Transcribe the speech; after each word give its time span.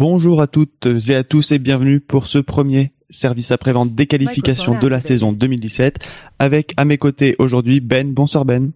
Bonjour 0.00 0.42
à 0.42 0.48
toutes 0.48 0.88
et 1.08 1.14
à 1.14 1.22
tous 1.22 1.52
et 1.52 1.60
bienvenue 1.60 2.00
pour 2.00 2.26
ce 2.26 2.38
premier 2.38 2.92
service 3.10 3.52
après-vente 3.52 3.94
des 3.94 4.08
qualifications 4.08 4.76
de 4.80 4.88
la 4.88 5.00
saison 5.00 5.30
2017 5.30 5.98
avec 6.40 6.74
à 6.76 6.84
mes 6.84 6.98
côtés 6.98 7.36
aujourd'hui 7.38 7.78
Ben. 7.78 8.12
Bonsoir 8.12 8.44
Ben. 8.44 8.72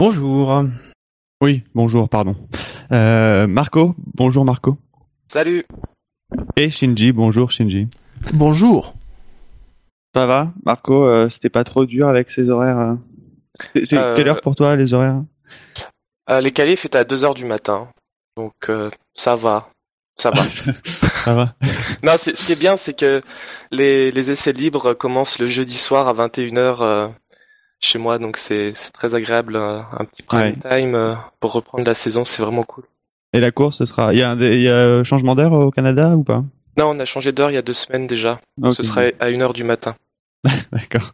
Bonjour. 0.00 0.64
Oui, 1.42 1.62
bonjour, 1.74 2.08
pardon. 2.08 2.36
Euh, 2.90 3.46
Marco. 3.46 3.94
Bonjour 4.14 4.46
Marco. 4.46 4.78
Salut. 5.28 5.66
Et 6.56 6.70
Shinji. 6.70 7.12
Bonjour 7.12 7.50
Shinji. 7.50 7.88
Bonjour. 8.32 8.94
Ça 10.14 10.24
va 10.24 10.54
Marco, 10.64 11.04
euh, 11.04 11.28
c'était 11.28 11.50
pas 11.50 11.64
trop 11.64 11.84
dur 11.84 12.08
avec 12.08 12.30
ces 12.30 12.48
horaires 12.48 12.78
euh 12.78 12.94
C'est 13.84 13.98
Euh, 13.98 14.16
quelle 14.16 14.28
heure 14.28 14.40
pour 14.40 14.54
toi 14.54 14.74
les 14.76 14.94
horaires? 14.94 15.22
Euh, 16.30 16.40
les 16.40 16.50
qualifs 16.50 16.86
étaient 16.86 16.98
à 16.98 17.04
2h 17.04 17.34
du 17.34 17.44
matin. 17.44 17.88
Donc 18.38 18.54
euh, 18.70 18.90
ça 19.14 19.36
va. 19.36 19.68
Ça 20.16 20.30
va. 20.30 20.44
Ça 21.24 21.34
va 21.34 21.54
non, 22.04 22.12
c'est- 22.16 22.36
ce 22.36 22.44
qui 22.44 22.52
est 22.52 22.56
bien, 22.56 22.76
c'est 22.76 22.94
que 22.94 23.20
les, 23.70 24.10
les 24.10 24.30
essais 24.30 24.52
libres 24.52 24.92
commencent 24.94 25.38
le 25.38 25.46
jeudi 25.46 25.76
soir 25.76 26.08
à 26.08 26.12
21h 26.14 26.76
euh, 26.82 27.08
chez 27.80 27.98
moi. 27.98 28.18
Donc 28.18 28.36
c'est 28.36 28.72
c'est 28.74 28.92
très 28.92 29.14
agréable. 29.14 29.56
euh, 29.56 29.80
un 29.98 30.04
petit 30.04 30.22
prime 30.22 30.56
time 30.58 30.94
euh, 30.94 31.14
pour 31.40 31.52
reprendre 31.52 31.84
la 31.84 31.94
saison. 31.94 32.24
C'est 32.24 32.42
vraiment 32.42 32.64
cool. 32.64 32.84
Et 33.32 33.40
la 33.40 33.50
course, 33.52 33.78
ce 33.78 33.86
sera. 33.86 34.12
Il 34.12 34.18
y 34.18 34.22
a 34.22 34.30
un 34.32 34.40
y 34.40 34.68
a 34.68 35.02
changement 35.04 35.34
d'heure 35.34 35.52
au 35.52 35.70
Canada 35.70 36.10
ou 36.16 36.24
pas? 36.24 36.44
Non, 36.78 36.90
on 36.94 36.98
a 37.00 37.04
changé 37.04 37.32
d'heure 37.32 37.50
il 37.50 37.54
y 37.54 37.58
a 37.58 37.62
deux 37.62 37.72
semaines 37.72 38.06
déjà. 38.06 38.40
Donc 38.58 38.72
Ok. 38.72 38.76
ce 38.76 38.82
sera 38.82 39.02
à 39.20 39.30
1h 39.30 39.52
du 39.54 39.64
matin. 39.64 39.94
D'accord. 40.72 41.12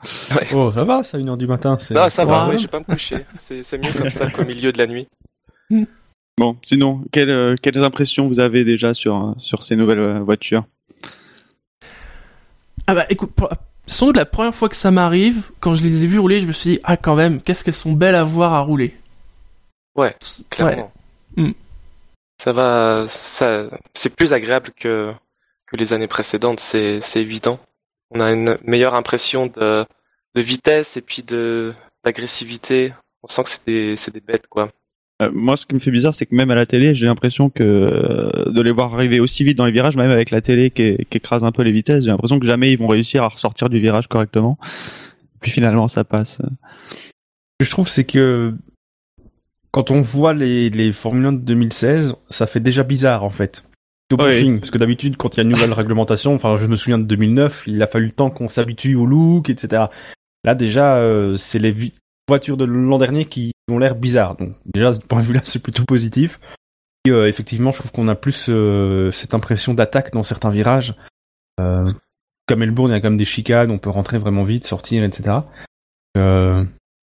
Oh, 0.54 0.72
ça 0.72 0.84
va, 0.84 1.02
ça, 1.02 1.18
1h 1.18 1.36
du 1.36 1.46
matin. 1.46 1.76
c'est- 1.80 1.94
Non, 1.94 2.08
ça 2.08 2.24
va, 2.24 2.44
Ouais. 2.46 2.52
oui, 2.52 2.58
je 2.58 2.62
vais 2.62 2.68
pas 2.68 2.78
me 2.80 2.84
coucher. 2.84 3.26
C'est 3.36 3.62
c'est 3.62 3.76
mieux 3.78 3.92
comme 3.92 4.08
ça 4.10 4.28
qu'au 4.30 4.44
milieu 4.44 4.72
de 4.72 4.78
la 4.78 4.86
nuit. 4.86 5.06
Bon, 6.38 6.56
sinon, 6.62 7.02
quelles, 7.10 7.30
euh, 7.30 7.56
quelles 7.60 7.82
impressions 7.82 8.28
vous 8.28 8.38
avez 8.38 8.64
déjà 8.64 8.94
sur, 8.94 9.16
euh, 9.16 9.32
sur 9.38 9.64
ces 9.64 9.74
nouvelles 9.74 9.98
euh, 9.98 10.20
voitures? 10.20 10.64
Ah 12.86 12.94
bah 12.94 13.06
écoute, 13.10 13.32
pour- 13.32 13.50
sans 13.86 14.06
doute 14.06 14.16
la 14.16 14.24
première 14.24 14.54
fois 14.54 14.68
que 14.68 14.76
ça 14.76 14.92
m'arrive, 14.92 15.50
quand 15.58 15.74
je 15.74 15.82
les 15.82 16.04
ai 16.04 16.06
vues 16.06 16.20
rouler, 16.20 16.40
je 16.40 16.46
me 16.46 16.52
suis 16.52 16.70
dit, 16.70 16.80
ah 16.84 16.96
quand 16.96 17.16
même, 17.16 17.42
qu'est-ce 17.42 17.64
qu'elles 17.64 17.74
sont 17.74 17.92
belles 17.92 18.14
à 18.14 18.22
voir 18.22 18.54
à 18.54 18.60
rouler. 18.60 18.94
Ouais, 19.96 20.14
clairement. 20.48 20.92
Mm. 21.36 21.50
Ça 22.40 22.52
va, 22.52 23.04
ça, 23.08 23.64
c'est 23.94 24.14
plus 24.14 24.32
agréable 24.32 24.70
que, 24.76 25.12
que 25.66 25.76
les 25.76 25.92
années 25.92 26.06
précédentes, 26.06 26.60
c'est, 26.60 27.00
c'est 27.00 27.20
évident. 27.20 27.58
On 28.12 28.20
a 28.20 28.30
une 28.30 28.58
meilleure 28.62 28.94
impression 28.94 29.46
de, 29.46 29.84
de 30.36 30.40
vitesse 30.40 30.96
et 30.96 31.02
puis 31.02 31.24
de, 31.24 31.74
d'agressivité. 32.04 32.94
On 33.24 33.26
sent 33.26 33.42
que 33.42 33.50
c'est 33.50 33.66
des, 33.66 33.96
c'est 33.96 34.14
des 34.14 34.20
bêtes, 34.20 34.46
quoi. 34.46 34.70
Euh, 35.22 35.30
Moi, 35.32 35.56
ce 35.56 35.66
qui 35.66 35.74
me 35.74 35.80
fait 35.80 35.90
bizarre, 35.90 36.14
c'est 36.14 36.26
que 36.26 36.34
même 36.34 36.50
à 36.50 36.54
la 36.54 36.66
télé, 36.66 36.94
j'ai 36.94 37.06
l'impression 37.06 37.50
que 37.50 37.62
euh, 37.64 38.50
de 38.52 38.62
les 38.62 38.70
voir 38.70 38.94
arriver 38.94 39.20
aussi 39.20 39.44
vite 39.44 39.58
dans 39.58 39.64
les 39.66 39.72
virages, 39.72 39.96
même 39.96 40.10
avec 40.10 40.30
la 40.30 40.40
télé 40.40 40.70
qui, 40.70 40.96
qui 41.10 41.18
écrase 41.18 41.44
un 41.44 41.52
peu 41.52 41.62
les 41.62 41.72
vitesses, 41.72 42.04
j'ai 42.04 42.10
l'impression 42.10 42.38
que 42.38 42.46
jamais 42.46 42.72
ils 42.72 42.78
vont 42.78 42.86
réussir 42.88 43.22
à 43.22 43.28
ressortir 43.28 43.68
du 43.68 43.80
virage 43.80 44.06
correctement. 44.08 44.58
Puis 45.40 45.50
finalement, 45.50 45.88
ça 45.88 46.04
passe. 46.04 46.40
Ce 46.40 47.64
que 47.64 47.64
je 47.64 47.70
trouve, 47.70 47.88
c'est 47.88 48.04
que 48.04 48.54
quand 49.70 49.90
on 49.90 50.00
voit 50.00 50.34
les, 50.34 50.70
les 50.70 50.92
Formule 50.92 51.26
1 51.26 51.32
de 51.34 51.38
2016, 51.38 52.14
ça 52.30 52.46
fait 52.46 52.60
déjà 52.60 52.82
bizarre, 52.82 53.24
en 53.24 53.30
fait. 53.30 53.64
Bon 54.10 54.24
Oui. 54.24 54.58
parce 54.58 54.70
que 54.70 54.78
d'habitude, 54.78 55.16
quand 55.18 55.36
il 55.36 55.38
y 55.38 55.40
a 55.40 55.42
une 55.42 55.50
nouvelle 55.50 55.72
réglementation, 55.74 56.34
enfin, 56.34 56.56
je 56.56 56.66
me 56.66 56.76
souviens 56.76 56.98
de 56.98 57.04
2009, 57.04 57.64
il 57.66 57.82
a 57.82 57.86
fallu 57.86 58.06
le 58.06 58.12
temps 58.12 58.30
qu'on 58.30 58.48
s'habitue 58.48 58.94
au 58.94 59.04
look, 59.04 59.50
etc. 59.50 59.84
Là, 60.44 60.54
déjà, 60.54 60.96
euh, 60.96 61.36
c'est 61.36 61.58
les 61.58 61.72
voitures 62.28 62.56
de 62.56 62.64
l'an 62.64 62.98
dernier 62.98 63.24
qui 63.24 63.52
ont 63.70 63.78
l'air 63.78 63.94
bizarres. 63.96 64.36
Donc, 64.36 64.50
déjà, 64.72 64.90
de 64.90 64.94
ce 64.96 65.00
point 65.00 65.20
de 65.20 65.26
vue-là, 65.26 65.40
c'est 65.44 65.62
plutôt 65.62 65.84
positif. 65.84 66.38
Et, 67.04 67.10
euh, 67.10 67.26
effectivement, 67.28 67.72
je 67.72 67.78
trouve 67.78 67.92
qu'on 67.92 68.08
a 68.08 68.14
plus 68.14 68.46
euh, 68.48 69.10
cette 69.10 69.34
impression 69.34 69.74
d'attaque 69.74 70.12
dans 70.12 70.22
certains 70.22 70.50
virages. 70.50 70.94
Euh, 71.60 71.90
comme 72.46 72.60
Melbourne, 72.60 72.90
il 72.90 72.94
y 72.94 72.96
a 72.96 73.00
quand 73.00 73.10
même 73.10 73.18
des 73.18 73.24
chicanes, 73.24 73.70
on 73.70 73.78
peut 73.78 73.90
rentrer 73.90 74.18
vraiment 74.18 74.44
vite, 74.44 74.66
sortir, 74.66 75.04
etc. 75.04 75.38
Euh, 76.16 76.64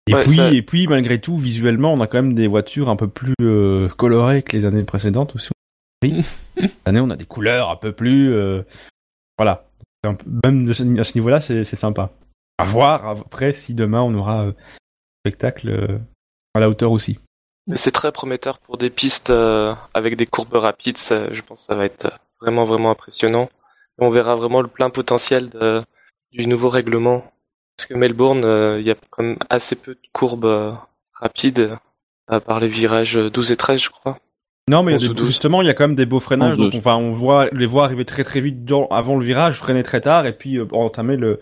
et 0.07 0.13
Ouais, 0.15 0.21
puis, 0.21 0.35
ça- 0.35 0.51
et 0.51 0.61
puis, 0.61 0.87
malgré 0.87 1.19
tout, 1.21 1.37
visuellement, 1.37 1.93
on 1.93 2.01
a 2.01 2.07
quand 2.07 2.21
même 2.21 2.33
des 2.33 2.47
voitures 2.47 2.89
un 2.89 2.95
peu 2.95 3.07
plus 3.07 3.33
euh, 3.41 3.87
colorées 3.89 4.41
que 4.41 4.55
les 4.57 4.65
années 4.65 4.83
précédentes 4.83 5.35
aussi. 5.35 5.49
Cette 6.57 6.87
année, 6.87 6.99
on 6.99 7.09
a 7.11 7.15
des 7.15 7.25
couleurs 7.25 7.69
un 7.69 7.75
peu 7.75 7.91
plus, 7.91 8.33
euh, 8.33 8.63
voilà. 9.37 9.65
Peu- 10.01 10.15
Même 10.45 10.65
de 10.65 10.73
ce, 10.73 10.83
à 10.99 11.03
ce 11.03 11.17
niveau-là, 11.17 11.39
c'est 11.39 11.63
c'est 11.63 11.75
sympa. 11.75 12.11
À 12.57 12.65
voir 12.65 13.07
après 13.07 13.53
si 13.53 13.73
demain 13.75 14.01
on 14.01 14.13
aura 14.15 14.45
euh, 14.45 14.51
spectacle 15.25 15.69
euh, 15.69 15.97
à 16.53 16.59
la 16.59 16.69
hauteur 16.69 16.91
aussi. 16.91 17.19
Mais 17.67 17.75
c'est 17.75 17.91
très 17.91 18.11
prometteur 18.11 18.57
pour 18.59 18.77
des 18.77 18.89
pistes 18.89 19.29
euh, 19.29 19.73
avec 19.93 20.15
des 20.15 20.25
courbes 20.25 20.53
rapides. 20.55 20.97
Ça, 20.97 21.31
je 21.33 21.41
pense 21.41 21.59
que 21.59 21.65
ça 21.65 21.75
va 21.75 21.85
être 21.85 22.11
vraiment, 22.41 22.65
vraiment 22.65 22.91
impressionnant. 22.91 23.49
On 23.99 24.09
verra 24.09 24.35
vraiment 24.35 24.61
le 24.61 24.67
plein 24.67 24.89
potentiel 24.89 25.49
de, 25.49 25.81
du 26.31 26.47
nouveau 26.47 26.69
règlement. 26.69 27.23
Parce 27.77 27.87
que 27.87 27.93
Melbourne, 27.93 28.43
euh, 28.45 28.79
il 28.79 28.87
y 28.87 28.91
a 28.91 28.95
quand 29.11 29.23
même 29.23 29.37
assez 29.49 29.75
peu 29.75 29.93
de 29.93 29.99
courbes 30.11 30.45
euh, 30.45 30.71
rapides, 31.13 31.77
à 32.27 32.39
part 32.39 32.59
les 32.59 32.67
virages 32.67 33.15
12 33.15 33.51
et 33.51 33.55
13, 33.57 33.81
je 33.81 33.89
crois. 33.89 34.17
Non, 34.69 34.83
mais 34.83 34.93
il 34.93 35.01
y 35.01 35.05
a 35.05 35.07
11 35.07 35.09
ou 35.09 35.13
des- 35.13 35.17
12. 35.19 35.27
justement, 35.27 35.61
il 35.61 35.67
y 35.67 35.69
a 35.69 35.73
quand 35.73 35.87
même 35.87 35.95
des 35.95 36.05
beaux 36.07 36.19
freinages. 36.19 36.53
11, 36.53 36.57
Donc, 36.57 36.71
12. 36.71 36.79
enfin, 36.79 36.95
on 36.95 37.11
voit 37.11 37.47
les 37.51 37.65
voit 37.67 37.85
arriver 37.85 38.05
très 38.05 38.23
très 38.23 38.41
vite 38.41 38.65
dans, 38.65 38.87
avant 38.87 39.17
le 39.17 39.23
virage, 39.25 39.57
freiner 39.57 39.83
très 39.83 40.01
tard, 40.01 40.25
et 40.25 40.33
puis 40.33 40.57
euh, 40.57 40.67
entamer 40.71 41.15
le 41.15 41.39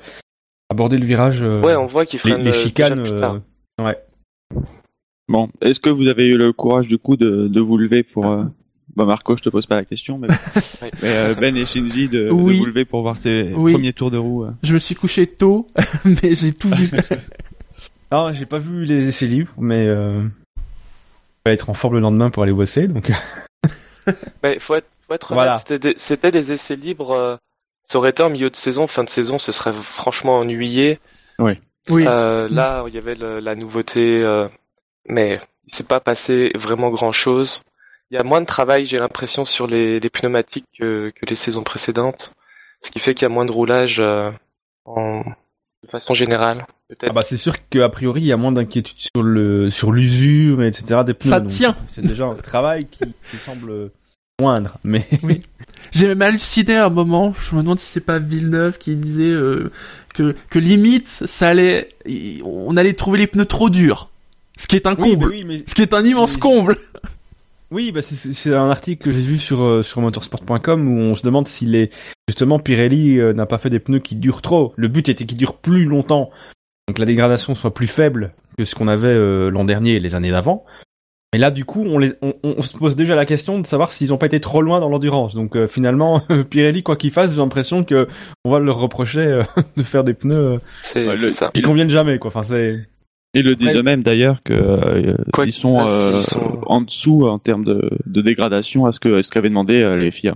aborder 0.69 0.97
le 0.97 1.05
virage. 1.05 1.43
euh, 1.43 1.61
Ouais, 1.61 1.75
on 1.75 1.85
voit 1.85 2.05
qu'ils 2.05 2.19
freinent 2.19 2.43
les 2.43 2.49
euh, 2.49 2.51
déjà 2.51 2.61
chicanes. 2.61 3.03
plus 3.03 3.15
tard. 3.19 3.33
euh, 3.35 3.39
ouais. 3.79 3.97
Bon, 5.27 5.49
est-ce 5.61 5.79
que 5.79 5.89
vous 5.89 6.07
avez 6.07 6.25
eu 6.25 6.37
le 6.37 6.53
courage 6.53 6.87
du 6.87 6.97
coup 6.97 7.15
de, 7.15 7.47
de 7.47 7.59
vous 7.61 7.77
lever 7.77 8.03
pour... 8.03 8.25
euh, 8.25 8.45
Bah 8.95 9.05
Marco, 9.05 9.35
je 9.37 9.43
te 9.43 9.49
pose 9.49 9.65
pas 9.67 9.75
la 9.75 9.85
question, 9.85 10.17
mais, 10.17 10.27
euh, 11.03 11.35
Ben 11.35 11.55
et 11.55 11.65
Shinji 11.65 12.09
de, 12.09 12.29
vous 12.29 12.49
lever 12.65 12.83
pour 12.85 13.01
voir 13.03 13.17
ces 13.17 13.51
Oui. 13.55 13.73
premiers 13.73 13.93
tours 13.93 14.09
de 14.11 14.17
roue. 14.17 14.45
euh. 14.45 14.51
Je 14.63 14.73
me 14.73 14.79
suis 14.79 14.95
couché 14.95 15.27
tôt, 15.27 15.67
mais 16.05 16.33
j'ai 16.33 16.53
tout 16.53 16.69
vu. 16.69 16.89
Non, 18.11 18.33
j'ai 18.33 18.47
pas 18.47 18.57
vu 18.57 18.85
les 18.85 19.07
essais 19.07 19.27
libres, 19.27 19.51
mais 19.59 19.85
euh, 19.85 20.23
va 21.45 21.51
être 21.51 21.69
en 21.69 21.75
forme 21.75 21.93
le 21.93 21.99
lendemain 21.99 22.31
pour 22.31 22.41
aller 22.41 22.51
bosser. 22.53 22.87
Donc, 22.87 23.11
Mais 24.41 24.57
faut 24.57 24.73
être, 24.73 24.87
faut 25.07 25.13
être 25.13 25.31
honnête, 25.31 25.43
Voilà. 25.43 25.59
c'était 25.59 25.77
des, 25.77 25.93
c'était 25.99 26.31
des 26.31 26.51
essais 26.51 26.75
libres. 26.75 27.11
euh, 27.11 27.35
ça 27.83 27.99
aurait 27.99 28.09
été 28.09 28.23
en 28.23 28.31
milieu 28.31 28.49
de 28.49 28.55
saison, 28.55 28.87
fin 28.87 29.03
de 29.03 29.09
saison, 29.09 29.37
ce 29.37 29.51
serait 29.51 29.73
franchement 29.73 30.39
ennuyé. 30.39 30.97
Oui. 31.37 31.59
Euh, 31.91 32.47
là, 32.49 32.83
il 32.87 32.93
y 32.93 32.97
avait 32.97 33.15
le- 33.15 33.39
la 33.39 33.55
nouveauté, 33.55 34.21
euh, 34.23 34.47
mais 35.07 35.37
il 35.67 35.73
s'est 35.73 35.83
pas 35.83 35.99
passé 35.99 36.51
vraiment 36.55 36.89
grand 36.89 37.11
chose. 37.11 37.61
Il 38.11 38.17
y 38.17 38.19
a 38.19 38.23
moins 38.23 38.41
de 38.41 38.45
travail, 38.45 38.85
j'ai 38.85 38.97
l'impression, 38.99 39.45
sur 39.45 39.67
les, 39.67 39.99
les 39.99 40.09
pneumatiques 40.09 40.65
que, 40.79 41.11
que 41.15 41.25
les 41.27 41.35
saisons 41.35 41.63
précédentes, 41.63 42.33
ce 42.81 42.91
qui 42.91 42.99
fait 42.99 43.13
qu'il 43.13 43.23
y 43.23 43.25
a 43.25 43.29
moins 43.33 43.45
de 43.45 43.51
roulage 43.51 43.97
euh, 43.99 44.31
en, 44.85 45.21
de 45.83 45.89
façon 45.89 46.13
générale, 46.15 46.65
peut-être. 46.89 47.09
ah 47.11 47.13
bah 47.13 47.21
c'est 47.21 47.37
sûr 47.37 47.53
qu'a 47.69 47.87
priori 47.89 48.21
il 48.21 48.27
y 48.27 48.31
a 48.33 48.37
moins 48.37 48.51
d'inquiétude 48.51 48.97
sur 48.97 49.21
le 49.23 49.69
sur 49.69 49.91
l'usure 49.91 50.63
etc 50.63 51.01
des 51.05 51.13
pneus. 51.13 51.29
Ça 51.29 51.39
donc 51.39 51.49
tient. 51.49 51.75
C'est 51.89 52.01
déjà 52.01 52.25
un 52.25 52.35
travail 52.35 52.85
qui, 52.85 53.05
qui 53.29 53.37
semble 53.37 53.91
moindre, 54.41 54.77
mais 54.83 55.05
J'ai 55.91 56.07
même 56.07 56.21
halluciné 56.21 56.77
à 56.77 56.85
un 56.85 56.89
moment, 56.89 57.33
je 57.39 57.55
me 57.55 57.61
demande 57.61 57.79
si 57.79 57.85
c'est 57.91 58.05
pas 58.05 58.19
Villeneuve 58.19 58.77
qui 58.77 58.95
disait 58.95 59.23
euh, 59.31 59.71
que, 60.13 60.35
que 60.49 60.59
limite, 60.59 61.07
ça 61.07 61.49
allait, 61.49 61.89
on 62.43 62.75
allait 62.77 62.93
trouver 62.93 63.19
les 63.19 63.27
pneus 63.27 63.45
trop 63.45 63.69
durs. 63.69 64.09
Ce 64.57 64.67
qui 64.67 64.75
est 64.75 64.87
un 64.87 64.95
oui, 64.95 65.11
comble. 65.11 65.25
bah 65.25 65.31
oui, 65.31 65.43
mais 65.45 65.63
Ce 65.65 65.75
qui 65.75 65.81
est 65.81 65.93
un 65.93 66.03
immense 66.03 66.37
comble. 66.37 66.77
Oui, 67.71 67.91
bah 67.91 68.01
c'est 68.01 68.55
un 68.55 68.71
article 68.71 69.03
que 69.03 69.11
j'ai 69.11 69.21
vu 69.21 69.37
sur 69.37 69.63
euh, 69.63 69.83
sur 69.83 70.01
motorsport.com 70.01 70.87
où 70.87 71.01
on 71.01 71.13
se 71.13 71.23
demande 71.23 71.47
si 71.47 71.67
les 71.67 71.91
justement 72.27 72.57
Pirelli 72.57 73.19
euh, 73.19 73.31
n'a 73.31 73.45
pas 73.45 73.59
fait 73.59 73.69
des 73.69 73.79
pneus 73.79 73.99
qui 73.99 74.15
durent 74.15 74.41
trop. 74.41 74.73
Le 74.75 74.87
but 74.87 75.07
était 75.07 75.27
qu'ils 75.27 75.37
durent 75.37 75.57
plus 75.57 75.85
longtemps, 75.85 76.31
donc 76.87 76.97
la 76.97 77.05
dégradation 77.05 77.53
soit 77.53 77.73
plus 77.73 77.85
faible 77.85 78.33
que 78.57 78.65
ce 78.65 78.73
qu'on 78.73 78.87
avait 78.87 79.07
euh, 79.07 79.51
l'an 79.51 79.65
dernier 79.65 79.97
et 79.97 79.99
les 79.99 80.15
années 80.15 80.31
d'avant. 80.31 80.65
Mais 81.33 81.39
là, 81.39 81.51
du 81.51 81.63
coup, 81.63 81.83
on, 81.85 81.99
les, 81.99 82.13
on, 82.23 82.33
on 82.43 82.61
se 82.63 82.75
pose 82.75 82.95
déjà 82.95 83.13
la 83.15 83.25
question 83.27 83.59
de 83.59 83.67
savoir 83.67 83.93
s'ils 83.93 84.11
ont 84.13 84.17
pas 84.17 84.25
été 84.25 84.39
trop 84.39 84.63
loin 84.63 84.79
dans 84.79 84.89
l'endurance. 84.89 85.35
Donc 85.35 85.55
euh, 85.55 85.67
finalement, 85.67 86.21
Pirelli, 86.49 86.81
quoi 86.81 86.95
qu'il 86.95 87.11
fasse, 87.11 87.31
j'ai 87.31 87.37
l'impression 87.37 87.83
que 87.83 88.07
on 88.45 88.49
va 88.51 88.57
leur 88.59 88.79
reprocher 88.79 89.19
euh, 89.19 89.43
de 89.77 89.83
faire 89.83 90.03
des 90.03 90.15
pneus 90.15 90.59
euh, 90.95 91.05
Ouais, 91.07 91.15
le- 91.17 91.31
ça. 91.31 91.51
qui 91.53 91.61
conviennent 91.61 91.89
jamais. 91.91 92.17
Quoi. 92.17 92.29
Enfin, 92.29 92.41
c'est 92.41 92.79
Ils 93.35 93.43
le 93.43 93.55
disent 93.55 93.67
Après- 93.67 93.79
eux-mêmes 93.79 94.01
d'ailleurs 94.01 94.41
que 94.43 94.53
euh, 94.53 95.15
Quoi 95.31 95.45
ils 95.45 95.51
sont, 95.51 95.77
euh, 95.87 96.19
ils 96.19 96.37
en 96.65 96.81
dessous 96.81 97.27
en 97.27 97.37
termes 97.37 97.63
de, 97.63 97.91
de 98.07 98.21
dégradation 98.21 98.87
à 98.87 98.91
ce 98.91 98.99
que 98.99 99.21
ce 99.21 99.29
qu'avaient 99.29 99.49
demandé 99.49 99.81
euh, 99.83 99.97
les 99.97 100.09
FIA. 100.11 100.33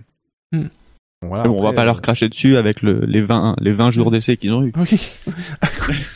voilà. 1.24 1.46
Bon, 1.46 1.58
on 1.60 1.64
va 1.64 1.74
pas 1.74 1.82
euh, 1.82 1.86
leur 1.86 2.04
cracher 2.04 2.30
dessus 2.30 2.56
avec 2.56 2.84
le, 2.84 3.00
les 3.08 3.22
20 3.22 3.56
les 3.62 3.72
20 3.72 3.90
jours 3.90 4.12
d'essai 4.12 4.38
qu'ils 4.38 4.52
ont 4.52 4.64
eu 4.64 4.72
Oui. 4.78 5.10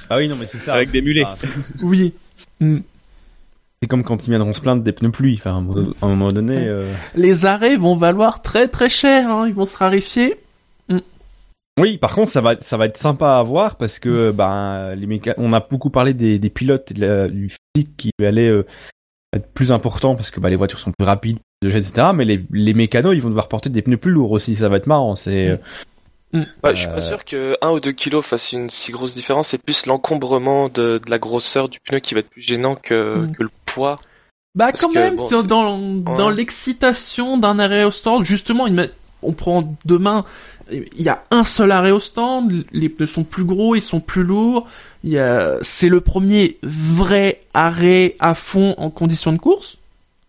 Ah 0.09 0.18
oui, 0.18 0.27
non, 0.27 0.35
mais 0.39 0.45
c'est 0.45 0.59
ça. 0.59 0.75
avec 0.75 0.91
des 0.91 1.01
mulets. 1.01 1.23
Ah, 1.25 1.35
Oui. 1.81 2.13
Mm. 2.59 2.77
C'est 3.81 3.88
comme 3.88 4.03
quand 4.03 4.25
ils 4.25 4.31
viendront 4.31 4.53
se 4.53 4.62
plaindre 4.62 4.81
des 4.83 4.91
pneus 4.91 5.12
pluie. 5.12 5.35
Enfin, 5.39 5.51
à 5.51 6.06
un 6.06 6.07
moment- 6.09 6.31
donné, 6.31 6.57
euh, 6.68 6.91
Les 7.15 7.45
arrêts 7.45 7.77
vont 7.77 7.95
valoir 7.95 8.41
très 8.41 8.68
très 8.68 8.89
cher, 8.89 9.29
hein. 9.29 9.47
ils 9.47 9.53
vont 9.53 9.65
se 9.68 9.77
raréfier. 9.77 10.35
Oui, 11.79 11.97
par 12.00 12.15
contre, 12.15 12.31
ça 12.31 12.41
va, 12.41 12.53
être- 12.53 12.63
ça 12.63 12.75
va 12.75 12.85
être 12.88 12.97
sympa 12.97 13.38
à 13.38 13.44
voir 13.44 13.75
parce 13.75 14.00
que 14.00 14.31
ben 14.31 14.95
les 14.95 15.06
méca... 15.06 15.35
on 15.38 15.53
a 15.53 15.59
beaucoup 15.59 15.91
parlé 15.91 16.15
des, 16.15 16.39
des 16.39 16.50
pilotes 16.50 16.89
et 16.89 16.95
de 16.95 17.01
la- 17.06 17.27
du 17.27 17.50
physique 17.75 17.91
qui 17.97 18.09
allait 18.19 18.50
euh, 18.50 18.65
être 19.31 19.47
plus 19.53 19.71
important 19.71 20.15
parce 20.15 20.31
que 20.31 20.39
bah, 20.39 20.50
les 20.50 20.56
voitures 20.56 20.80
sont 20.80 20.91
plus 20.97 21.06
rapides, 21.06 21.38
plus 21.62 21.68
de 21.68 21.71
jets, 21.71 21.88
etc. 21.88 22.07
Mais 22.15 22.25
les, 22.25 22.44
les 22.51 22.73
mécanos, 22.73 23.13
ils 23.15 23.21
vont 23.21 23.30
devoir 23.30 23.47
porter 23.47 23.69
des 23.69 23.83
pneus 23.83 23.97
plus 23.97 24.09
lourds 24.12 24.31
aussi. 24.31 24.56
Ça 24.56 24.69
va 24.69 24.77
être 24.77 24.88
marrant. 24.88 25.15
C'est 25.15 25.59
euh, 26.35 26.44
Ouais, 26.63 26.75
je 26.75 26.81
suis 26.81 26.89
Euh, 26.89 26.94
pas 26.95 27.01
sûr 27.01 27.25
que 27.25 27.57
1 27.62 27.69
ou 27.71 27.79
2 27.79 27.91
kilos 27.91 28.25
fasse 28.25 28.51
une 28.51 28.69
si 28.69 28.91
grosse 28.91 29.13
différence. 29.13 29.50
C'est 29.50 29.62
plus 29.62 29.85
l'encombrement 29.85 30.69
de, 30.69 31.00
de 31.03 31.09
la 31.09 31.19
grosseur 31.19 31.69
du 31.69 31.79
pneu 31.79 32.00
qui 32.00 32.13
va 32.13 32.19
être 32.21 32.29
plus 32.29 32.41
gênant 32.41 32.75
que, 32.75 33.15
Mm. 33.25 33.31
que 33.33 33.44
le 33.44 33.50
poids. 33.65 33.97
Bah 34.56 34.68
Parce 34.71 34.81
quand 34.81 34.89
que, 34.89 34.97
même, 35.00 35.15
bon, 35.18 35.44
dans, 35.44 36.29
Ouais. 36.29 36.35
l'excitation 36.35 37.38
d'un 37.38 37.59
arrêt 37.59 37.83
au 37.83 37.91
stand, 37.91 38.25
justement, 38.25 38.68
on 39.21 39.33
prend 39.33 39.75
demain, 39.85 40.25
il 40.71 41.01
y 41.01 41.09
a 41.09 41.21
un 41.31 41.44
seul 41.44 41.71
arrêt 41.71 41.91
au 41.91 42.00
stand, 42.00 42.65
les 42.71 42.89
pneus 42.89 43.06
sont 43.07 43.23
plus 43.23 43.44
gros, 43.44 43.75
ils 43.75 43.81
sont 43.81 44.00
plus 44.00 44.23
lourds, 44.23 44.68
c'est 45.62 45.89
le 45.89 46.01
premier 46.01 46.57
vrai 46.63 47.41
arrêt 47.53 48.15
à 48.19 48.33
fond 48.33 48.73
en 48.77 48.89
conditions 48.89 49.31
de 49.31 49.38
course. 49.38 49.77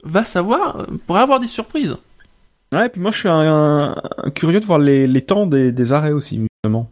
Va 0.05 0.25
savoir, 0.25 0.87
on 0.91 0.99
pourrait 0.99 1.23
avoir 1.23 1.41
des 1.41 1.47
surprises. 1.49 1.97
Ouais. 2.75 2.89
Puis 2.89 3.01
moi, 3.01 3.11
je 3.11 3.19
suis 3.19 3.29
un, 3.29 3.95
un- 3.97 4.31
curieux 4.31 4.61
de 4.61 4.65
voir 4.65 4.79
les, 4.79 5.07
les 5.07 5.23
temps 5.23 5.47
des, 5.47 5.73
des 5.73 5.93
arrêts 5.93 6.13
aussi, 6.13 6.41
justement. 6.65 6.91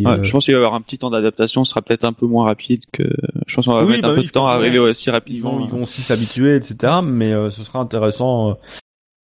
Et, 0.00 0.06
Ouais, 0.06 0.12
euh, 0.14 0.22
Je 0.24 0.32
pense 0.32 0.44
qu'il 0.44 0.54
va 0.54 0.60
y 0.60 0.64
avoir 0.64 0.74
un 0.74 0.80
petit 0.80 0.98
temps 0.98 1.10
d'adaptation, 1.10 1.64
ce 1.64 1.70
sera 1.70 1.80
peut-être 1.80 2.04
un 2.04 2.12
peu 2.12 2.26
moins 2.26 2.46
rapide 2.46 2.82
que. 2.92 3.04
Je 3.46 3.54
pense 3.54 3.66
qu'on 3.66 3.74
va 3.74 3.84
Oui, 3.84 3.92
mettre 3.92 4.02
bah 4.02 4.08
un 4.10 4.14
peu 4.14 4.20
oui, 4.20 4.26
de 4.26 4.32
temps 4.32 4.46
à 4.48 4.52
arriver 4.54 4.78
aussi 4.80 5.08
rapidement. 5.10 5.60
ils 5.60 5.68
vont 5.70 5.84
aussi 5.84 6.02
s'habituer, 6.02 6.56
etc. 6.56 6.94
Mais 7.04 7.32
euh, 7.32 7.48
ce 7.50 7.62
sera 7.62 7.78
intéressant 7.78 8.50
euh, 8.50 8.54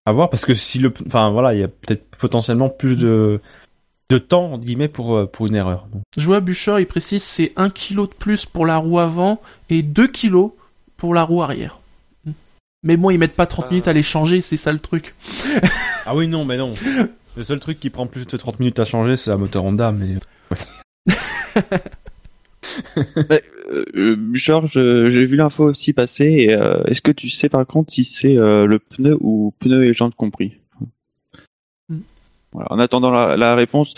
à 0.05 0.13
voir 0.13 0.29
parce 0.29 0.45
que 0.45 0.53
si 0.53 0.79
le, 0.79 0.93
enfin 1.07 1.29
voilà, 1.31 1.53
il 1.53 1.59
y 1.59 1.63
a 1.63 1.67
peut-être 1.67 2.05
potentiellement 2.17 2.69
plus 2.69 2.95
de 2.95 3.41
de 4.09 4.17
temps 4.17 4.53
entre 4.53 4.63
guillemets 4.65 4.87
pour 4.87 5.15
euh, 5.17 5.25
pour 5.25 5.47
une 5.47 5.55
erreur. 5.55 5.87
Donc, 5.91 6.03
Je 6.17 6.25
vois 6.25 6.39
Bûcher, 6.39 6.77
il 6.79 6.87
précise, 6.87 7.21
c'est 7.23 7.51
1 7.57 7.69
kg 7.69 7.95
de 8.03 8.05
plus 8.17 8.45
pour 8.45 8.65
la 8.65 8.77
roue 8.77 8.99
avant 8.99 9.41
et 9.69 9.83
2 9.83 10.07
kg 10.07 10.51
pour 10.95 11.13
la 11.13 11.23
roue 11.23 11.41
arrière. 11.43 11.79
Mais 12.83 12.97
bon, 12.97 13.09
ils 13.11 13.17
mettent 13.19 13.37
pas 13.37 13.45
30 13.45 13.65
pas- 13.65 13.69
minutes 13.71 13.87
à 13.87 13.93
les 13.93 14.03
changer, 14.03 14.41
c'est 14.41 14.57
ça 14.57 14.71
le 14.71 14.79
truc. 14.79 15.15
Ah 16.07 16.15
oui, 16.15 16.27
non, 16.27 16.45
mais 16.45 16.57
non. 16.57 16.73
Le 17.37 17.43
seul 17.43 17.59
truc 17.59 17.79
qui 17.79 17.91
prend 17.91 18.07
plus 18.07 18.25
de 18.25 18.35
30 18.35 18.59
minutes 18.59 18.79
à 18.79 18.85
changer, 18.85 19.17
c'est 19.17 19.29
la 19.29 19.37
moteur 19.37 19.63
Honda, 19.63 19.91
mais... 19.91 20.15
Euh, 23.27 23.85
euh, 23.95 24.15
je- 24.33 25.09
j'ai 25.09 25.25
vu 25.25 25.35
l'info 25.35 25.65
aussi 25.65 25.93
passer. 25.93 26.47
euh, 26.51 26.83
Est-ce 26.85 27.01
que 27.01 27.11
tu 27.11 27.29
sais 27.29 27.49
par 27.49 27.65
contre 27.67 27.91
si 27.91 28.03
c'est 28.03 28.37
euh, 28.37 28.65
le 28.65 28.79
pneu 28.79 29.17
ou 29.19 29.53
pneu 29.59 29.83
et 29.85 29.93
jante 29.93 30.15
compris? 30.15 30.57
Hmm. 31.89 31.99
voilà, 32.53 32.71
En 32.71 32.79
attendant 32.79 33.09
la, 33.09 33.35
la 33.35 33.55
réponse, 33.55 33.93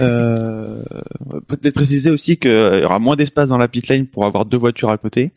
euh, 0.00 0.82
peut-être 1.48 1.74
préciser 1.74 2.10
aussi 2.10 2.38
qu'il 2.38 2.50
y 2.50 2.84
aura 2.84 2.98
moins 2.98 3.14
d'espace 3.14 3.48
dans 3.50 3.58
la 3.58 3.68
pit 3.68 3.86
lane 3.88 4.06
pour 4.06 4.24
avoir 4.26 4.46
deux 4.46 4.58
voitures 4.58 4.90
à 4.90 4.98
côté. 4.98 5.30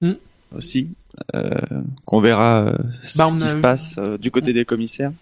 Hmm. 0.00 0.12
Aussi, 0.54 0.88
euh, 1.34 1.50
qu'on 2.04 2.20
verra 2.20 2.60
euh, 2.66 2.72
Bah, 3.16 3.28
ce 3.28 3.36
qui 3.36 3.42
a 3.44 3.48
se 3.48 3.56
passe 3.56 3.94
euh, 3.98 4.16
du 4.18 4.30
côté 4.30 4.52
des 4.52 4.64
commissaires. 4.64 5.12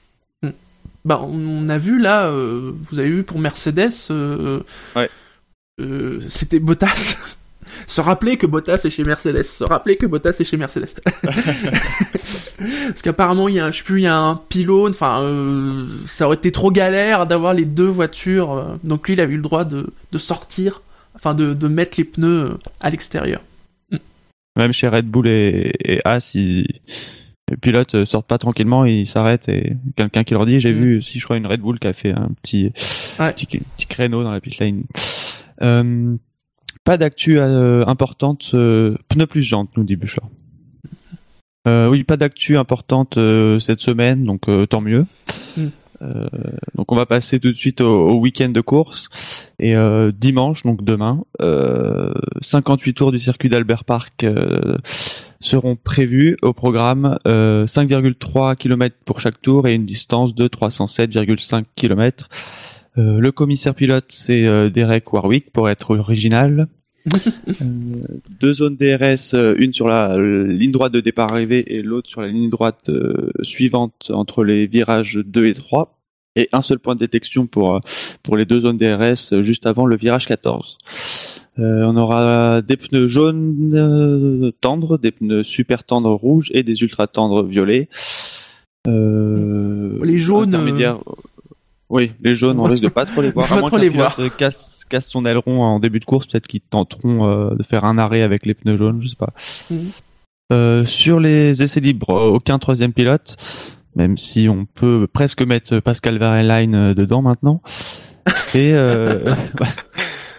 Bah, 1.05 1.21
on 1.23 1.69
a 1.69 1.77
vu 1.79 1.99
là, 2.01 2.27
euh, 2.29 2.73
vous 2.85 2.99
avez 2.99 3.11
vu 3.11 3.23
pour 3.25 3.39
Mercedes, 3.39 3.91
euh, 4.11 4.61
Ouais. 4.97 5.11
euh, 5.81 6.19
c'était 6.29 6.59
Bottas. 6.61 7.17
se 7.87 8.01
rappeler 8.01 8.37
que 8.39 8.47
Bottas 8.47 8.81
est 8.85 8.91
chez 8.91 9.05
Mercedes. 9.05 9.43
Se 9.43 9.65
rappeler 9.65 9.97
que 9.97 10.07
Bottas 10.07 10.37
est 10.41 10.45
chez 10.45 10.57
Mercedes. 10.57 10.95
Parce 12.59 13.03
qu'apparemment, 13.03 13.49
il 13.49 13.57
y 13.57 13.61
a, 13.61 13.67
un- 13.67 13.71
je 13.71 13.79
sais 13.79 13.85
plus, 13.85 14.01
il 14.01 14.05
y 14.05 14.09
a 14.09 14.17
un 14.17 14.37
pylône. 14.37 14.91
Enfin, 14.93 15.87
ça 16.07 16.27
aurait 16.27 16.37
été 16.37 16.53
trop 16.53 16.71
galère 16.71 17.27
d'avoir 17.27 17.53
les 17.55 17.65
deux 17.65 17.85
voitures. 17.89 18.79
donc 18.85 19.07
lui, 19.09 19.15
il 19.15 19.21
a 19.21 19.25
eu 19.25 19.37
le 19.37 19.43
droit 19.43 19.65
de, 19.65 19.93
de 20.13 20.19
sortir, 20.19 20.83
enfin 21.15 21.35
de, 21.35 21.53
de 21.55 21.69
mettre 21.69 21.97
les 21.99 22.05
pneus 22.05 22.57
à 22.81 22.91
l'extérieur. 22.91 23.41
Même 24.57 24.73
chez 24.73 24.89
Red 24.89 25.07
Bull 25.07 25.29
et, 25.29 25.73
et 25.85 26.01
As, 26.05 26.35
ils- 26.35 26.81
les 27.51 27.57
pilotes 27.59 27.95
euh, 27.95 28.05
sortent 28.07 28.27
pas 28.27 28.39
tranquillement, 28.39 28.85
ils 28.87 29.07
s'arrêtent 29.07 29.49
et 29.51 29.75
quelqu'un 29.97 30.25
qui 30.25 30.33
leur 30.33 30.47
dit, 30.47 30.61
j'ai 30.61 30.73
Mm. 30.73 30.79
vu, 30.79 31.03
si 31.03 31.19
je 31.19 31.25
crois 31.25 31.37
une 31.37 31.47
Red 31.47 31.61
Bull 31.61 31.79
qui 31.79 31.87
a 31.89 31.93
fait 31.93 32.13
un 32.13 32.31
petit, 32.43 32.73
Ouais. 33.19 33.33
petit, 33.35 33.47
petit 33.47 33.87
créneau 33.87 34.23
dans 34.23 34.31
la 34.33 34.41
pit 34.41 34.59
lane. 34.59 34.85
Euh, 35.63 36.17
pas 36.85 36.97
d'actu 36.97 37.39
euh, 37.39 37.85
importante, 37.87 38.51
euh, 38.55 38.97
pneu 39.09 39.27
plus 39.27 39.43
jante, 39.43 39.71
nous 39.77 39.85
dit 39.85 39.97
Bouchard. 39.97 40.29
Euh, 41.67 41.89
oui, 41.89 42.05
pas 42.05 42.17
d'actu 42.17 42.57
importante 42.57 43.17
euh, 43.19 43.59
cette 43.59 43.81
semaine, 43.81 44.25
donc 44.25 44.49
euh, 44.49 44.67
tant 44.67 44.81
mieux. 44.81 45.05
Mm. 45.57 45.67
Euh, 46.05 46.29
donc 46.75 46.93
on 46.93 46.97
va 46.97 47.07
passer 47.07 47.41
tout 47.41 47.51
de 47.51 47.57
suite 47.57 47.81
au, 47.81 48.09
au 48.09 48.21
week-end 48.21 48.49
de 48.49 48.61
course 48.61 49.09
et 49.59 49.77
euh, 49.77 50.13
dimanche, 50.13 50.63
donc 50.63 50.85
demain, 50.85 51.25
euh, 51.41 52.13
58 52.43 52.95
tours 52.95 53.13
du 53.13 53.19
circuit 53.19 53.49
d'Albert 53.49 53.85
Park 53.85 54.25
euh, 54.25 54.77
seront 55.41 55.77
prévus 55.77 56.37
au 56.43 56.53
programme 56.53 57.19
euh, 57.27 57.67
5,3 57.67 58.57
km 58.57 58.97
pour 59.05 59.21
chaque 59.21 59.41
tour 59.41 59.67
et 59.67 59.75
une 59.75 59.87
distance 59.87 60.35
de 60.35 60.49
307,5 60.49 61.65
km. 61.75 62.29
Le 62.97 63.31
commissaire 63.31 63.75
pilote 63.75 64.05
c'est 64.09 64.71
Derek 64.71 65.13
Warwick 65.13 65.53
pour 65.53 65.69
être 65.69 65.97
original. 65.97 66.69
Deux 68.41 68.55
zones 68.55 68.77
DRS, 68.77 69.35
une 69.59 69.73
sur 69.73 69.89
la 69.89 70.17
ligne 70.19 70.73
droite 70.73 70.93
de 70.93 71.01
départ 71.01 71.33
arrivée 71.33 71.75
et 71.75 71.83
l'autre 71.83 72.09
sur 72.09 72.23
la 72.23 72.29
ligne 72.29 72.49
droite 72.49 72.89
euh, 72.89 73.31
suivante 73.43 74.11
entre 74.13 74.45
les 74.45 74.67
virages 74.67 75.19
2 75.25 75.47
et 75.47 75.55
3. 75.55 75.94
Et 76.37 76.49
un 76.53 76.61
seul 76.63 76.79
point 76.79 76.95
de 76.95 77.01
détection 77.01 77.47
pour, 77.47 77.77
euh, 77.77 77.81
pour 78.23 78.37
les 78.37 78.45
deux 78.45 78.61
zones 78.61 78.77
DRS 78.79 79.33
euh, 79.33 79.43
juste 79.43 79.67
avant 79.67 79.87
le 79.87 79.97
virage 79.97 80.27
14. 80.27 80.79
Euh, 81.61 81.83
on 81.85 81.97
aura 81.97 82.61
des 82.63 82.77
pneus 82.77 83.07
jaunes 83.07 83.73
euh, 83.75 84.51
tendres, 84.61 84.99
des 84.99 85.13
pneus 85.13 85.45
super 85.45 85.85
tendres 85.85 86.13
rouges 86.13 86.51
et 86.53 86.65
des 86.65 86.83
ultra 86.83 87.07
tendres 87.07 87.45
violets. 87.45 87.89
Euh, 88.89 89.99
Les 90.03 90.19
jaunes, 90.19 90.49
intermédiaires- 90.55 90.99
Oui, 91.89 92.11
les 92.23 92.35
jaunes, 92.35 92.59
on 92.59 92.65
risque 92.65 92.83
de 92.83 92.89
pas 92.89 93.07
trop 93.07 93.23
les 93.23 93.31
voir. 93.31 93.47
Pas 93.61 93.63
trop 93.63 93.77
les 93.77 93.89
voir. 93.89 94.19
Casse, 94.37 94.85
casse 94.89 95.09
son 95.09 95.25
aileron 95.27 95.63
en 95.63 95.79
début 95.79 96.01
de 96.01 96.05
course, 96.05 96.27
peut-être 96.27 96.49
qu'ils 96.49 96.61
tenteront 96.61 97.55
de 97.55 97.63
faire 97.63 97.85
un 97.85 97.99
arrêt 97.99 98.23
avec 98.23 98.45
les 98.47 98.55
pneus 98.55 98.77
jaunes, 98.77 99.01
je 99.03 99.09
sais 99.09 99.17
pas. 99.17 99.33
Mhm. 99.71 100.85
Sur 100.87 101.21
les 101.21 101.63
essais 101.63 101.81
libres, 101.81 102.13
aucun 102.33 102.59
troisième 102.59 102.93
pilote, 102.93 103.37
même 103.97 104.17
si 104.19 104.49
on 104.49 104.65
peut 104.67 105.07
presque 105.13 105.43
mettre 105.43 105.81
Pascal 105.81 106.19
Verlaine 106.19 106.75
euh, 106.75 106.95
dedans 106.95 107.23
maintenant. 107.23 107.63
Et 108.55 108.73
euh, 108.75 109.35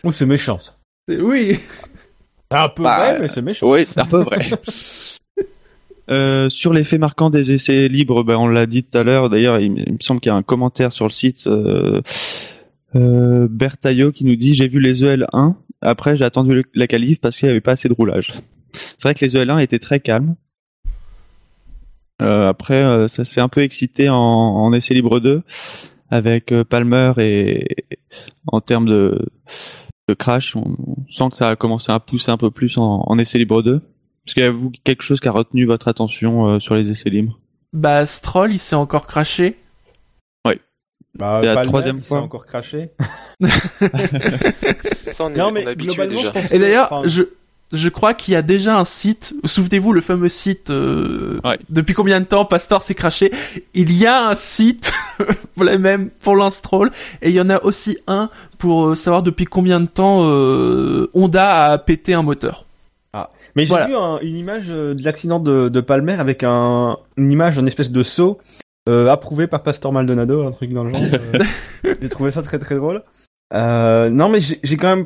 Oh, 0.04 0.12
c'est 0.12 0.26
méchant, 0.26 0.60
ça. 0.60 0.74
C'est- 1.08 1.20
Oui. 1.22 1.60
C'est 2.52 2.58
un 2.58 2.70
peu 2.70 2.84
Bah, 2.84 2.98
vrai, 3.12 3.20
mais 3.22 3.28
c'est 3.28 3.42
méchant. 3.42 3.68
Oui, 3.70 3.84
c'est 3.86 4.00
un 4.00 4.06
peu 4.06 4.20
vrai. 4.20 4.52
Euh, 6.12 6.52
sur 6.52 6.72
les 6.72 6.84
faits 6.84 7.00
marquants 7.00 7.32
des 7.32 7.52
essais 7.52 7.88
libres, 7.88 8.24
ben, 8.24 8.36
on 8.38 8.46
l'a 8.48 8.68
dit 8.68 8.84
tout 8.84 8.96
à 8.96 9.04
l'heure. 9.04 9.28
D'ailleurs, 9.32 9.60
il, 9.60 9.72
me- 9.72 9.80
il 9.88 9.94
me 9.94 9.98
semble 10.00 10.20
qu'il 10.22 10.30
y 10.30 10.34
a 10.34 10.36
un 10.36 10.44
commentaire 10.44 10.94
sur 10.94 11.06
le 11.06 11.12
site 11.12 11.48
euh, 11.48 12.02
euh, 12.96 13.48
Bertaillot 13.50 14.12
qui 14.12 14.24
nous 14.24 14.36
dit 14.36 14.54
j'ai 14.54 14.68
vu 14.68 14.80
les 14.80 15.04
EL1. 15.04 15.56
Après, 15.82 16.16
j'ai 16.16 16.24
attendu 16.24 16.54
le- 16.54 16.64
la 16.76 16.86
qualif 16.86 17.20
parce 17.20 17.38
qu'il 17.38 17.48
n'y 17.48 17.52
avait 17.52 17.60
pas 17.62 17.72
assez 17.72 17.90
de 17.90 17.96
roulage. 17.96 18.36
C'est 18.74 19.02
vrai 19.04 19.16
que 19.16 19.26
les 19.26 19.36
EL1 19.36 19.58
étaient 19.64 19.80
très 19.80 20.00
calmes. 20.00 20.36
Euh, 22.22 22.48
après, 22.48 22.82
euh, 22.84 23.08
ça 23.08 23.26
s'est 23.26 23.42
un 23.42 23.50
peu 23.50 23.62
excité 23.62 24.08
en, 24.10 24.16
en 24.18 24.72
essai 24.74 24.94
libre 24.94 25.20
2 25.20 25.44
avec 26.10 26.52
euh, 26.52 26.64
Palmer 26.64 27.12
et 27.18 27.68
en 28.48 28.62
termes 28.62 28.86
de, 28.88 29.20
de 30.08 30.14
crash, 30.14 30.56
on, 30.56 30.78
on 30.88 30.96
sent 31.10 31.30
que 31.32 31.38
ça 31.38 31.50
a 31.50 31.56
commencé 31.56 31.92
à 31.92 32.00
pousser 32.00 32.32
un 32.32 32.38
peu 32.38 32.52
plus 32.52 32.78
en, 32.78 33.04
en 33.06 33.18
essai 33.18 33.38
libre 33.38 33.62
2. 33.62 33.76
Est-ce 34.28 34.34
qu'il 34.34 34.44
y 34.44 34.48
a 34.48 34.52
vous 34.52 34.72
quelque 34.84 35.04
chose 35.04 35.20
qui 35.20 35.28
a 35.28 35.32
retenu 35.32 35.66
votre 35.66 35.88
attention 35.88 36.48
euh, 36.48 36.60
sur 36.60 36.76
les 36.76 36.90
essais 36.90 37.10
libres? 37.10 37.38
Bah, 37.74 38.06
Stroll, 38.06 38.54
il 38.54 38.60
s'est 38.60 38.76
encore 38.76 39.08
craché. 39.08 39.58
Bah, 41.18 41.40
C'est 41.42 41.48
la 41.48 41.56
Palmer, 41.56 41.70
troisième 41.70 41.98
il 42.00 42.04
s'est 42.04 42.08
fois. 42.10 42.22
encore 42.22 42.46
craché. 42.46 42.90
Ça, 45.12 45.26
on 45.26 45.34
est, 45.34 45.38
Non, 45.38 45.48
on 45.48 45.52
mais 45.52 45.62
est 45.62 45.68
habitué 45.68 46.08
déjà. 46.08 46.24
je 46.24 46.30
pense 46.32 46.52
Et 46.52 46.60
d'ailleurs, 46.60 46.92
enfin, 46.92 47.08
je, 47.08 47.24
je 47.74 47.90
crois 47.90 48.14
qu'il 48.14 48.34
y 48.34 48.38
a 48.38 48.42
déjà 48.42 48.78
un 48.78 48.86
site, 48.86 49.34
souvenez-vous 49.44 49.92
le 49.94 50.02
fameux 50.02 50.30
site, 50.30 50.70
euh, 50.70 51.40
Ouais. 51.44 51.58
depuis 51.70 51.94
combien 51.94 52.20
de 52.22 52.26
temps 52.26 52.46
Pastor 52.46 52.82
s'est 52.84 52.94
craché? 52.96 53.32
Il 53.74 53.92
y 53.92 54.06
a 54.06 54.28
un 54.30 54.36
site 54.36 54.94
pour 55.56 55.64
les 55.64 55.78
mêmes, 55.78 56.10
pour 56.22 56.36
l'Anstroll, 56.36 56.92
et 57.22 57.30
il 57.30 57.36
y 57.36 57.42
en 57.42 57.50
a 57.50 57.62
aussi 57.64 57.98
un 58.08 58.30
pour 58.60 58.88
euh, 58.88 58.96
savoir 58.96 59.24
depuis 59.24 59.46
combien 59.46 59.80
de 59.80 59.88
temps 59.88 60.22
euh, 60.30 61.10
Honda 61.14 61.72
a 61.72 61.78
pété 61.78 62.14
un 62.14 62.22
moteur. 62.24 62.66
Mais 63.58 63.64
j'ai 63.64 63.70
Voilà. 63.70 63.88
vu 63.88 63.96
un- 63.96 64.20
une 64.20 64.36
image 64.36 64.68
de 64.68 64.98
l'accident 65.02 65.40
de, 65.40 65.70
de 65.70 65.80
Palmer 65.80 66.12
avec 66.20 66.44
un, 66.44 66.98
une 67.16 67.32
image 67.32 67.56
d'un 67.56 67.66
espèce 67.66 67.90
de 67.90 68.04
saut 68.04 68.38
euh, 68.90 69.10
approuvé 69.10 69.48
par 69.48 69.64
Pastor 69.64 69.94
Maldonado, 69.94 70.46
un 70.46 70.52
truc 70.52 70.74
dans 70.74 70.84
le 70.84 70.90
genre. 70.92 71.02
j'ai 72.02 72.10
trouvé 72.10 72.32
ça 72.32 72.42
très 72.42 72.60
très 72.60 72.76
drôle. 72.76 73.02
Non 73.54 74.28
mais 74.30 74.40
j'ai 74.42 74.76
quand 74.78 74.94
même... 74.94 75.06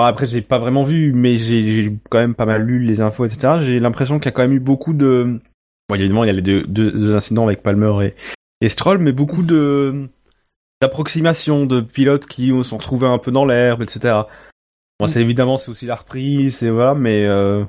Bon, 0.00 0.06
après, 0.06 0.24
j'ai 0.24 0.40
pas 0.40 0.58
vraiment 0.58 0.82
vu, 0.82 1.12
mais 1.12 1.36
j'ai 1.36 1.94
quand 2.08 2.16
même 2.16 2.34
pas 2.34 2.46
mal 2.46 2.62
lu 2.62 2.78
les 2.78 3.02
infos, 3.02 3.26
etc. 3.26 3.58
J'ai 3.60 3.78
l'impression 3.80 4.18
qu'il 4.18 4.24
y 4.24 4.28
a 4.28 4.32
quand 4.32 4.40
même 4.40 4.54
eu 4.54 4.58
beaucoup 4.58 4.94
de. 4.94 5.38
Bon, 5.90 5.94
évidemment, 5.94 6.24
il 6.24 6.28
y 6.28 6.30
a 6.30 6.32
les 6.32 6.40
deux, 6.40 7.14
incidents 7.14 7.44
avec 7.44 7.62
Palmer 7.62 8.14
et, 8.62 8.68
Stroll, 8.70 9.00
mais 9.00 9.12
beaucoup 9.12 9.42
de 9.42 10.08
d'approximations 10.80 11.66
de 11.66 11.82
pilotes 11.82 12.24
qui 12.24 12.50
sont 12.64 12.78
retrouvés 12.78 13.08
un 13.08 13.18
peu 13.18 13.30
dans 13.30 13.44
l'herbe, 13.44 13.82
etc. 13.82 14.22
Bon, 14.98 15.06
c'est 15.06 15.20
évidemment 15.20 15.58
c'est 15.58 15.70
aussi 15.70 15.84
la 15.84 15.96
reprise, 15.96 16.56
c'est 16.56 16.70
voilà, 16.70 16.94
mais 16.94 17.26
euh, 17.26 17.62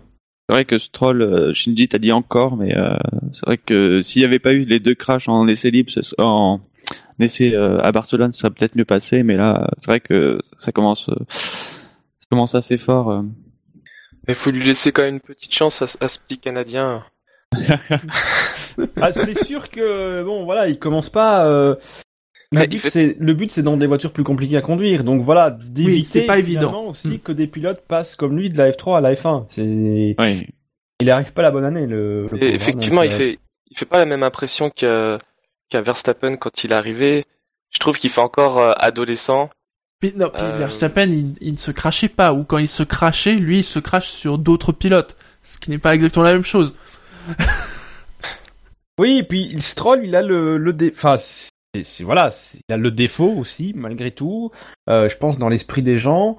C'est 0.47 0.55
vrai 0.55 0.63
que 0.63 0.77
Stroll, 0.77 1.21
euh, 1.21 1.53
Shinji 1.53 1.89
t'a 1.89 1.99
dit 1.99 2.13
encore, 2.13 2.55
mais 2.55 2.77
euh, 2.77 2.95
c'est 3.33 3.45
vrai 3.45 3.57
que 3.57 4.01
s'il 4.01 4.21
n'y 4.21 4.25
avait 4.25 4.39
pas 4.39 4.53
eu 4.53 4.63
les 4.63 4.79
deux 4.79 4.95
crashs 4.95 5.27
en 5.27 5.49
essai 5.49 5.69
libre, 5.69 5.91
en 6.17 6.61
essai 7.19 7.57
à 7.57 7.91
Barcelone, 7.91 8.31
ça 8.31 8.39
serait 8.39 8.51
peut-être 8.51 8.77
mieux 8.77 8.85
passé. 8.85 9.21
Mais 9.21 9.35
là, 9.35 9.69
c'est 9.77 9.91
vrai 9.91 9.99
que 9.99 10.39
ça 10.57 10.71
commence, 10.71 11.09
commence 12.31 12.55
assez 12.55 12.77
fort. 12.77 13.11
euh. 13.11 13.21
Il 14.27 14.35
faut 14.35 14.51
lui 14.51 14.63
laisser 14.63 14.91
quand 14.91 15.01
même 15.03 15.15
une 15.15 15.19
petite 15.19 15.53
chance 15.53 15.81
à, 15.81 15.87
ce- 15.87 15.97
à 16.01 16.07
ce 16.07 16.17
petit 16.19 16.37
Canadien. 16.39 17.03
ah, 19.01 19.11
c'est 19.11 19.43
sûr 19.43 19.69
que 19.69 20.23
bon 20.23 20.45
voilà, 20.45 20.67
il 20.67 20.79
commence 20.79 21.09
pas. 21.09 21.45
Euh... 21.45 21.75
Mais 22.53 22.61
Le 22.61 22.67
but, 22.67 22.77
fait- 22.79 22.89
c'est 22.89 23.17
le 23.19 23.33
but, 23.33 23.51
c'est 23.51 23.63
dans 23.63 23.77
des 23.77 23.87
voitures 23.87 24.11
plus 24.11 24.23
compliquées 24.23 24.57
à 24.57 24.61
conduire. 24.61 25.03
Donc 25.03 25.21
voilà, 25.21 25.51
d'éviter 25.51 26.03
c'est 26.21 26.25
pas 26.25 26.37
évident. 26.39 26.85
aussi 26.85 27.19
que 27.19 27.31
des 27.31 27.47
pilotes 27.47 27.81
passent 27.87 28.15
comme 28.15 28.37
lui 28.37 28.49
de 28.49 28.57
la 28.57 28.71
F3 28.71 28.97
à 28.97 29.01
la 29.01 29.13
F1. 29.13 29.45
C'est 29.49 30.15
Oui. 30.19 30.47
il 31.01 31.09
arrive 31.09 31.33
pas 31.33 31.41
la 31.41 31.51
bonne 31.51 31.65
année 31.65 31.85
le. 31.87 32.23
le 32.23 32.27
pauvre, 32.29 32.43
Et 32.43 32.51
hein, 32.51 32.55
effectivement, 32.55 33.01
donc, 33.01 33.11
il 33.11 33.13
euh, 33.13 33.17
fait, 33.17 33.39
il 33.69 33.77
fait 33.77 33.85
pas 33.85 33.97
la 33.99 34.05
même 34.05 34.23
impression 34.23 34.69
qu'à 34.69 35.17
Verstappen 35.73 36.35
quand 36.37 36.63
il 36.63 36.71
est 36.71 36.75
arrivé. 36.75 37.25
Je 37.69 37.79
trouve 37.79 37.97
qu'il 37.97 38.09
fait 38.09 38.21
encore 38.21 38.59
euh, 38.59 38.73
adolescent. 38.77 39.49
Non, 40.15 40.31
Euh, 40.39 40.57
Verstappen, 40.57 41.09
il, 41.09 41.33
il 41.41 41.51
ne 41.53 41.57
se 41.57 41.71
crachait 41.71 42.07
pas, 42.09 42.33
ou 42.33 42.43
quand 42.43 42.57
il 42.57 42.67
se 42.67 42.83
crachait, 42.83 43.35
lui, 43.35 43.59
il 43.59 43.63
se 43.63 43.79
crache 43.79 44.09
sur 44.09 44.37
d'autres 44.37 44.71
pilotes. 44.71 45.15
Ce 45.43 45.57
qui 45.59 45.69
n'est 45.69 45.77
pas 45.79 45.93
exactement 45.95 46.23
la 46.25 46.33
même 46.33 46.43
chose. 46.45 46.75
Oui, 48.99 49.17
et 49.19 49.23
puis 49.23 49.59
Stroll, 49.61 50.01
il 50.03 50.15
a 50.15 50.21
le 50.21 50.57
le 50.57 50.73
dé... 50.73 50.91
enfin 50.95 51.15
voilà, 52.01 52.29
il 52.67 52.73
a 52.73 52.77
le 52.77 52.91
défaut 52.91 53.33
aussi 53.37 53.73
malgré 53.75 54.11
tout. 54.11 54.51
Euh, 54.89 55.09
je 55.09 55.17
pense 55.17 55.39
dans 55.39 55.49
l'esprit 55.49 55.81
des 55.81 55.97
gens 55.97 56.37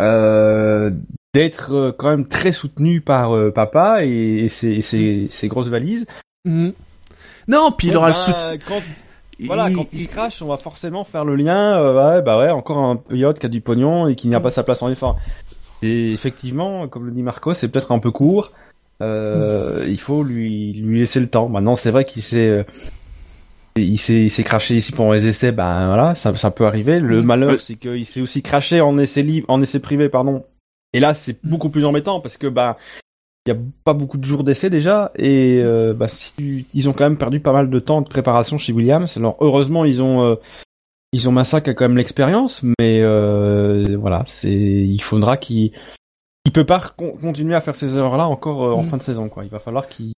euh, 0.00 0.90
d'être 1.34 1.74
euh, 1.74 1.92
quand 1.96 2.10
même 2.10 2.28
très 2.28 2.52
soutenu 2.52 3.00
par 3.00 3.34
euh, 3.34 3.50
papa 3.50 4.04
et, 4.04 4.44
et 4.44 4.48
ses, 4.48 4.68
et 4.74 4.82
ses- 4.82 5.28
ses 5.30 5.48
grosses 5.48 5.68
valises. 5.68 6.06
Mhm. 6.44 6.72
Non, 7.48 7.72
puis 7.72 7.88
il 7.88 7.96
aura 7.96 8.10
bah, 8.12 8.16
le 8.26 8.32
soutien. 8.32 8.58
Quand, 8.58 8.82
voilà, 9.46 9.68
il- 9.70 9.76
quand 9.76 9.92
il 9.92 10.02
se 10.02 10.08
crache, 10.08 10.42
on 10.42 10.46
va 10.48 10.56
forcément 10.56 11.04
faire 11.04 11.24
le 11.24 11.36
lien. 11.36 11.78
euh, 11.80 12.16
ouais, 12.16 12.22
bah 12.22 12.38
ouais, 12.38 12.50
encore 12.50 12.78
un 12.78 12.96
pilote 12.96 13.38
qui 13.38 13.46
a 13.46 13.48
du 13.48 13.60
pognon 13.60 14.08
et 14.08 14.16
qui 14.16 14.28
n'a 14.28 14.40
pas 14.40 14.50
sa 14.50 14.62
place 14.64 14.82
en 14.82 14.90
F1. 14.92 15.14
Et 15.82 16.12
effectivement, 16.12 16.88
comme 16.88 17.06
le 17.06 17.12
dit 17.12 17.22
Marco, 17.22 17.54
c'est 17.54 17.68
peut-être 17.68 17.92
un 17.92 17.98
peu 18.00 18.10
court. 18.10 18.52
Euh, 19.00 19.84
Il 19.88 20.00
faut 20.00 20.24
lui 20.24 20.72
lui 20.72 20.98
laisser 21.00 21.20
le 21.20 21.28
temps. 21.28 21.48
Maintenant, 21.48 21.76
c'est 21.76 21.92
vrai 21.92 22.04
qu'il 22.04 22.22
s'est 22.22 22.48
euh, 22.48 22.64
il 23.76 23.96
s'est 23.96 24.22
il 24.24 24.30
s'est 24.30 24.42
craché 24.42 24.74
ici 24.74 24.90
pendant 24.90 25.12
les 25.12 25.28
essais. 25.28 25.52
Ben 25.52 25.86
voilà, 25.86 26.16
ça 26.16 26.34
ça 26.36 26.50
peut 26.50 26.66
arriver. 26.66 26.98
Le 26.98 27.22
malheur, 27.22 27.60
c'est 27.60 27.76
qu'il 27.76 28.06
s'est 28.06 28.20
aussi 28.20 28.42
craché 28.42 28.80
en 28.80 28.98
essai 28.98 29.22
libre, 29.22 29.46
en 29.48 29.62
essai 29.62 29.78
privé, 29.78 30.08
pardon. 30.08 30.44
Et 30.94 31.00
là, 31.00 31.14
c'est 31.14 31.38
beaucoup 31.44 31.68
plus 31.68 31.84
embêtant 31.84 32.20
parce 32.20 32.36
que 32.38 32.48
bah 32.48 32.76
il 33.48 33.54
y 33.54 33.56
a 33.56 33.60
pas 33.84 33.94
beaucoup 33.94 34.18
de 34.18 34.24
jours 34.24 34.44
d'essai 34.44 34.68
déjà 34.70 35.10
et 35.16 35.60
euh, 35.62 35.94
bah, 35.94 36.08
si 36.08 36.66
ils 36.74 36.88
ont 36.88 36.92
quand 36.92 37.04
même 37.04 37.16
perdu 37.18 37.40
pas 37.40 37.52
mal 37.52 37.70
de 37.70 37.78
temps 37.78 38.02
de 38.02 38.08
préparation 38.08 38.58
chez 38.58 38.72
Williams. 38.72 39.16
Alors 39.16 39.36
heureusement 39.40 39.84
ils 39.84 40.02
ont 40.02 40.22
euh, 40.24 40.34
ils 41.12 41.28
ont 41.28 41.32
Massa 41.32 41.60
qui 41.60 41.70
a 41.70 41.74
quand 41.74 41.86
même 41.88 41.96
l'expérience, 41.96 42.62
mais 42.78 43.00
euh, 43.02 43.96
voilà 43.98 44.22
c'est 44.26 44.52
il 44.52 45.00
faudra 45.00 45.36
qu'il 45.38 45.72
il 46.44 46.52
peut 46.52 46.64
pas 46.66 46.80
con- 46.96 47.16
continuer 47.20 47.54
à 47.54 47.60
faire 47.60 47.74
ces 47.76 47.96
erreurs 47.98 48.16
là 48.18 48.26
encore 48.26 48.64
euh, 48.64 48.72
en 48.72 48.82
Mm. 48.82 48.88
fin 48.88 48.96
de 48.98 49.02
saison 49.02 49.28
quoi. 49.28 49.44
Il 49.44 49.50
va 49.50 49.58
falloir 49.58 49.88
qu'il 49.88 50.12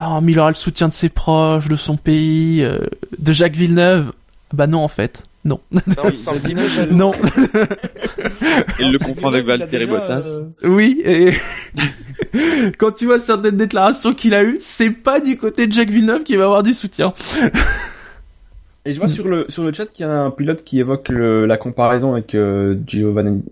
Ah, 0.00 0.20
mais 0.22 0.32
il 0.32 0.38
aura 0.38 0.50
le 0.50 0.54
soutien 0.56 0.88
de 0.88 0.92
ses 0.92 1.08
proches, 1.08 1.68
de 1.68 1.76
son 1.76 1.96
pays, 1.96 2.62
de 2.62 3.32
Jacques 3.32 3.56
Villeneuve. 3.56 4.12
Bah 4.52 4.66
non, 4.68 4.78
en 4.84 4.88
fait. 4.88 5.24
Non. 5.46 5.60
Non, 5.70 5.82
il 6.10 6.16
semble 6.16 6.38
un 6.38 6.40
petit 6.40 6.54
peu 6.54 6.66
jaloux. 6.66 6.94
non. 6.96 7.12
Il 8.80 8.90
le 8.92 8.98
confond 8.98 9.28
avec 9.28 9.46
Valtteri 9.46 9.86
Bottas. 9.86 10.38
euh, 10.38 10.68
oui, 10.68 11.00
et 11.04 11.32
quand 12.78 12.92
tu 12.92 13.06
vois 13.06 13.18
certaines 13.18 13.56
déclarations 13.56 14.12
qu'il 14.12 14.34
a 14.34 14.42
eues, 14.42 14.56
c'est 14.60 14.90
pas 14.90 15.20
du 15.20 15.38
côté 15.38 15.66
de 15.66 15.72
Jacques 15.72 15.90
Villeneuve 15.90 16.24
qui 16.24 16.36
va 16.36 16.44
avoir 16.44 16.62
du 16.62 16.74
soutien. 16.74 17.14
Et 18.84 18.92
je 18.92 18.98
vois 18.98 19.08
sur 19.08 19.28
le 19.28 19.46
sur 19.48 19.62
le 19.64 19.72
chat 19.72 19.86
qu'il 19.86 20.04
y 20.06 20.08
a 20.08 20.12
un 20.12 20.30
pilote 20.30 20.62
qui 20.64 20.78
évoque 20.80 21.08
le- 21.08 21.46
la 21.46 21.56
comparaison 21.56 22.12
avec 22.12 22.34
euh, 22.34 22.76
Giovanni 22.86 23.42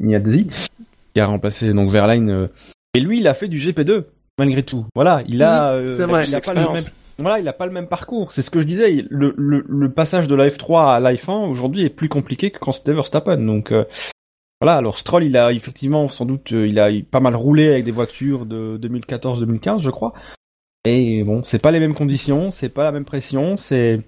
qui 1.14 1.20
a 1.20 1.26
remplacé 1.26 1.72
donc 1.72 1.90
Verlaine 1.90 2.30
euh, 2.30 2.46
et 2.94 3.00
lui 3.00 3.18
il 3.20 3.26
a 3.28 3.34
fait 3.34 3.48
du 3.48 3.58
GP2 3.58 4.04
malgré 4.38 4.62
tout. 4.62 4.86
Voilà, 4.94 5.22
il 5.26 5.42
a 5.42 5.72
euh, 5.72 5.92
c'est 5.96 6.04
vrai. 6.04 6.24
il 6.26 6.34
a 6.34 6.40
pas 6.40 6.52
le 6.54 6.60
L'expérience. 6.60 6.72
même 6.84 6.92
voilà, 7.18 7.38
il 7.38 7.48
a 7.48 7.52
pas 7.52 7.66
le 7.66 7.72
même 7.72 7.88
parcours. 7.88 8.32
C'est 8.32 8.42
ce 8.42 8.50
que 8.50 8.60
je 8.60 8.66
disais, 8.66 9.04
le, 9.08 9.34
le, 9.36 9.64
le 9.68 9.92
passage 9.92 10.28
de 10.28 10.34
la 10.34 10.48
F3 10.48 10.96
à 10.96 11.00
la 11.00 11.14
F1 11.14 11.48
aujourd'hui 11.48 11.84
est 11.84 11.90
plus 11.90 12.08
compliqué 12.08 12.50
que 12.50 12.58
quand 12.58 12.72
c'était 12.72 12.92
Verstappen. 12.92 13.38
Donc 13.38 13.72
euh, 13.72 13.84
voilà, 14.60 14.76
alors 14.76 14.98
Stroll 14.98 15.24
il 15.24 15.36
a 15.36 15.52
effectivement 15.52 16.08
sans 16.08 16.26
doute 16.26 16.52
euh, 16.52 16.66
il 16.66 16.78
a 16.78 16.90
pas 17.10 17.20
mal 17.20 17.36
roulé 17.36 17.68
avec 17.68 17.84
des 17.84 17.90
voitures 17.90 18.46
de 18.46 18.78
2014-2015 18.82 19.80
je 19.80 19.90
crois. 19.90 20.12
Et 20.86 21.24
bon, 21.24 21.42
c'est 21.44 21.62
pas 21.62 21.70
les 21.70 21.80
mêmes 21.80 21.94
conditions, 21.94 22.50
c'est 22.50 22.68
pas 22.68 22.84
la 22.84 22.92
même 22.92 23.06
pression, 23.06 23.56
c'est 23.56 24.02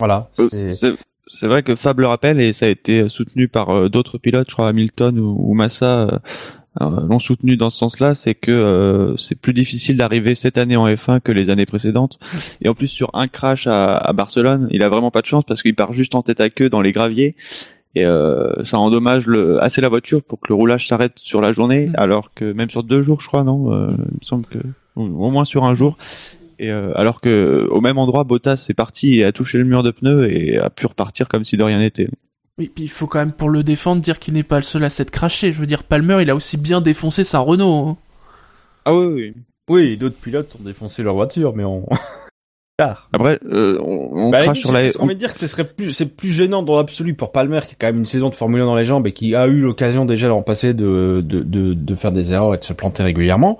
voilà, 0.00 0.30
Euh, 0.38 0.48
c'est 1.28 1.46
vrai 1.46 1.62
que 1.62 1.76
Fab 1.76 2.00
le 2.00 2.06
rappelle 2.06 2.40
et 2.40 2.52
ça 2.52 2.66
a 2.66 2.68
été 2.68 3.08
soutenu 3.08 3.48
par 3.48 3.88
d'autres 3.88 4.18
pilotes, 4.18 4.48
je 4.50 4.54
crois 4.54 4.68
Hamilton 4.68 5.18
ou, 5.18 5.54
Massa 5.54 6.20
l'ont 6.80 7.18
soutenu 7.18 7.56
dans 7.56 7.70
ce 7.70 7.78
sens-là, 7.78 8.14
c'est 8.14 8.34
que 8.34 8.50
euh, 8.50 9.16
c'est 9.16 9.34
plus 9.34 9.52
difficile 9.52 9.96
d'arriver 9.96 10.34
cette 10.34 10.58
année 10.58 10.76
en 10.76 10.86
F1 10.88 11.20
que 11.20 11.32
les 11.32 11.50
années 11.50 11.66
précédentes. 11.66 12.18
Et 12.62 12.68
en 12.68 12.74
plus 12.74 12.88
sur 12.88 13.10
un 13.14 13.28
crash 13.28 13.66
à, 13.66 13.96
à 13.96 14.12
Barcelone, 14.12 14.68
il 14.70 14.82
a 14.82 14.88
vraiment 14.88 15.10
pas 15.10 15.20
de 15.20 15.26
chance 15.26 15.44
parce 15.46 15.62
qu'il 15.62 15.74
part 15.74 15.92
juste 15.92 16.14
en 16.14 16.22
tête 16.22 16.40
à 16.40 16.50
queue 16.50 16.70
dans 16.70 16.80
les 16.80 16.92
graviers 16.92 17.36
et 17.94 18.06
euh, 18.06 18.64
ça 18.64 18.78
endommage 18.78 19.26
le, 19.26 19.62
assez 19.62 19.80
la 19.80 19.88
voiture 19.88 20.22
pour 20.22 20.40
que 20.40 20.46
le 20.48 20.54
roulage 20.54 20.88
s'arrête 20.88 21.12
sur 21.16 21.40
la 21.40 21.52
journée, 21.52 21.86
Mm. 21.88 21.94
alors 21.96 22.32
que 22.34 22.52
même 22.52 22.70
sur 22.70 22.82
deux 22.82 23.02
jours, 23.02 23.20
je 23.20 23.26
crois, 23.26 23.44
non, 23.44 23.72
euh, 23.72 23.90
il 23.90 24.18
me 24.20 24.22
semble 24.24 24.46
que 24.46 24.58
au 24.96 25.30
moins 25.30 25.44
sur 25.44 25.64
un 25.64 25.74
jour. 25.74 25.96
Et 26.58 26.70
euh, 26.70 26.92
alors 26.94 27.20
que 27.20 27.66
au 27.70 27.80
même 27.80 27.98
endroit, 27.98 28.24
Bottas 28.24 28.66
est 28.68 28.74
parti 28.74 29.18
et 29.18 29.24
a 29.24 29.32
touché 29.32 29.58
le 29.58 29.64
mur 29.64 29.82
de 29.82 29.90
pneus 29.90 30.30
et 30.30 30.58
a 30.58 30.70
pu 30.70 30.86
repartir 30.86 31.28
comme 31.28 31.44
si 31.44 31.56
de 31.56 31.62
rien 31.62 31.78
n'était. 31.78 32.08
Oui, 32.62 32.70
puis 32.74 32.84
il 32.84 32.88
faut 32.88 33.06
quand 33.08 33.18
même 33.18 33.32
pour 33.32 33.48
le 33.50 33.62
défendre 33.64 34.00
dire 34.02 34.18
qu'il 34.20 34.34
n'est 34.34 34.42
pas 34.44 34.56
le 34.58 34.62
seul 34.62 34.84
à 34.84 34.90
s'être 34.90 35.10
craché. 35.10 35.50
Je 35.52 35.58
veux 35.58 35.66
dire, 35.66 35.82
Palmer, 35.82 36.18
il 36.22 36.30
a 36.30 36.34
aussi 36.36 36.56
bien 36.56 36.80
défoncé 36.80 37.24
sa 37.24 37.40
Renault. 37.40 37.88
hein. 37.88 37.96
Ah 38.84 38.94
oui, 38.94 39.06
oui. 39.06 39.34
Oui, 39.68 39.96
d'autres 39.96 40.16
pilotes 40.16 40.54
ont 40.60 40.62
défoncé 40.64 41.02
leur 41.02 41.14
voiture, 41.14 41.54
mais 41.56 41.64
on. 41.64 41.86
Tard. 42.78 43.08
Après, 43.12 43.38
euh, 43.44 43.78
on, 43.82 44.26
on 44.28 44.30
Bah, 44.30 44.42
crache 44.44 44.60
sur 44.60 44.72
la. 44.72 44.90
envie 45.00 45.14
de 45.14 45.18
dire 45.20 45.32
que 45.32 45.38
ce 45.38 45.46
serait 45.46 45.64
plus, 45.68 45.92
c'est 45.92 46.06
plus 46.06 46.30
gênant 46.30 46.62
dans 46.62 46.76
l'absolu 46.76 47.14
pour 47.14 47.32
Palmer, 47.32 47.60
qui 47.66 47.72
a 47.72 47.76
quand 47.78 47.86
même 47.88 47.98
une 47.98 48.06
saison 48.06 48.28
de 48.30 48.34
Formule 48.34 48.62
1 48.62 48.66
dans 48.66 48.76
les 48.76 48.84
jambes 48.84 49.06
et 49.06 49.12
qui 49.12 49.34
a 49.34 49.46
eu 49.46 49.60
l'occasion 49.60 50.04
déjà 50.04 50.28
l'an 50.28 50.42
passé 50.42 50.72
de, 50.72 51.20
de, 51.24 51.40
de, 51.40 51.74
de 51.74 51.94
faire 51.94 52.12
des 52.12 52.32
erreurs 52.32 52.54
et 52.54 52.58
de 52.58 52.64
se 52.64 52.72
planter 52.72 53.02
régulièrement, 53.02 53.58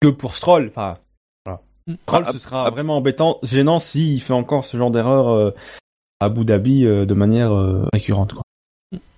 que 0.00 0.08
pour 0.08 0.34
Stroll. 0.34 0.66
Enfin, 0.68 0.98
voilà. 1.46 1.60
Mm. 1.86 1.94
Stroll, 2.02 2.24
Ah, 2.26 2.32
ce 2.32 2.38
sera 2.38 2.66
ah, 2.66 2.70
vraiment 2.70 2.96
embêtant, 2.98 3.38
gênant 3.42 3.78
s'il 3.78 4.20
fait 4.20 4.34
encore 4.34 4.64
ce 4.64 4.76
genre 4.76 4.90
d'erreur 4.90 5.28
euh, 5.30 5.54
à 6.24 6.26
Abu 6.26 6.44
Dhabi 6.44 6.84
euh, 6.84 7.06
de 7.06 7.14
manière 7.14 7.52
euh, 7.52 7.86
récurrente. 7.92 8.32
Quoi. 8.32 8.42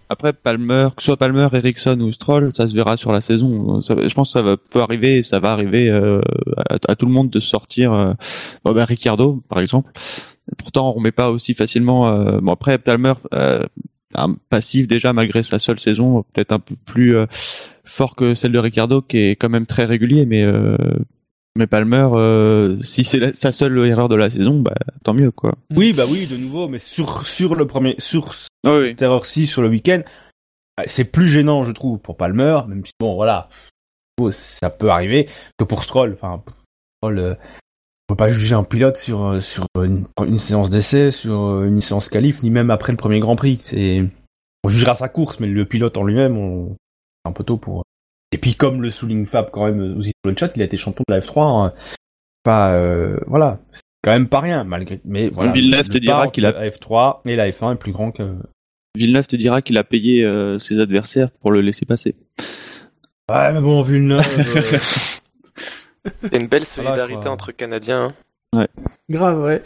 Après 0.08 0.32
Palmer, 0.32 0.88
que 0.96 1.02
ce 1.02 1.06
soit 1.06 1.16
Palmer, 1.16 1.48
Ericsson 1.52 2.00
ou 2.00 2.12
Stroll, 2.12 2.52
ça 2.52 2.68
se 2.68 2.75
verra 2.75 2.96
sur 2.96 3.12
la 3.12 3.20
saison. 3.20 3.80
Je 3.80 4.14
pense 4.14 4.28
que 4.28 4.32
ça 4.32 4.42
va, 4.42 4.56
peut 4.56 4.80
arriver, 4.80 5.25
ça 5.25 5.40
va 5.40 5.50
arriver 5.50 5.88
euh, 5.88 6.20
à, 6.68 6.94
tout 6.94 7.06
le 7.06 7.12
monde 7.12 7.30
de 7.30 7.40
sortir. 7.40 7.92
Euh, 7.92 8.12
Ricciardo, 8.64 9.42
par 9.48 9.58
exemple. 9.58 9.90
Pourtant, 10.58 10.94
on 10.96 11.00
met 11.00 11.10
pas 11.10 11.30
aussi 11.30 11.54
facilement. 11.54 12.40
bon 12.40 12.52
après 12.52 12.78
Palmer, 12.78 13.14
un 14.14 14.36
passif 14.48 14.86
déjà 14.86 15.12
malgré 15.12 15.42
sa 15.42 15.58
seule 15.58 15.80
saison, 15.80 16.25
peut-être 16.32 16.52
un 16.52 16.60
peu 16.60 16.76
plus 16.84 17.16
fort 17.82 18.14
que 18.14 18.34
celle 18.36 18.52
de 18.52 18.60
Ricciardo, 18.60 19.02
qui 19.02 19.18
est 19.18 19.34
quand 19.34 19.48
même 19.48 19.66
très 19.66 19.86
régulier, 19.86 20.25
mais 20.25 20.46
mais 21.56 21.66
Palmer, 21.66 22.08
euh, 22.14 22.78
si 22.82 23.02
c'est 23.04 23.18
la- 23.18 23.32
sa 23.32 23.50
seule 23.52 23.78
erreur 23.86 24.08
de 24.08 24.14
la 24.14 24.30
saison, 24.30 24.60
bah 24.60 24.75
tant 25.04 25.14
mieux 25.14 25.30
quoi. 25.30 25.52
Oui, 25.75 25.92
bah 25.92 26.04
oui, 26.08 26.26
de 26.26 26.36
nouveau, 26.36 26.68
mais 26.68 26.78
sur, 26.78 27.26
sur 27.26 27.54
le 27.54 27.66
premier, 27.66 27.96
sur 27.98 28.34
Ah 28.64 28.76
oui. 28.78 28.88
cette 28.90 29.02
erreur-ci 29.02 29.46
sur 29.46 29.62
le 29.62 29.68
week-end, 29.68 30.02
euh, 30.78 30.84
c'est 30.86 31.04
plus 31.04 31.26
gênant, 31.28 31.64
je 31.64 31.72
trouve, 31.72 31.98
pour 31.98 32.16
Palmer, 32.16 32.60
même 32.68 32.84
si, 32.84 32.92
bon, 33.00 33.14
voilà, 33.14 33.48
ça 34.30 34.70
peut 34.70 34.90
arriver, 34.90 35.28
que 35.58 35.64
pour 35.64 35.82
Stroll. 35.82 36.12
Enfin, 36.14 36.42
Stroll, 37.00 37.18
euh, 37.18 37.34
on 37.34 38.14
peut 38.14 38.16
pas 38.16 38.28
juger 38.28 38.54
un 38.54 38.64
pilote 38.64 38.96
sur, 38.96 39.25
euh, 39.25 39.40
sur 39.40 39.66
une, 39.82 40.06
une 40.25 40.38
séance 40.38 40.70
d'essai, 40.70 41.10
sur 41.10 41.62
une 41.64 41.80
séance 41.80 42.08
qualif, 42.08 42.42
ni 42.42 42.50
même 42.50 42.70
après 42.70 42.92
le 42.92 42.98
premier 42.98 43.20
Grand 43.20 43.34
Prix. 43.36 43.60
C'est, 43.64 44.04
on 44.64 44.68
jugera 44.68 44.94
sa 44.94 45.08
course, 45.08 45.40
mais 45.40 45.46
le 45.48 45.64
pilote 45.64 45.96
en 45.96 46.04
lui-même, 46.04 46.36
on, 46.36 46.68
c'est 47.25 47.30
un 47.30 47.32
peu 47.32 47.42
tôt 47.44 47.56
pour... 47.56 47.82
Et 48.33 48.38
puis, 48.38 48.54
comme 48.54 48.83
le 48.83 48.90
souligne 48.90 49.25
Fab 49.26 49.50
quand 49.50 49.66
même 49.66 49.99
aussi 49.99 50.11
sur 50.25 50.30
le 50.30 50.37
chat, 50.37 50.50
il 50.56 50.62
a 50.62 50.64
été 50.64 50.76
champion 50.76 51.04
de 51.09 51.14
la 51.14 51.21
F3, 51.21 51.66
hein. 51.68 51.73
pas, 52.42 52.73
euh, 52.75 53.18
voilà, 53.26 53.59
c'est 53.73 53.83
quand 54.02 54.11
même 54.11 54.28
pas 54.28 54.40
rien, 54.40 54.64
malgré, 54.64 55.00
mais 55.04 55.28
voilà. 55.28 55.52
Villeneuve 55.52 55.87
le 55.88 55.95
te 55.95 55.99
dira 55.99 56.28
qu'il 56.28 56.45
a- 56.45 56.50
entre 56.50 56.59
La 56.61 56.71
F3 56.71 57.21
et 57.26 57.37
la 57.37 57.49
F1 57.50 57.73
est 57.75 57.76
plus 57.76 57.92
grand 57.92 58.11
que, 58.12 58.37
Villeneuve 58.97 59.26
te 59.26 59.37
dira 59.37 59.62
qu'il 59.62 59.76
a 59.78 59.85
payé 59.85 60.25
euh, 60.25 60.59
ses 60.59 60.80
adversaires 60.80 61.30
pour 61.40 61.52
le 61.52 61.61
laisser 61.61 61.85
passer. 61.87 62.16
Ouais, 63.30 63.52
mais 63.52 63.61
bon, 63.61 63.83
Villeneuve. 63.83 64.25
euh, 66.06 66.11
Il 66.25 66.33
y 66.33 66.37
a 66.37 66.40
une 66.40 66.47
belle 66.49 66.64
solidarité 66.66 67.21
quoi. 67.23 67.30
entre 67.33 67.52
Canadiens. 67.52 68.14
hein. 68.54 68.66
Grave, 69.11 69.40
ouais. 69.40 69.61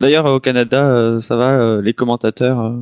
D'ailleurs, 0.00 0.26
au 0.26 0.40
Canada, 0.40 0.84
euh, 0.86 1.20
ça 1.20 1.36
va, 1.36 1.50
euh, 1.58 1.82
les 1.82 1.94
commentateurs. 1.94 2.72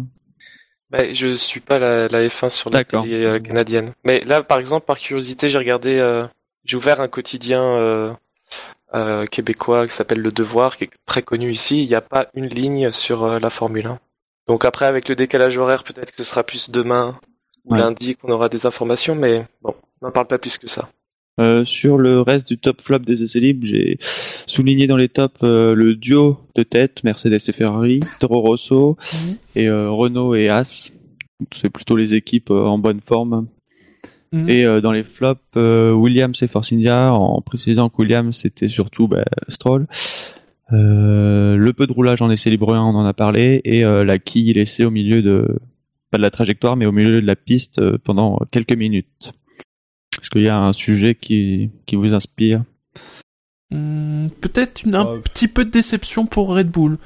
Je 1.12 1.34
suis 1.34 1.60
pas 1.60 1.78
la, 1.78 2.08
la 2.08 2.26
F1 2.26 2.48
sur 2.48 2.70
la 2.70 2.84
télé 2.84 3.24
euh, 3.24 3.38
canadienne. 3.40 3.92
Mais 4.04 4.20
là, 4.20 4.42
par 4.42 4.58
exemple, 4.58 4.86
par 4.86 4.98
curiosité, 4.98 5.48
j'ai 5.48 5.58
regardé, 5.58 5.98
euh, 5.98 6.26
j'ai 6.64 6.76
ouvert 6.76 7.00
un 7.00 7.08
quotidien 7.08 7.62
euh, 8.94 9.24
québécois 9.26 9.86
qui 9.86 9.92
s'appelle 9.94 10.20
Le 10.20 10.30
Devoir, 10.32 10.76
qui 10.76 10.84
est 10.84 10.90
très 11.06 11.22
connu 11.22 11.50
ici. 11.50 11.82
Il 11.82 11.88
n'y 11.88 11.94
a 11.94 12.00
pas 12.00 12.28
une 12.34 12.46
ligne 12.48 12.90
sur 12.92 13.40
la 13.40 13.50
Formule 13.50 13.86
1. 13.86 13.98
Donc 14.46 14.64
après, 14.64 14.86
avec 14.86 15.08
le 15.08 15.16
décalage 15.16 15.56
horaire, 15.58 15.84
peut-être 15.84 16.10
que 16.10 16.16
ce 16.18 16.24
sera 16.24 16.42
plus 16.44 16.70
demain 16.70 17.18
ou 17.64 17.72
Ouais. 17.72 17.80
lundi 17.80 18.14
qu'on 18.14 18.30
aura 18.30 18.48
des 18.50 18.66
informations, 18.66 19.14
mais 19.14 19.46
bon, 19.62 19.74
on 20.02 20.06
n'en 20.06 20.12
parle 20.12 20.26
pas 20.26 20.36
plus 20.38 20.58
que 20.58 20.66
ça. 20.66 20.90
Euh, 21.41 21.64
sur 21.64 21.99
le 21.99 22.21
reste 22.21 22.47
du 22.47 22.59
top 22.59 22.81
flop 22.81 23.00
des 23.00 23.25
essais 23.25 23.41
libres, 23.41 23.67
j'ai 23.67 23.99
souligné 24.47 24.87
dans 24.87 24.97
les 24.97 25.09
tops 25.09 25.35
euh, 25.43 25.75
le 25.75 25.97
duo 25.97 26.38
de 26.55 26.62
tête 26.62 27.03
Mercedes 27.03 27.41
et 27.49 27.53
Ferrari, 27.53 27.99
Toro 28.21 28.41
Rosso 28.41 28.97
Mhm. 29.12 29.37
et 29.57 29.69
euh, 29.69 29.91
Renault 29.91 30.37
et 30.37 30.49
As. 30.49 30.93
Donc, 31.41 31.49
C'est 31.53 31.71
plutôt 31.71 31.97
les 31.97 32.14
équipes 32.14 32.50
en 32.50 32.79
bonne 32.79 33.00
forme. 33.05 33.49
Mhm. 34.33 34.49
Et 34.49 34.81
dans 34.81 34.93
les 34.93 35.03
flops, 35.05 35.41
Williams 35.57 36.41
et 36.43 36.49
Force 36.49 36.73
India, 36.73 37.12
en 37.12 37.41
précisant 37.41 37.88
que 37.88 37.97
Williams 38.03 38.37
c'était 38.37 38.69
surtout 38.69 39.07
bah, 39.09 39.25
Stroll. 39.49 39.87
Le 40.71 41.71
peu 41.73 41.87
de 41.87 41.93
roulage 41.93 42.21
en 42.23 42.31
essai 42.31 42.50
libre 42.50 42.75
1, 42.75 42.81
on 42.81 42.95
en 42.97 43.05
a 43.05 43.12
parlé, 43.12 43.61
et 43.64 43.83
la 43.83 44.19
quille 44.19 44.53
laissée 44.53 44.85
au 44.85 44.91
milieu 44.91 45.23
de 45.23 45.59
pas 46.11 46.19
de 46.19 46.23
la 46.23 46.31
trajectoire, 46.33 46.76
mais 46.76 46.87
au 46.87 46.93
milieu 46.93 47.21
de 47.21 47.26
la 47.26 47.37
piste 47.37 47.81
pendant 47.99 48.38
quelques 48.50 48.76
minutes. 48.76 49.33
Est-ce 50.21 50.30
qu'il 50.30 50.42
y 50.42 50.49
a 50.49 50.56
un 50.59 50.73
sujet 50.73 51.14
qui, 51.14 51.71
qui 51.87 51.97
vous 51.97 52.14
inspire 52.14 52.62
Hmm, 53.71 54.28
peut-être 54.40 54.83
un 54.92 55.18
petit 55.21 55.49
peu 55.49 55.64
de 55.64 55.71
déception 55.71 56.26
pour 56.26 56.54
Red 56.54 56.71
Bull. 56.71 56.99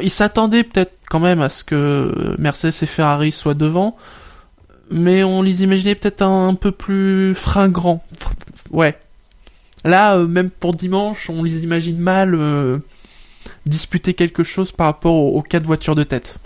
Ils 0.00 0.10
s'attendaient 0.10 0.64
peut-être 0.64 0.92
quand 1.08 1.20
même 1.20 1.40
à 1.40 1.48
ce 1.48 1.64
que 1.64 2.34
Mercedes 2.38 2.82
et 2.82 2.86
Ferrari 2.86 3.32
soient 3.32 3.54
devant, 3.54 3.96
mais 4.90 5.22
on 5.24 5.42
les 5.42 5.62
imaginait 5.62 5.94
peut-être 5.94 6.22
un 6.22 6.54
peu 6.54 6.72
plus 6.72 7.34
fringants. 7.34 8.02
Ouais. 8.70 8.98
Là, 9.84 10.16
euh, 10.16 10.26
même 10.26 10.50
pour 10.50 10.74
dimanche, 10.74 11.30
on 11.30 11.42
les 11.42 11.64
imagine 11.64 11.98
mal 11.98 12.34
euh, 12.34 12.78
disputer 13.66 14.14
quelque 14.14 14.42
chose 14.42 14.72
par 14.72 14.86
rapport 14.86 15.14
aux, 15.14 15.38
aux 15.38 15.42
quatre 15.42 15.64
voitures 15.64 15.94
de 15.94 16.04
tête. 16.04 16.36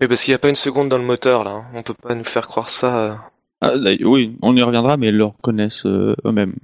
Mais 0.00 0.08
parce 0.08 0.22
qu'il 0.22 0.32
n'y 0.32 0.36
a 0.36 0.38
pas 0.38 0.48
une 0.48 0.54
seconde 0.54 0.88
dans 0.88 0.98
le 0.98 1.04
moteur, 1.04 1.44
là. 1.44 1.50
hein. 1.50 1.64
On 1.74 1.82
peut 1.82 1.94
pas 1.94 2.14
nous 2.14 2.24
faire 2.24 2.46
croire 2.48 2.68
ça. 2.70 3.31
Ah, 3.62 3.76
là, 3.76 3.92
Oui, 4.04 4.36
on 4.42 4.56
y 4.56 4.62
reviendra, 4.62 4.96
mais 4.96 5.08
ils 5.08 5.16
le 5.16 5.24
reconnaissent 5.24 5.86
euh, 5.86 6.14
eux-mêmes. 6.26 6.54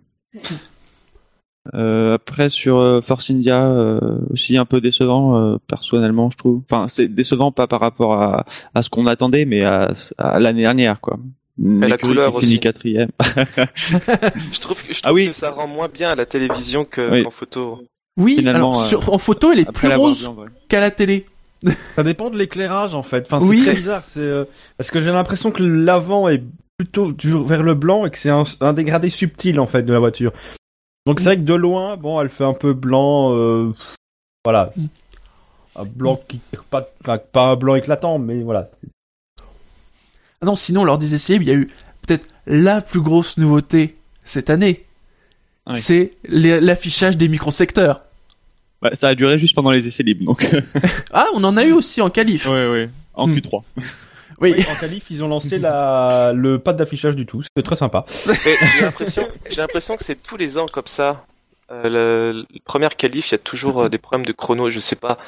Euh, 1.75 2.15
après 2.15 2.49
sur 2.49 2.79
euh, 2.79 3.03
Force 3.03 3.31
India 3.31 3.67
euh, 3.67 4.01
aussi 4.31 4.57
un 4.57 4.65
peu 4.65 4.81
décevant 4.81 5.37
euh, 5.37 5.57
personnellement 5.67 6.31
je 6.31 6.39
trouve. 6.39 6.63
Enfin 6.71 6.89
c'est 6.89 7.09
décevant 7.09 7.53
pas 7.53 7.67
par 7.67 7.81
rapport 7.81 8.15
à, 8.15 8.47
à 8.75 8.81
ce 8.81 8.89
qu'on 8.89 9.07
attendait 9.07 9.45
mais 9.45 9.65
à, 9.65 9.93
à 10.17 10.41
l'année 10.41 10.63
dernière 10.63 10.99
quoi. 11.03 11.19
Et 11.61 11.87
la 11.89 11.99
couleur 11.99 12.35
aussi. 12.37 12.59
quatrième. 12.61 13.11
Je 14.53 14.61
trouve 14.61 14.81
Ah 15.03 15.13
oui. 15.13 15.27
que 15.27 15.33
ça 15.35 15.51
rend 15.51 15.67
moins 15.67 15.89
bien 15.93 16.09
à 16.11 16.15
la 16.15 16.25
télévision 16.25 16.87
Oui. 16.97 17.25
qu'en 17.25 17.31
photo. 17.33 17.81
Oui, 18.17 18.37
Finalement, 18.39 18.71
alors 18.73 18.85
sur- 18.85 19.13
en 19.13 19.19
photo, 19.19 19.51
elle 19.53 19.59
est 19.61 19.73
plus 19.73 19.93
rose 19.93 20.31
vrai. 20.31 20.47
qu'à 20.69 20.79
la 20.81 20.91
télé. 20.93 21.27
Ça 21.97 22.05
dépend 22.05 22.31
de 22.31 22.39
l'éclairage 22.39 22.95
en 22.95 23.03
fait. 23.03 23.27
Enfin, 23.31 23.45
Oui. 23.45 23.59
c'est 23.59 23.65
très 23.73 23.75
bizarre. 23.75 24.05
C'est 24.05 24.21
euh, 24.21 24.45
parce 24.77 24.91
que 24.93 25.01
j'ai 25.01 25.11
l'impression 25.11 25.51
que 25.51 25.63
l'avant 25.63 26.29
est 26.29 26.43
plutôt 26.79 27.13
vers 27.43 27.63
le 27.65 27.75
blanc 27.75 28.07
et 28.07 28.11
que 28.11 28.19
c'est 28.19 28.31
un, 28.31 28.45
un 28.61 28.73
dégradé 28.73 29.11
subtil 29.11 29.59
en 29.59 29.67
fait 29.67 29.83
de 29.83 29.93
la 29.93 29.99
voiture. 29.99 30.33
Donc 31.07 31.19
c'est 31.19 31.27
vrai 31.27 31.37
que 31.37 31.43
de 31.43 31.55
loin, 31.55 31.97
bon, 31.97 32.21
elle 32.21 32.31
fait 32.31 32.45
un 32.45 32.55
peu 32.55 32.73
blanc. 32.73 33.35
euh, 33.35 33.73
voilà, 34.45 34.73
Mm. 34.77 34.87
un 35.77 35.85
blanc 35.85 36.21
qui 36.29 36.41
pas, 36.71 36.89
enfin 37.03 37.19
pas 37.33 37.49
un 37.49 37.57
blanc 37.57 37.75
éclatant, 37.75 38.19
mais 38.21 38.43
voilà. 38.43 38.71
Ah 40.41 40.47
non, 40.47 40.55
sinon, 40.55 40.85
lors 40.85 40.99
des 40.99 41.15
essais 41.15 41.33
libres, 41.33 41.45
il 41.45 41.49
y 41.49 41.53
a 41.53 41.57
eu 41.59 41.69
peut-être 42.07 42.29
la 42.47 42.81
plus 42.81 43.01
grosse 43.01 43.39
nouveauté 43.39 43.97
cette 44.23 44.49
année. 44.49 44.85
Oui. 45.67 45.75
C'est 45.77 46.11
l'affichage 46.29 47.17
des 47.17 47.29
microsecteurs. 47.29 48.03
Ouais, 48.83 48.95
ça 48.95 49.09
a 49.09 49.15
duré 49.17 49.39
juste 49.41 49.57
pendant 49.57 49.73
les 49.73 49.87
essais 49.89 50.05
libres 50.05 50.25
donc. 50.25 50.49
Ah, 51.13 51.27
on 51.35 51.43
en 51.43 51.57
a 51.57 51.65
eu 51.65 51.73
aussi 51.73 52.01
en 52.01 52.09
qualif. 52.11 52.47
ouais 52.47 52.71
ouais. 52.71 52.89
En 53.15 53.27
Hmm. 53.27 53.35
Q3. 53.35 53.63
Oui. 54.41 54.55
Oui, 54.57 54.65
en 54.71 54.75
qualif, 54.79 55.05
ils 55.11 55.25
ont 55.25 55.29
lancé 55.29 55.59
la, 55.59 56.33
le 56.35 56.59
pas 56.59 56.73
d'affichage 56.73 57.17
du 57.17 57.27
tout. 57.27 57.43
C'était 57.43 57.63
très 57.63 57.77
sympa. 57.77 58.05
Mais 58.29 58.35
j'ai 58.77 58.83
l'impression, 58.85 59.29
j'ai 59.51 59.61
l'impression 59.61 59.97
que 59.97 60.05
c'est 60.05 60.23
tous 60.23 60.37
les 60.37 60.59
ans 60.59 60.67
comme 60.73 60.87
ça. 60.87 61.25
Euh, 61.71 61.83
le, 61.85 62.33
le 62.43 62.61
première 62.65 62.97
qualif, 62.97 63.31
il 63.31 63.33
y 63.33 63.35
a 63.35 63.39
toujours 63.39 63.83
euh, 63.85 63.89
des 63.89 63.99
problèmes 63.99 64.25
de 64.27 64.33
chrono. 64.33 64.71
Je 64.71 64.81
sais 64.81 64.97
pas. 64.97 65.19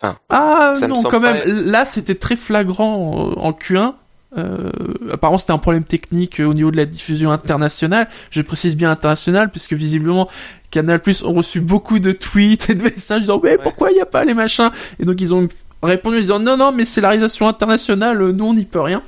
Enfin, 0.00 0.18
Ah 0.28 0.74
Ça 0.78 0.86
non, 0.86 1.02
quand 1.02 1.20
même. 1.20 1.36
pas- 1.38 1.46
Là, 1.48 1.84
c'était 1.84 2.14
très 2.16 2.36
flagrant 2.36 3.30
euh, 3.32 3.40
en 3.40 3.52
Q1. 3.52 3.94
Euh, 4.36 4.68
apparemment, 5.12 5.38
c'était 5.38 5.52
un 5.52 5.58
problème 5.58 5.84
technique 5.84 6.40
euh, 6.40 6.44
au 6.44 6.54
niveau 6.54 6.70
de 6.72 6.76
la 6.76 6.86
diffusion 6.86 7.30
internationale. 7.30 8.08
Je 8.30 8.42
précise 8.42 8.76
bien 8.76 8.90
internationale, 8.90 9.48
puisque 9.50 9.72
visiblement, 9.74 10.28
Canal 10.72 11.00
Plus 11.00 11.22
ont 11.22 11.32
reçu 11.34 11.60
beaucoup 11.60 12.00
de 12.00 12.10
tweets 12.12 12.68
et 12.70 12.74
de 12.74 12.82
messages 12.82 13.20
disant 13.22 13.40
mais 13.42 13.50
Ouais. 13.52 13.58
pourquoi 13.62 13.90
il 13.90 13.94
n'y 13.94 14.00
a 14.00 14.06
pas 14.06 14.24
les 14.24 14.34
machins? 14.34 14.70
Et 14.98 15.04
donc 15.04 15.20
ils 15.20 15.32
ont 15.32 15.46
répondu 15.84 16.16
en 16.16 16.20
disant 16.20 16.38
non 16.40 16.56
non 16.56 16.72
mais 16.72 16.84
c'est 16.84 17.00
la 17.00 17.08
réalisation 17.10 17.48
internationale, 17.48 18.20
euh, 18.20 18.32
nous 18.32 18.44
on 18.46 18.54
n'y 18.54 18.64
peut 18.64 18.80
rien. 18.80 19.02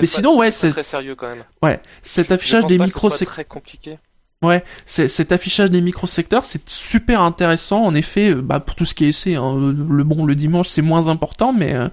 Mais 0.00 0.06
sinon, 0.06 0.34
pas- 0.34 0.40
ouais, 0.40 0.50
c'est- 0.52 0.70
très 0.70 0.82
sérieux 0.82 1.14
quand 1.14 1.28
même. 1.28 1.42
Ouais, 1.62 1.80
cet 2.02 2.28
Je 2.28 2.34
affichage 2.34 2.66
des 2.66 2.78
micro 2.78 3.10
soit 3.10 3.26
très 3.26 3.44
compliqué. 3.44 3.98
Ouais, 4.42 4.64
c'est 4.86 5.06
cet 5.08 5.30
affichage 5.32 5.70
des 5.70 5.80
microsecteurs, 5.80 6.44
c'est 6.44 6.68
super 6.68 7.20
intéressant. 7.22 7.82
En 7.84 7.94
effet, 7.94 8.30
euh, 8.30 8.42
bah, 8.42 8.58
pour 8.60 8.74
tout 8.74 8.84
ce 8.84 8.94
qui 8.94 9.04
est 9.04 9.08
essai, 9.08 9.34
hein, 9.36 9.54
le 9.56 10.04
bon 10.04 10.24
le 10.26 10.34
dimanche 10.34 10.68
c'est 10.68 10.82
moins 10.82 11.08
important, 11.08 11.52
mais 11.52 11.74
euh, 11.74 11.88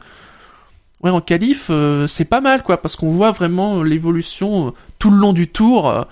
ouais 1.03 1.11
en 1.11 1.21
qualif 1.21 1.67
euh, 1.69 2.07
c'est 2.07 2.25
pas 2.25 2.41
mal 2.41 2.63
quoi, 2.63 2.81
parce 2.81 2.95
qu'on 2.95 3.09
voit 3.09 3.31
vraiment 3.31 3.83
l'évolution 3.83 4.67
euh, 4.67 4.71
tout 4.97 5.11
le 5.11 5.17
long 5.17 5.33
du 5.33 5.47
tour. 5.47 5.89
euh. 5.89 6.03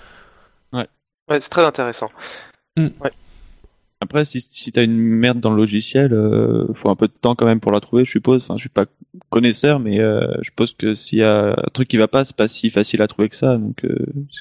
Ouais, 0.72 1.40
c'est 1.40 1.50
très 1.50 1.64
intéressant. 1.66 2.10
Après, 4.00 4.24
si, 4.24 4.40
si 4.40 4.70
t'as 4.70 4.84
une 4.84 4.96
merde 4.96 5.40
dans 5.40 5.50
le 5.50 5.56
logiciel, 5.56 6.12
euh, 6.12 6.66
faut 6.74 6.88
un 6.88 6.94
peu 6.94 7.08
de 7.08 7.12
temps 7.20 7.34
quand 7.34 7.46
même 7.46 7.58
pour 7.60 7.72
la 7.72 7.80
trouver, 7.80 8.04
je 8.04 8.10
suppose. 8.12 8.42
Enfin, 8.44 8.54
je 8.56 8.60
suis 8.60 8.68
pas 8.68 8.84
connaisseur, 9.28 9.80
mais 9.80 9.98
euh, 10.00 10.26
je 10.38 10.44
suppose 10.44 10.74
que 10.78 10.94
s'il 10.94 11.18
y 11.18 11.22
a 11.24 11.50
un 11.50 11.70
truc 11.72 11.88
qui 11.88 11.96
va 11.96 12.06
pas, 12.06 12.24
c'est 12.24 12.36
pas 12.36 12.46
si 12.48 12.70
facile 12.70 13.02
à 13.02 13.08
trouver 13.08 13.28
que 13.28 13.36
ça. 13.36 13.56
Donc, 13.56 13.84
euh, 13.84 13.96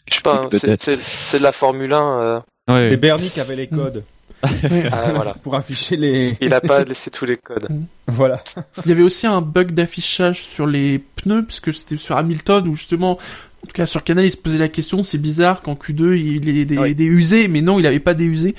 Je 0.10 0.16
sais 0.16 0.22
pas. 0.22 0.44
hein, 0.44 0.50
c'est, 0.52 0.68
peut-être. 0.68 0.82
c'est, 0.82 1.02
c'est 1.04 1.38
de 1.40 1.44
la 1.44 1.52
Formule 1.52 1.94
1. 1.94 2.20
euh, 2.22 2.40
Ouais. 2.70 2.94
Et 2.94 2.98
Bernie 2.98 3.30
qui 3.30 3.40
avait 3.40 3.56
les 3.56 3.68
codes 3.68 4.04
ah, 4.44 5.12
voilà. 5.16 5.34
pour 5.44 5.56
afficher 5.56 5.98
les. 5.98 6.38
Il 6.42 6.54
a 6.54 6.62
pas 6.62 6.84
laissé 6.86 7.10
tous 7.10 7.26
les 7.26 7.38
codes. 7.38 7.68
Voilà. 8.08 8.44
Il 8.86 8.90
y 8.90 8.92
avait 8.92 9.02
aussi 9.02 9.26
un 9.26 9.42
bug 9.42 9.72
d'affichage 9.72 10.44
sur 10.44 10.68
les 10.68 11.00
pneus, 11.00 11.44
parce 11.44 11.60
que 11.60 11.72
c'était 11.72 11.98
sur 11.98 12.18
Hamilton 12.18 12.68
où 12.68 12.76
justement, 12.76 13.18
en 13.64 13.68
tout 13.68 13.74
cas 13.74 13.86
sur 13.86 14.04
Canal, 14.04 14.26
il 14.26 14.32
se 14.32 14.38
posait 14.38 14.58
la 14.58 14.70
question, 14.70 15.04
c'est 15.04 15.18
bizarre 15.18 15.62
qu'en 15.62 15.74
Q2 15.76 16.16
il 16.18 16.50
ait 16.50 16.66
des, 16.66 16.78
Oui. 16.78 16.96
des 16.96 17.06
usés, 17.06 17.48
mais 17.48 17.62
non, 17.62 17.80
il 17.80 17.86
avait 17.88 18.00
pas 18.00 18.14
des 18.14 18.26
usés. 18.26 18.56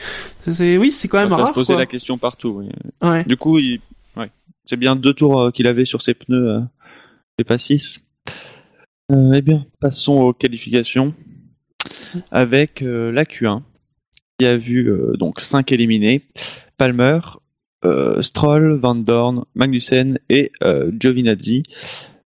C'est 0.51 0.77
oui, 0.77 0.91
c'est 0.91 1.09
quand 1.09 1.19
même 1.21 1.31
ça 1.31 1.37
rare. 1.37 1.49
se 1.49 1.53
posait 1.53 1.73
quoi. 1.75 1.81
la 1.81 1.87
question 1.87 2.19
partout. 2.19 2.63
oui. 2.63 2.69
Ouais. 3.09 3.25
Du 3.25 3.37
coup, 3.37 3.59
il... 3.59 3.81
ouais. 4.17 4.31
c'est 4.67 4.77
bien 4.77 4.97
deux 4.97 5.15
tours 5.15 5.41
euh, 5.41 5.51
qu'il 5.51 5.67
avait 5.67 5.85
sur 5.85 6.03
ses 6.03 6.15
pneus, 6.15 6.49
euh, 6.51 6.61
et 7.39 7.45
pas 7.45 7.59
six. 7.59 8.01
Euh, 9.11 9.33
eh 9.35 9.41
bien, 9.41 9.65
passons 9.81 10.21
aux 10.21 10.33
qualifications 10.35 11.15
avec 12.31 12.83
euh, 12.83 13.11
la 13.13 13.25
Q1 13.25 13.63
qui 14.39 14.47
a 14.47 14.57
vu 14.57 14.91
euh, 14.91 15.15
donc 15.17 15.41
cinq 15.41 15.73
éliminés 15.73 16.23
Palmer, 16.77 17.21
euh, 17.85 18.21
Stroll, 18.23 18.75
Van 18.75 18.95
Dorn, 18.95 19.45
Magnussen 19.55 20.19
et 20.29 20.53
euh, 20.63 20.91
Giovinazzi. 20.99 21.63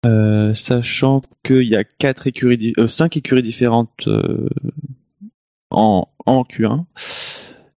Euh, 0.06 0.54
sachant 0.54 1.20
qu'il 1.44 1.68
y 1.68 1.76
a 1.76 1.84
quatre 1.84 2.26
écuries, 2.26 2.56
di- 2.56 2.72
euh, 2.78 2.88
cinq 2.88 3.18
écuries 3.18 3.42
différentes 3.42 4.06
euh, 4.08 4.48
en, 5.70 6.08
en 6.26 6.42
Q1 6.42 6.84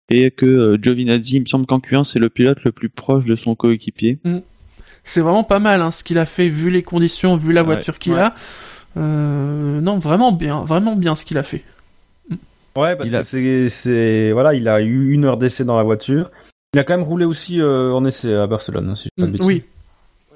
et 0.10 0.32
que 0.32 0.46
euh, 0.46 0.78
Giovinazzi, 0.82 1.36
il 1.36 1.42
me 1.42 1.46
semble 1.46 1.66
qu'en 1.66 1.80
Q1 1.80 2.06
c'est 2.06 2.20
le 2.20 2.30
pilote 2.30 2.60
le 2.64 2.72
plus 2.72 2.88
proche 2.90 3.26
de 3.26 3.36
son 3.36 3.56
coéquipier. 3.56 4.20
C'est 5.04 5.20
vraiment 5.22 5.44
pas 5.44 5.60
mal 5.60 5.82
hein, 5.82 5.92
ce 5.92 6.04
qu'il 6.06 6.18
a 6.18 6.26
fait 6.26 6.48
vu 6.48 6.70
les 6.70 6.82
conditions, 6.82 7.36
vu 7.36 7.52
la 7.52 7.62
Ouais, 7.62 7.66
voiture 7.66 8.00
qu'il 8.00 8.14
ouais. 8.14 8.20
a. 8.22 8.36
Euh, 8.96 9.82
non, 9.82 9.98
vraiment 9.98 10.32
bien, 10.32 10.64
vraiment 10.64 10.96
bien 10.96 11.16
ce 11.16 11.26
qu'il 11.26 11.38
a 11.38 11.44
fait. 11.44 11.64
Ouais, 12.78 12.96
parce 12.96 13.10
Il 13.10 13.16
a- 13.16 13.22
que 13.22 13.26
c'est, 13.28 13.68
c'est, 13.70 14.32
voilà, 14.32 14.54
il 14.54 14.68
a 14.70 14.82
eu 14.82 15.12
une 15.12 15.26
heure 15.26 15.38
d'essai 15.38 15.66
dans 15.66 15.76
la 15.78 15.84
voiture. 15.84 16.32
Il 16.74 16.80
a 16.80 16.84
quand 16.86 16.96
même 16.98 17.06
roulé 17.06 17.26
aussi 17.26 17.60
euh, 17.62 17.92
en 17.92 18.06
essai 18.06 18.34
à 18.34 18.48
Barcelone, 18.48 18.90
hein, 18.90 18.96
si 18.96 19.04
je 19.04 19.10
dis 19.10 19.12
pas 19.18 19.26
de 19.26 19.28
Mm, 19.28 19.32
bêtises. 19.34 19.46
oui, 19.48 19.64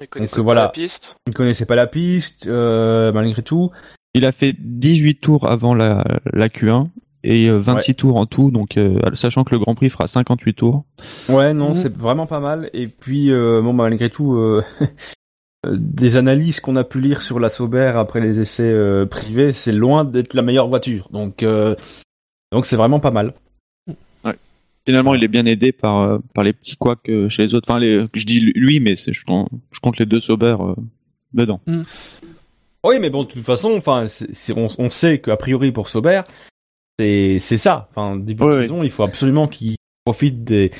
Il 0.00 0.08
connaissait 0.08 0.36
Donc, 0.36 0.44
pas 0.44 0.52
voilà. 0.54 0.62
la 0.62 0.68
piste. 0.68 1.16
Il 1.26 1.34
connaissait 1.34 1.66
pas 1.66 1.74
la 1.76 1.86
piste, 1.86 2.46
euh, 2.46 3.12
malgré 3.12 3.42
tout. 3.42 3.70
Il 4.14 4.24
a 4.24 4.32
fait 4.32 4.54
18 4.58 5.16
tours 5.16 5.48
avant 5.48 5.74
la, 5.74 6.04
la 6.32 6.48
Q1 6.48 6.88
et 7.24 7.48
euh, 7.48 7.58
26 7.58 7.94
tours 7.96 8.16
en 8.16 8.26
tout, 8.26 8.50
donc 8.50 8.76
euh, 8.76 8.98
sachant 9.14 9.44
que 9.44 9.50
le 9.54 9.58
Grand 9.58 9.74
Prix 9.74 9.90
fera 9.90 10.08
58 10.08 10.54
tours. 10.54 10.84
Ouais, 11.28 11.52
non, 11.52 11.68
Mhm. 11.68 11.74
c'est 11.74 11.96
vraiment 11.96 12.26
pas 12.26 12.40
mal. 12.40 12.70
Et 12.72 12.86
puis, 12.88 13.30
euh, 13.32 13.60
bon, 13.60 13.74
bah, 13.74 13.84
malgré 13.84 14.08
tout, 14.08 14.34
euh, 14.36 14.62
des 15.68 16.16
analyses 16.16 16.60
qu'on 16.60 16.76
a 16.76 16.84
pu 16.84 17.00
lire 17.00 17.22
sur 17.22 17.40
la 17.40 17.48
Sauber 17.48 17.92
après 17.96 18.20
les 18.20 18.40
essais 18.40 18.70
euh, 18.70 19.04
privés, 19.06 19.52
c'est 19.52 19.72
loin 19.72 20.04
d'être 20.04 20.34
la 20.34 20.42
meilleure 20.42 20.68
voiture. 20.68 21.08
Donc, 21.12 21.42
euh, 21.42 21.74
donc 22.52 22.64
c'est 22.66 22.76
vraiment 22.76 23.00
pas 23.00 23.10
mal. 23.10 23.34
Finalement, 24.88 25.14
il 25.14 25.22
est 25.22 25.28
bien 25.28 25.44
aidé 25.44 25.70
par, 25.72 25.98
euh, 26.00 26.18
par 26.32 26.44
les 26.44 26.54
petits 26.54 26.76
couacs 26.76 27.10
euh, 27.10 27.28
chez 27.28 27.42
les 27.42 27.54
autres. 27.54 27.70
Enfin, 27.70 27.78
les, 27.78 28.06
je 28.14 28.24
dis 28.24 28.40
lui, 28.40 28.80
mais 28.80 28.96
c'est, 28.96 29.12
je, 29.12 29.22
compte- 29.22 29.50
je 29.70 29.80
compte 29.80 29.98
les 29.98 30.06
deux 30.06 30.18
Sauber 30.18 30.56
euh, 30.58 30.74
dedans. 31.34 31.60
Oui, 32.84 32.96
mais 32.98 33.10
bon, 33.10 33.24
de 33.24 33.28
toute 33.28 33.42
façon, 33.44 33.72
enfin, 33.76 34.06
on, 34.56 34.68
on 34.78 34.88
sait 34.88 35.18
qu'a 35.18 35.36
priori 35.36 35.72
pour 35.72 35.90
Sauber, 35.90 36.22
c'est 36.98 37.38
c'est 37.38 37.58
ça. 37.58 37.88
Enfin, 37.90 38.16
début 38.16 38.44
Ouais, 38.44 38.56
de 38.56 38.62
saison, 38.62 38.82
il 38.82 38.90
faut 38.90 39.02
absolument 39.02 39.46
qu'il 39.46 39.76
profite 40.06 40.42
des 40.44 40.70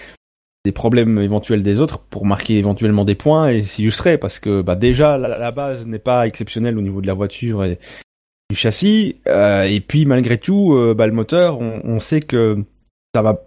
des 0.65 0.73
problèmes 0.73 1.19
éventuels 1.19 1.63
des 1.63 1.81
autres 1.81 1.99
pour 1.99 2.25
marquer 2.25 2.57
éventuellement 2.57 3.05
des 3.05 3.15
points 3.15 3.51
et 3.51 3.63
s'illustrer 3.63 4.17
parce 4.17 4.39
que 4.39 4.63
bah 4.63 4.75
déjà 4.75 5.19
la, 5.19 5.37
la 5.39 5.51
base 5.53 5.87
n'est 5.87 5.99
pas 6.01 6.27
exceptionnelle 6.27 6.77
au 6.79 6.81
niveau 6.83 7.01
de 7.01 7.07
la 7.07 7.15
voiture 7.15 7.63
et 7.65 7.79
du 8.51 8.57
châssis 8.57 9.17
euh, 9.29 9.63
et 9.63 9.81
puis 9.81 10.05
malgré 10.05 10.37
tout 10.39 10.75
euh, 10.75 10.95
bah, 10.95 11.07
le 11.07 11.13
moteur 11.13 11.61
on, 11.61 11.81
on 11.85 12.01
sait 12.01 12.21
que 12.21 12.65
ça 13.15 13.23
va 13.23 13.41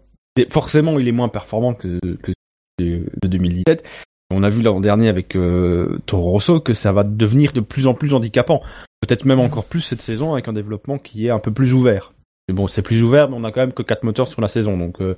forcément 0.49 0.99
il 0.99 1.07
est 1.07 1.13
moins 1.13 1.29
performant 1.29 1.73
que, 1.73 1.99
que 1.99 2.31
de 2.79 3.05
de 3.21 3.27
2017 3.27 3.87
on 4.33 4.43
a 4.43 4.49
vu 4.49 4.61
l'an 4.61 4.79
dernier 4.79 5.09
avec 5.09 5.35
euh, 5.35 5.99
Toro 6.05 6.31
Rosso 6.31 6.61
que 6.61 6.73
ça 6.73 6.93
va 6.93 7.03
devenir 7.03 7.51
de 7.51 7.59
plus 7.59 7.85
en 7.87 7.93
plus 7.93 8.13
handicapant 8.13 8.61
peut-être 9.01 9.25
même 9.25 9.39
encore 9.39 9.65
plus 9.65 9.81
cette 9.81 10.01
saison 10.01 10.33
avec 10.33 10.47
un 10.47 10.53
développement 10.53 10.97
qui 10.97 11.27
est 11.27 11.31
un 11.31 11.39
peu 11.39 11.51
plus 11.51 11.73
ouvert 11.73 12.13
bon 12.51 12.67
c'est 12.67 12.81
plus 12.81 13.03
ouvert 13.03 13.29
mais 13.29 13.37
on 13.37 13.43
a 13.43 13.51
quand 13.51 13.61
même 13.61 13.73
que 13.73 13.83
quatre 13.83 14.03
moteurs 14.03 14.27
sur 14.27 14.41
la 14.41 14.47
saison 14.47 14.77
donc 14.77 15.01
euh, 15.01 15.17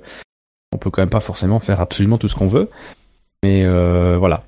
on 0.74 0.78
peut 0.78 0.90
quand 0.90 1.02
même 1.02 1.10
pas 1.10 1.20
forcément 1.20 1.60
faire 1.60 1.80
absolument 1.80 2.18
tout 2.18 2.28
ce 2.28 2.34
qu'on 2.34 2.48
veut. 2.48 2.68
Mais 3.42 3.64
euh, 3.64 4.18
voilà. 4.18 4.44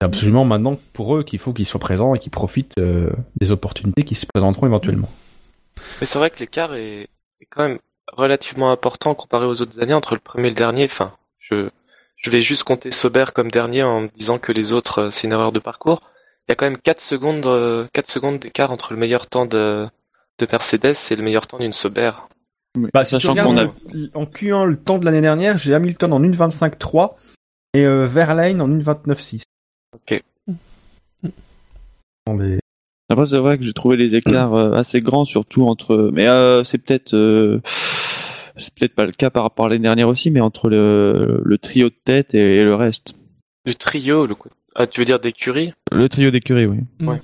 C'est 0.00 0.06
absolument 0.06 0.44
maintenant 0.44 0.78
pour 0.92 1.16
eux 1.16 1.22
qu'il 1.24 1.38
faut 1.38 1.52
qu'ils 1.52 1.66
soient 1.66 1.80
présents 1.80 2.14
et 2.14 2.18
qu'ils 2.18 2.30
profitent 2.30 2.78
euh, 2.78 3.10
des 3.40 3.50
opportunités 3.50 4.04
qui 4.04 4.14
se 4.14 4.26
présenteront 4.26 4.66
éventuellement. 4.66 5.08
Mais 6.00 6.06
c'est 6.06 6.18
vrai 6.18 6.30
que 6.30 6.38
l'écart 6.40 6.74
est 6.74 7.08
quand 7.50 7.68
même 7.68 7.78
relativement 8.16 8.70
important 8.70 9.14
comparé 9.14 9.46
aux 9.46 9.60
autres 9.62 9.80
années 9.82 9.94
entre 9.94 10.14
le 10.14 10.20
premier 10.20 10.46
et 10.48 10.50
le 10.50 10.56
dernier. 10.56 10.84
Enfin, 10.84 11.12
je, 11.38 11.68
je 12.16 12.30
vais 12.30 12.42
juste 12.42 12.64
compter 12.64 12.90
Sauber 12.90 13.26
comme 13.34 13.50
dernier 13.50 13.82
en 13.82 14.02
me 14.02 14.08
disant 14.08 14.38
que 14.38 14.52
les 14.52 14.72
autres, 14.72 15.02
euh, 15.02 15.10
c'est 15.10 15.26
une 15.26 15.32
erreur 15.32 15.52
de 15.52 15.58
parcours. 15.60 16.02
Il 16.48 16.50
y 16.50 16.52
a 16.52 16.54
quand 16.56 16.66
même 16.66 16.76
4 16.78 17.00
secondes, 17.00 17.46
euh, 17.46 17.86
4 17.92 18.10
secondes 18.10 18.38
d'écart 18.38 18.70
entre 18.70 18.92
le 18.92 18.98
meilleur 18.98 19.26
temps 19.26 19.46
de, 19.46 19.86
de 20.38 20.46
Mercedes 20.50 20.94
et 21.10 21.16
le 21.16 21.22
meilleur 21.22 21.46
temps 21.46 21.58
d'une 21.58 21.72
Sauber. 21.72 22.12
Bah, 22.92 23.04
si 23.04 23.16
tu 23.18 23.26
Sachant 23.26 23.32
regardes 23.50 23.68
qu'on 23.70 23.90
a 23.90 23.92
le- 23.94 24.10
en 24.14 24.24
Q1 24.26 24.64
le 24.66 24.76
temps 24.76 24.98
de 24.98 25.04
l'année 25.04 25.20
dernière, 25.20 25.58
j'ai 25.58 25.74
Hamilton 25.74 26.12
en 26.12 26.20
1.25.3 26.20 27.14
et 27.72 27.84
euh, 27.84 28.04
Verlaine 28.04 28.60
en 28.60 28.68
1.29.6. 28.68 29.42
Ok. 29.94 30.22
Dans 32.26 32.34
les- 32.36 32.58
Après, 33.14 33.26
c'est 33.26 33.38
vrai 33.38 33.56
que 33.58 33.64
j'ai 33.64 33.72
trouvé 33.72 33.96
les 33.96 34.14
écarts 34.14 34.54
euh, 34.56 34.72
assez 34.72 35.00
grands, 35.00 35.24
surtout 35.24 35.62
entre. 35.66 36.10
Mais 36.12 36.26
euh, 36.28 36.64
c'est 36.64 36.78
peut-être. 36.78 37.14
euh, 37.14 37.60
C'est 38.56 38.72
peut-être 38.74 38.94
pas 38.94 39.04
le 39.04 39.12
cas 39.12 39.30
par 39.30 39.42
rapport 39.44 39.66
à 39.66 39.68
l'année 39.68 39.82
dernière 39.82 40.08
aussi, 40.08 40.30
mais 40.30 40.40
entre 40.40 40.68
le, 40.68 41.40
le 41.44 41.58
trio 41.58 41.88
de 41.88 41.94
tête 42.04 42.34
et, 42.34 42.56
et 42.56 42.62
le 42.64 42.74
reste. 42.74 43.14
Le 43.66 43.74
trio, 43.74 44.26
le 44.26 44.34
coup. 44.34 44.48
Ah, 44.76 44.86
tu 44.86 45.00
veux 45.00 45.04
dire 45.04 45.18
d'écurie? 45.20 45.72
Le 45.92 46.08
trio 46.08 46.30
d'écurie, 46.30 46.66
oui. 46.66 46.78
Ouais. 47.00 47.20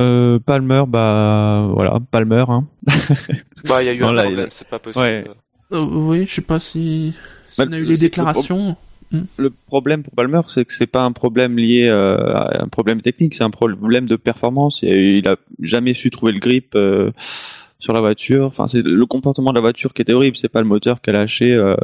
Euh, 0.00 0.38
Palmer, 0.38 0.82
bah 0.86 1.68
voilà, 1.74 1.98
Palmer. 2.10 2.44
Hein. 2.48 2.66
Bah, 3.64 3.82
il 3.82 3.86
y 3.86 3.88
a 3.88 3.92
eu 3.92 3.98
Non, 4.00 4.08
un 4.10 4.12
là, 4.12 4.22
problème, 4.22 4.46
c'est 4.50 4.68
pas 4.68 4.78
possible. 4.78 5.04
Ouais. 5.04 5.24
Euh, 5.72 5.80
oui, 5.84 6.26
je 6.26 6.34
sais 6.34 6.42
pas 6.42 6.60
si, 6.60 7.12
si 7.50 7.60
Bah, 7.60 7.64
on 7.68 7.72
a 7.72 7.76
eu 7.78 7.82
le- 7.82 7.88
les 7.88 7.96
c'est 7.96 8.10
que 9.10 9.16
le 9.42 9.50
problème 9.50 10.02
pour 10.02 10.14
Palmer, 10.14 10.40
c'est 10.48 10.64
que 10.64 10.72
c'est 10.72 10.86
pas 10.86 11.02
un 11.02 11.12
problème 11.12 11.56
lié 11.58 11.86
euh, 11.88 12.16
à 12.34 12.62
un 12.62 12.68
problème 12.68 13.00
technique, 13.00 13.34
c'est 13.34 13.44
un 13.44 13.50
problème 13.50 14.06
de 14.06 14.16
performance. 14.16 14.82
Et 14.82 15.18
il 15.18 15.28
a 15.28 15.36
jamais 15.60 15.94
su 15.94 16.10
trouver 16.10 16.32
le 16.32 16.40
grip 16.40 16.74
euh, 16.74 17.10
sur 17.78 17.92
la 17.92 18.00
voiture. 18.00 18.46
Enfin, 18.46 18.66
c'est 18.66 18.84
le 18.84 19.06
comportement 19.06 19.50
de 19.50 19.56
la 19.56 19.60
voiture 19.62 19.94
qui 19.94 20.02
était 20.02 20.12
horrible. 20.12 20.36
C'est 20.36 20.48
pas 20.48 20.60
le 20.60 20.66
moteur 20.66 21.00
qui 21.00 21.10
a 21.10 21.14
lâché 21.14 21.52
euh, 21.54 21.74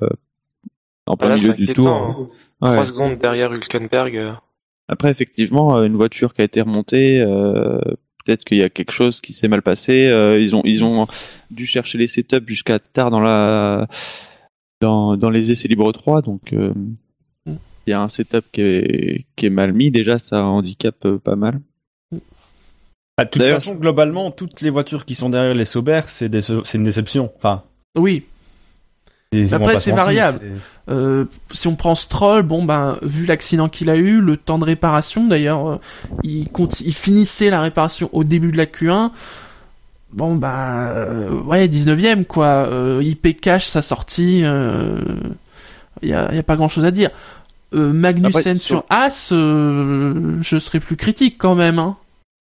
en 1.06 1.16
plein 1.16 1.36
Voilà, 1.36 1.42
milieu 1.42 1.54
du 1.54 1.66
tour. 1.72 1.88
hein. 1.88 2.28
Ouais. 2.60 2.72
Trois 2.72 2.84
secondes 2.84 3.18
derrière 3.18 3.52
Hülkenberg. 3.52 4.34
Après, 4.88 5.10
effectivement, 5.10 5.82
une 5.82 5.96
voiture 5.96 6.34
qui 6.34 6.42
a 6.42 6.44
été 6.44 6.60
remontée, 6.60 7.20
euh, 7.20 7.78
peut-être 8.24 8.44
qu'il 8.44 8.58
y 8.58 8.62
a 8.62 8.68
quelque 8.68 8.92
chose 8.92 9.20
qui 9.20 9.32
s'est 9.32 9.48
mal 9.48 9.62
passé. 9.62 10.06
Euh, 10.06 10.38
ils 10.38 10.54
ont 10.54 10.62
ils 10.64 10.84
ont 10.84 11.06
dû 11.50 11.66
chercher 11.66 11.98
les 11.98 12.06
setups 12.06 12.46
jusqu'à 12.46 12.78
tard 12.78 13.10
dans 13.10 13.20
la 13.20 13.88
dans 14.80 15.16
dans 15.16 15.30
les 15.30 15.50
essais 15.52 15.68
libres 15.68 15.90
3, 15.92 16.20
donc 16.22 16.52
euh, 16.52 16.72
Mm. 16.74 16.96
Y 17.90 17.92
a 17.94 18.00
un 18.02 18.08
setup 18.08 18.44
qui 18.52 18.60
est 18.62 19.26
qui 19.36 19.46
est 19.46 19.50
mal 19.50 19.72
mis. 19.72 19.90
Déjà, 19.90 20.18
ça 20.18 20.44
handicape 20.44 21.04
euh, 21.06 21.18
pas 21.18 21.36
mal. 21.36 21.60
Ah, 23.16 23.24
de 23.24 23.30
toute 23.30 23.42
façon, 23.42 23.74
globalement, 23.74 24.30
toutes 24.32 24.60
les 24.60 24.70
voitures 24.70 25.04
qui 25.04 25.14
sont 25.14 25.30
derrière 25.30 25.54
les 25.54 25.64
Sauber, 25.64 26.00
c'est 26.08 26.26
une 26.74 26.84
déception. 26.84 27.30
Enfin, 27.36 27.62
Oui. 27.96 28.24
Après, 29.52 29.76
c'est 29.76 29.92
variable. 29.92 30.40
Euh, 30.88 31.24
si 31.50 31.66
on 31.68 31.76
prend 31.76 31.94
Stroll, 31.94 32.42
bon 32.42 32.64
ben, 32.64 32.98
vu 33.02 33.26
l'accident 33.26 33.68
qu'il 33.68 33.88
a 33.90 33.96
eu, 33.96 34.20
le 34.20 34.36
temps 34.36 34.58
de 34.58 34.64
réparation, 34.64 35.26
d'ailleurs, 35.26 35.66
euh, 35.68 35.76
il, 36.22 36.48
il 36.84 36.94
finissait 36.94 37.50
la 37.50 37.60
réparation 37.60 38.10
au 38.12 38.22
début 38.24 38.52
de 38.52 38.56
la 38.56 38.66
Q1. 38.66 39.10
Bon 40.12 40.36
ben, 40.36 40.88
euh, 40.94 41.30
ouais, 41.42 41.66
19ème 41.66 42.24
quoi. 42.24 42.46
Euh, 42.46 43.00
IP 43.02 43.40
cache 43.40 43.66
sa 43.66 43.82
sortie. 43.82 44.42
euh, 44.44 45.00
Il 46.02 46.08
y, 46.08 46.14
a, 46.14 46.32
y 46.32 46.38
a 46.38 46.42
pas 46.44 46.54
grand 46.56 46.68
chose 46.68 46.84
à 46.84 46.90
dire. 46.92 47.10
Euh, 47.74 47.92
Magnussen 47.92 48.38
Après, 48.38 48.58
sur 48.58 48.84
As, 48.88 49.32
euh, 49.32 50.40
je 50.40 50.58
serais 50.58 50.80
plus 50.80 50.96
critique 50.96 51.36
quand 51.38 51.54
même. 51.54 51.78
Hein. 51.78 51.96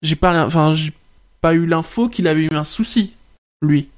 J'ai 0.01 0.15
pas, 0.15 0.45
enfin, 0.45 0.73
j'ai 0.73 0.91
pas 1.41 1.53
eu 1.53 1.65
l'info 1.65 2.09
qu'il 2.09 2.27
avait 2.27 2.45
eu 2.45 2.55
un 2.55 2.63
souci, 2.63 3.13
lui. 3.61 3.89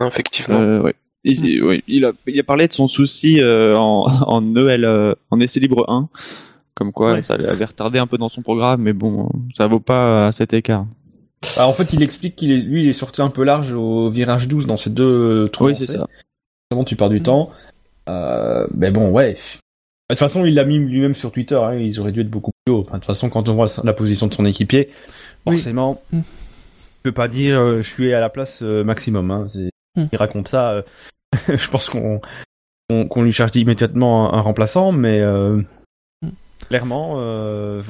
Effectivement. 0.00 0.58
Euh, 0.58 0.80
ouais. 0.80 0.94
Il, 1.24 1.62
ouais, 1.64 1.82
il 1.88 2.04
a 2.04 2.12
il 2.26 2.38
a 2.38 2.44
parlé 2.44 2.68
de 2.68 2.72
son 2.72 2.88
souci 2.88 3.40
euh, 3.40 3.76
en 3.76 4.06
en 4.26 4.56
EL 4.56 4.84
euh, 4.84 5.14
en 5.30 5.40
essai 5.40 5.60
libre 5.60 5.84
1, 5.88 6.08
comme 6.74 6.92
quoi 6.92 7.14
Ouais. 7.14 7.22
ça 7.22 7.34
avait 7.34 7.64
retardé 7.64 7.98
un 7.98 8.06
peu 8.06 8.18
dans 8.18 8.28
son 8.28 8.42
programme, 8.42 8.82
mais 8.82 8.92
bon, 8.92 9.28
ça 9.52 9.66
vaut 9.66 9.80
pas 9.80 10.28
à 10.28 10.32
cet 10.32 10.52
écart. 10.54 10.86
Bah, 11.56 11.66
en 11.66 11.72
fait, 11.72 11.92
il 11.92 12.02
explique 12.02 12.36
qu'il 12.36 12.50
est, 12.52 12.58
lui, 12.58 12.82
il 12.82 12.88
est 12.88 12.92
sorti 12.92 13.20
un 13.20 13.30
peu 13.30 13.44
large 13.44 13.72
au 13.72 14.10
virage 14.10 14.48
12 14.48 14.66
dans 14.66 14.76
ces 14.76 14.90
deux 14.90 15.48
trous. 15.52 15.66
Oui, 15.66 15.76
c'est 15.76 15.86
ça. 15.86 16.06
Bon, 16.70 16.84
tu 16.84 16.96
perds 16.96 17.10
du 17.10 17.22
temps. 17.22 17.50
Euh, 18.08 18.66
mais 18.74 18.90
bon, 18.90 19.10
ouais. 19.10 19.36
De 20.10 20.14
toute 20.14 20.18
façon, 20.20 20.44
il 20.46 20.54
l'a 20.54 20.64
mis 20.64 20.78
lui-même 20.78 21.14
sur 21.14 21.32
Twitter. 21.32 21.56
Hein, 21.56 21.74
ils 21.74 22.00
auraient 22.00 22.12
dû 22.12 22.20
être 22.22 22.30
beaucoup 22.30 22.50
plus 22.64 22.72
haut. 22.74 22.80
Enfin, 22.80 22.94
de 22.94 22.98
toute 22.98 23.06
façon, 23.06 23.28
quand 23.28 23.48
on 23.48 23.54
voit 23.54 23.66
la 23.84 23.92
position 23.92 24.26
de 24.26 24.34
son 24.34 24.44
équipier, 24.46 24.88
Oui. 25.46 25.56
forcément, 25.56 26.00
Mm. 26.12 26.18
je 26.20 27.02
peux 27.02 27.12
pas 27.12 27.28
dire 27.28 27.58
euh, 27.60 27.82
je 27.82 27.88
suis 27.90 28.14
à 28.14 28.20
la 28.20 28.28
place 28.30 28.60
euh, 28.62 28.82
maximum. 28.84 29.30
Hein. 29.30 29.48
Mm. 29.96 30.04
Il 30.12 30.16
raconte 30.18 30.48
ça. 30.48 30.70
euh, 30.72 30.82
je 31.48 31.68
pense 31.68 31.88
qu'on 31.90 32.20
qu'on 32.88 33.06
qu'on 33.06 33.22
lui 33.22 33.32
cherche 33.32 33.54
immédiatement 33.56 34.32
un, 34.32 34.38
un 34.38 34.40
remplaçant, 34.40 34.92
mais 34.92 35.20
euh, 35.20 35.60
Mm. 36.22 36.28
clairement, 36.68 37.14
euh, 37.18 37.82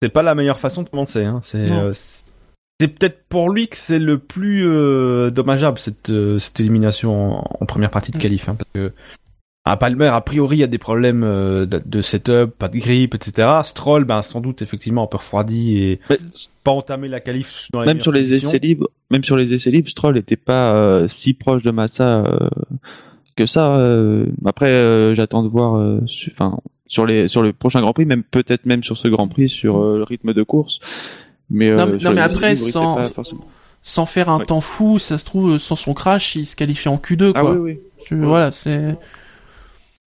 c'est 0.00 0.08
pas 0.08 0.22
la 0.22 0.34
meilleure 0.36 0.60
façon 0.60 0.82
de 0.84 0.88
commencer. 0.88 1.24
Hein. 1.24 1.40
C'est 1.44 1.70
euh, 1.70 1.92
c'est 1.92 2.88
peut-être 2.88 3.24
pour 3.28 3.50
lui 3.50 3.68
que 3.68 3.76
c'est 3.76 3.98
le 3.98 4.18
plus 4.18 4.66
euh, 4.66 5.28
dommageable 5.30 5.78
cette, 5.80 6.10
cette 6.38 6.60
élimination 6.60 7.40
en, 7.40 7.44
en 7.60 7.66
première 7.66 7.90
partie 7.90 8.12
de 8.12 8.16
Mm. 8.18 8.20
qualif, 8.20 8.48
hein, 8.48 8.54
parce 8.54 8.70
que 8.72 8.92
à 9.72 9.76
Palmer, 9.76 10.06
a 10.08 10.20
priori, 10.20 10.56
il 10.56 10.60
y 10.60 10.64
a 10.64 10.68
des 10.68 10.78
problèmes 10.78 11.22
euh, 11.24 11.66
de, 11.66 11.80
de 11.84 12.02
setup, 12.02 12.50
pas 12.58 12.68
de 12.68 12.78
grip, 12.78 13.14
etc. 13.14 13.48
Stroll, 13.64 14.04
ben 14.04 14.22
sans 14.22 14.40
doute 14.40 14.62
effectivement 14.62 15.04
un 15.04 15.06
peu 15.06 15.16
refroidi 15.18 15.76
et 15.78 16.00
Mais 16.10 16.18
pas 16.64 16.72
entamé 16.72 17.08
la 17.08 17.20
qualif 17.20 17.68
dans 17.72 17.80
les 17.80 17.86
même 17.86 18.00
sur 18.00 18.12
les 18.12 18.22
conditions. 18.24 18.48
essais 18.50 18.58
libres, 18.58 18.88
même 19.10 19.22
sur 19.24 19.36
les 19.36 19.52
essais 19.54 19.70
libres, 19.70 19.88
Stroll 19.88 20.14
n'était 20.14 20.36
pas 20.36 20.74
euh, 20.74 21.08
si 21.08 21.34
proche 21.34 21.62
de 21.62 21.70
Massa 21.70 22.24
euh, 22.24 22.48
que 23.36 23.46
ça. 23.46 23.76
euh. 23.76 24.26
Après, 24.44 24.66
euh, 24.70 25.14
j'attends 25.14 25.42
de 25.42 25.48
voir, 25.48 25.76
euh, 25.76 26.00
enfin, 26.32 26.58
sur 26.86 27.06
les 27.06 27.28
sur 27.28 27.42
le 27.42 27.52
prochain 27.52 27.80
Grand 27.80 27.92
Prix, 27.92 28.06
même 28.06 28.22
peut-être 28.24 28.66
même 28.66 28.82
sur 28.82 28.96
ce 28.96 29.08
Grand 29.08 29.28
Prix, 29.28 29.48
sur 29.48 29.78
euh, 29.82 29.98
le 29.98 30.02
rythme 30.04 30.32
de 30.34 30.42
course. 30.42 30.80
Mais, 31.48 31.70
Non, 31.72 31.86
mais- 31.86 31.96
non, 31.98 32.16
après, 32.16 32.54
libres, 32.54 32.66
sans- 32.68 32.98
Sans 33.82 34.04
faire 34.04 34.28
un 34.28 34.40
Ouais. 34.40 34.44
temps 34.44 34.60
fou, 34.60 34.98
ça 34.98 35.16
se 35.16 35.24
trouve, 35.24 35.56
sans 35.56 35.74
son 35.74 35.94
crash, 35.94 36.36
il 36.36 36.44
se 36.44 36.54
qualifie 36.54 36.88
en 36.90 36.96
Q2, 36.98 37.32
quoi. 37.32 37.40
Ah 37.40 37.58
oui, 37.58 37.78
oui. 38.10 38.18
Voilà, 38.18 38.50
c'est. 38.50 38.94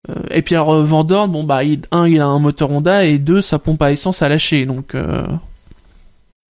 Euh, 0.09 0.15
et 0.31 0.41
puis 0.41 0.55
alors 0.55 0.73
euh, 0.73 0.83
Van 0.83 1.03
Dorn, 1.03 1.31
bon 1.31 1.43
bah 1.43 1.63
il, 1.63 1.81
un 1.91 2.07
il 2.07 2.19
a 2.19 2.25
un 2.25 2.39
moteur 2.39 2.71
Honda 2.71 3.05
et 3.05 3.19
deux 3.19 3.41
sa 3.41 3.57
pompe 3.57 3.81
à 3.81 3.91
essence 3.91 4.21
a 4.21 4.27
lâché 4.27 4.65
donc 4.65 4.95
euh, 4.95 5.25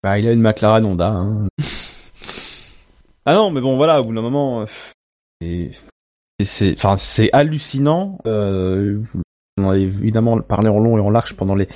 Bah, 0.03 0.19
il 0.19 0.29
a 0.29 0.33
une 0.33 0.41
McLaren 0.41 0.85
Honda. 0.85 1.09
Hein. 1.09 1.49
ah 3.27 3.35
non, 3.35 3.51
mais 3.51 3.61
bon, 3.61 3.77
voilà, 3.77 4.01
au 4.01 4.05
bout 4.05 4.15
d'un 4.15 4.23
moment, 4.23 4.63
euh, 4.63 4.67
c'est, 5.41 5.73
c'est, 6.43 6.75
enfin, 6.75 6.97
c'est 6.97 7.31
hallucinant. 7.33 8.19
Euh, 8.27 9.01
on 9.59 9.71
a 9.71 9.77
évidemment 9.77 10.41
parlé 10.41 10.69
en 10.69 10.79
long 10.79 10.97
et 10.97 11.01
en 11.01 11.11
large 11.11 11.37
pendant 11.37 11.55
les 11.55 11.69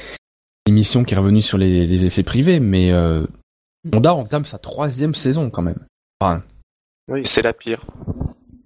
émissions 0.66 1.04
qui 1.04 1.14
est 1.14 1.18
revenue 1.18 1.42
sur 1.42 1.58
les, 1.58 1.86
les 1.86 2.04
essais 2.06 2.22
privés, 2.22 2.60
mais 2.60 2.92
euh, 2.92 3.26
Honda 3.92 4.14
entame 4.14 4.46
sa 4.46 4.58
troisième 4.58 5.14
saison 5.14 5.50
quand 5.50 5.62
même. 5.62 5.84
Enfin, 6.20 6.42
Oui, 7.08 7.22
c'est 7.24 7.42
la 7.42 7.52
pire. 7.52 7.84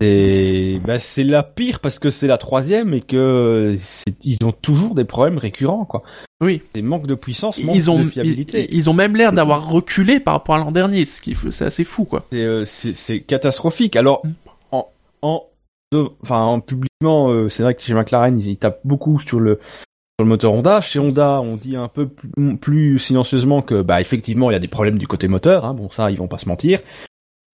C'est 0.01 0.81
bah, 0.85 0.99
c'est 0.99 1.25
la 1.25 1.43
pire 1.43 1.81
parce 1.81 1.99
que 1.99 2.11
c'est 2.11 2.27
la 2.27 2.39
troisième 2.39 2.95
et 2.95 3.01
que 3.01 3.75
ils 4.23 4.39
ont 4.45 4.53
toujours 4.53 4.95
des 4.95 5.05
problèmes 5.05 5.39
récurrents 5.39 5.85
quoi. 5.85 6.03
Oui. 6.41 6.63
Des 6.73 6.83
manques 6.83 7.07
de 7.07 7.17
puissance, 7.17 7.59
manque 7.63 7.75
ils 7.75 7.91
ont, 7.91 7.99
de 8.01 8.05
fiabilité. 8.05 8.69
Ils, 8.71 8.77
ils 8.77 8.91
ont 8.91 8.93
même 8.93 9.17
l'air 9.17 9.33
d'avoir 9.33 9.69
reculé 9.69 10.21
par 10.21 10.35
rapport 10.35 10.55
à 10.55 10.59
l'an 10.59 10.71
dernier, 10.71 11.05
ce 11.05 11.21
qui 11.21 11.37
c'est 11.51 11.65
assez 11.65 11.85
fou 11.85 12.05
quoi. 12.05 12.25
C'est 12.31 12.45
euh, 12.45 12.65
c'est 12.65 13.21
catastrophique. 13.21 13.97
Alors 13.97 14.23
en 14.71 14.87
en 15.23 15.45
de, 15.91 16.07
enfin 16.23 16.43
en 16.43 16.61
publiquement, 16.61 17.31
euh, 17.31 17.49
c'est 17.49 17.63
vrai 17.63 17.75
que 17.75 17.83
chez 17.83 17.95
McLaren 17.95 18.39
ils, 18.39 18.47
ils 18.47 18.59
tapent 18.59 18.81
beaucoup 18.85 19.19
sur 19.19 19.41
le 19.41 19.59
sur 19.59 20.25
le 20.25 20.27
moteur 20.27 20.53
Honda. 20.53 20.81
Chez 20.81 21.01
Honda, 21.01 21.41
on 21.41 21.57
dit 21.57 21.75
un 21.75 21.89
peu 21.89 22.07
plus, 22.07 22.57
plus 22.59 22.99
silencieusement 23.01 23.63
que 23.63 23.83
bah 23.83 24.01
effectivement 24.01 24.51
il 24.51 24.53
y 24.53 24.57
a 24.57 24.61
des 24.61 24.69
problèmes 24.69 24.99
du 24.99 25.09
côté 25.09 25.27
moteur. 25.27 25.65
Hein. 25.65 25.75
Bon 25.75 25.91
ça 25.91 26.11
ils 26.13 26.19
vont 26.19 26.29
pas 26.29 26.39
se 26.39 26.49
mentir. 26.49 26.81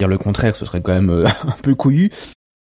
Dire 0.00 0.08
le 0.08 0.18
contraire, 0.18 0.56
ce 0.56 0.64
serait 0.66 0.82
quand 0.82 0.92
même 0.94 1.10
euh, 1.10 1.26
un 1.44 1.56
peu 1.62 1.74
couillu. 1.74 2.10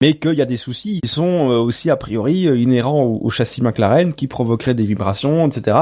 Mais 0.01 0.15
qu'il 0.15 0.33
y 0.33 0.41
a 0.41 0.45
des 0.45 0.57
soucis, 0.57 0.99
ils 1.03 1.09
sont 1.09 1.51
euh, 1.51 1.57
aussi 1.59 1.89
a 1.91 1.95
priori 1.95 2.47
euh, 2.47 2.57
inhérents 2.57 3.03
au, 3.03 3.19
au 3.23 3.29
châssis 3.29 3.61
McLaren 3.61 4.13
qui 4.13 4.27
provoqueraient 4.27 4.73
des 4.73 4.85
vibrations, 4.85 5.47
etc. 5.47 5.77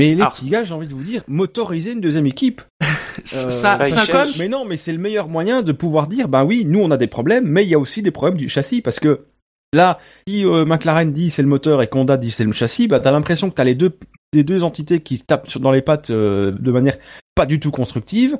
Mais 0.00 0.14
les 0.14 0.20
Alors- 0.20 0.32
petits 0.32 0.48
gars, 0.48 0.64
j'ai 0.64 0.74
envie 0.74 0.86
de 0.88 0.94
vous 0.94 1.02
dire, 1.02 1.22
motoriser 1.28 1.92
une 1.92 2.00
deuxième 2.00 2.26
équipe. 2.26 2.62
ça, 3.24 3.76
bah, 3.78 3.84
ça 3.86 4.06
comme. 4.10 4.30
Mais 4.38 4.48
non, 4.48 4.64
mais 4.64 4.76
c'est 4.76 4.92
le 4.92 4.98
meilleur 4.98 5.28
moyen 5.28 5.62
de 5.62 5.72
pouvoir 5.72 6.06
dire, 6.06 6.28
ben 6.28 6.44
oui, 6.44 6.64
nous 6.66 6.80
on 6.80 6.90
a 6.90 6.96
des 6.96 7.06
problèmes, 7.06 7.46
mais 7.46 7.64
il 7.64 7.68
y 7.68 7.74
a 7.74 7.78
aussi 7.78 8.02
des 8.02 8.10
problèmes 8.10 8.38
du 8.38 8.48
châssis 8.48 8.82
parce 8.82 9.00
que 9.00 9.26
là, 9.74 9.98
si 10.28 10.44
euh, 10.44 10.64
McLaren 10.64 11.12
dit 11.12 11.30
c'est 11.30 11.42
le 11.42 11.48
moteur 11.48 11.82
et 11.82 11.88
Honda 11.92 12.16
dit 12.16 12.30
c'est 12.30 12.44
le 12.44 12.52
châssis, 12.52 12.88
bah 12.88 13.00
t'as 13.00 13.10
l'impression 13.10 13.50
que 13.50 13.54
t'as 13.54 13.64
les 13.64 13.74
deux 13.74 13.98
les 14.34 14.44
deux 14.44 14.64
entités 14.64 15.00
qui 15.00 15.16
se 15.16 15.24
tapent 15.24 15.58
dans 15.58 15.72
les 15.72 15.82
pattes 15.82 16.10
euh, 16.10 16.52
de 16.58 16.70
manière 16.70 16.96
pas 17.34 17.46
du 17.46 17.58
tout 17.60 17.70
constructive. 17.70 18.38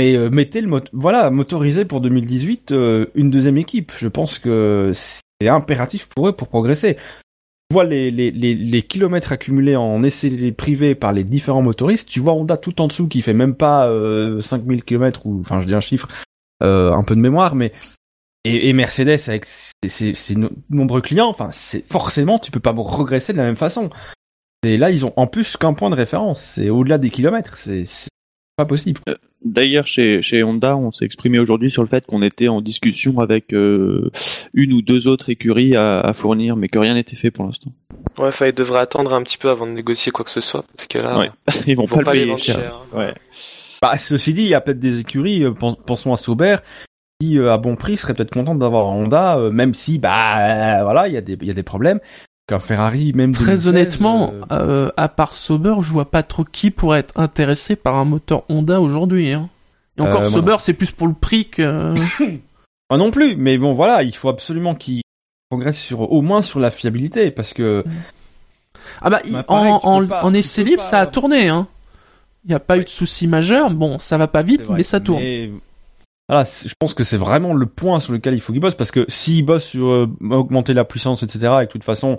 Mais 0.00 0.16
euh, 0.16 0.30
mettez 0.30 0.62
le 0.62 0.82
voilà 0.94 1.28
motorisé 1.28 1.84
pour 1.84 2.00
2018 2.00 2.72
euh, 2.72 3.04
une 3.14 3.30
deuxième 3.30 3.58
équipe. 3.58 3.92
Je 3.98 4.08
pense 4.08 4.38
que 4.38 4.92
c'est 4.94 5.46
impératif 5.46 6.08
pour 6.08 6.26
eux 6.28 6.32
pour 6.32 6.48
progresser. 6.48 6.94
Tu 6.94 7.74
vois 7.74 7.84
les, 7.84 8.10
les, 8.10 8.30
les, 8.30 8.54
les 8.54 8.82
kilomètres 8.82 9.30
accumulés 9.32 9.76
en 9.76 10.02
essais 10.02 10.52
privés 10.52 10.94
par 10.94 11.12
les 11.12 11.22
différents 11.22 11.60
motoristes. 11.60 12.08
Tu 12.08 12.18
vois 12.18 12.32
Honda 12.32 12.56
tout 12.56 12.80
en 12.80 12.86
dessous 12.88 13.08
qui 13.08 13.20
fait 13.20 13.34
même 13.34 13.54
pas 13.54 13.88
euh, 13.88 14.40
5000 14.40 14.84
kilomètres 14.84 15.26
ou 15.26 15.40
enfin 15.40 15.60
je 15.60 15.66
dis 15.66 15.74
un 15.74 15.80
chiffre 15.80 16.08
euh, 16.62 16.94
un 16.94 17.04
peu 17.04 17.14
de 17.14 17.20
mémoire, 17.20 17.54
mais 17.54 17.74
et, 18.46 18.72
Mercedes 18.72 19.28
avec 19.28 19.44
ses, 19.44 19.72
ses- 19.86 20.14
ses 20.14 20.34
no- 20.34 20.48
nombreux 20.70 21.02
clients, 21.02 21.28
enfin 21.28 21.50
c'est 21.50 21.86
forcément 21.86 22.38
tu 22.38 22.50
peux 22.50 22.58
pas 22.58 22.72
regresser 22.74 23.34
de 23.34 23.38
la 23.38 23.44
même 23.44 23.56
façon. 23.56 23.90
Et 24.66 24.78
là 24.78 24.90
ils 24.90 25.04
ont 25.04 25.12
en 25.16 25.26
plus 25.26 25.58
qu'un 25.58 25.74
point 25.74 25.90
de 25.90 25.94
référence. 25.94 26.40
C'est 26.42 26.70
au-delà 26.70 26.96
des 26.96 27.10
kilomètres. 27.10 27.58
C'est 27.58 27.84
pas 28.56 28.64
possible. 28.64 29.02
D'ailleurs, 29.42 29.86
chez, 29.86 30.20
chez 30.20 30.44
Honda, 30.44 30.76
on 30.76 30.90
s'est 30.90 31.04
exprimé 31.06 31.38
aujourd'hui 31.38 31.70
sur 31.70 31.82
le 31.82 31.88
fait 31.88 32.04
qu'on 32.06 32.20
était 32.22 32.48
en 32.48 32.60
discussion 32.60 33.18
avec 33.20 33.54
euh, 33.54 34.10
une 34.52 34.72
ou 34.74 34.82
deux 34.82 35.08
autres 35.08 35.30
écuries 35.30 35.74
à, 35.76 36.00
à 36.00 36.12
fournir, 36.12 36.56
mais 36.56 36.68
que 36.68 36.78
rien 36.78 36.92
n'était 36.94 37.16
fait 37.16 37.30
pour 37.30 37.46
l'instant. 37.46 37.72
Ouais, 38.18 38.28
enfin, 38.28 38.46
ils 38.48 38.54
devraient 38.54 38.80
attendre 38.80 39.14
un 39.14 39.22
petit 39.22 39.38
peu 39.38 39.48
avant 39.48 39.66
de 39.66 39.72
négocier 39.72 40.12
quoi 40.12 40.24
que 40.26 40.30
ce 40.30 40.40
soit, 40.42 40.64
parce 40.74 40.86
que 40.86 40.98
là, 40.98 41.18
Ouais. 41.18 41.30
Ils 41.66 41.74
vont 41.76 41.84
ils 41.84 41.88
vont 41.88 41.96
pas, 41.96 42.02
pas 42.04 42.14
le 42.14 42.20
les 42.20 42.26
payer 42.26 42.38
cher. 42.38 42.56
cher. 42.56 42.80
Ouais. 42.92 43.14
Bah, 43.80 43.96
ceci 43.96 44.34
dit, 44.34 44.42
il 44.42 44.48
y 44.48 44.54
a 44.54 44.60
peut-être 44.60 44.78
des 44.78 45.00
écuries, 45.00 45.42
euh, 45.44 45.52
pen- 45.52 45.76
pensons 45.86 46.12
à 46.12 46.18
Sauber, 46.18 46.56
qui 47.18 47.38
euh, 47.38 47.50
à 47.52 47.56
bon 47.56 47.76
prix 47.76 47.96
seraient 47.96 48.12
peut-être 48.14 48.32
contentes 48.34 48.58
d'avoir 48.58 48.88
un 48.88 48.94
Honda, 49.04 49.38
euh, 49.38 49.50
même 49.50 49.72
si 49.72 49.98
bah 49.98 50.82
voilà, 50.82 51.08
il 51.08 51.14
y 51.14 51.16
a 51.16 51.22
des 51.22 51.38
il 51.40 51.46
y 51.46 51.50
a 51.50 51.54
des 51.54 51.62
problèmes. 51.62 52.00
Qu'un 52.50 52.58
Ferrari, 52.60 53.12
même 53.14 53.32
Très 53.32 53.52
2016, 53.56 53.68
honnêtement, 53.68 54.32
euh, 54.50 54.88
euh, 54.88 54.90
à 54.96 55.08
part 55.08 55.34
Sauber, 55.34 55.76
je 55.82 55.90
vois 55.90 56.10
pas 56.10 56.22
trop 56.24 56.42
qui 56.44 56.70
pourrait 56.72 56.98
être 56.98 57.18
intéressé 57.18 57.76
par 57.76 57.94
un 57.94 58.04
moteur 58.04 58.42
Honda 58.48 58.80
aujourd'hui. 58.80 59.32
Hein. 59.32 59.48
Et 59.96 60.02
encore, 60.02 60.22
Euh, 60.22 60.24
Sauber, 60.24 60.56
c'est 60.58 60.74
plus 60.74 60.90
pour 60.90 61.06
le 61.06 61.14
prix 61.14 61.46
que... 61.48 61.94
Moi 62.90 62.98
non 62.98 63.12
plus, 63.12 63.36
mais 63.36 63.56
bon 63.56 63.74
voilà, 63.74 64.02
il 64.02 64.14
faut 64.16 64.28
absolument 64.28 64.74
qu'ils 64.74 65.02
progressent 65.48 65.78
sur 65.78 66.10
au 66.12 66.22
moins 66.22 66.42
sur 66.42 66.58
la 66.58 66.72
fiabilité 66.72 67.30
parce 67.30 67.52
que 67.54 67.84
Ah 69.00 69.10
bah, 69.10 69.20
Bah, 69.30 69.42
pareil, 69.44 69.72
en, 69.72 69.80
en, 69.84 70.06
pas- 70.06 70.28
essai 70.32 70.64
libre, 70.64 70.78
pas- 70.82 70.88
ça 70.88 70.98
a 71.00 71.06
tourné. 71.06 71.48
Hein. 71.48 71.68
Il 72.44 72.48
n'y 72.48 72.54
a 72.54 72.60
pas 72.60 72.78
eu 72.78 72.84
de 72.84 72.88
souci 72.88 73.28
majeur. 73.28 73.70
Bon, 73.70 73.98
ça 74.00 74.18
va 74.18 74.26
pas 74.26 74.42
vite, 74.42 74.68
mais 74.70 74.82
ça 74.82 74.98
tourne. 74.98 75.20
mais 75.20 75.50
je 76.30 76.74
pense 76.78 76.94
que 76.94 77.02
c'est 77.02 77.16
vraiment 77.16 77.54
le 77.54 77.66
point 77.66 77.98
sur 77.98 78.12
lequel 78.12 78.34
il 78.34 78.40
faut 78.40 78.52
qu'ils 78.52 78.62
bossent 78.62 78.76
parce 78.76 78.92
que 78.92 79.04
s'ils 79.08 79.44
bossent 79.44 79.64
sur 79.64 79.88
euh, 79.88 80.06
augmenter 80.30 80.74
la 80.74 80.84
puissance, 80.84 81.22
etc. 81.22 81.54
Et 81.62 81.66
de 81.66 81.70
toute 81.70 81.84
façon, 81.84 82.18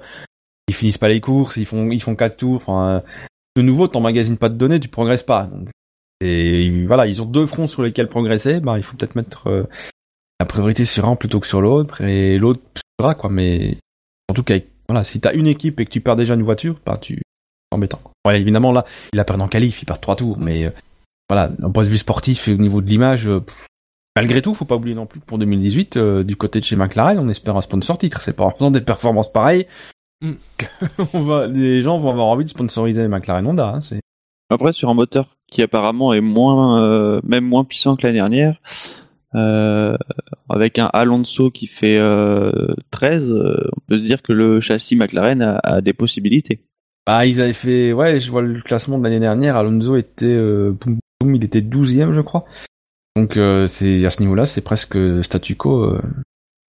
ils 0.67 0.75
finissent 0.75 0.97
pas 0.97 1.07
les 1.07 1.21
courses, 1.21 1.55
ils 1.57 1.65
font 1.65 1.89
ils 1.91 2.01
font 2.01 2.15
quatre 2.15 2.37
tours. 2.37 2.57
Enfin, 2.57 2.89
euh, 2.89 2.99
de 3.55 3.61
nouveau, 3.61 3.87
t'emmagasines 3.87 4.37
pas 4.37 4.49
de 4.49 4.55
données, 4.55 4.79
tu 4.79 4.89
progresses 4.89 5.23
pas. 5.23 5.49
Et 6.19 6.85
voilà, 6.85 7.07
ils 7.07 7.21
ont 7.21 7.25
deux 7.25 7.45
fronts 7.45 7.67
sur 7.67 7.83
lesquels 7.83 8.09
progresser. 8.09 8.59
Bah, 8.59 8.77
il 8.77 8.83
faut 8.83 8.97
peut-être 8.97 9.15
mettre 9.15 9.47
euh, 9.47 9.63
la 10.39 10.45
priorité 10.45 10.85
sur 10.85 11.07
un 11.07 11.15
plutôt 11.15 11.39
que 11.39 11.47
sur 11.47 11.61
l'autre 11.61 12.01
et 12.01 12.37
l'autre 12.37 12.61
suivra 12.99 13.15
quoi. 13.15 13.29
Mais 13.29 13.77
surtout 14.29 14.43
qu'avec 14.43 14.67
voilà, 14.89 15.05
si 15.05 15.21
t'as 15.21 15.33
une 15.33 15.47
équipe 15.47 15.79
et 15.79 15.85
que 15.85 15.91
tu 15.91 16.01
perds 16.01 16.17
déjà 16.17 16.33
une 16.33 16.43
voiture, 16.43 16.81
bah 16.85 16.97
tu 16.97 17.21
embêtant. 17.71 18.01
Évidemment 18.29 18.73
là, 18.73 18.85
il 19.13 19.19
a 19.21 19.23
perdu 19.23 19.41
en 19.41 19.47
qualif, 19.47 19.81
il 19.81 19.85
perd 19.85 20.01
trois 20.01 20.17
tours, 20.17 20.37
mais 20.37 20.69
voilà, 21.29 21.47
d'un 21.47 21.71
point 21.71 21.85
de 21.85 21.89
vue 21.89 21.97
sportif 21.97 22.49
et 22.49 22.53
au 22.53 22.57
niveau 22.57 22.81
de 22.81 22.89
l'image, 22.89 23.29
malgré 24.15 24.41
tout, 24.41 24.53
faut 24.53 24.65
pas 24.65 24.75
oublier 24.75 24.95
non 24.95 25.05
plus 25.05 25.19
que 25.19 25.25
pour 25.25 25.37
2018, 25.37 25.97
euh, 25.97 26.23
du 26.23 26.35
côté 26.35 26.59
de 26.59 26.65
chez 26.65 26.75
McLaren, 26.75 27.19
on 27.19 27.29
espère 27.29 27.57
un 27.57 27.61
sponsor 27.61 27.97
titre. 27.97 28.21
C'est 28.21 28.35
pas 28.35 28.45
en 28.45 28.51
faisant 28.51 28.71
des 28.71 28.81
performances 28.81 29.31
pareilles 29.31 29.67
Mm. 30.21 30.33
qu'on 31.11 31.21
va, 31.21 31.47
les 31.47 31.81
gens 31.81 31.97
vont 31.97 32.11
avoir 32.11 32.27
envie 32.27 32.45
de 32.45 32.49
sponsoriser 32.49 33.07
McLaren 33.07 33.45
Honda. 33.45 33.67
Hein, 33.67 33.81
c'est 33.81 34.01
Après, 34.49 34.71
sur 34.71 34.89
un 34.89 34.93
moteur 34.93 35.35
qui 35.47 35.61
apparemment 35.61 36.13
est 36.13 36.21
moins, 36.21 36.81
euh, 36.81 37.21
même 37.23 37.43
moins 37.43 37.65
puissant 37.65 37.95
que 37.95 38.03
l'année 38.03 38.19
dernière, 38.19 38.61
euh, 39.35 39.97
avec 40.49 40.79
un 40.79 40.89
Alonso 40.93 41.49
qui 41.49 41.67
fait 41.67 41.97
euh, 41.97 42.67
13, 42.91 43.31
euh, 43.31 43.69
on 43.75 43.79
peut 43.87 43.97
se 43.97 44.03
dire 44.03 44.21
que 44.21 44.33
le 44.33 44.59
châssis 44.59 44.95
McLaren 44.95 45.41
a, 45.41 45.59
a 45.63 45.81
des 45.81 45.93
possibilités. 45.93 46.61
Bah, 47.05 47.25
ils 47.25 47.41
avaient 47.41 47.53
fait, 47.53 47.93
ouais, 47.93 48.19
je 48.19 48.29
vois 48.29 48.43
le 48.43 48.61
classement 48.61 48.99
de 48.99 49.03
l'année 49.03 49.19
dernière, 49.19 49.57
Alonso 49.57 49.95
était, 49.95 50.25
euh, 50.27 50.71
boum, 50.79 50.99
boum, 51.19 51.35
il 51.35 51.43
était 51.43 51.61
12e, 51.61 52.13
je 52.13 52.21
crois. 52.21 52.45
Donc, 53.15 53.37
euh, 53.37 53.67
c'est, 53.67 54.05
à 54.05 54.09
ce 54.09 54.21
niveau-là, 54.21 54.45
c'est 54.45 54.61
presque 54.61 54.97
statu 55.23 55.55
quo. 55.55 55.83
euh. 55.83 56.01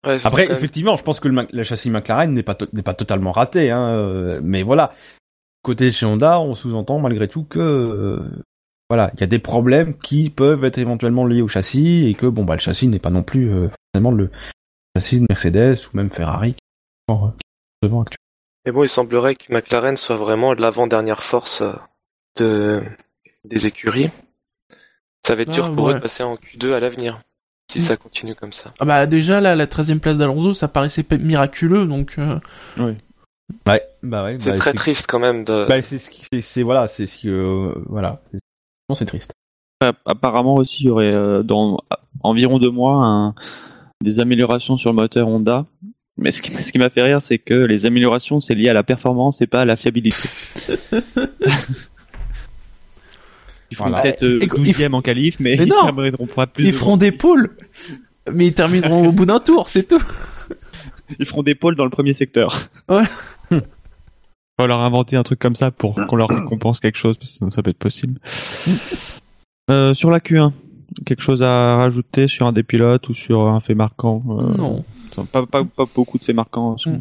Ouais, 0.05 0.19
Après, 0.27 0.51
effectivement, 0.51 0.97
je 0.97 1.05
pense 1.05 1.21
que 1.21 1.29
le, 1.29 1.63
châssis 1.63 1.89
McLaren 1.91 2.33
n'est 2.33 2.43
pas, 2.43 2.57
to- 2.57 2.67
n'est 2.73 2.83
pas 2.83 2.95
totalement 2.95 3.31
raté, 3.31 3.71
hein, 3.71 3.89
euh, 3.91 4.41
mais 4.43 4.65
voilà. 4.65 4.93
Côté 5.63 5.93
chez 5.93 6.07
Honda, 6.07 6.41
on 6.41 6.55
sous-entend 6.55 6.99
malgré 6.99 7.29
tout 7.29 7.45
que, 7.45 7.61
euh, 7.61 8.19
voilà, 8.91 9.13
il 9.15 9.21
y 9.21 9.23
a 9.23 9.29
des 9.29 9.39
problèmes 9.39 9.97
qui 9.97 10.29
peuvent 10.29 10.65
être 10.65 10.79
éventuellement 10.79 11.25
liés 11.25 11.43
au 11.43 11.47
châssis 11.47 12.09
et 12.09 12.15
que, 12.15 12.27
bon, 12.27 12.45
bah, 12.45 12.55
le 12.55 12.61
châssis 12.61 12.89
n'est 12.89 12.99
pas 12.99 13.11
non 13.11 13.23
plus, 13.23 13.53
euh, 13.53 13.69
forcément 13.95 14.11
le 14.11 14.31
châssis 14.97 15.21
de 15.21 15.27
Mercedes 15.31 15.77
ou 15.93 15.97
même 15.97 16.11
Ferrari 16.11 16.57
devant 17.09 18.03
actuellement. 18.03 18.17
Mais 18.67 18.73
bon, 18.73 18.83
il 18.83 18.89
semblerait 18.89 19.37
que 19.37 19.53
McLaren 19.53 19.95
soit 19.97 20.17
vraiment 20.17 20.53
l'avant-dernière 20.53 21.23
force 21.23 21.63
de 22.39 22.83
des 23.45 23.67
écuries. 23.67 24.11
Ça 25.27 25.35
va 25.35 25.43
être 25.43 25.51
Ah, 25.51 25.55
dur 25.55 25.73
pour 25.75 25.89
eux 25.89 25.93
ouais. 25.93 25.99
de 25.99 26.03
passer 26.03 26.23
en 26.23 26.35
Q2 26.37 26.73
à 26.73 26.81
l'avenir, 26.81 27.21
si 27.71 27.79
Mm. 27.79 27.83
ça 27.83 27.97
continue 27.97 28.35
comme 28.35 28.53
ça. 28.53 28.73
Ah 28.81 28.85
bah 28.85 29.07
déjà, 29.07 29.41
là, 29.41 29.55
la 29.55 29.67
13 29.67 29.93
e 29.93 29.99
place 29.99 30.19
d'Alonso, 30.19 30.53
ça 30.55 30.69
paraissait 30.69 31.05
miraculeux, 31.19 31.87
donc... 31.87 32.15
euh, 32.19 32.39
Ouais, 33.67 33.83
bah 34.03 34.25
ouais. 34.25 34.37
C'est 34.39 34.51
bah, 34.53 34.57
très 34.57 34.73
triste 34.73 35.07
quand 35.09 35.19
même 35.19 35.45
de. 35.45 35.67
Bah, 35.69 35.81
c'est 35.83 35.99
ce 35.99 36.11
qui, 36.11 36.23
c'est, 36.33 36.41
c'est- 36.41 36.63
voilà, 36.63 36.87
c'est 36.89 37.07
ce 37.07 37.19
que, 37.19 37.29
euh, 37.29 37.75
voilà. 37.87 38.21
C'est- 38.33 38.41
Non, 38.89 38.95
c'est 38.95 39.05
triste. 39.07 39.33
App- 39.81 39.99
Apparemment 40.07 40.55
aussi, 40.55 40.85
il 40.85 40.87
y 40.87 40.91
aurait 40.91 41.13
euh, 41.13 41.43
dans 41.43 41.79
environ 42.23 42.59
deux 42.59 42.71
mois 42.71 43.05
un- 43.05 43.35
des 44.03 44.21
améliorations 44.21 44.77
sur 44.77 44.91
le 44.91 44.97
moteur 44.97 45.29
Honda. 45.29 45.67
Mais 46.19 46.31
ce 46.31 46.41
qui, 46.43 46.51
ce 46.53 46.73
qui 46.73 46.79
m'a 46.79 46.91
fait 46.91 47.03
rire, 47.03 47.21
c'est 47.23 47.39
que 47.39 47.55
les 47.55 47.85
améliorations, 47.87 48.41
c'est 48.41 48.55
lié 48.55 48.69
à 48.69 48.73
la 48.75 48.83
performance 48.83 49.41
et 49.41 49.47
pas 49.47 49.63
à 49.63 49.65
la 49.65 49.77
fiabilité. 49.77 50.29
Ils 53.73 53.75
feront 53.75 53.89
Voilà. 53.89 54.03
peut-être 54.03 54.23
euh, 54.25 54.39
Et- 54.41 54.45
et- 54.45 54.49
12e 54.49 54.95
en 54.95 55.01
qualif, 55.03 55.41
mais, 55.41 55.57
Mais 55.57 55.65
ils 55.65 55.69
non 55.71 55.83
termineront 55.85 56.27
pas 56.27 56.47
plus. 56.47 56.65
Ils 56.67 56.73
de- 56.73 56.77
feront 56.77 56.97
des 56.99 57.11
pôles, 57.11 57.57
mais 58.33 58.47
ils 58.47 58.53
termineront 58.55 59.09
au 59.09 59.13
bout 59.13 59.25
d'un 59.27 59.41
tour, 59.41 59.69
c'est 59.71 59.89
tout. 59.89 60.03
Ils 61.19 61.27
feront 61.27 61.43
des 61.43 61.55
pôles 61.55 61.75
dans 61.77 61.85
le 61.85 61.91
premier 61.91 62.15
secteur. 62.15 62.69
Ouais. 62.89 63.03
On 63.51 64.63
va 64.63 64.67
leur 64.67 64.81
inventer 64.81 65.17
un 65.17 65.23
truc 65.23 65.39
comme 65.39 65.57
ça 65.57 65.71
pour 65.71 65.95
qu'on 65.95 66.17
leur 66.17 66.29
récompense 66.31 66.81
quelque 66.81 66.99
chose, 66.99 67.17
parce 67.19 67.33
que 67.33 67.37
sinon 67.39 67.51
ça 67.51 67.63
peut 67.63 67.71
être 67.71 67.79
possible. 67.79 68.19
Euh, 69.71 69.95
sur 69.95 70.11
la 70.11 70.21
Q1, 70.21 70.53
quelque 71.07 71.23
chose 71.23 71.43
à 71.43 71.77
rajouter 71.77 72.29
sur 72.29 72.47
un 72.47 72.53
des 72.53 72.63
pilotes 72.63 73.09
ou 73.09 73.15
sur 73.15 73.47
un 73.49 73.61
fait 73.61 73.75
marquant 73.75 74.23
euh, 74.29 74.55
Non. 74.57 74.85
Pas, 75.33 75.47
pas, 75.47 75.65
pas 75.65 75.85
beaucoup 75.95 76.19
de 76.19 76.25
faits 76.25 76.37
marquants. 76.37 76.77
Mm. 76.87 76.97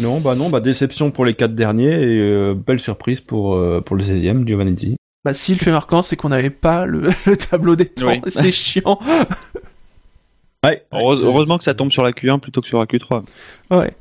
Non, 0.00 0.20
bah 0.20 0.34
non, 0.34 0.48
bah 0.48 0.60
déception 0.60 1.10
pour 1.10 1.24
les 1.24 1.34
quatre 1.34 1.54
derniers 1.54 1.92
et 1.92 2.20
euh, 2.20 2.54
belle 2.54 2.80
surprise 2.80 3.20
pour 3.20 3.54
euh, 3.54 3.80
pour 3.80 3.96
le 3.96 4.02
16e, 4.04 4.46
Giovanni. 4.46 4.96
Bah 5.24 5.32
si 5.34 5.52
le 5.52 5.58
fait 5.58 5.70
marquant, 5.70 6.02
c'est 6.02 6.16
qu'on 6.16 6.30
n'avait 6.30 6.50
pas 6.50 6.86
le, 6.86 7.10
le 7.26 7.36
tableau 7.36 7.76
des 7.76 7.86
temps, 7.86 8.08
Oui. 8.08 8.20
c'était 8.26 8.50
chiant. 8.50 8.98
Ouais, 10.62 10.84
Heureuse- 10.92 11.24
heureusement 11.24 11.56
que 11.56 11.64
ça 11.64 11.72
tombe 11.72 11.90
sur 11.90 12.02
la 12.02 12.10
Q1 12.12 12.38
plutôt 12.38 12.60
que 12.60 12.66
sur 12.68 12.78
la 12.80 12.84
Q3. 12.84 13.24
Ouais. 13.70 13.94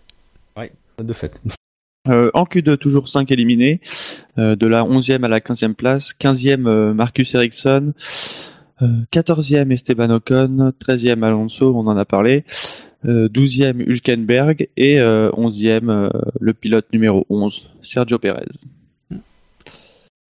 de 1.02 1.14
fait. 1.14 1.42
Euh, 2.10 2.30
en 2.34 2.44
Q2, 2.44 2.76
toujours 2.76 3.08
5 3.08 3.32
éliminés, 3.32 3.80
euh, 4.38 4.58
de 4.58 4.68
la 4.68 4.84
11e 4.84 5.24
à 5.24 5.30
la 5.30 5.40
15e 5.40 5.74
place. 5.74 6.14
15e, 6.20 6.68
euh, 6.68 6.94
Marcus 6.94 7.34
Ericsson. 7.34 7.94
Euh, 8.82 8.88
14e, 9.14 9.72
Esteban 9.72 10.10
Ocon. 10.10 10.74
13e, 10.82 11.24
Alonso, 11.24 11.74
on 11.74 11.88
en 11.88 11.96
a 11.96 12.04
parlé. 12.04 12.44
Euh, 13.06 13.30
12e 13.30 13.80
Hülkenberg 13.80 14.68
et 14.76 15.00
euh, 15.00 15.32
11e 15.32 15.90
euh, 15.90 16.10
le 16.42 16.54
pilote 16.54 16.88
numéro 16.92 17.26
11 17.30 17.70
Sergio 17.84 18.20
Perez. 18.20 18.44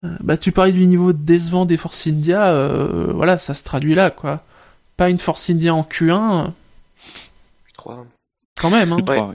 Euh, 0.06 0.16
Bah, 0.22 0.38
tu 0.38 0.52
parlais 0.52 0.72
du 0.72 0.86
niveau 0.86 1.12
décevant 1.14 1.66
des 1.66 1.78
Force 1.78 2.08
India, 2.08 2.48
euh, 2.54 3.12
voilà, 3.14 3.38
ça 3.38 3.54
se 3.54 3.64
traduit 3.64 3.96
là, 3.96 4.12
quoi. 4.12 4.44
Pas 4.98 5.10
une 5.10 5.18
Force 5.20 5.50
India 5.50 5.74
en 5.76 5.84
Q1, 5.84 6.46
euh, 6.46 6.48
Q3. 7.78 8.06
quand 8.60 8.70
même, 8.70 8.94
hein. 8.94 8.98
Je 9.00 9.04
crois, 9.04 9.28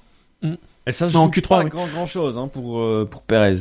ouais. 0.43 0.59
Et 0.87 0.93
ça, 0.93 1.09
je 1.09 1.15
Non, 1.17 1.29
Q3, 1.29 1.49
pas 1.49 1.65
oui. 1.65 1.71
grand, 1.71 1.87
grand 1.87 2.07
chose 2.07 2.37
hein, 2.39 2.49
pour, 2.49 2.79
euh, 2.81 3.07
pour 3.11 3.23
Perez. 3.23 3.57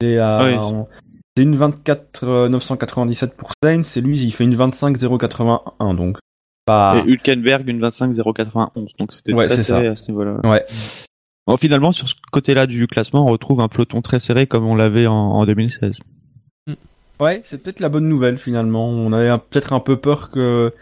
C'est 0.00 0.18
Oui. 0.18 0.54
en- 0.56 0.88
c'est 1.36 1.42
une 1.42 1.56
24 1.56 2.24
euh, 2.24 2.48
997 2.48 3.34
pour 3.36 3.50
Sainz, 3.62 3.96
et 3.96 4.00
lui, 4.00 4.20
il 4.20 4.32
fait 4.32 4.44
une 4.44 4.54
25 4.56 4.96
081, 4.98 5.94
donc 5.94 6.18
pas... 6.66 6.98
Et 6.98 7.10
Hülkenberg 7.10 7.66
une 7.68 7.80
25 7.80 8.14
091 8.14 8.92
donc 8.98 9.12
c'était 9.12 9.32
Ouais, 9.32 9.48
serré 9.48 9.62
ça. 9.62 9.78
à 9.92 9.96
ce 9.96 10.10
niveau-là. 10.10 10.40
Ouais. 10.44 10.64
Bon, 11.46 11.56
finalement 11.56 11.92
sur 11.92 12.08
ce 12.08 12.14
côté-là 12.30 12.66
du 12.66 12.86
classement 12.86 13.24
on 13.24 13.28
retrouve 13.30 13.60
un 13.60 13.68
peloton 13.68 14.02
très 14.02 14.18
serré 14.18 14.46
comme 14.46 14.66
on 14.66 14.74
l'avait 14.74 15.06
en, 15.06 15.14
en 15.14 15.46
2016. 15.46 15.98
Ouais, 17.20 17.40
c'est 17.44 17.62
peut-être 17.62 17.80
la 17.80 17.88
bonne 17.88 18.08
nouvelle 18.08 18.38
finalement. 18.38 18.88
On 18.88 19.12
avait 19.12 19.36
peut-être 19.50 19.72
un 19.72 19.80
peu 19.80 19.96
peur 19.96 20.30
que. 20.30 20.72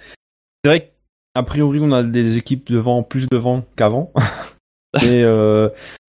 C'est 0.64 0.70
vrai 0.70 0.92
qu'a 1.34 1.42
priori 1.42 1.78
on 1.80 1.92
a 1.92 2.02
des 2.02 2.38
équipes 2.38 2.70
devant 2.72 3.02
plus 3.02 3.28
devant 3.28 3.62
qu'avant, 3.76 4.12
mais 5.02 5.22
euh, 5.22 5.68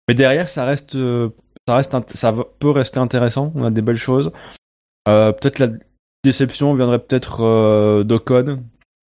mais 0.09 0.15
derrière 0.15 0.49
ça 0.49 0.65
reste 0.65 0.95
euh, 0.97 1.29
ça 1.69 1.77
reste 1.77 1.97
ça 2.17 2.35
peut 2.59 2.71
rester 2.71 2.99
intéressant. 2.99 3.53
On 3.55 3.65
a 3.65 3.71
des 3.71 3.83
belles 3.83 3.97
choses. 3.97 4.33
Euh, 5.09 5.33
peut-être 5.33 5.59
la 5.59 5.69
déception 6.25 6.75
viendrait 6.75 6.99
peut-être 6.99 7.43
euh, 7.45 8.03
d'Ocon. 8.05 8.63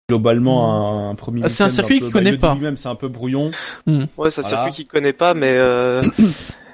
Globalement 0.10 1.08
un, 1.08 1.10
un 1.10 1.16
premier. 1.16 1.42
Ah, 1.44 1.50
c'est 1.50 1.64
un 1.64 1.70
circuit 1.70 2.00
qu'il 2.00 2.12
connaît 2.12 2.32
bah, 2.38 2.50
pas. 2.50 2.54
Lui-même 2.56 2.78
c'est 2.78 2.88
un 2.88 2.96
peu 2.96 3.10
brouillon. 3.10 3.52
Ouais, 3.88 4.30
c'est 4.30 4.40
un 4.40 4.42
Voilà. 4.42 4.64
circuit 4.64 4.72
qu'il 4.74 4.88
connaît 4.88 5.12
pas, 5.14 5.34
mais 5.34 5.58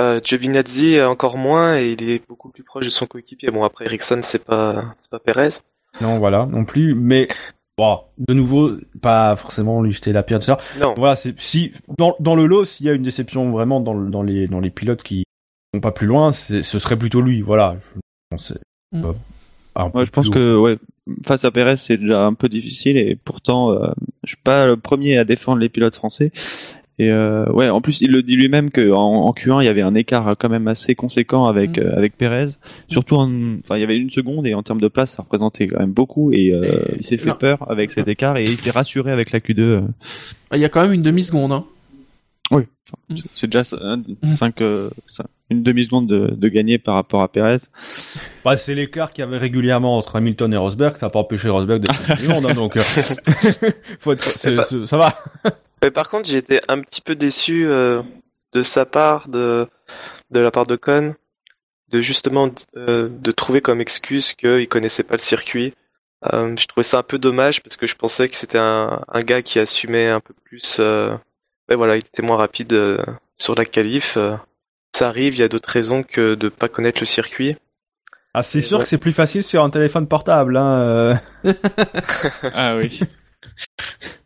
euh, 0.00 0.16
euh, 0.16 0.20
Giovinazzi 0.22 1.00
encore 1.02 1.38
moins 1.38 1.78
et 1.78 1.92
il 1.92 2.08
est 2.08 2.26
beaucoup 2.28 2.48
plus 2.50 2.62
proche 2.64 2.84
de 2.86 2.90
son 2.90 3.06
coéquipier. 3.06 3.50
Bon, 3.50 3.62
après 3.64 3.84
Ericsson, 3.86 4.20
c'est 4.22 4.44
pas, 4.44 4.84
c'est 4.98 5.10
pas 5.10 5.18
Perez. 5.20 5.50
Non 6.00 6.18
voilà 6.18 6.46
non 6.46 6.64
plus, 6.64 6.94
mais 6.96 7.28
bon, 7.78 8.00
de 8.18 8.34
nouveau 8.34 8.72
pas 9.00 9.36
forcément 9.36 9.80
lui 9.82 9.92
jeter 9.92 10.12
la 10.12 10.22
pierre 10.24 10.40
de 10.40 10.44
ça. 10.44 10.58
Non, 10.80 10.94
Voilà, 10.96 11.14
c'est 11.16 11.38
si 11.38 11.72
dans, 11.98 12.16
dans 12.18 12.34
le 12.34 12.46
lot, 12.46 12.64
s'il 12.64 12.86
y 12.86 12.90
a 12.90 12.92
une 12.92 13.02
déception 13.04 13.50
vraiment 13.52 13.80
dans, 13.80 13.94
dans 13.94 14.22
les 14.22 14.48
dans 14.48 14.60
les 14.60 14.70
pilotes 14.70 15.02
qui 15.04 15.24
vont 15.72 15.80
pas 15.80 15.92
plus 15.92 16.06
loin, 16.08 16.32
c'est- 16.32 16.62
ce 16.64 16.78
serait 16.80 16.96
plutôt 16.98 17.20
lui. 17.20 17.40
Voilà. 17.42 17.76
Je, 18.36 18.54
Mm. 18.92 19.04
euh, 19.06 19.12
Ouais, 19.92 20.04
je 20.06 20.10
pense 20.12 20.28
haut. 20.28 20.30
que 20.30 20.56
ouais, 20.56 20.78
face 21.26 21.44
à 21.44 21.50
Perez, 21.50 21.76
c'est 21.76 21.96
déjà 21.96 22.22
un 22.24 22.34
peu 22.34 22.48
difficile 22.48 22.96
et 22.96 23.16
pourtant, 23.16 23.72
euh, 23.72 23.88
je 24.22 24.28
suis 24.30 24.36
pas 24.42 24.66
le 24.66 24.76
premier 24.76 25.18
à 25.18 25.24
défendre 25.24 25.58
les 25.58 25.68
pilotes 25.68 25.96
français. 25.96 26.30
Et 27.00 27.10
euh, 27.10 27.44
ouais, 27.50 27.68
en 27.70 27.80
plus, 27.80 28.00
il 28.02 28.12
le 28.12 28.22
dit 28.22 28.36
lui-même 28.36 28.70
que 28.70 28.92
en, 28.92 29.26
en 29.26 29.32
Q1, 29.32 29.62
il 29.62 29.66
y 29.66 29.68
avait 29.68 29.82
un 29.82 29.96
écart 29.96 30.36
quand 30.38 30.48
même 30.48 30.68
assez 30.68 30.94
conséquent 30.94 31.44
avec 31.46 31.76
Mm. 31.76 31.80
euh, 31.80 31.96
avec 31.96 32.16
Perez. 32.16 32.50
Surtout, 32.88 33.16
en- 33.16 33.56
enfin, 33.64 33.76
il 33.76 33.80
y 33.80 33.82
avait 33.84 33.96
une 33.96 34.10
seconde 34.10 34.46
et 34.46 34.54
en 34.54 34.62
termes 34.62 34.80
de 34.80 34.86
place, 34.88 35.10
ça 35.12 35.22
représentait 35.22 35.66
quand 35.66 35.80
même 35.80 35.92
beaucoup. 35.92 36.30
Et, 36.32 36.52
euh, 36.52 36.62
Et- 36.92 36.96
il 36.98 37.04
s'est 37.04 37.16
fait 37.16 37.30
non. 37.30 37.34
peur 37.36 37.68
avec 37.68 37.90
cet 37.90 38.06
écart 38.06 38.36
et 38.36 38.44
il 38.44 38.58
s'est 38.58 38.70
rassuré 38.70 39.10
avec 39.10 39.32
la 39.32 39.40
Q2. 39.40 39.60
euh. 39.60 39.80
Il 40.52 40.60
y 40.60 40.64
a 40.64 40.68
quand 40.68 40.82
même 40.82 40.92
une 40.92 41.02
demi-seconde, 41.02 41.50
hein. 41.50 41.64
Oui, 42.52 42.62
enfin, 42.86 42.96
Mm. 43.10 43.16
c'est- 43.16 43.30
c'est 43.34 43.46
déjà 43.50 43.76
Mm. 43.76 44.34
cinq, 44.36 44.60
euh, 44.60 44.88
une 45.50 45.62
demi 45.64 45.84
seconde 45.86 46.06
de, 46.06 46.32
de 46.36 46.48
gagner 46.48 46.78
par 46.78 46.94
rapport 46.94 47.22
à 47.22 47.28
Perez. 47.28 47.58
Bah, 48.44 48.56
c'est 48.56 48.74
l'écart 48.76 49.12
qu'il 49.12 49.24
y 49.24 49.26
avait 49.26 49.38
régulièrement 49.38 49.96
entre 49.98 50.14
Hamilton 50.16 50.52
et 50.54 50.56
Rosberg. 50.56 50.96
Ça 50.96 51.06
n'a 51.06 51.10
pas 51.10 51.18
empêché 51.18 51.48
Rosberg 51.48 51.80
d'être 51.82 51.94
champion 52.06 52.14
du 52.22 52.28
monde. 52.28 52.46
hein, 52.50 52.54
donc, 52.54 52.76
euh, 52.76 52.80
faut 53.98 54.12
être, 54.12 54.22
c'est- 54.22 54.62
c'est- 54.62 54.86
ça 54.86 54.96
va. 54.96 55.18
Mais 55.84 55.90
par 55.90 56.10
contre, 56.10 56.28
j'ai 56.28 56.38
été 56.38 56.60
un 56.68 56.80
petit 56.80 57.00
peu 57.00 57.14
déçu 57.14 57.66
euh, 57.66 58.02
de 58.52 58.62
sa 58.62 58.86
part, 58.86 59.28
de 59.28 59.68
de 60.30 60.40
la 60.40 60.50
part 60.50 60.66
de 60.66 60.76
Con, 60.76 61.14
de 61.90 62.00
justement 62.00 62.50
euh, 62.76 63.08
de 63.10 63.32
trouver 63.32 63.60
comme 63.60 63.80
excuse 63.80 64.32
qu'il 64.34 64.68
connaissait 64.68 65.04
pas 65.04 65.14
le 65.14 65.20
circuit. 65.20 65.74
Euh, 66.32 66.56
je 66.58 66.66
trouvais 66.66 66.82
ça 66.82 66.98
un 66.98 67.02
peu 67.02 67.18
dommage 67.18 67.62
parce 67.62 67.76
que 67.76 67.86
je 67.86 67.96
pensais 67.96 68.28
que 68.28 68.36
c'était 68.36 68.58
un, 68.58 69.02
un 69.08 69.20
gars 69.20 69.42
qui 69.42 69.58
assumait 69.58 70.08
un 70.08 70.20
peu 70.20 70.34
plus. 70.44 70.78
Euh... 70.80 71.14
Ouais, 71.68 71.76
voilà, 71.76 71.96
il 71.96 72.00
était 72.00 72.22
moins 72.22 72.36
rapide 72.38 72.72
euh, 72.72 72.98
sur 73.36 73.54
la 73.54 73.64
qualif. 73.64 74.16
euh. 74.16 74.36
ça 74.96 75.08
arrive, 75.08 75.34
il 75.34 75.40
y 75.40 75.42
a 75.42 75.48
d'autres 75.48 75.68
raisons 75.68 76.02
que 76.02 76.34
de 76.34 76.48
pas 76.48 76.68
connaître 76.68 77.00
le 77.00 77.06
circuit. 77.06 77.56
Ah, 78.32 78.42
c'est 78.42 78.62
sûr 78.62 78.78
ouais. 78.78 78.84
que 78.84 78.88
c'est 78.88 78.98
plus 78.98 79.12
facile 79.12 79.44
sur 79.44 79.62
un 79.62 79.70
téléphone 79.70 80.08
portable. 80.08 80.56
Hein, 80.56 80.80
euh. 80.80 81.14
Ah 82.54 82.76
oui. 82.76 83.00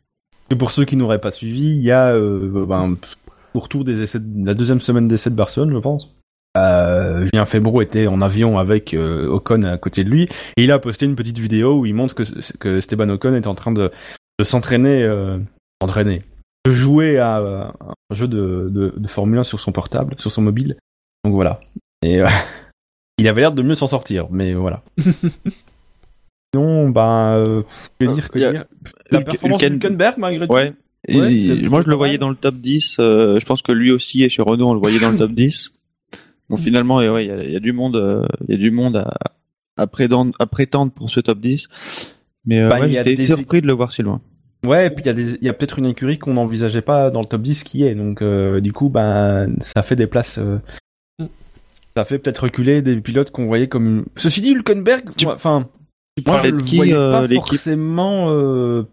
Pour 0.57 0.71
ceux 0.71 0.85
qui 0.85 0.97
n'auraient 0.97 1.21
pas 1.21 1.31
suivi, 1.31 1.71
il 1.71 1.81
y 1.81 1.91
a 1.91 2.13
euh, 2.15 2.65
ben, 2.67 2.97
au 3.55 3.61
retour 3.61 3.85
des 3.85 4.03
essais, 4.03 4.19
de- 4.21 4.47
la 4.47 4.55
deuxième 4.55 4.81
semaine 4.81 5.09
d'essais 5.09 5.31
de 5.31 5.35
Barcelone, 5.35 5.73
je 5.73 5.79
pense. 5.79 6.15
Euh, 6.57 7.27
Julien 7.27 7.45
Febro 7.45 7.83
était 7.83 8.07
en 8.07 8.21
avion 8.23 8.59
avec 8.59 8.95
euh, 8.95 9.29
Ocon 9.29 9.63
à 9.65 9.77
côté 9.77 10.03
de 10.03 10.11
lui 10.11 10.25
et 10.57 10.65
il 10.65 10.73
a 10.73 10.79
posté 10.79 11.05
une 11.07 11.15
petite 11.15 11.39
vidéo 11.39 11.79
où 11.81 11.87
il 11.87 11.95
montre 11.95 12.15
que, 12.15 12.23
que 12.59 12.79
Esteban 12.79 13.09
Ocon 13.11 13.35
est 13.35 13.47
en 13.47 13.55
train 13.55 13.71
de, 13.71 13.83
euh, 14.41 14.45
s'entraîner, 14.45 15.03
de 15.03 16.71
jouer 16.73 17.19
à 17.19 17.37
un 17.39 18.15
jeu 18.15 18.27
de, 18.27 18.69
de, 18.71 19.09
Formule 19.09 19.39
1 19.39 19.45
sur 19.45 19.61
son 19.61 19.73
portable, 19.73 20.15
sur 20.19 20.33
son 20.33 20.43
mobile. 20.43 20.77
Donc 21.25 21.35
voilà. 21.35 21.61
Et 22.05 22.21
il 23.19 23.29
avait 23.29 23.43
l'air 23.43 23.53
de 23.53 23.63
mieux 23.63 23.75
s'en 23.75 23.87
sortir, 23.87 24.27
mais 24.31 24.55
voilà. 24.55 24.83
Sinon, 26.55 26.89
ben, 26.91 27.45
euh, 27.47 27.63
que 28.01 28.07
dire, 28.07 28.31
que 28.31 28.39
Il 28.39 28.43
y 28.43 28.45
a- 28.45 28.53
dire 28.53 28.65
La 29.11 29.21
performance 29.21 29.61
de 29.61 29.67
Hülken- 29.69 29.75
Hülkenberg, 29.75 30.15
malgré 30.19 30.47
tout. 30.47 30.55
Ouais. 30.55 30.73
Ouais, 31.09 31.35
Et 31.35 31.47
c'est 31.47 31.69
moi, 31.69 31.81
je 31.81 31.89
le 31.89 31.95
voyais 31.95 32.15
mal. 32.15 32.21
dans 32.21 32.29
le 32.31 32.35
top 32.37 32.57
10. 32.57 32.97
euh, 32.99 33.39
je 33.39 33.45
pense 33.47 33.63
que 33.63 33.73
lui 33.73 33.93
aussi, 33.93 34.23
et 34.25 34.29
chez 34.29 34.43
Renault, 34.43 34.71
on 34.71 34.75
le 34.75 34.81
voyait 34.81 34.99
dans 34.99 35.11
le 35.11 35.19
top 35.19 35.33
10. 35.33 35.71
Bon, 36.51 36.57
finalement, 36.57 37.03
et 37.03 37.11
ouais, 37.11 37.27
il 37.27 37.29
y 37.29 37.31
a, 37.31 37.45
il 37.45 37.53
y 37.53 37.57
a 37.57 37.61
du 37.61 37.73
monde, 37.75 37.97
euh, 37.97 38.25
il 38.49 38.53
y 38.53 38.55
a 38.55 38.59
du 38.59 38.71
monde 38.71 38.97
à, 38.97 39.13
à, 39.77 39.87
prétendre, 39.87 40.33
à 40.39 40.47
prétendre 40.47 40.91
pour 40.93 41.11
ce 41.11 41.21
top 41.21 41.41
10. 41.41 41.69
Mais 42.47 42.61
euh, 42.61 42.71
Bah, 42.71 42.81
ouais, 42.81 42.87
il 42.89 42.95
y 42.95 42.99
a 42.99 43.05
j'étais 43.05 43.17
des- 43.17 43.27
surpris 43.27 43.61
de 43.61 43.67
le 43.67 43.75
voir 43.75 43.93
si 43.93 44.01
loin. 44.01 44.23
Ouais, 44.65 44.87
et 44.87 44.91
puis 44.91 45.03
il 45.05 45.07
y 45.07 45.11
a 45.11 45.13
des, 45.13 45.35
il 45.35 45.45
y 45.45 45.49
a 45.51 45.53
peut-être 45.53 45.79
une 45.79 45.85
écurie 45.85 46.19
qu'on 46.19 46.33
n'envisageait 46.35 46.81
pas 46.81 47.11
dans 47.11 47.21
le 47.21 47.27
top 47.27 47.43
10 47.43 47.65
qui 47.65 47.85
est, 47.85 47.95
donc 47.95 48.23
euh, 48.23 48.63
du 48.63 48.73
coup, 48.73 48.89
ben, 48.89 49.55
ça 49.61 49.83
fait 49.83 49.95
des 49.95 50.07
places, 50.07 50.39
euh, 50.39 50.57
ça 51.97 52.07
fait 52.07 52.19
peut-être 52.19 52.45
reculer 52.45 52.81
des 52.81 52.97
pilotes 52.97 53.31
qu'on 53.31 53.47
voyait 53.47 53.69
comme. 53.69 54.07
Ceci 54.17 54.41
dit, 54.41 54.53
Hülkenberg, 54.53 55.05
enfin, 55.27 55.69
moi 56.27 56.39
je 56.39 56.49
le 56.49 56.63
qui, 56.63 56.77
voyais 56.77 56.95
euh, 56.95 57.13
pas 57.13 57.29
forcément, 57.29 58.31
euh, 58.31 58.85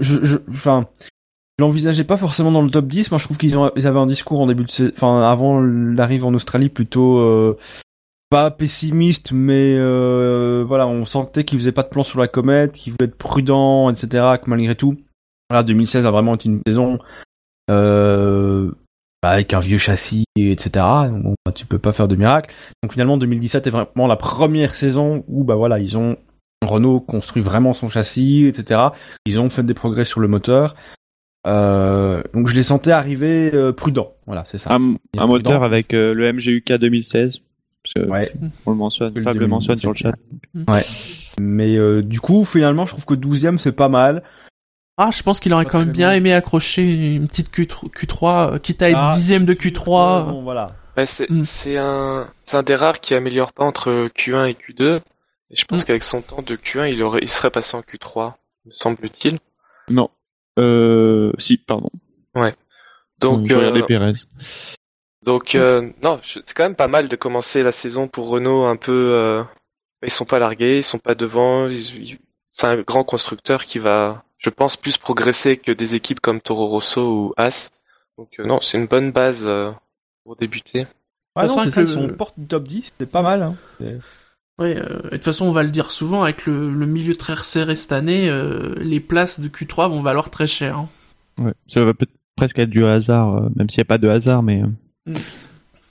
je, 0.00 0.38
enfin, 0.48 0.86
je 1.58 1.64
l'envisageais 1.64 2.04
pas 2.04 2.16
forcément 2.16 2.50
dans 2.50 2.62
le 2.62 2.70
top 2.70 2.86
10. 2.86 3.10
Moi, 3.10 3.18
je 3.18 3.24
trouve 3.24 3.38
qu'ils 3.38 3.54
avaient 3.56 3.98
un 3.98 4.06
discours 4.06 4.40
en 4.40 4.46
début 4.46 4.64
de, 4.64 4.92
enfin, 4.96 5.22
avant 5.22 5.60
l'arrivée 5.60 6.24
en 6.24 6.34
Australie 6.34 6.68
plutôt. 6.68 7.18
Euh, 7.18 7.56
pas 8.30 8.50
pessimiste, 8.50 9.30
mais 9.30 9.76
euh, 9.76 10.64
voilà, 10.66 10.88
on 10.88 11.04
sentait 11.04 11.44
qu'il 11.44 11.58
faisait 11.58 11.70
pas 11.70 11.84
de 11.84 11.88
plan 11.88 12.02
sur 12.02 12.18
la 12.18 12.26
comète, 12.26 12.72
qu'il 12.72 12.92
voulait 12.92 13.06
être 13.06 13.16
prudent, 13.16 13.90
etc. 13.90 14.08
Que 14.42 14.50
malgré 14.50 14.74
tout, 14.74 14.96
voilà, 15.48 15.62
2016 15.62 16.04
a 16.04 16.10
vraiment 16.10 16.34
été 16.34 16.48
une 16.48 16.60
saison 16.66 16.98
euh, 17.70 18.72
bah, 19.22 19.30
avec 19.30 19.54
un 19.54 19.60
vieux 19.60 19.78
châssis, 19.78 20.24
etc. 20.36 20.84
Bon, 21.12 21.36
bah, 21.46 21.52
tu 21.52 21.66
peux 21.66 21.78
pas 21.78 21.92
faire 21.92 22.08
de 22.08 22.16
miracle. 22.16 22.52
Donc 22.82 22.92
finalement, 22.94 23.18
2017 23.18 23.68
est 23.68 23.70
vraiment 23.70 24.08
la 24.08 24.16
première 24.16 24.74
saison 24.74 25.22
où 25.28 25.44
bah 25.44 25.54
voilà, 25.54 25.78
ils 25.78 25.96
ont 25.96 26.16
Renault 26.66 27.00
construit 27.00 27.42
vraiment 27.42 27.72
son 27.72 27.88
châssis, 27.88 28.46
etc. 28.46 28.80
Ils 29.26 29.38
ont 29.40 29.50
fait 29.50 29.62
des 29.62 29.74
progrès 29.74 30.04
sur 30.04 30.20
le 30.20 30.28
moteur. 30.28 30.74
Euh, 31.46 32.22
donc 32.32 32.48
je 32.48 32.54
les 32.54 32.62
sentais 32.62 32.90
arriver 32.92 33.50
euh, 33.54 33.72
prudents. 33.72 34.12
Voilà, 34.26 34.44
c'est 34.46 34.58
ça. 34.58 34.70
Un, 34.72 34.96
moteur 35.26 35.62
avec 35.62 35.92
euh, 35.92 36.14
le 36.14 36.32
MGUK 36.32 36.72
2016. 36.72 37.40
Parce 37.82 37.94
que 38.06 38.10
Ouais. 38.10 38.32
on 38.64 38.70
le 38.70 38.76
mentionne, 38.78 39.12
Le 39.14 39.20
Fab 39.20 39.34
le 39.34 39.40
2017. 39.40 39.48
mentionne 39.50 39.76
sur 39.76 39.90
le 39.90 39.96
chat. 39.96 40.14
Mais 41.40 41.76
euh, 41.76 42.02
du 42.02 42.20
coup, 42.20 42.44
finalement, 42.44 42.86
je 42.86 42.92
trouve 42.92 43.04
que 43.04 43.14
12e 43.14 43.58
c'est 43.58 43.72
pas 43.72 43.88
mal. 43.88 44.22
Ah, 44.96 45.10
je 45.12 45.22
pense 45.22 45.40
qu'il 45.40 45.52
aurait 45.52 45.64
Pas 45.64 45.70
quand 45.72 45.78
même 45.80 45.90
bien 45.90 46.12
aimé 46.12 46.32
accrocher 46.32 47.14
une 47.16 47.26
petite 47.26 47.52
Q3, 47.52 47.90
Q3 47.90 48.54
euh, 48.54 48.58
quitte 48.58 48.80
à 48.80 48.88
être 48.90 48.98
Ah, 48.98 49.10
dixième 49.12 49.44
de 49.44 49.52
Euh, 49.52 49.56
Q3. 49.56 50.28
bon, 50.30 50.42
voilà. 50.42 50.68
Ouais, 50.96 51.04
c'est 51.06 51.28
Mm. 51.28 51.42
un 51.78 52.28
c'est 52.40 52.56
un 52.56 52.62
des 52.62 52.76
rares 52.76 53.00
qui 53.00 53.14
améliore 53.14 53.52
pas 53.52 53.64
entre 53.64 54.08
Q1 54.16 54.46
et 54.48 54.54
Q2. 54.54 55.00
Et 55.50 55.56
je 55.56 55.64
pense 55.66 55.82
Mm. 55.82 55.84
qu'avec 55.86 56.02
son 56.02 56.22
temps 56.22 56.42
de 56.42 56.56
Q1, 56.56 56.90
il 56.92 57.02
aurait 57.02 57.20
il 57.22 57.28
serait 57.30 57.50
passé 57.50 57.76
en 57.76 57.80
Q3, 57.82 58.34
me 58.66 58.70
semble-t-il. 58.72 59.38
Non. 59.90 60.10
Euh, 60.58 61.32
si, 61.38 61.56
pardon. 61.58 61.90
Donc 63.20 63.48
je 63.48 63.54
regardais 63.56 63.80
euh, 63.80 64.12
donc 65.22 65.54
euh, 65.54 65.90
non, 66.02 66.20
je- 66.22 66.40
c'est 66.44 66.54
quand 66.54 66.64
même 66.64 66.74
pas 66.74 66.88
mal 66.88 67.08
de 67.08 67.16
commencer 67.16 67.62
la 67.62 67.72
saison 67.72 68.08
pour 68.08 68.28
Renault 68.28 68.64
un 68.64 68.76
peu. 68.76 69.12
euh, 69.14 69.42
ils 70.02 70.10
sont 70.10 70.24
pas 70.26 70.38
largués, 70.38 70.78
ils 70.78 70.82
sont 70.84 70.98
pas 70.98 71.14
devant. 71.14 71.68
ils- 71.68 72.02
ils- 72.10 72.18
c'est 72.50 72.66
un 72.66 72.76
grand 72.82 73.04
constructeur 73.04 73.64
qui 73.64 73.78
va, 73.78 74.24
je 74.38 74.50
pense, 74.50 74.76
plus 74.76 74.96
progresser 74.98 75.56
que 75.56 75.72
des 75.72 75.94
équipes 75.94 76.20
comme 76.20 76.40
Toro 76.40 76.66
Rosso 76.66 77.00
ou 77.02 77.34
As. 77.36 77.70
Donc 78.18 78.28
euh, 78.38 78.44
non, 78.44 78.60
c'est 78.60 78.76
une 78.78 78.86
bonne 78.86 79.12
base 79.12 79.44
euh, 79.46 79.70
pour 80.24 80.36
débuter. 80.36 80.86
Ah 81.36 81.46
non, 81.46 81.48
façon, 81.56 81.64
c'est 81.64 81.70
ça, 81.70 81.80
avec 81.80 81.90
ils 81.92 82.00
le- 82.02 82.08
sont 82.08 82.14
porte 82.16 82.34
du 82.38 82.46
top 82.46 82.68
10, 82.68 82.92
c'est 82.98 83.10
pas 83.10 83.22
mal. 83.22 83.42
Hein. 83.42 83.56
Ouais, 84.60 84.76
euh, 84.76 84.98
et 84.98 85.04
de 85.04 85.08
toute 85.16 85.24
façon, 85.24 85.46
on 85.46 85.50
va 85.50 85.62
le 85.64 85.70
dire 85.70 85.90
souvent, 85.90 86.22
avec 86.22 86.46
le, 86.46 86.70
le 86.72 86.86
milieu 86.86 87.16
très 87.16 87.34
resserré 87.34 87.74
cette 87.74 87.92
année, 87.92 88.28
euh, 88.28 88.74
les 88.78 89.00
places 89.00 89.40
de 89.40 89.48
Q3 89.48 89.88
vont 89.88 90.00
valoir 90.00 90.30
très 90.30 90.46
cher. 90.46 90.78
hein. 90.78 90.88
Ouais. 91.38 91.52
Ça 91.66 91.84
va 91.84 91.92
peut-être 91.94 92.12
presque 92.36 92.58
être 92.60 92.70
du 92.70 92.84
hasard, 92.84 93.34
euh, 93.36 93.48
même 93.56 93.68
s'il 93.68 93.80
n'y 93.80 93.86
a 93.86 93.86
pas 93.86 93.98
de 93.98 94.08
hasard, 94.08 94.42
mais 94.44 94.62
Mm. 95.06 95.14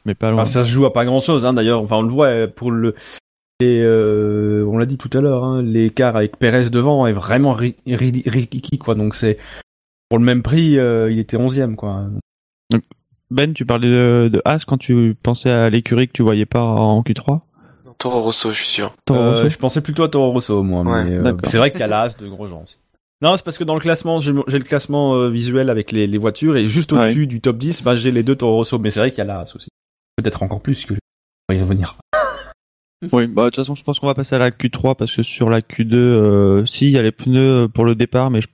mais 0.06 0.16
pas 0.16 0.32
loin. 0.32 0.42
Enfin, 0.42 0.46
ça 0.50 0.64
se 0.64 0.70
joue 0.70 0.86
à 0.86 0.94
pas 0.94 1.04
grand 1.06 1.20
chose, 1.22 1.46
hein, 1.46 1.54
d'ailleurs. 1.54 1.82
Enfin, 1.82 1.98
on 1.98 2.02
le 2.04 2.10
voit 2.10 2.48
pour 2.48 2.72
le. 2.72 2.96
Et 3.60 3.82
euh, 3.84 4.66
on 4.68 4.78
l'a 4.78 4.86
dit 4.86 4.98
tout 4.98 5.10
à 5.16 5.22
l'heure, 5.22 5.44
hein, 5.44 5.62
l'écart 5.62 6.16
avec 6.16 6.38
Perez 6.38 6.70
devant 6.70 7.06
est 7.06 7.14
vraiment 7.14 7.54
ri- 7.54 7.76
ri- 7.86 8.24
rikiki, 8.26 8.78
quoi. 8.78 8.96
Donc 8.96 9.14
c'est 9.16 9.38
pour 10.10 10.20
le 10.20 10.26
même 10.26 10.42
prix, 10.42 10.80
euh, 10.80 11.12
il 11.12 11.20
était 11.20 11.38
11 11.38 11.62
quoi. 11.78 12.06
Ben, 13.30 13.54
tu 13.54 13.66
parlais 13.66 13.90
de, 13.90 14.30
de 14.32 14.42
As 14.46 14.66
quand 14.66 14.78
tu 14.78 15.16
pensais 15.22 15.50
à 15.50 15.70
l'écurie 15.70 16.08
que 16.08 16.14
tu 16.14 16.24
voyais 16.24 16.46
pas 16.46 16.62
en 16.62 17.02
Q3 17.02 17.28
Non, 17.32 17.42
Toro 17.98 18.22
Rosso, 18.22 18.52
je 18.52 18.58
suis 18.58 18.68
sûr. 18.68 18.94
Toro 19.06 19.20
Euh, 19.20 19.30
Rosso 19.36 19.50
je 19.50 19.58
pensais 19.58 19.82
plutôt 19.82 20.04
à 20.04 20.10
Toro 20.10 20.32
Rosso, 20.32 20.62
moi. 20.64 20.82
Ouais, 20.84 21.04
mais 21.04 21.16
euh, 21.18 21.22
d'accord. 21.24 21.42
c'est 21.46 21.58
vrai 21.58 21.72
qu'il 21.72 21.80
y 21.80 21.84
a 21.84 21.88
l'As 21.88 22.18
de 22.18 22.28
Grosjean 22.28 22.64
aussi. 22.64 22.78
Non, 23.22 23.38
c'est 23.38 23.46
parce 23.46 23.58
que 23.58 23.64
dans 23.64 23.76
le 23.76 23.80
classement, 23.80 24.20
j'ai 24.20 24.34
j'ai 24.48 24.58
le 24.60 24.66
classement 24.66 25.16
euh, 25.16 25.30
visuel 25.30 25.70
avec 25.70 25.92
les, 25.94 26.08
les 26.08 26.18
voitures 26.18 26.58
et 26.58 26.68
juste 26.68 26.92
Ouais. 26.92 27.00
au-dessus 27.06 27.28
du 27.28 27.40
top 27.40 27.58
10, 27.58 27.82
bah, 27.84 27.96
j'ai 27.96 28.12
les 28.12 28.24
deux 28.24 28.36
Toro 28.36 28.56
Rosso. 28.56 28.78
Mais 28.80 28.90
c'est 28.90 29.00
vrai 29.00 29.12
qu'il 29.12 29.20
y 29.20 29.22
a 29.22 29.26
l'As 29.26 29.56
aussi. 29.56 29.70
Peut-être 30.18 30.44
encore 30.44 30.62
plus 30.62 30.86
que 30.86 30.94
on 30.94 31.54
va 31.54 31.56
y 31.56 31.62
revenir. 31.62 31.96
Oui, 33.12 33.28
bah 33.28 33.44
de 33.44 33.48
toute 33.50 33.58
façon, 33.58 33.76
je 33.76 33.84
pense 33.84 34.00
qu'on 34.00 34.08
va 34.08 34.14
passer 34.14 34.36
à 34.36 34.40
la 34.40 34.50
Q3 34.50 34.96
parce 34.96 35.14
que 35.14 35.24
sur 35.24 35.50
la 35.50 35.60
Q2, 35.60 35.94
euh, 35.96 36.66
si 36.66 36.86
il 36.88 36.92
y 36.92 36.98
a 36.98 37.02
les 37.02 37.12
pneus 37.12 37.68
pour 37.74 37.84
le 37.84 37.96
départ, 37.96 38.30
mais 38.30 38.40
je, 38.42 38.48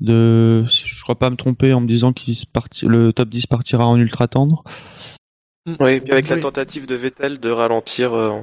de, 0.00 0.64
je 0.68 1.02
crois 1.02 1.18
pas 1.18 1.30
me 1.30 1.36
tromper 1.36 1.72
en 1.72 1.80
me 1.80 1.86
disant 1.86 2.12
qu'il 2.12 2.36
se 2.36 2.44
parti, 2.44 2.84
le 2.86 3.12
top 3.14 3.30
10 3.30 3.46
partira 3.46 3.86
en 3.86 3.96
ultra 3.96 4.28
tendre. 4.28 4.62
Oui, 5.66 5.92
et 5.92 6.00
puis 6.00 6.12
avec 6.12 6.28
la 6.28 6.36
Oui. 6.36 6.40
tentative 6.42 6.86
de 6.86 6.94
Vettel 6.94 7.38
de 7.38 7.50
ralentir, 7.50 8.14
euh, 8.14 8.40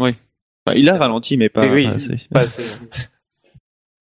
Enfin, 0.00 0.76
il 0.76 0.88
a 0.90 0.98
ralenti, 0.98 1.36
mais 1.38 1.48
pas. 1.48 1.66
Oui. 1.66 1.84
pas 1.86 1.92
assez. 1.94 2.16
pas 2.30 2.40
assez. 2.40 2.62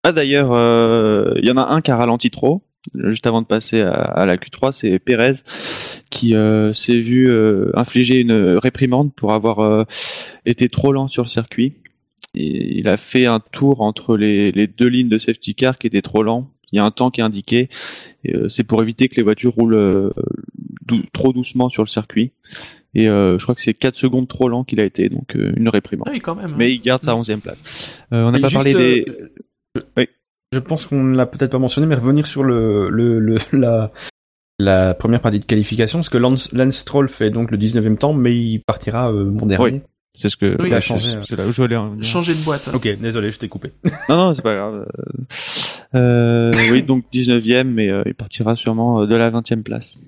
Ah 0.03 0.13
d'ailleurs, 0.13 0.53
euh, 0.53 1.33
il 1.37 1.47
y 1.47 1.51
en 1.51 1.57
a 1.57 1.63
un 1.67 1.81
qui 1.81 1.91
a 1.91 1.97
ralenti 1.97 2.31
trop. 2.31 2.63
Juste 2.95 3.27
avant 3.27 3.43
de 3.43 3.47
passer 3.47 3.81
à, 3.81 3.93
à 3.93 4.27
la 4.27 4.37
Q3, 4.37 4.71
c'est 4.73 4.99
Pérez 5.01 5.33
qui 6.11 6.35
euh, 6.37 6.73
s'est 6.73 7.01
vu 7.01 7.29
euh, 7.29 7.71
infliger 7.75 8.21
une 8.21 8.57
réprimande 8.59 9.13
pour 9.13 9.33
avoir 9.33 9.59
euh, 9.61 9.85
été 10.45 10.69
trop 10.69 10.93
lent 10.93 11.09
sur 11.09 11.25
le 11.25 11.29
circuit. 11.29 11.75
Et 12.35 12.79
il 12.79 12.89
a 12.89 12.97
fait 12.97 13.27
un 13.27 13.41
tour 13.41 13.81
entre 13.81 14.17
les, 14.17 14.53
les 14.53 14.67
deux 14.69 14.87
lignes 14.87 15.09
de 15.09 15.19
safety 15.19 15.55
car 15.57 15.79
qui 15.79 15.87
étaient 15.89 16.03
trop 16.03 16.23
lents. 16.23 16.49
Il 16.77 16.79
y 16.79 16.81
a 16.81 16.85
un 16.85 16.91
temps 16.91 17.11
qui 17.11 17.23
est 17.23 17.25
indiqué. 17.25 17.71
Et, 18.25 18.37
euh, 18.37 18.49
c'est 18.51 18.65
pour 18.65 18.83
éviter 18.83 19.09
que 19.09 19.17
les 19.17 19.23
voitures 19.23 19.55
roulent 19.55 19.75
euh, 19.75 20.11
dou- 20.87 21.03
trop 21.15 21.33
doucement 21.33 21.69
sur 21.71 21.83
le 21.83 21.89
circuit. 21.89 22.33
Et 22.95 23.09
euh, 23.09 23.39
je 23.39 23.43
crois 23.45 23.55
que 23.55 23.61
c'est 23.63 23.73
4 23.75 23.95
secondes 23.95 24.29
trop 24.29 24.49
lent 24.49 24.63
qu'il 24.65 24.79
a 24.81 24.85
été, 24.85 25.09
donc 25.09 25.35
euh, 25.37 25.53
une 25.57 25.69
réprimande. 25.71 26.07
Ah 26.09 26.13
Oui, 26.13 26.21
quand 26.21 26.35
même. 26.35 26.55
Mais 26.57 26.73
il 26.75 26.81
garde 26.81 27.03
sa 27.03 27.15
11e 27.15 27.41
place. 27.41 27.97
Euh, 28.13 28.25
on 28.25 28.31
n'a 28.31 28.39
pas 28.41 28.51
parlé 28.51 28.73
des... 28.75 29.05
euh, 29.09 29.33
je- 29.75 29.81
Oui. 29.97 30.09
Je 30.53 30.59
pense 30.61 30.87
qu'on 30.87 31.03
ne 31.03 31.17
l'a 31.17 31.27
peut-être 31.27 31.51
pas 31.51 31.59
mentionné, 31.59 31.87
mais 31.87 31.95
revenir 31.97 32.27
sur 32.27 32.45
le, 32.45 32.89
le, 32.91 33.19
le 33.19 33.37
la, 33.53 33.91
la 34.59 34.95
première 34.95 35.21
partie 35.21 35.39
de 35.41 35.45
qualification, 35.45 35.99
parce 35.99 36.09
que 36.09 36.19
Lance, 36.19 36.53
Lance 36.53 36.77
Stroll 36.77 37.09
fait 37.09 37.31
donc 37.31 37.51
le 37.51 37.59
19e 37.59 37.97
temps, 37.97 38.13
mais 38.15 38.37
il 38.37 38.61
partira 38.61 39.11
euh, 39.13 39.25
bon 39.31 39.47
dernier. 39.47 39.65
Oui. 39.73 39.81
C'est 40.19 40.31
ce 40.31 40.37
que 40.37 40.57
Oui, 40.61 40.73
a 40.73 40.81
changé. 40.81 41.11
changé, 41.11 41.27
C'est 41.29 41.37
là 41.37 41.47
où 41.47 41.53
je 41.53 41.61
voulais 41.61 41.77
en 41.77 41.91
venir. 41.91 42.03
Changer 42.05 42.33
de 42.35 42.41
boîte. 42.43 42.69
Ok, 42.73 42.89
désolé, 42.99 43.31
je 43.31 43.39
t'ai 43.39 43.49
coupé. 43.49 43.73
Non, 44.09 44.17
non, 44.17 44.35
c'est 44.35 44.41
pas 44.43 44.55
grave. 44.55 44.87
Euh, 45.95 46.51
oui, 46.73 46.83
donc 46.83 47.05
19e, 47.13 47.65
mais 47.65 47.91
euh, 47.91 48.03
il 48.07 48.15
partira 48.15 48.57
sûrement 48.57 49.03
euh, 49.03 49.07
de 49.07 49.15
la 49.15 49.31
20e 49.31 49.63
place. 49.63 49.99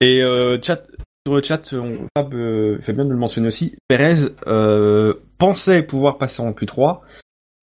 Et 0.00 0.22
euh, 0.22 0.58
chat, 0.62 0.82
sur 1.26 1.34
le 1.36 1.42
chat, 1.42 1.72
on, 1.72 2.06
Fab 2.16 2.32
euh, 2.34 2.78
fait 2.80 2.92
bien 2.92 3.04
de 3.04 3.10
le 3.10 3.16
mentionner 3.16 3.48
aussi. 3.48 3.74
Perez 3.88 4.28
euh, 4.46 5.14
pensait 5.38 5.82
pouvoir 5.82 6.18
passer 6.18 6.42
en 6.42 6.52
Q3, 6.52 7.00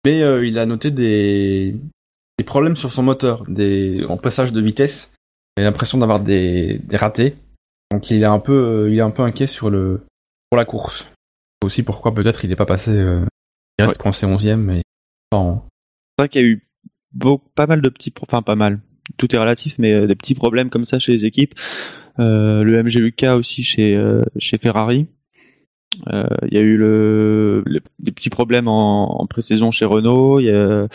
mais 0.05 0.23
euh, 0.23 0.47
il 0.47 0.59
a 0.59 0.67
noté 0.67 0.91
des, 0.91 1.77
des 2.39 2.45
problèmes 2.45 2.77
sur 2.77 2.93
son 2.93 3.03
moteur, 3.03 3.45
des 3.49 4.05
en 4.09 4.17
passage 4.17 4.53
de 4.53 4.61
vitesse. 4.61 5.13
Il 5.57 5.63
a 5.63 5.65
l'impression 5.65 5.99
d'avoir 5.99 6.21
des, 6.21 6.81
des 6.85 6.97
ratés, 6.97 7.37
donc 7.91 8.11
il 8.11 8.23
est 8.23 8.27
un 8.27 8.39
peu, 8.41 8.53
euh, 8.87 8.91
il 8.91 8.99
est 8.99 9.03
un 9.03 9.11
peu 9.11 9.23
inquiet 9.23 9.47
sur 9.47 9.71
le 9.71 10.01
pour 10.51 10.59
la 10.59 10.65
course. 10.67 11.11
Aussi 11.67 11.83
pourquoi 11.83 12.15
peut-être 12.15 12.45
il 12.45 12.49
n'est 12.49 12.57
pas 12.57 12.67
passé. 12.67 12.91
Euh, 12.93 13.25
il 13.79 13.85
reste 13.85 13.99
coincé 13.99 14.25
11e, 14.27 14.57
mais 14.57 14.83
pas 15.31 15.37
en- 15.39 15.67
C'est 16.19 16.23
vrai 16.23 16.29
qu'il 16.29 16.41
y 16.41 16.45
a 16.45 16.49
eu 16.49 16.67
beaucoup, 17.13 17.49
pas 17.55 17.67
mal 17.67 17.83
de 17.83 17.89
petits, 17.89 18.13
enfin 18.23 18.41
pas 18.43 18.57
mal. 18.57 18.81
Tout 19.19 19.35
est 19.35 19.39
relatif, 19.39 19.77
mais 19.79 19.93
euh, 19.93 20.07
des 20.07 20.15
petits 20.17 20.35
problèmes 20.35 20.71
comme 20.71 20.85
ça 20.87 20.99
chez 20.99 21.13
les 21.13 21.25
équipes. 21.27 21.55
Euh, 22.19 22.63
le 22.65 22.83
MGUK 22.83 23.25
aussi 23.37 23.63
chez 23.63 23.95
euh, 23.97 24.23
chez 24.39 24.57
Ferrari. 24.59 25.07
Euh, 26.13 26.27
Il 26.51 26.55
y 26.55 26.59
a 26.59 26.63
eu 26.63 26.77
le, 26.77 27.63
le- 27.67 27.81
des 27.99 28.13
petits 28.13 28.29
problèmes 28.31 28.69
en, 28.69 29.21
en 29.21 29.27
pré-saison 29.27 29.71
chez 29.71 29.85
Renault. 29.85 30.41
Il 30.41 30.47
y 30.47 30.51
a... 30.51 30.89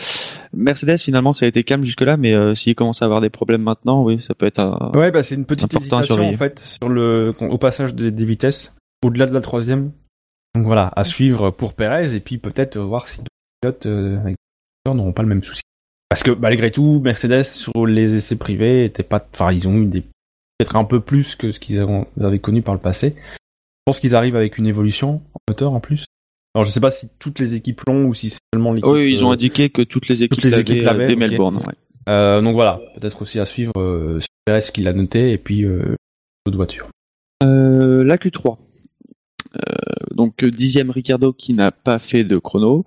Mercedes 0.54 0.98
finalement 0.98 1.32
ça 1.32 1.46
a 1.46 1.48
été 1.48 1.64
calme 1.64 1.84
jusque 1.84 2.02
là, 2.02 2.16
mais 2.16 2.34
euh, 2.36 2.54
s'il 2.54 2.74
commence 2.74 3.02
à 3.02 3.06
avoir 3.06 3.20
des 3.20 3.30
problèmes 3.30 3.62
maintenant, 3.62 4.02
oui, 4.04 4.20
ça 4.20 4.34
peut 4.34 4.46
être 4.46 4.60
un, 4.60 4.92
Ouais, 4.94 5.10
bah 5.10 5.22
c'est 5.22 5.34
une 5.34 5.46
petite 5.46 5.70
hésitation 5.80 6.16
en 6.28 6.36
fait 6.36 6.58
sur 6.60 6.88
le 6.88 7.32
au 7.40 7.58
passage 7.58 7.94
des, 7.94 8.10
des 8.10 8.24
vitesses 8.24 8.76
au-delà 9.04 9.26
de 9.26 9.32
la 9.34 9.40
troisième. 9.40 9.92
Donc 10.54 10.64
voilà, 10.64 10.92
à 10.96 11.04
suivre 11.04 11.50
pour 11.50 11.74
Perez 11.74 12.14
et 12.14 12.20
puis 12.20 12.38
peut-être 12.38 12.76
euh, 12.76 12.84
voir 12.84 13.08
si 13.08 13.20
d'autres 13.20 13.78
pilotes 13.78 13.86
euh, 13.86 14.34
n'auront 14.86 15.12
pas 15.12 15.22
le 15.22 15.28
même 15.28 15.42
souci. 15.42 15.62
Parce 16.08 16.22
que 16.22 16.30
malgré 16.30 16.70
tout, 16.70 17.00
Mercedes 17.00 17.44
sur 17.44 17.86
les 17.86 18.14
essais 18.14 18.36
privés 18.36 18.84
étaient 18.84 19.02
pas, 19.02 19.26
enfin 19.32 19.50
ils 19.50 19.66
ont 19.66 19.76
eu 19.76 19.86
des 19.86 20.02
peut-être 20.58 20.76
un 20.76 20.84
peu 20.84 21.00
plus 21.00 21.34
que 21.36 21.50
ce 21.50 21.58
qu'ils 21.58 21.80
avaient, 22.20 22.38
connu 22.38 22.62
par 22.62 22.74
le 22.74 22.80
passé. 22.80 23.14
Je 23.16 23.82
pense 23.86 23.98
qu'ils 23.98 24.14
arrivent 24.14 24.36
avec 24.36 24.58
une 24.58 24.66
évolution 24.66 25.22
en 25.34 25.38
moteur 25.48 25.72
en 25.72 25.80
plus. 25.80 26.04
Alors 26.54 26.64
je 26.64 26.70
sais 26.70 26.80
pas 26.80 26.90
si 26.90 27.08
toutes 27.18 27.38
les 27.38 27.54
équipes 27.54 27.80
l'ont 27.88 28.04
ou 28.04 28.14
si 28.14 28.28
c'est 28.28 28.38
seulement 28.52 28.72
l'équipe. 28.74 28.90
Oui, 28.90 29.10
ils 29.10 29.24
ont 29.24 29.30
euh, 29.30 29.34
indiqué 29.34 29.70
que 29.70 29.80
toutes 29.82 30.08
les 30.08 30.22
équipes 30.22 30.42
les 30.42 30.50
l'avaient, 30.50 30.62
équipes 30.62 30.82
l'avaient, 30.82 31.06
dès 31.06 31.14
ok. 31.14 31.18
Melbourne. 31.18 31.56
ouais. 31.56 31.74
euh, 32.10 32.42
donc 32.42 32.54
voilà, 32.54 32.80
peut-être 32.94 33.22
aussi 33.22 33.40
à 33.40 33.46
suivre 33.46 33.72
euh, 33.78 34.20
sur 34.20 34.28
Perez 34.44 34.60
qui 34.72 34.82
l'a 34.82 34.92
noté 34.92 35.32
et 35.32 35.38
puis 35.38 35.64
euh, 35.64 35.96
d'autres 36.44 36.58
voitures. 36.58 36.88
Euh, 37.42 38.04
la 38.04 38.18
Q3. 38.18 38.58
Euh, 39.56 39.60
donc 40.14 40.44
dixième 40.44 40.90
Ricardo 40.90 41.32
qui 41.32 41.54
n'a 41.54 41.70
pas 41.70 41.98
fait 41.98 42.24
de 42.24 42.36
chrono, 42.38 42.84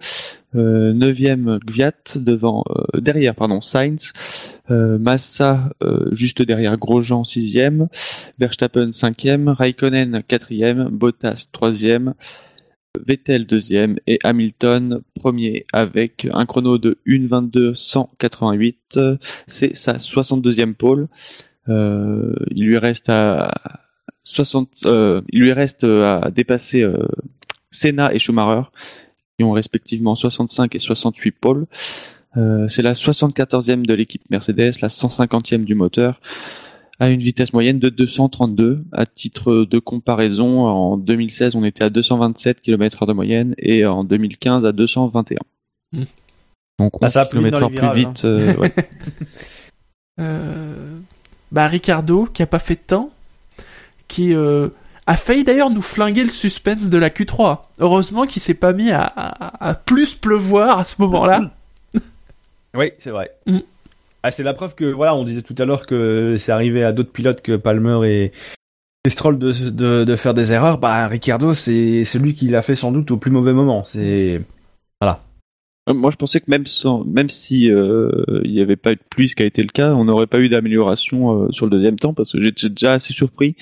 euh, 0.56 0.94
neuvième 0.94 1.58
Gviat 1.66 1.94
devant 2.16 2.64
euh, 2.70 3.02
derrière 3.02 3.34
pardon 3.36 3.62
Sainz, 3.62 4.14
Massa 4.70 5.70
juste 6.12 6.42
derrière 6.42 6.76
Grosjean 6.78 7.24
sixième, 7.24 7.88
Verstappen 8.40 8.92
cinquième, 8.94 9.50
Raikkonen 9.50 10.24
quatrième, 10.28 10.90
Bottas 10.90 11.50
troisième, 11.52 12.16
Vettel 13.06 13.46
deuxième. 13.46 14.00
Et 14.08 14.18
Hamilton 14.24 15.02
premier 15.14 15.68
avec 15.72 16.28
un 16.34 16.48
chrono 16.48 16.80
de 16.80 16.98
1.22.188. 17.06 19.20
C'est 19.46 19.76
sa 19.76 19.98
62e 19.98 20.74
pole. 20.74 21.10
Il 21.68 22.34
lui 22.56 22.80
reste 22.80 23.10
à 23.10 23.85
60, 24.26 24.70
euh, 24.86 25.22
il 25.30 25.40
lui 25.42 25.54
reste 25.54 25.84
à 25.86 26.30
dépasser 26.34 26.82
euh, 26.82 26.98
Senna 27.72 28.14
et 28.14 28.20
Schumacher, 28.20 28.64
qui 29.38 29.46
ont 29.46 29.52
respectivement 29.54 30.16
65 30.16 30.76
et 30.76 30.80
68 30.80 31.32
pôles. 31.32 31.66
Euh, 32.38 32.68
c'est 32.68 32.82
la 32.82 32.94
74e 32.94 33.86
de 33.86 33.94
l'équipe 33.94 34.24
Mercedes, 34.30 34.74
la 34.82 34.90
150e 34.90 35.64
du 35.64 35.74
moteur, 35.76 36.20
à 37.00 37.10
une 37.10 37.20
vitesse 37.22 37.54
moyenne 37.54 37.80
de 37.80 37.90
232. 37.90 38.84
À 38.92 39.06
titre 39.06 39.66
de 39.66 39.80
comparaison, 39.80 40.66
en 40.66 40.98
2016, 40.98 41.56
on 41.56 41.64
était 41.64 41.84
à 41.86 41.90
227 41.90 42.62
km/h 42.62 43.08
de 43.08 43.14
moyenne 43.14 43.56
et 43.58 43.86
en 43.86 44.04
2015 44.04 44.66
à 44.66 44.72
221. 44.74 45.38
Hmm. 45.94 46.04
Donc 46.80 47.00
Bah, 47.00 47.08
11 47.08 47.12
ça 47.12 47.26
km/h 47.26 47.70
les 47.70 47.76
plus 47.76 47.94
vite. 47.96 48.26
euh, 48.26 48.56
ouais. 48.58 48.74
Euh, 50.20 50.96
bah 51.52 51.68
Ricardo 51.68 52.26
qui 52.26 52.42
a 52.42 52.48
pas 52.48 52.60
fait 52.60 52.76
de 52.76 52.88
temps, 52.88 53.10
qui 54.08 54.34
euh, 54.34 54.70
a 55.08 55.16
failli 55.18 55.44
d'ailleurs 55.44 55.70
nous 55.70 55.82
flinguer 55.82 56.24
le 56.24 56.30
suspense 56.30 56.90
de 56.90 56.98
la 56.98 57.10
Q3. 57.10 57.60
Heureusement 57.80 58.26
qu'il 58.26 58.42
s'est 58.42 58.54
pas 58.54 58.74
mis 58.74 58.92
à, 58.92 59.04
à- 59.04 59.70
à 59.70 59.74
plus 59.76 60.14
pleuvoir 60.16 60.80
à 60.80 60.84
ce 60.84 61.02
moment-là. 61.02 61.52
Oui, 62.78 62.92
c'est 63.00 63.10
vrai. 63.12 63.32
Mm. 63.48 63.60
Ah, 64.24 64.32
c'est 64.32 64.44
la 64.44 64.54
preuve 64.54 64.76
que, 64.76 64.84
voilà, 64.86 65.16
on 65.16 65.24
disait 65.24 65.44
tout 65.44 65.56
à 65.60 65.64
l'heure 65.66 65.86
que 65.86 66.36
c'est 66.38 66.52
arrivé 66.52 66.84
à 66.84 66.92
d'autres 66.92 67.12
pilotes 67.12 67.42
que 67.42 67.56
Palmer 67.56 68.00
et, 68.06 68.32
et 69.06 69.10
Stroll 69.10 69.38
de, 69.40 69.70
de, 69.70 70.04
de 70.04 70.16
faire 70.18 70.34
des 70.34 70.52
erreurs. 70.52 70.78
Bah, 70.78 71.08
Ricardo, 71.08 71.54
c'est 71.54 72.04
celui 72.04 72.34
qui 72.34 72.48
l'a 72.48 72.62
fait 72.62 72.76
sans 72.76 72.92
doute 72.92 73.12
au 73.12 73.18
plus 73.18 73.32
mauvais 73.32 73.54
moment. 73.54 73.86
C'est, 73.86 74.42
voilà. 75.00 75.22
Euh, 75.90 75.94
Moi, 75.94 76.10
je 76.12 76.16
pensais 76.16 76.40
que 76.40 76.50
même 76.50 76.66
sans, 76.66 77.04
même 77.04 77.30
si 77.30 77.70
euh, 77.70 78.10
il 78.44 78.52
n'y 78.52 78.62
avait 78.62 78.76
pas 78.76 78.94
eu 78.94 78.96
de 78.96 79.02
pluie, 79.10 79.30
ce 79.30 79.36
qui 79.36 79.44
a 79.44 79.46
été 79.46 79.62
le 79.62 79.70
cas, 79.70 79.94
on 79.94 80.06
n'aurait 80.06 80.28
pas 80.28 80.40
eu 80.40 80.50
d'amélioration 80.50 81.44
euh, 81.46 81.52
sur 81.52 81.66
le 81.66 81.72
deuxième 81.72 81.98
temps 81.98 82.14
parce 82.14 82.32
que 82.32 82.42
j'étais 82.42 82.70
déjà 82.70 82.94
assez 82.94 83.14
surpris. 83.14 83.56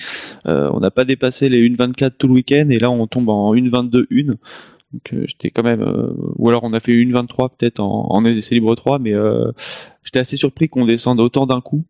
Euh, 0.46 0.70
on 0.72 0.80
n'a 0.80 0.90
pas 0.90 1.04
dépassé 1.04 1.48
les 1.48 1.68
1.24 1.68 2.12
tout 2.18 2.28
le 2.28 2.34
week-end 2.34 2.68
et 2.70 2.78
là 2.78 2.90
on 2.90 3.06
tombe 3.06 3.28
en 3.28 3.54
1.22 3.54 4.06
1. 4.10 4.26
Donc 4.26 5.12
euh, 5.12 5.24
j'étais 5.26 5.50
quand 5.50 5.64
même, 5.64 5.82
euh, 5.82 6.12
ou 6.36 6.48
alors 6.48 6.62
on 6.64 6.72
a 6.72 6.80
fait 6.80 6.92
1.23 6.92 7.50
peut-être 7.58 7.80
en, 7.80 8.06
en 8.10 8.24
essai 8.24 8.54
libre 8.54 8.74
3, 8.74 9.00
mais 9.00 9.12
euh, 9.12 9.50
j'étais 10.04 10.20
assez 10.20 10.36
surpris 10.36 10.68
qu'on 10.68 10.86
descende 10.86 11.20
autant 11.20 11.46
d'un 11.46 11.60
coup. 11.60 11.84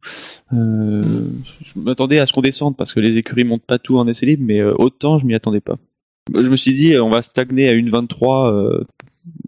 Euh, 0.54 1.26
Je 1.62 1.78
m'attendais 1.78 2.18
à 2.18 2.26
ce 2.26 2.32
qu'on 2.32 2.40
descende 2.40 2.76
parce 2.76 2.94
que 2.94 3.00
les 3.00 3.18
écuries 3.18 3.44
montent 3.44 3.66
pas 3.66 3.78
tout 3.78 3.98
en 3.98 4.08
essai 4.08 4.26
libre, 4.26 4.42
mais 4.46 4.60
euh, 4.60 4.74
autant 4.78 5.18
je 5.18 5.26
m'y 5.26 5.34
attendais 5.34 5.60
pas. 5.60 5.76
Je 6.32 6.48
me 6.48 6.56
suis 6.56 6.74
dit, 6.74 6.96
on 6.98 7.10
va 7.10 7.20
stagner 7.20 7.68
à 7.68 7.74
1.23 7.74 8.50
euh, 8.50 8.84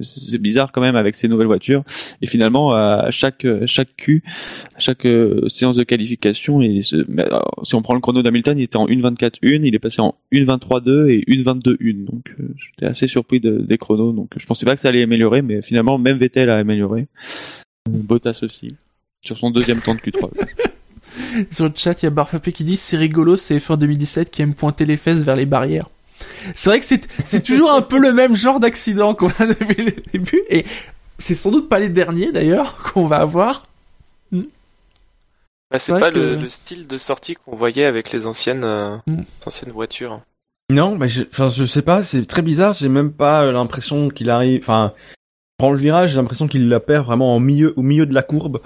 c'est 0.01 0.39
bizarre 0.39 0.73
quand 0.73 0.81
même 0.81 0.97
avec 0.97 1.17
ces 1.17 1.29
nouvelles 1.29 1.47
voitures. 1.47 1.85
Et 2.23 2.27
finalement, 2.27 2.73
à 2.73 3.11
chaque 3.11 3.47
chaque 3.67 3.97
Q, 3.97 4.23
à 4.75 4.79
chaque 4.79 5.07
euh, 5.07 5.49
séance 5.49 5.77
de 5.77 5.85
qualification, 5.85 6.61
si 6.83 7.75
on 7.75 7.83
prend 7.83 7.95
le 7.95 8.01
chrono 8.01 8.23
d'Hamilton, 8.23 8.59
il 8.59 8.65
était 8.65 8.77
en 8.77 8.87
1.24.1, 8.87 9.63
il 9.65 9.75
est 9.75 9.79
passé 9.79 10.01
en 10.01 10.15
1.23.2 10.33 11.09
et 11.09 11.25
1.22.1. 11.29 12.05
Donc 12.05 12.35
euh, 12.41 12.49
j'étais 12.57 12.87
assez 12.87 13.07
surpris 13.07 13.41
de, 13.41 13.59
des 13.59 13.79
chronos. 13.79 14.13
Donc 14.13 14.31
je 14.37 14.47
pensais 14.47 14.67
pas 14.67 14.75
que 14.75 14.81
ça 14.81 14.89
allait 14.89 15.03
améliorer, 15.03 15.43
mais 15.43 15.63
finalement 15.63 15.99
même 15.99 16.19
Vettel 16.19 16.51
a 16.51 16.57
amélioré. 16.57 17.07
Bottas 17.89 18.41
aussi 18.43 18.75
sur 19.25 19.39
son 19.39 19.51
deuxième 19.51 19.81
temps 19.81 19.95
de 19.95 20.01
Q3. 20.01 20.31
Sur 21.51 21.65
le 21.65 21.73
chat, 21.75 22.03
il 22.03 22.07
y 22.07 22.09
a 22.09 22.11
Barfapé 22.11 22.53
qui 22.53 22.65
dit 22.65 22.77
c'est 22.77 22.97
rigolo, 22.97 23.37
c'est 23.37 23.57
F1 23.57 23.79
2017 23.79 24.31
qui 24.31 24.43
aime 24.43 24.55
pointer 24.55 24.85
les 24.85 24.97
fesses 24.97 25.23
vers 25.23 25.37
les 25.37 25.47
barrières. 25.47 25.89
C'est 26.55 26.71
vrai 26.71 26.81
que 26.81 26.87
c'est, 26.87 27.07
c'est 27.25 27.43
toujours 27.43 27.71
un 27.73 27.83
peu 27.83 27.99
le 27.99 28.13
même 28.13 28.35
genre 28.35 28.61
d'accident 28.61 29.15
qu'on 29.15 29.29
a 29.29 29.47
depuis 29.47 29.85
le 29.85 29.93
début, 30.13 30.43
et 30.49 30.65
c'est 31.19 31.35
sans 31.35 31.51
doute 31.51 31.69
pas 31.69 31.79
les 31.79 31.89
derniers 31.89 32.33
d'ailleurs 32.33 32.77
qu'on 32.93 33.07
va 33.07 33.17
avoir. 33.17 33.65
Bah, 35.71 35.79
c'est 35.79 35.99
pas 35.99 36.11
que- 36.11 36.19
le, 36.19 36.37
le 36.37 36.49
style 36.49 36.87
de 36.87 36.97
sortie 36.99 37.35
qu'on 37.35 37.57
voyait 37.57 37.85
avec 37.87 38.13
les 38.13 38.27
anciennes, 38.27 38.65
euh, 38.65 38.97
Mm. 39.07 39.17
les 39.17 39.47
anciennes 39.47 39.73
voitures. 39.73 40.21
Non, 40.71 40.97
mais 40.97 41.09
je, 41.09 41.23
enfin, 41.31 41.49
je 41.49 41.65
sais 41.65 41.83
pas, 41.83 42.03
c'est 42.03 42.25
très 42.27 42.43
bizarre. 42.43 42.73
J'ai 42.73 42.89
même 42.89 43.13
pas 43.13 43.43
euh, 43.45 43.53
l'impression 43.53 44.09
qu'il 44.09 44.31
arrive. 44.31 44.61
Enfin, 44.61 44.93
il 44.97 45.59
prend 45.59 45.71
le 45.73 45.79
virage, 45.79 46.11
j'ai 46.11 46.17
l'impression 46.17 46.49
qu'il 46.49 46.69
la 46.69 46.81
perd 46.81 47.07
vraiment 47.07 47.35
au 47.37 47.41
milieu, 47.41 47.73
au 47.77 47.83
milieu 47.83 48.07
de 48.07 48.15
la 48.15 48.23
courbe. 48.23 48.61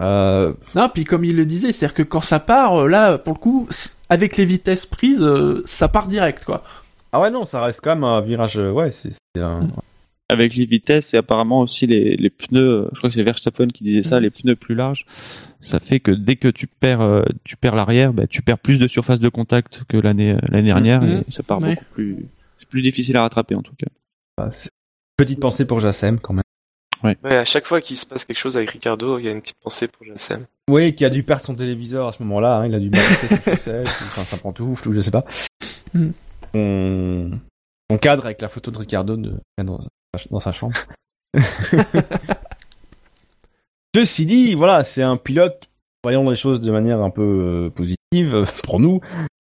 Euh, 0.00 0.52
Non, 0.74 0.88
puis 0.88 1.04
comme 1.04 1.24
il 1.24 1.36
le 1.36 1.44
disait, 1.46 1.72
c'est-à-dire 1.72 1.94
que 1.94 2.02
quand 2.02 2.20
ça 2.22 2.40
part, 2.40 2.86
là, 2.88 3.18
pour 3.18 3.34
le 3.34 3.38
coup, 3.38 3.68
avec 4.08 4.36
les 4.36 4.44
vitesses 4.44 4.86
prises, 4.86 5.24
ça 5.66 5.88
part 5.88 6.06
direct, 6.06 6.44
quoi. 6.44 6.64
Ah 7.12 7.20
ouais, 7.20 7.30
non, 7.30 7.44
ça 7.44 7.62
reste 7.62 7.80
quand 7.82 7.94
même 7.94 8.04
un 8.04 8.20
virage. 8.20 8.56
euh, 8.58 8.70
Ouais, 8.70 8.90
c'est 8.92 9.10
un. 9.36 9.68
avec 10.28 10.54
les 10.54 10.64
vitesses 10.64 11.12
et 11.12 11.16
apparemment 11.16 11.60
aussi 11.60 11.86
les, 11.88 12.16
les 12.16 12.30
pneus, 12.30 12.88
je 12.92 12.98
crois 12.98 13.10
que 13.10 13.14
c'est 13.16 13.22
Verstappen 13.24 13.66
qui 13.68 13.82
disait 13.82 14.02
ça, 14.04 14.16
Mhm. 14.16 14.22
les 14.22 14.30
pneus 14.30 14.54
plus 14.56 14.74
larges, 14.76 15.04
ça 15.60 15.80
fait 15.80 15.98
que 15.98 16.12
dès 16.12 16.36
que 16.36 16.46
tu 16.48 16.68
perds, 16.68 17.00
euh, 17.00 17.22
tu 17.42 17.56
perds 17.56 17.74
l'arrière, 17.74 18.12
bah, 18.12 18.28
tu 18.28 18.40
perds 18.42 18.58
plus 18.58 18.78
de 18.78 18.86
surface 18.86 19.18
de 19.18 19.28
contact 19.28 19.82
que 19.88 19.96
l'année 19.96 20.36
l'année 20.48 20.68
dernière 20.68 21.02
Mhm. 21.02 21.24
et 21.26 21.30
ça 21.32 21.42
part 21.42 21.60
Ouais. 21.60 21.70
beaucoup 21.70 21.84
plus, 21.94 22.28
c'est 22.60 22.68
plus 22.68 22.80
difficile 22.82 23.16
à 23.16 23.22
rattraper 23.22 23.56
en 23.56 23.62
tout 23.62 23.74
cas. 23.76 23.88
bah, 24.38 24.50
Petite 25.16 25.40
pensée 25.40 25.66
pour 25.66 25.80
Jassem 25.80 26.18
quand 26.20 26.32
même. 26.34 26.44
Ouais, 27.02 27.16
à 27.24 27.44
chaque 27.44 27.66
fois 27.66 27.80
qu'il 27.80 27.96
se 27.96 28.06
passe 28.06 28.24
quelque 28.24 28.36
chose 28.38 28.56
avec 28.56 28.70
Ricardo, 28.70 29.18
il 29.18 29.24
y 29.24 29.28
a 29.28 29.32
une 29.32 29.40
petite 29.40 29.58
pensée 29.62 29.88
pour 29.88 30.06
Jassem. 30.06 30.44
Oui, 30.68 30.94
qui 30.94 31.04
a 31.04 31.10
dû 31.10 31.22
perdre 31.24 31.44
son 31.44 31.54
téléviseur 31.56 32.06
à 32.08 32.12
ce 32.12 32.22
moment-là. 32.22 32.58
hein, 32.58 32.66
il 32.66 32.74
a 32.74 32.78
dû 32.78 32.88
balancer 32.90 33.26
ses 33.26 33.42
chaussettes, 33.42 33.86
enfin, 33.88 34.22
sa 34.24 34.36
pantoufle, 34.36 34.88
ou 34.88 34.92
je 34.92 35.00
sais 35.00 35.10
pas. 35.10 35.24
Mm. 35.94 36.10
On... 36.54 37.30
On 37.90 37.98
cadre 37.98 38.24
avec 38.26 38.40
la 38.40 38.48
photo 38.48 38.70
de 38.70 38.78
Ricardo 38.78 39.16
de... 39.16 39.34
dans, 39.62 39.80
dans 40.30 40.40
sa 40.40 40.52
chambre. 40.52 40.74
Ceci 43.94 44.26
dit, 44.26 44.54
voilà, 44.54 44.84
c'est 44.84 45.02
un 45.02 45.16
pilote, 45.16 45.68
voyons 46.04 46.28
les 46.30 46.36
choses 46.36 46.60
de 46.60 46.70
manière 46.70 47.00
un 47.00 47.10
peu 47.10 47.22
euh, 47.22 47.70
positive 47.70 48.34
euh, 48.34 48.44
pour 48.64 48.78
nous. 48.78 49.00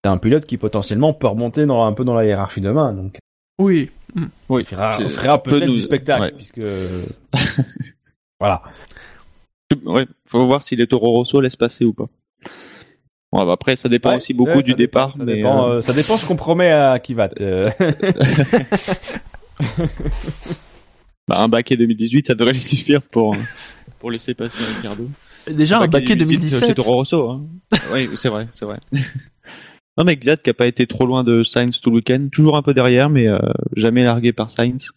C'est 0.02 0.10
un 0.10 0.18
pilote 0.18 0.44
qui 0.44 0.58
potentiellement 0.58 1.14
peut 1.14 1.28
remonter 1.28 1.66
dans, 1.66 1.84
un 1.84 1.92
peu 1.92 2.04
dans 2.04 2.14
la 2.14 2.24
hiérarchie 2.24 2.60
demain. 2.60 2.92
Donc, 2.92 3.18
Oui. 3.60 3.90
Oui, 4.48 4.62
il 4.62 4.64
fera, 4.66 4.98
peut 5.38 5.50
peut-être 5.50 5.66
nous- 5.66 5.74
du 5.76 5.80
spectacle, 5.80 6.22
ouais. 6.22 6.32
puisque 6.32 6.60
voilà. 8.40 8.62
Ouais, 9.84 10.06
faut 10.28 10.44
voir 10.46 10.62
si 10.62 10.76
les 10.76 10.86
Toro 10.86 11.10
Rosso 11.12 11.40
laissent 11.40 11.56
passer 11.56 11.84
ou 11.84 11.92
pas. 11.94 12.08
Bah, 13.34 13.52
après, 13.52 13.76
ça 13.76 13.88
dépend 13.88 14.10
Ouais, 14.10 14.16
aussi 14.16 14.32
beaucoup 14.34 14.50
ouais, 14.52 14.62
du 14.62 14.74
dépend, 14.74 15.06
départ, 15.08 15.16
Ça 15.16 15.24
mais 15.24 15.34
dépend, 15.36 15.68
euh, 15.68 15.72
euh, 15.76 15.80
ça 15.82 15.92
dépend 15.92 16.16
ce 16.18 16.24
qu'on 16.26 16.36
promet 16.36 16.70
à 16.70 16.98
Kivat. 17.00 17.30
euh. 17.40 17.70
bah, 21.28 21.36
un 21.38 21.48
baquet 21.48 21.76
2018, 21.76 22.26
ça 22.26 22.34
devrait 22.34 22.52
lui 22.52 22.60
suffire 22.60 23.02
pour 23.02 23.34
pour 23.98 24.10
laisser 24.10 24.34
passer 24.34 24.62
Ricardo. 24.76 25.08
Déjà, 25.50 25.80
un 25.80 25.86
baquet 25.88 26.08
chez 26.08 26.16
2017. 26.16 26.74
Toro 26.76 26.94
Rosso. 26.96 27.30
Hein. 27.30 27.44
oui, 27.92 28.08
c'est 28.16 28.28
vrai, 28.28 28.48
c'est 28.54 28.64
vrai. 28.64 28.78
non, 29.98 30.04
mais 30.04 30.16
Gviat 30.16 30.36
qui 30.38 30.50
a 30.50 30.54
pas 30.54 30.66
été 30.66 30.86
trop 30.86 31.06
loin 31.06 31.24
de 31.24 31.42
Sainz 31.42 31.80
tout 31.80 31.90
le 31.90 31.96
week-end, 31.96 32.28
toujours 32.32 32.56
un 32.56 32.62
peu 32.62 32.74
derrière, 32.74 33.10
mais 33.10 33.26
euh, 33.28 33.38
jamais 33.76 34.02
largué 34.04 34.32
par 34.32 34.50
Sainz. 34.50 34.90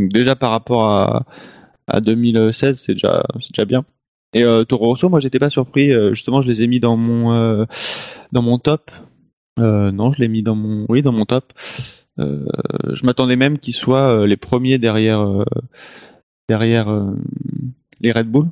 Donc 0.00 0.10
déjà 0.10 0.34
par 0.36 0.50
rapport 0.50 0.86
à, 0.86 1.26
à 1.88 2.00
2016, 2.00 2.80
c'est 2.80 2.92
déjà, 2.92 3.22
c'est 3.40 3.52
déjà 3.54 3.64
bien. 3.64 3.84
Et 4.34 4.44
euh, 4.44 4.64
Toro 4.64 4.86
Rosso, 4.86 5.08
moi 5.08 5.20
j'étais 5.20 5.38
pas 5.38 5.50
surpris. 5.50 5.92
euh, 5.92 6.14
justement, 6.14 6.40
je 6.40 6.48
les 6.48 6.62
ai 6.62 6.66
mis 6.66 6.80
dans 6.80 6.96
mon 6.96 7.32
euh, 7.32 7.64
dans 8.32 8.42
mon 8.42 8.58
top. 8.58 8.90
Euh, 9.58 9.92
non, 9.92 10.12
je 10.12 10.20
l'ai 10.20 10.28
mis 10.28 10.42
dans 10.42 10.54
mon 10.54 10.86
oui 10.88 11.02
dans 11.02 11.12
mon 11.12 11.26
top. 11.26 11.52
Euh, 12.18 12.44
je 12.92 13.04
m'attendais 13.04 13.36
même 13.36 13.58
qu'ils 13.58 13.74
soient 13.74 14.20
euh, 14.22 14.26
les 14.26 14.36
premiers 14.36 14.78
derrière 14.78 15.20
euh, 15.20 15.44
derrière 16.48 16.88
euh, 16.88 17.14
les 18.00 18.12
Red 18.12 18.28
Bull. 18.28 18.48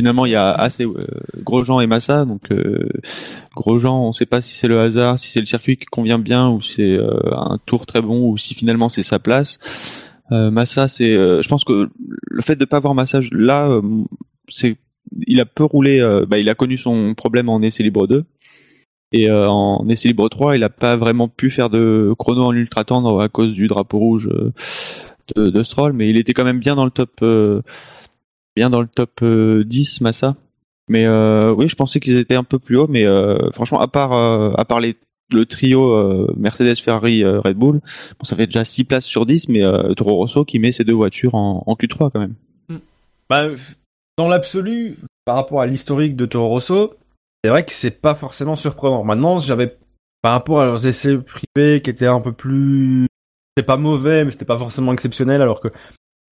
Finalement, 0.00 0.24
il 0.24 0.32
y 0.32 0.36
a 0.36 0.50
assez 0.50 0.86
euh, 0.86 0.94
Grosjean 1.42 1.80
et 1.80 1.86
Massa. 1.86 2.24
Donc 2.24 2.50
euh, 2.50 2.88
Grosjean, 3.54 4.02
on 4.02 4.08
ne 4.08 4.12
sait 4.12 4.26
pas 4.26 4.40
si 4.40 4.54
c'est 4.54 4.66
le 4.68 4.80
hasard, 4.80 5.18
si 5.18 5.28
c'est 5.30 5.40
le 5.40 5.46
circuit 5.46 5.76
qui 5.76 5.84
convient 5.84 6.18
bien 6.18 6.48
ou 6.48 6.62
c'est 6.62 6.96
euh, 6.96 7.20
un 7.32 7.58
tour 7.66 7.86
très 7.86 8.00
bon 8.00 8.30
ou 8.30 8.38
si 8.38 8.54
finalement 8.54 8.88
c'est 8.88 9.02
sa 9.02 9.18
place. 9.18 9.58
Euh, 10.32 10.50
Massa, 10.50 10.88
c'est, 10.88 11.12
euh, 11.12 11.42
je 11.42 11.48
pense 11.48 11.64
que 11.64 11.90
le 12.28 12.42
fait 12.42 12.56
de 12.56 12.64
pas 12.64 12.78
avoir 12.78 12.94
Massa 12.94 13.20
là, 13.32 13.68
euh, 13.68 13.82
c'est, 14.48 14.76
il 15.26 15.40
a 15.40 15.46
peu 15.46 15.64
roulé. 15.64 16.00
euh, 16.00 16.26
bah, 16.26 16.38
il 16.38 16.48
a 16.48 16.54
connu 16.54 16.78
son 16.78 17.14
problème 17.14 17.48
en 17.48 17.62
essai 17.62 17.82
libre 17.82 18.06
2 18.06 18.24
et 19.12 19.28
euh, 19.28 19.48
en 19.48 19.88
essai 19.88 20.08
libre 20.08 20.28
3, 20.28 20.56
il 20.56 20.62
a 20.62 20.68
pas 20.68 20.96
vraiment 20.96 21.28
pu 21.28 21.50
faire 21.50 21.68
de 21.68 22.14
chrono 22.18 22.44
en 22.44 22.52
ultra 22.52 22.84
tendre 22.84 23.20
à 23.20 23.28
cause 23.28 23.54
du 23.54 23.66
drapeau 23.66 23.98
rouge 23.98 24.28
euh, 24.28 25.50
de, 25.50 25.62
Stroll, 25.62 25.92
mais 25.92 26.08
il 26.08 26.16
était 26.16 26.32
quand 26.32 26.44
même 26.44 26.60
bien 26.60 26.76
dans 26.76 26.84
le 26.84 26.90
top, 26.90 27.24
bien 28.56 28.70
dans 28.70 28.80
le 28.80 28.88
top 28.88 29.20
euh, 29.22 29.64
10 29.64 30.00
Massa. 30.00 30.36
Mais 30.88 31.08
oui, 31.08 31.68
je 31.68 31.76
pensais 31.76 32.00
qu'ils 32.00 32.16
étaient 32.16 32.34
un 32.34 32.42
peu 32.42 32.58
plus 32.58 32.76
haut, 32.76 32.88
mais 32.88 33.06
franchement, 33.52 33.78
à 33.80 33.86
part 33.86 34.12
à 34.12 34.80
les, 34.80 34.96
le 35.32 35.46
trio 35.46 36.34
Mercedes, 36.36 36.80
Ferrari, 36.80 37.24
Red 37.24 37.56
Bull, 37.56 37.74
bon, 37.78 38.24
ça 38.24 38.34
fait 38.34 38.46
déjà 38.46 38.64
6 38.64 38.82
places 38.84 39.04
sur 39.04 39.24
10, 39.24 39.50
mais 39.50 39.62
Toro 39.96 40.16
Rosso 40.16 40.44
qui 40.44 40.58
met 40.58 40.72
ces 40.72 40.82
deux 40.82 40.94
voitures 40.94 41.36
en, 41.36 41.62
en 41.64 41.74
Q3 41.74 42.10
quand 42.10 42.18
même. 42.18 42.34
Bah, 43.28 43.50
dans 44.20 44.28
l'absolu, 44.28 44.96
par 45.24 45.34
rapport 45.36 45.62
à 45.62 45.66
l'historique 45.66 46.14
de 46.14 46.26
Toro 46.26 46.48
Rosso, 46.48 46.94
c'est 47.42 47.48
vrai 47.48 47.64
que 47.64 47.72
c'est 47.72 48.02
pas 48.02 48.14
forcément 48.14 48.54
surprenant. 48.54 49.02
Maintenant, 49.02 49.38
j'avais, 49.38 49.78
par 50.20 50.32
rapport 50.32 50.60
à 50.60 50.66
leurs 50.66 50.86
essais 50.86 51.16
privés 51.16 51.80
qui 51.80 51.88
étaient 51.88 52.04
un 52.04 52.20
peu 52.20 52.32
plus, 52.32 53.06
c'était 53.56 53.66
pas 53.66 53.78
mauvais, 53.78 54.26
mais 54.26 54.30
c'était 54.30 54.44
pas 54.44 54.58
forcément 54.58 54.92
exceptionnel, 54.92 55.40
alors 55.40 55.60
que, 55.60 55.68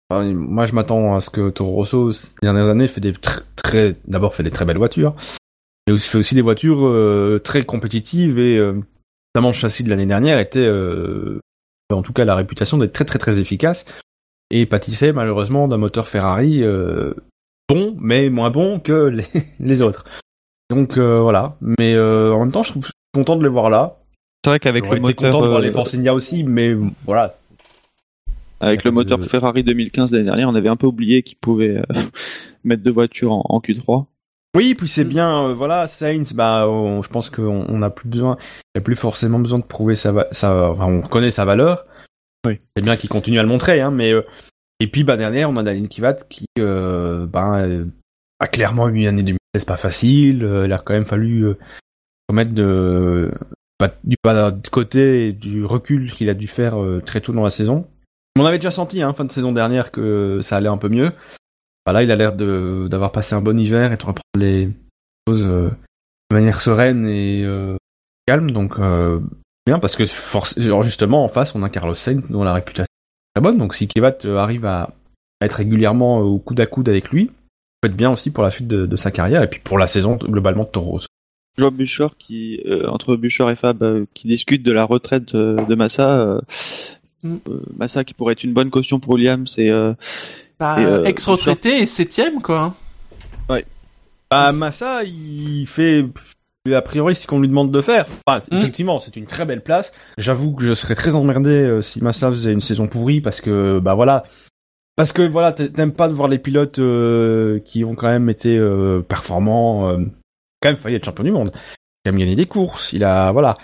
moi, 0.09 0.65
je 0.65 0.73
m'attends 0.73 1.15
à 1.15 1.21
ce 1.21 1.29
que 1.29 1.51
Toro 1.51 1.73
Rosso, 1.73 2.11
ces 2.11 2.29
dernières 2.41 2.69
années, 2.69 2.87
fait 2.87 3.01
des 3.01 3.13
tr- 3.13 3.43
très, 3.55 3.97
d'abord 4.07 4.33
fait 4.33 4.41
des 4.41 4.49
très 4.49 4.65
belles 4.65 4.79
voitures, 4.79 5.15
mais 5.85 5.93
aussi 5.93 6.09
fait 6.09 6.17
aussi 6.17 6.33
des 6.33 6.41
voitures 6.41 6.87
euh, 6.87 7.39
très 7.43 7.65
compétitives 7.65 8.39
et, 8.39 8.57
euh, 8.57 8.81
notamment 9.35 9.49
le 9.49 9.53
châssis 9.53 9.83
de 9.83 9.91
l'année 9.91 10.07
dernière 10.07 10.39
était, 10.39 10.57
euh, 10.57 11.39
en 11.93 12.01
tout 12.01 12.13
cas, 12.13 12.25
la 12.25 12.33
réputation 12.33 12.79
d'être 12.79 12.93
très 12.93 13.05
très 13.05 13.19
très 13.19 13.39
efficace 13.39 13.85
et 14.49 14.65
pâtissait 14.65 15.13
malheureusement 15.13 15.67
d'un 15.67 15.77
moteur 15.77 16.07
Ferrari 16.07 16.63
bon, 17.69 17.95
mais 17.99 18.29
moins 18.29 18.49
bon 18.51 18.79
que 18.79 19.07
les, 19.07 19.25
les 19.59 19.81
autres. 19.81 20.05
Donc 20.69 20.97
euh, 20.97 21.19
voilà. 21.19 21.55
Mais 21.61 21.93
euh, 21.93 22.33
en 22.33 22.39
même 22.39 22.51
temps, 22.51 22.63
je 22.63 22.71
suis 22.71 22.81
content 23.13 23.35
de 23.35 23.43
les 23.43 23.49
voir 23.49 23.69
là. 23.69 23.97
C'est 24.43 24.51
vrai 24.51 24.59
qu'avec 24.59 24.87
le 24.89 24.99
moteur, 24.99 25.31
content 25.31 25.43
de 25.43 25.47
voir 25.49 25.59
euh, 25.59 25.63
les 25.63 25.71
Force 25.71 25.93
India 25.95 26.13
aussi, 26.13 26.43
mais 26.43 26.75
voilà. 27.05 27.31
avec 28.59 28.83
le 28.83 28.91
moteur 28.91 29.23
Ferrari 29.23 29.63
2015 29.63 30.11
l'année 30.11 30.25
dernière, 30.25 30.49
on 30.49 30.55
avait 30.55 30.69
un 30.69 30.75
peu 30.75 30.87
oublié 30.87 31.23
qu'ils 31.23 31.37
pouvaient 31.37 31.81
mettre 32.63 32.83
deux 32.83 32.91
voitures 32.91 33.31
en, 33.31 33.43
en 33.49 33.59
Q3. 33.59 34.05
Oui, 34.55 34.73
puis 34.75 34.87
c'est 34.87 35.03
bien, 35.03 35.47
euh, 35.49 35.53
voilà, 35.53 35.85
Sainz, 35.87 36.31
bah, 36.33 36.65
on- 36.69 37.01
je 37.01 37.09
pense 37.09 37.29
qu'on 37.29 37.65
on 37.67 37.81
a 37.81 37.89
plus 37.89 38.07
besoin, 38.07 38.37
il 38.73 38.77
a 38.77 38.81
plus 38.81 38.95
forcément 38.95 39.39
besoin 39.39 39.59
de 39.59 39.65
prouver 39.65 39.95
sa, 39.95 40.11
va- 40.13 40.27
sa 40.31 40.69
enfin, 40.69 40.85
on 40.85 41.01
connaît 41.01 41.31
sa 41.31 41.43
valeur. 41.43 41.85
Oui. 42.47 42.59
C'est 42.77 42.83
bien 42.83 42.95
qu'il 42.95 43.09
continue 43.09 43.39
à 43.39 43.43
le 43.43 43.49
montrer, 43.49 43.81
hein, 43.81 43.91
mais, 43.91 44.13
euh, 44.13 44.21
et 44.79 44.87
puis, 44.87 45.03
bah, 45.03 45.17
derrière, 45.17 45.49
on 45.49 45.57
a 45.57 45.63
Daniel 45.63 45.87
Kivat 45.87 46.15
qui, 46.29 46.45
euh, 46.59 47.25
bah, 47.25 47.59
euh, 47.59 47.85
a 48.39 48.47
clairement 48.47 48.89
eu 48.89 48.99
une 49.01 49.07
année 49.07 49.23
2016 49.23 49.65
pas 49.65 49.77
facile, 49.77 50.43
euh, 50.43 50.65
il 50.65 50.73
a 50.73 50.79
quand 50.79 50.93
même 50.93 51.05
fallu, 51.05 51.43
euh, 51.45 51.57
remettre 52.29 52.53
de, 52.53 53.31
pas- 53.77 53.93
du 54.03 54.15
de 54.23 54.67
côté 54.69 55.31
du 55.31 55.63
recul 55.63 56.11
qu'il 56.11 56.29
a 56.29 56.33
dû 56.33 56.47
faire 56.47 56.81
euh, 56.81 57.01
très 57.05 57.21
tôt 57.21 57.33
dans 57.33 57.43
la 57.43 57.49
saison. 57.49 57.87
On 58.37 58.45
avait 58.45 58.57
déjà 58.57 58.71
senti, 58.71 59.01
hein, 59.01 59.13
fin 59.13 59.23
de 59.23 59.31
saison 59.31 59.53
dernière, 59.53 59.91
que 59.91 60.39
ça 60.41 60.57
allait 60.57 60.67
un 60.67 60.77
peu 60.77 60.89
mieux. 60.89 61.11
Bah 61.85 61.93
là, 61.93 62.03
il 62.03 62.11
a 62.11 62.15
l'air 62.15 62.33
d'avoir 62.33 63.11
passé 63.11 63.35
un 63.35 63.41
bon 63.41 63.57
hiver 63.57 63.91
et 63.91 63.95
de 63.95 63.99
reprendre 64.01 64.19
les 64.37 64.69
choses 65.27 65.45
euh, 65.45 65.69
de 66.31 66.35
manière 66.35 66.61
sereine 66.61 67.07
et 67.07 67.43
euh, 67.45 67.77
calme. 68.25 68.51
Donc 68.51 68.77
euh, 68.79 69.21
bien 69.65 69.79
parce 69.79 69.95
que 69.95 70.03
justement 70.83 71.23
en 71.23 71.27
face, 71.29 71.55
on 71.55 71.63
a 71.63 71.69
Carlos 71.69 71.95
Sainz 71.95 72.29
dont 72.29 72.43
la 72.43 72.53
réputation 72.53 72.87
très 73.35 73.41
bonne. 73.43 73.57
Donc 73.57 73.75
si 73.75 73.87
Kevat 73.87 74.25
euh, 74.25 74.37
arrive 74.37 74.65
à, 74.65 74.93
à 75.41 75.45
être 75.45 75.53
régulièrement 75.53 76.19
euh, 76.21 76.23
au 76.23 76.39
coude 76.39 76.59
à 76.59 76.65
coude 76.65 76.89
avec 76.89 77.09
lui, 77.09 77.25
ça 77.27 77.31
peut 77.81 77.87
être 77.89 77.95
bien 77.95 78.11
aussi 78.11 78.31
pour 78.31 78.43
la 78.43 78.51
suite 78.51 78.67
de, 78.67 78.85
de 78.85 78.95
sa 78.95 79.11
carrière 79.11 79.43
et 79.43 79.49
puis 79.49 79.59
pour 79.63 79.77
la 79.77 79.87
saison 79.87 80.15
globalement 80.15 80.63
de 80.63 80.69
Toro 80.69 80.91
Rosso. 80.91 81.07
Je 81.57 81.61
vois 81.61 81.71
Buchor 81.71 82.17
qui, 82.17 82.59
euh, 82.65 82.87
entre 82.87 83.15
Buchor 83.15 83.49
et 83.49 83.55
Fab, 83.55 83.81
euh, 83.81 84.05
qui 84.13 84.27
discutent 84.27 84.63
de 84.63 84.73
la 84.73 84.83
retraite 84.83 85.33
de, 85.33 85.55
de 85.67 85.75
Massa, 85.75 86.19
euh, 86.19 86.41
Mm. 87.25 87.37
Euh, 87.49 87.59
Massa 87.75 88.03
qui 88.03 88.13
pourrait 88.13 88.33
être 88.33 88.43
une 88.43 88.53
bonne 88.53 88.69
caution 88.69 88.99
pour 88.99 89.13
Williams 89.13 89.57
et 89.57 89.71
euh, 89.71 89.93
Bah, 90.59 90.75
Et, 90.79 90.85
euh, 90.85 91.03
ex-retraité 91.03 91.79
et 91.79 91.85
septième, 91.85 92.41
quoi. 92.41 92.75
Bah, 94.31 94.51
Massa, 94.51 95.03
il 95.03 95.65
fait 95.67 96.05
a 96.73 96.81
priori 96.81 97.13
ce 97.15 97.27
qu'on 97.27 97.39
lui 97.39 97.47
demande 97.47 97.71
de 97.71 97.81
faire. 97.81 98.05
Enfin, 98.25 98.39
Mm. 98.51 98.57
effectivement, 98.57 98.99
c'est 98.99 99.15
une 99.15 99.27
très 99.27 99.45
belle 99.45 99.61
place. 99.61 99.93
J'avoue 100.17 100.53
que 100.53 100.63
je 100.63 100.73
serais 100.73 100.95
très 100.95 101.13
emmerdé 101.13 101.49
euh, 101.51 101.81
si 101.81 102.03
Massa 102.03 102.29
faisait 102.29 102.51
une 102.53 102.61
saison 102.61 102.87
pourrie 102.87 103.21
parce 103.21 103.41
que 103.41 103.79
bah 103.79 103.93
voilà. 103.93 104.23
Parce 104.95 105.11
que 105.11 105.21
voilà, 105.21 105.51
t'a- 105.51 105.67
t'aimes 105.67 105.91
pas 105.91 106.07
de 106.07 106.13
voir 106.13 106.29
les 106.29 106.39
pilotes 106.39 106.79
euh, 106.79 107.59
qui 107.59 107.83
ont 107.83 107.95
quand 107.95 108.07
même 108.07 108.29
été 108.29 108.57
euh, 108.57 109.01
performants, 109.01 109.89
euh, 109.89 109.97
quand 110.61 110.69
même 110.69 110.77
failli 110.77 110.95
être 110.95 111.03
champion 111.05 111.25
du 111.25 111.31
monde, 111.31 111.51
qui 111.51 111.59
même 112.11 112.17
gagné 112.17 112.35
des 112.35 112.45
courses. 112.45 112.93
Il 112.93 113.03
a 113.03 113.31
voilà 113.33 113.55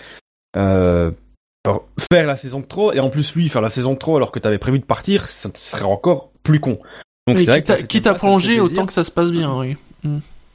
faire 0.54 2.26
la 2.26 2.36
saison 2.36 2.60
de 2.60 2.66
trop 2.66 2.92
et 2.92 3.00
en 3.00 3.08
plus 3.08 3.34
lui 3.34 3.48
faire 3.48 3.62
la 3.62 3.68
saison 3.68 3.94
de 3.94 3.98
trop 3.98 4.16
alors 4.16 4.32
que 4.32 4.38
t'avais 4.38 4.58
prévu 4.58 4.78
de 4.78 4.84
partir, 4.84 5.26
ça 5.28 5.48
serait 5.54 5.84
encore 5.84 6.30
plus 6.42 6.60
con. 6.60 6.78
Donc 7.26 7.38
c'est 7.38 7.46
vrai 7.46 7.60
quitte, 7.62 7.70
à, 7.70 7.76
que 7.76 7.82
quitte 7.86 8.06
à 8.08 8.14
prolonger 8.14 8.60
autant 8.60 8.84
que 8.84 8.92
ça 8.92 9.04
se 9.04 9.10
passe 9.10 9.30
bien, 9.30 9.56
oui. 9.56 9.76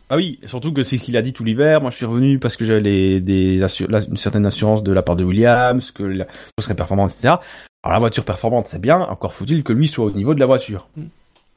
Ah 0.10 0.16
oui, 0.16 0.40
surtout 0.46 0.72
que 0.72 0.84
c'est 0.84 0.98
ce 0.98 1.04
qu'il 1.04 1.18
a 1.18 1.22
dit 1.22 1.34
tout 1.34 1.44
l'hiver. 1.44 1.82
Moi, 1.82 1.92
je 1.92 1.98
suis 1.98 2.06
revenu 2.06 2.40
parce 2.40 2.56
que 2.56 2.64
j'avais 2.64 3.20
des 3.20 3.60
une 3.60 4.18
certaine 4.18 4.46
assurance 4.46 4.84
de 4.84 4.94
la 4.94 5.02
part 5.02 5.18
de 5.18 5.26
Williams, 5.26 5.92
que 5.92 6.04
la 6.04 6.26
voiture 6.26 6.62
serait 6.62 6.76
performante, 6.76 7.12
etc. 7.12 7.36
Alors 7.84 7.94
la 7.94 8.00
voiture 8.00 8.24
performante, 8.24 8.68
c'est 8.68 8.82
bien. 8.82 9.00
Encore 9.00 9.34
faut-il 9.34 9.64
que 9.64 9.74
lui 9.74 9.88
soit 9.88 10.06
au 10.06 10.12
niveau 10.12 10.34
de 10.34 10.40
la 10.40 10.46
voiture. 10.46 10.88
Mm. 10.96 11.04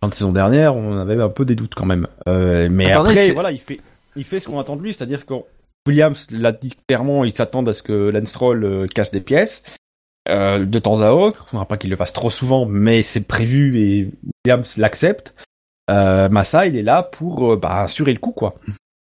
En 0.03 0.09
de 0.09 0.15
saison 0.15 0.33
dernière, 0.33 0.75
on 0.75 0.97
avait 0.99 1.21
un 1.21 1.29
peu 1.29 1.45
des 1.45 1.55
doutes 1.55 1.75
quand 1.75 1.87
même. 1.87 2.07
Euh, 2.27 2.69
mais 2.71 2.91
après, 2.91 3.33
voilà, 3.33 3.53
il 3.53 3.61
fait, 3.61 3.81
il 4.17 4.25
fait 4.25 4.41
ce 4.41 4.49
qu'on 4.49 4.59
attend 4.59 4.77
de 4.77 4.83
lui, 4.83 4.95
c'est-à-dire 4.95 5.27
que 5.27 5.35
Williams 5.87 6.27
l'a 6.31 6.53
dit 6.53 6.73
clairement, 6.89 7.25
ils 7.25 7.33
s'attendent 7.33 7.69
à 7.69 7.73
ce 7.73 7.83
que 7.83 8.11
Lance 8.11 8.29
Stroll 8.29 8.65
euh, 8.65 8.87
casse 8.87 9.11
des 9.11 9.21
pièces. 9.21 9.63
euh, 10.29 10.65
de 10.65 10.79
temps 10.79 11.03
à 11.03 11.11
autre, 11.11 11.47
on 11.53 11.61
ne 11.61 11.65
pas 11.65 11.77
qu'il 11.77 11.91
le 11.91 11.97
fasse 11.97 12.13
trop 12.13 12.31
souvent, 12.31 12.65
mais 12.65 13.03
c'est 13.03 13.27
prévu 13.27 13.79
et 13.79 14.11
Williams 14.45 14.77
l'accepte. 14.79 15.35
Euh, 15.91 16.29
Massa, 16.29 16.67
il 16.67 16.77
est 16.77 16.83
là 16.83 17.03
pour 17.03 17.53
euh, 17.53 17.57
bah, 17.57 17.81
assurer 17.83 18.13
le 18.13 18.19
coup, 18.21 18.33
quoi. 18.33 18.55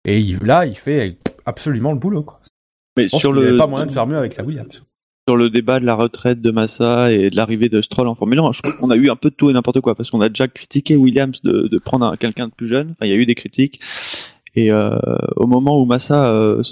Et 0.06 0.20
il- 0.20 0.40
là, 0.44 0.66
il 0.66 0.76
fait 0.76 1.18
absolument 1.46 1.92
le 1.92 2.00
boulot. 2.00 2.24
Quoi. 2.24 2.40
mais 2.98 3.06
Je 3.08 3.12
pense 3.12 3.20
sur 3.22 3.30
qu'il 3.32 3.38
n'y 3.40 3.44
le 3.44 3.50
avait 3.50 3.58
pas 3.58 3.68
moyen 3.68 3.86
de 3.86 3.92
faire 3.92 4.08
mieux 4.08 4.18
avec 4.18 4.36
la 4.38 4.44
Williams. 4.44 4.82
sur 5.28 5.38
le 5.38 5.50
débat 5.52 5.80
de 5.80 5.86
la 5.86 5.94
retraite 5.94 6.42
de 6.42 6.50
Massa 6.52 7.12
et 7.12 7.30
de 7.30 7.36
l'arrivée 7.36 7.70
de 7.70 7.82
Stroll 7.82 8.08
en 8.08 8.16
Formule 8.16 8.40
1, 8.40 8.52
je 8.52 8.62
trouve 8.64 8.78
qu'on 8.78 8.90
a 8.90 8.96
eu 8.96 9.10
un 9.12 9.16
peu 9.16 9.30
de 9.30 9.36
tout 9.36 9.50
et 9.50 9.54
n'importe 9.54 9.80
quoi 9.82 9.94
parce 9.94 10.10
qu'on 10.10 10.22
a 10.22 10.30
déjà 10.30 10.48
critiqué 10.48 10.96
Williams 10.96 11.42
de, 11.44 11.68
de 11.68 11.78
prendre 11.78 12.06
un- 12.08 12.16
quelqu'un 12.16 12.48
de 12.48 12.54
plus 12.54 12.68
jeune. 12.68 12.92
Enfin, 12.94 13.06
il 13.06 13.10
y 13.10 13.14
a 13.14 13.18
eu 13.18 13.28
des 13.28 13.36
critiques 13.36 13.80
et 14.56 14.72
euh, 14.72 14.98
au 15.36 15.46
moment 15.46 15.80
où 15.80 15.86
Massa 15.86 16.32
euh, 16.34 16.64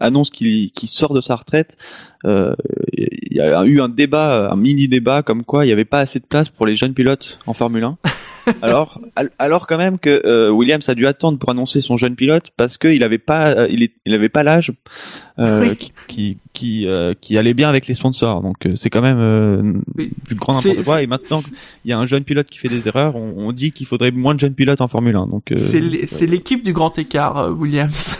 annonce 0.00 0.30
qu'il 0.30 0.70
sort 0.86 1.12
de 1.12 1.20
sa 1.20 1.36
retraite, 1.36 1.76
euh, 2.24 2.54
il 2.96 3.36
y 3.36 3.40
a 3.40 3.62
eu 3.66 3.80
un 3.80 3.90
débat, 3.90 4.50
un 4.50 4.56
mini 4.56 4.88
débat 4.88 5.22
comme 5.22 5.44
quoi 5.44 5.64
il 5.64 5.68
n'y 5.68 5.72
avait 5.72 5.84
pas 5.84 5.98
assez 6.00 6.18
de 6.18 6.24
place 6.26 6.48
pour 6.48 6.66
les 6.66 6.76
jeunes 6.76 6.94
pilotes 6.94 7.38
en 7.46 7.52
Formule 7.52 7.84
1. 7.84 7.98
alors, 8.62 9.00
al- 9.16 9.30
alors 9.38 9.66
quand 9.66 9.78
même 9.78 9.98
que 9.98 10.22
euh, 10.24 10.50
Williams 10.50 10.88
a 10.88 10.94
dû 10.94 11.06
attendre 11.06 11.38
pour 11.38 11.50
annoncer 11.50 11.80
son 11.80 11.96
jeune 11.96 12.16
pilote 12.16 12.50
parce 12.56 12.76
qu'il 12.78 13.02
avait 13.02 13.18
pas, 13.18 13.52
euh, 13.52 13.68
il, 13.70 13.82
est- 13.82 13.92
il 14.06 14.14
avait 14.14 14.28
pas 14.28 14.42
l'âge 14.42 14.72
euh, 15.38 15.60
Oui. 15.60 15.76
qui 15.76 15.92
qui 16.08 16.38
qui, 16.52 16.86
euh, 16.86 17.14
qui 17.20 17.38
allait 17.38 17.54
bien 17.54 17.68
avec 17.68 17.86
les 17.86 17.94
sponsors. 17.94 18.42
Donc 18.42 18.66
euh, 18.66 18.74
c'est 18.76 18.90
quand 18.90 19.00
même 19.02 19.18
euh, 19.20 19.72
Oui. 19.96 20.10
du 20.28 20.34
grand 20.34 20.54
C'est- 20.54 20.68
n'importe 20.70 20.84
quoi. 20.86 21.02
Et 21.02 21.06
maintenant 21.06 21.40
qu'il 21.40 21.54
y 21.86 21.92
a 21.92 21.98
un 21.98 22.06
jeune 22.06 22.24
pilote 22.24 22.48
qui 22.48 22.58
fait 22.58 22.68
des 22.68 22.88
erreurs, 22.88 23.16
on, 23.16 23.34
on 23.36 23.52
dit 23.52 23.72
qu'il 23.72 23.86
faudrait 23.86 24.10
moins 24.10 24.34
de 24.34 24.40
jeunes 24.40 24.54
pilotes 24.54 24.80
en 24.80 24.88
Formule 24.88 25.16
1. 25.16 25.26
Donc 25.28 25.52
euh, 25.52 25.56
C'est 25.56 25.80
l'é- 25.80 26.06
c'est 26.06 26.26
l'équipe 26.26 26.62
du 26.62 26.72
grand 26.72 26.98
écart, 26.98 27.38
euh, 27.38 27.50
Williams. 27.50 28.16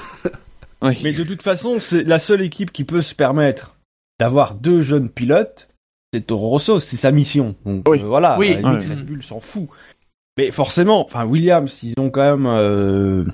oui. 0.82 0.98
Mais 1.02 1.12
de 1.12 1.24
toute 1.24 1.42
façon, 1.42 1.78
c'est 1.80 2.04
la 2.04 2.18
seule 2.18 2.42
équipe 2.42 2.72
qui 2.72 2.84
peut 2.84 3.00
se 3.02 3.14
permettre 3.14 3.76
d'avoir 4.20 4.54
deux 4.54 4.82
jeunes 4.82 5.08
pilotes, 5.08 5.68
c'est 6.14 6.26
Toro 6.26 6.48
Rosso, 6.50 6.78
c'est 6.80 6.96
sa 6.96 7.10
mission. 7.10 7.54
Donc 7.64 7.88
Oui. 7.88 7.98
euh, 8.00 8.06
voilà, 8.06 8.36
Oui. 8.38 8.54
Red 8.54 9.04
Bull 9.06 9.22
s'en 9.22 9.40
fout. 9.40 9.68
Mais 10.38 10.50
forcément, 10.50 11.04
enfin 11.04 11.24
Williams, 11.26 11.82
ils 11.82 11.94
ont 11.98 12.10
quand 12.10 12.22
même, 12.36 12.46
euh, 12.46 13.24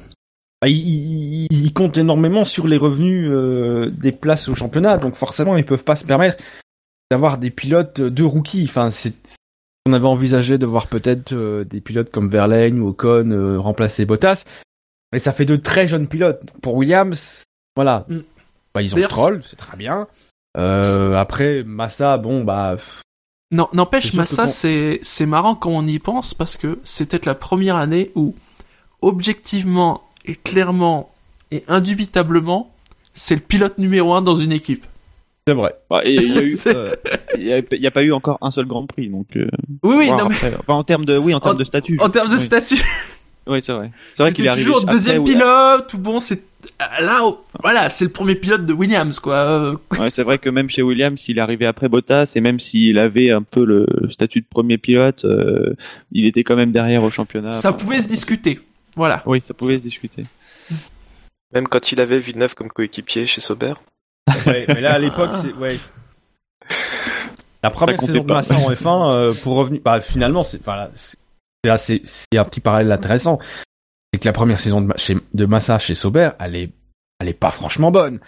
bah, 0.61 0.69
ils, 0.69 1.47
ils- 1.51 1.65
ils 1.67 1.73
comptent 1.73 1.97
énormément 1.97 2.45
sur 2.45 2.67
les 2.67 2.77
revenus 2.77 3.29
euh, 3.31 3.91
des 3.91 4.13
places 4.13 4.49
au 4.49 4.55
championnat, 4.55 4.99
donc 4.99 5.15
forcément 5.15 5.57
ils 5.57 5.65
peuvent 5.67 5.85
pas 5.85 5.97
se 5.97 6.05
permettre 6.05 6.43
d'avoir 7.11 7.39
des 7.39 7.51
pilotes 7.51 8.01
de 8.01 8.25
rookies. 8.25 8.65
Enfin, 8.69 8.91
c'est 8.91 9.15
on 9.87 9.93
avait 9.95 10.07
envisagé 10.07 10.59
de 10.59 10.67
voir 10.67 10.89
peut-être 10.89 11.33
euh, 11.33 11.65
des 11.65 11.81
pilotes 11.81 12.11
comme 12.11 12.29
Verlaine 12.29 12.81
ou 12.81 12.89
Ocon 12.89 13.31
euh, 13.31 13.59
remplacer 13.59 14.05
Bottas, 14.05 14.45
mais 15.13 15.19
ça 15.19 15.33
fait 15.33 15.47
de 15.47 15.57
très 15.57 15.87
jeunes 15.87 16.09
pilotes. 16.09 16.43
Pour 16.61 16.75
Williams, 16.75 17.45
voilà, 17.77 18.05
Mm. 18.09 18.19
bah, 18.75 18.83
ils 18.83 18.95
ont 18.95 19.03
Stroll, 19.03 19.43
c'est 19.49 19.57
très 19.57 19.77
bien. 19.79 20.07
Euh, 20.59 21.15
après 21.15 21.63
Massa, 21.63 22.19
bon 22.19 22.43
bah 22.45 22.77
Non, 23.51 23.69
n'empêche, 23.73 24.13
Massa, 24.15 24.47
c'est 24.47 25.01
c'est 25.03 25.25
marrant 25.27 25.55
quand 25.55 25.71
on 25.71 25.87
y 25.87 25.99
pense 25.99 26.35
parce 26.35 26.57
que 26.59 26.79
c'est 26.85 27.09
peut-être 27.09 27.25
la 27.27 27.35
première 27.35 27.77
année 27.77 28.11
où, 28.15 28.35
objectivement 29.03 30.03
et 30.27 30.35
clairement 30.35 31.11
et 31.51 31.65
indubitablement, 31.69 32.71
c'est 33.15 33.35
le 33.37 33.41
pilote 33.41 33.79
numéro 33.79 34.13
un 34.15 34.21
dans 34.23 34.35
une 34.37 34.53
équipe. 34.53 34.85
c'est 35.47 35.55
vrai. 35.55 35.75
Bah, 35.89 36.03
il 36.05 36.57
y 37.39 37.53
a 37.53 37.57
euh, 37.57 37.91
pas 37.91 38.03
eu 38.03 38.13
encore 38.13 38.37
un 38.43 38.51
seul 38.51 38.67
Grand 38.67 38.87
Prix. 38.87 39.09
Donc 39.09 39.29
euh, 39.37 39.49
Oui, 39.83 39.97
oui, 39.97 40.11
non, 40.11 40.29
mais. 40.29 40.35
Enfin, 40.61 40.75
en 40.75 40.85
termes 40.85 41.07
de, 41.07 41.17
oui, 41.17 41.33
en 41.35 41.41
termes 41.41 41.57
En- 41.57 41.59
de 41.59 41.65
statut. 41.65 41.99
en 42.01 42.11
termes 42.11 42.29
de 42.29 42.35
Oui. 42.35 42.41
statut, 42.41 42.83
Oui, 43.49 43.61
c'est 43.63 43.73
vrai. 43.73 43.91
C'est 44.15 44.23
vrai 44.23 44.33
qu'il 44.33 44.45
est 44.45 44.49
arrivé 44.49 44.65
toujours 44.65 44.83
après 44.83 44.93
deuxième 44.93 45.25
pilote 45.25 45.93
ou 45.95 45.99
bon, 45.99 46.21
c'est 46.21 46.43
là, 47.01 47.21
voilà, 47.63 47.89
c'est 47.89 48.05
le 48.05 48.11
premier 48.11 48.35
pilote 48.35 48.67
de 48.67 48.73
Williams, 48.73 49.19
quoi. 49.19 49.75
Ouais, 49.99 50.11
c'est 50.11 50.23
vrai 50.23 50.39
que 50.39 50.51
même 50.51 50.69
chez 50.69 50.83
Williams, 50.83 51.23
il 51.29 51.39
est 51.39 51.41
arrivé 51.41 51.67
après 51.67 51.89
Bottas 51.89 52.33
et 52.37 52.41
même 52.41 52.61
s'il 52.61 52.99
avait 52.99 53.31
un 53.31 53.43
peu 53.43 53.65
le 53.65 53.87
statut 54.11 54.41
de 54.43 54.47
premier 54.49 54.77
pilote, 54.79 55.25
euh, 55.25 55.75
il 56.13 56.27
était 56.27 56.45
quand 56.45 56.57
même 56.57 56.73
derrière 56.73 57.03
au 57.03 57.11
championnat. 57.11 57.53
Ça 57.53 57.71
Enfin, 57.71 57.79
pouvait 57.79 58.01
se 58.01 58.09
discuter. 58.09 58.61
Voilà. 58.97 59.23
Oui, 59.27 59.41
ça 59.41 59.55
pouvait 59.55 59.79
se 59.79 59.83
discuter. 59.83 60.25
Même 61.55 61.67
quand 61.69 61.93
il 61.93 62.01
avait 62.01 62.19
Villeneuve 62.19 62.55
comme 62.55 62.69
coéquipier 62.69 63.27
chez 63.27 63.41
Sauber. 63.41 63.73
Ouais, 64.47 64.67
mais 64.69 64.81
là 64.83 64.93
à 64.95 64.99
l'époque, 64.99 65.31
c'est 65.43 65.55
ouais. 65.55 65.79
La 67.63 67.71
première 67.71 68.01
saison 68.01 68.23
de 68.23 68.27
pas. 68.27 68.35
Massa 68.35 68.57
en 68.57 68.71
F1 68.71 69.13
euh, 69.15 69.35
pour 69.43 69.57
revenir, 69.57 69.81
bah 69.83 70.01
finalement 70.01 70.43
c'est, 70.43 70.63
voilà, 70.63 70.91
c'est 71.77 72.03
un 72.35 72.45
petit 72.45 72.61
parallèle 72.61 72.93
intéressant. 72.93 73.39
C'est 74.13 74.21
que 74.21 74.27
la 74.27 74.33
première 74.33 74.61
saison 74.61 74.81
de, 74.81 74.93
chez, 74.97 75.17
de 75.35 75.47
Massa 75.47 75.79
chez 75.79 75.95
Sauber, 75.95 76.31
elle 76.41 76.57
est, 76.57 76.73
elle 77.21 77.29
est 77.29 77.35
pas 77.35 77.51
franchement 77.51 77.91
bonne. 77.91 78.21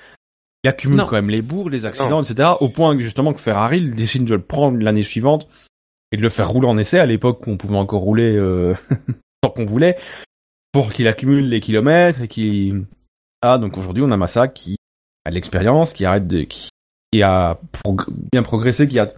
Il 0.62 0.68
accumule 0.68 0.98
Non. 0.98 1.06
quand 1.06 1.16
même 1.16 1.30
les 1.30 1.42
bourres, 1.42 1.70
les 1.70 1.86
accidents, 1.86 2.22
etc. 2.22 2.50
Au 2.60 2.68
point 2.68 2.96
que 2.96 3.02
justement 3.02 3.32
que 3.32 3.40
Ferrari 3.40 3.80
décide 3.90 4.24
de 4.24 4.34
le 4.34 4.42
prendre 4.42 4.78
l'année 4.78 5.02
suivante 5.02 5.48
et 6.12 6.16
de 6.16 6.22
le 6.22 6.28
faire 6.28 6.50
rouler 6.50 6.68
en 6.68 6.76
essai 6.76 6.98
à 6.98 7.06
l'époque 7.06 7.46
où 7.46 7.50
on 7.50 7.56
pouvait 7.56 7.76
encore 7.76 8.02
rouler 8.02 8.36
euh, 8.36 8.74
tant 9.40 9.50
qu'on 9.50 9.64
voulait 9.64 9.96
pour 10.72 10.92
qu'il 10.92 11.08
accumule 11.08 11.48
les 11.48 11.60
kilomètres 11.60 12.20
et 12.20 12.28
qu'il 12.28 12.84
ah 13.42 13.58
donc 13.58 13.78
aujourd'hui 13.78 14.02
on 14.02 14.10
a 14.10 14.16
Massa 14.16 14.48
qui 14.48 14.76
a 15.24 15.30
de 15.30 15.34
l'expérience, 15.34 15.92
qui 15.92 16.04
arrête 16.04 16.26
de 16.26 16.42
qui, 16.42 16.68
qui 17.12 17.22
a 17.22 17.58
bien 18.32 18.42
progressé, 18.42 18.86
qui 18.86 18.98
a 18.98 19.10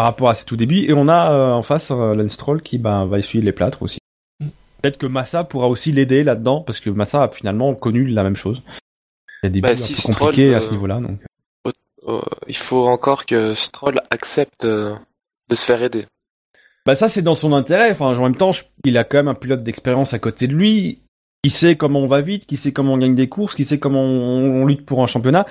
par 0.00 0.06
rapport 0.06 0.30
à 0.30 0.34
ses 0.34 0.46
tout 0.46 0.56
débuts 0.56 0.88
et 0.88 0.94
on 0.94 1.08
a 1.08 1.30
euh, 1.30 1.52
en 1.52 1.60
face 1.60 1.90
euh, 1.90 2.14
Lance 2.14 2.32
Stroll 2.32 2.62
qui 2.62 2.78
ben, 2.78 3.04
va 3.04 3.18
essuyer 3.18 3.44
les 3.44 3.52
plâtres 3.52 3.82
aussi. 3.82 3.98
Peut-être 4.80 4.96
que 4.96 5.04
Massa 5.04 5.44
pourra 5.44 5.68
aussi 5.68 5.92
l'aider 5.92 6.24
là-dedans 6.24 6.62
parce 6.62 6.80
que 6.80 6.88
Massa 6.88 7.24
a 7.24 7.28
finalement 7.28 7.74
connu 7.74 8.06
la 8.06 8.22
même 8.22 8.34
chose. 8.34 8.62
Il 9.42 9.44
y 9.44 9.46
a 9.48 9.50
des 9.50 9.60
Bah, 9.60 9.76
si 9.76 9.92
Stroll, 9.92 10.16
compliqués 10.16 10.54
à 10.54 10.56
euh, 10.56 10.60
ce 10.60 10.70
niveau-là 10.70 11.00
donc. 11.00 11.18
Il 12.48 12.56
faut 12.56 12.88
encore 12.88 13.26
que 13.26 13.54
Stroll 13.54 14.00
accepte 14.10 14.64
euh, 14.64 14.94
de 15.50 15.54
se 15.54 15.66
faire 15.66 15.82
aider. 15.82 16.06
Bah 16.86 16.94
ça 16.94 17.06
c'est 17.06 17.20
dans 17.20 17.34
son 17.34 17.52
intérêt. 17.52 17.90
Enfin 17.90 18.06
en 18.06 18.22
même 18.22 18.36
temps, 18.36 18.52
je- 18.52 18.64
il 18.86 18.96
a 18.96 19.04
quand 19.04 19.18
même 19.18 19.28
un 19.28 19.34
pilote 19.34 19.62
d'expérience 19.62 20.14
à 20.14 20.18
côté 20.18 20.46
de 20.46 20.54
lui, 20.54 21.00
qui 21.44 21.50
sait 21.50 21.76
comment 21.76 22.00
on 22.00 22.08
va 22.08 22.22
vite, 22.22 22.46
qui 22.46 22.56
sait 22.56 22.72
comment 22.72 22.94
on 22.94 22.98
gagne 22.98 23.14
des 23.16 23.28
courses, 23.28 23.54
qui 23.54 23.66
sait 23.66 23.78
comment 23.78 24.00
on, 24.02 24.62
on 24.62 24.64
lutte 24.64 24.86
pour 24.86 25.02
un 25.02 25.06
championnat. 25.06 25.44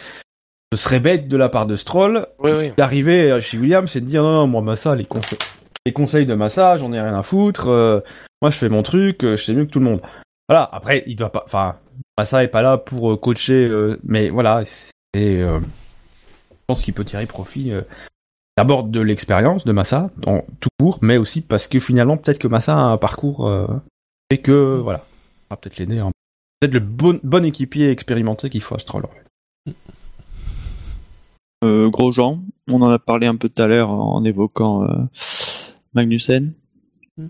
Ce 0.71 0.77
serait 0.77 0.99
bête 0.99 1.27
de 1.27 1.35
la 1.37 1.49
part 1.49 1.65
de 1.65 1.75
Stroll 1.75 2.27
Oui, 2.39 2.51
oui. 2.51 2.71
d'arriver 2.77 3.39
chez 3.41 3.57
Williams 3.57 3.95
et 3.95 4.01
de 4.01 4.05
dire 4.05 4.21
non 4.23 4.33
non 4.33 4.47
moi 4.47 4.61
Massa 4.61 4.95
les 4.95 5.05
conseils 5.05 5.39
les 5.85 5.93
conseils 5.93 6.25
de 6.27 6.35
Massa 6.35 6.77
j'en 6.77 6.93
ai 6.93 6.99
rien 7.01 7.17
à 7.17 7.23
foutre. 7.23 7.69
euh, 7.69 8.01
moi 8.41 8.51
je 8.51 8.57
fais 8.57 8.69
mon 8.69 8.83
truc, 8.83 9.23
euh, 9.23 9.35
je 9.37 9.43
sais 9.43 9.53
mieux 9.53 9.65
que 9.65 9.71
tout 9.71 9.79
le 9.79 9.85
monde. 9.85 10.01
Voilà. 10.47 10.69
Après 10.71 11.03
il 11.07 11.15
doit 11.15 11.31
pas. 11.31 11.43
Enfin 11.45 11.77
Massa 12.17 12.43
est 12.43 12.47
pas 12.49 12.61
là 12.61 12.77
pour 12.77 13.11
euh, 13.13 13.17
coacher, 13.17 13.67
mais 14.03 14.29
voilà 14.29 14.63
c'est. 14.65 14.83
euh, 15.41 15.59
je 16.51 16.55
pense 16.67 16.83
qu'il 16.83 16.93
peut 16.93 17.03
tirer 17.05 17.25
profit. 17.25 17.71
D'abord 18.57 18.83
de 18.83 18.99
l'expérience 18.99 19.65
de 19.65 19.71
Massa, 19.71 20.11
en 20.27 20.41
tout 20.59 20.69
court, 20.79 20.99
mais 21.01 21.17
aussi 21.17 21.41
parce 21.41 21.67
que 21.67 21.79
finalement, 21.79 22.17
peut-être 22.17 22.37
que 22.39 22.47
Massa 22.47 22.73
a 22.75 22.81
un 22.81 22.97
parcours 22.97 23.49
et 24.29 24.37
que, 24.39 24.77
voilà, 24.83 24.99
ça 24.99 25.05
va 25.51 25.55
peut-être 25.57 25.77
l'aider. 25.77 25.97
hein. 25.99 26.11
Peut-être 26.59 26.73
le 26.73 26.79
bon, 26.81 27.19
bon 27.23 27.43
équipier 27.45 27.89
expérimenté 27.89 28.49
qu'il 28.51 28.61
faut 28.61 28.75
à 28.75 28.79
Stroll. 28.79 29.05
en 29.05 29.07
fait. 29.07 29.73
Euh, 31.63 31.89
Grosjean, 31.89 32.39
on 32.69 32.81
en 32.81 32.89
a 32.89 32.99
parlé 32.99 33.27
un 33.27 33.35
peu 33.35 33.49
tout 33.49 33.61
à 33.61 33.67
l'heure 33.67 33.89
en 33.89 34.23
évoquant 34.23 34.83
euh, 34.83 34.95
Magnussen. 35.93 36.53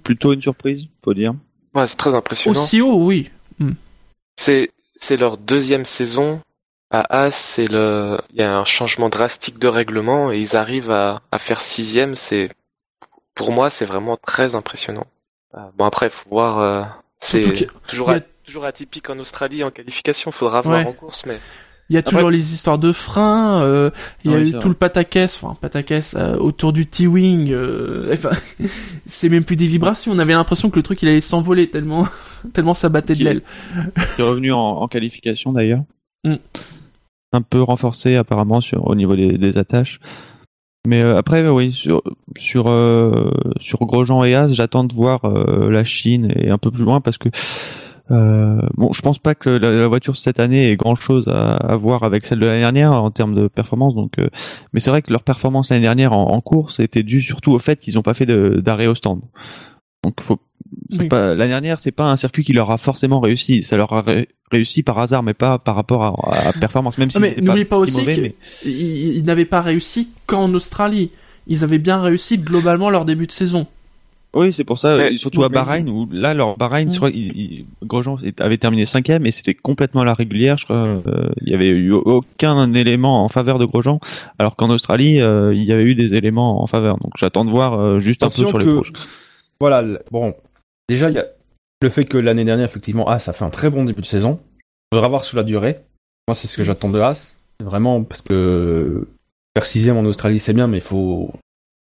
Plutôt 0.04 0.34
une 0.34 0.42
surprise, 0.42 0.86
faut 1.04 1.14
dire. 1.16 1.34
Ouais, 1.74 1.88
c'est 1.88 1.96
très 1.98 2.14
impressionnant. 2.14 2.60
Aussi 2.60 2.82
haut, 2.82 3.04
oui. 3.06 3.30
C'est 4.36 4.72
c'est 4.96 5.18
leur 5.18 5.38
deuxième 5.38 5.86
saison 5.86 6.42
à 6.92 7.24
As. 7.24 7.32
C'est 7.32 7.70
le 7.72 8.20
il 8.32 8.38
y 8.40 8.44
a 8.44 8.56
un 8.58 8.66
changement 8.66 9.10
drastique 9.10 9.58
de 9.60 9.68
règlement 9.68 10.32
et 10.32 10.40
ils 10.40 10.56
arrivent 10.56 10.92
à, 10.92 11.22
à 11.32 11.40
faire 11.40 11.60
sixième. 11.60 12.16
C'est 12.16 12.50
pour 13.34 13.52
moi, 13.52 13.70
c'est 13.70 13.86
vraiment 13.86 14.16
très 14.18 14.54
impressionnant. 14.56 15.08
Euh, 15.56 15.60
bon 15.78 15.86
après, 15.86 16.10
faut 16.10 16.30
voir. 16.30 16.60
euh, 16.60 16.84
c'est 17.18 17.68
toujours, 17.88 18.12
a- 18.12 18.20
toujours 18.46 18.64
atypique 18.66 19.10
en 19.10 19.18
Australie 19.20 19.64
en 19.64 19.72
qualification. 19.72 20.32
Faudra 20.32 20.62
voir 20.62 20.80
Ouais. 20.80 20.86
en 20.86 20.94
course, 20.94 21.26
mais 21.26 21.40
Il 21.90 21.94
y 21.94 21.98
a 21.98 22.00
Après- 22.00 22.12
toujours 22.12 22.30
les 22.30 22.54
histoires 22.54 22.78
de 22.78 22.92
freins, 22.92 23.64
euh, 23.64 23.90
il 24.24 24.32
y 24.32 24.34
a 24.34 24.38
Oui, 24.38 24.50
eu 24.50 24.52
tout 24.52 24.60
vrai. 24.60 24.70
le 24.70 24.74
pataquès, 24.76 25.40
enfin 25.42 25.56
pataquès 25.60 26.16
euh, 26.18 26.38
autour 26.38 26.72
du 26.72 26.86
T-wing. 26.86 27.52
euh, 27.52 28.10
enfin, 28.14 28.30
c'est 29.08 29.28
même 29.30 29.44
plus 29.44 29.56
des 29.56 29.66
vibrations. 29.66 30.12
On 30.12 30.20
avait 30.20 30.34
l'impression 30.34 30.70
que 30.70 30.76
le 30.76 30.84
truc 30.84 31.02
il 31.02 31.10
allait 31.10 31.20
s'envoler 31.22 31.68
tellement, 31.70 32.08
tellement 32.54 32.74
ça 32.76 32.90
battait 32.90 33.16
de 33.16 33.24
l'aile. 33.24 33.42
qui 34.16 34.22
est 34.22 34.26
revenu 34.26 34.52
en, 34.54 34.60
en 34.60 34.88
qualification 34.88 35.52
d'ailleurs. 35.52 35.82
Mm. 36.26 36.36
Un 37.34 37.42
peu 37.42 37.62
renforcé 37.62 38.16
apparemment 38.16 38.62
sur, 38.62 38.88
au 38.88 38.96
niveau 38.96 39.16
des, 39.16 39.38
des 39.38 39.58
attaches. 39.58 40.00
Mais 40.88 41.04
euh, 41.04 41.18
après, 41.18 41.48
oui, 41.48 41.72
sur, 41.74 42.02
sur, 42.38 42.68
euh, 42.70 43.32
sur 43.60 43.80
Grosjean 43.86 44.24
et 44.24 44.34
As, 44.34 44.48
j'attends 44.50 44.84
de 44.86 44.94
voir 44.94 45.26
euh, 45.26 45.70
la 45.70 45.84
Chine 45.84 46.32
et 46.36 46.50
un 46.50 46.58
peu 46.58 46.72
plus 46.72 46.84
loin 46.86 47.02
parce 47.02 47.18
que 47.18 47.30
euh, 48.12 48.60
bon, 48.76 48.92
je 48.94 49.02
pense 49.02 49.20
pas 49.20 49.36
que 49.36 49.50
la, 49.50 49.72
la 49.72 49.88
voiture 49.88 50.18
cette 50.18 50.40
année 50.40 50.72
ait 50.72 50.76
grand 50.76 50.96
chose 50.96 51.28
à, 51.28 51.56
à 51.58 51.76
voir 51.78 52.04
avec 52.04 52.26
celle 52.26 52.40
de 52.40 52.46
l'année 52.48 52.62
dernière 52.62 52.92
en 52.94 53.12
termes 53.12 53.36
de 53.36 53.48
performance. 53.48 53.94
Donc, 53.96 54.20
euh, 54.20 54.28
mais 54.74 54.80
c'est 54.80 54.90
vrai 54.90 55.02
que 55.02 55.12
leur 55.12 55.24
performance 55.24 55.70
l'année 55.70 55.84
dernière 55.84 56.14
en, 56.14 56.32
en 56.32 56.42
course 56.42 56.80
était 56.80 57.04
due 57.04 57.22
surtout 57.22 57.52
au 57.52 57.60
fait 57.60 57.80
qu'ils 57.80 57.96
n'ont 57.96 58.02
pas 58.02 58.14
fait 58.14 58.26
d'arrêt 58.26 58.88
au 58.88 58.96
stand. 58.96 59.22
Donc, 60.04 60.22
faut 60.22 60.40
c'est 60.92 61.02
Oui. 61.04 61.08
pas 61.08 61.36
l'année 61.36 61.50
dernière, 61.52 61.80
c'est 61.80 61.92
pas 61.92 62.06
un 62.06 62.18
circuit 62.18 62.44
qui 62.44 62.54
leur 62.54 62.70
a 62.72 62.78
forcément 62.78 63.20
réussi. 63.20 63.64
Ça 63.64 63.76
leur 63.78 63.92
a 63.94 64.02
ré- 64.02 64.30
réussi 64.52 64.82
par 64.84 64.98
hasard, 65.00 65.24
mais 65.24 65.34
pas 65.34 65.58
par 65.60 65.76
rapport 65.76 66.04
à, 66.32 66.50
à 66.50 66.54
performance. 66.54 66.98
Même 66.98 67.12
si 67.12 67.18
Ah, 67.18 67.20
mais 67.22 67.30
c'était 67.30 67.42
n'oublie 67.42 67.66
pas 67.66 67.76
si 67.78 67.82
aussi 67.84 68.00
mauvais, 68.00 68.16
que- 68.16 68.22
mais- 68.22 68.36
Ils, 68.66 69.18
ils 69.18 69.26
n'avaient 69.26 69.46
pas 69.46 69.62
réussi 69.62 70.10
qu'en 70.26 70.54
Australie. 70.54 71.12
Ils 71.48 71.64
avaient 71.64 71.80
bien 71.80 72.00
réussi 72.02 72.38
globalement 72.38 72.90
leur 72.90 73.06
début 73.06 73.26
de 73.28 73.32
saison. 73.32 73.68
Oui, 74.36 74.54
c'est 74.54 74.64
pour 74.64 74.78
ça. 74.80 74.96
Mais- 74.98 75.18
surtout 75.18 75.44
à 75.44 75.50
Bahreïn, 75.50 75.90
où 75.90 76.08
là, 76.12 76.34
leur 76.34 76.58
Bahreïn, 76.58 76.88
Mm. 76.88 76.92
je 76.92 76.96
crois, 76.98 77.10
il- 77.10 77.38
il- 77.38 77.66
Grosjean 77.84 78.18
avait 78.40 78.58
terminé 78.58 78.86
cinquième 78.86 79.26
et 79.26 79.32
c'était 79.32 79.54
complètement 79.56 80.02
à 80.02 80.06
la 80.06 80.14
régulière. 80.14 80.58
Je 80.58 80.66
crois, 80.66 80.78
euh, 81.08 81.30
il 81.42 81.50
y 81.50 81.54
avait 81.56 81.70
eu 81.70 81.92
aucun 81.94 82.74
élément 82.74 83.24
en 83.24 83.28
faveur 83.28 83.58
de 83.60 83.66
Grosjean, 83.66 84.00
alors 84.38 84.56
qu'en 84.56 84.70
Australie, 84.70 85.20
euh, 85.22 85.54
il 85.54 85.64
y 85.64 85.72
avait 85.72 85.84
eu 85.84 85.96
des 85.96 86.14
éléments 86.16 86.62
en 86.62 86.68
faveur. 86.68 86.98
Donc 87.00 87.14
j'attends 87.18 87.46
de 87.46 87.50
voir 87.52 87.80
euh, 87.80 88.00
juste 88.00 88.24
un 88.24 88.28
peu 88.28 88.34
sur 88.46 88.58
les 88.60 88.66
proches. 88.66 88.94
Voilà, 89.60 89.84
bon, 90.12 90.34
déjà, 90.88 91.10
il 91.10 91.16
y 91.16 91.20
a 91.20 91.26
le 91.82 91.90
fait 91.90 92.06
que 92.06 92.18
l'année 92.18 92.46
dernière, 92.46 92.66
effectivement, 92.66 93.08
As 93.10 93.28
a 93.30 93.34
fait 93.34 93.46
un 93.46 93.50
très 93.50 93.70
bon 93.70 93.84
début 93.86 94.02
de 94.02 94.06
saison. 94.06 94.40
Faudra 94.94 95.08
voir 95.08 95.24
sur 95.24 95.38
la 95.38 95.44
durée. 95.44 95.80
Moi, 96.28 96.36
c'est 96.36 96.48
ce 96.48 96.56
que 96.58 96.64
j'attends 96.64 96.90
de 96.90 97.00
As. 97.00 97.36
Vraiment, 97.64 98.04
parce 98.04 98.22
que 98.22 99.08
faire 99.58 99.66
sixième 99.66 99.98
en 99.98 100.06
Australie, 100.06 100.40
c'est 100.40 100.54
bien, 100.54 100.68
mais 100.68 100.78
il 100.78 100.84
faut... 100.84 101.32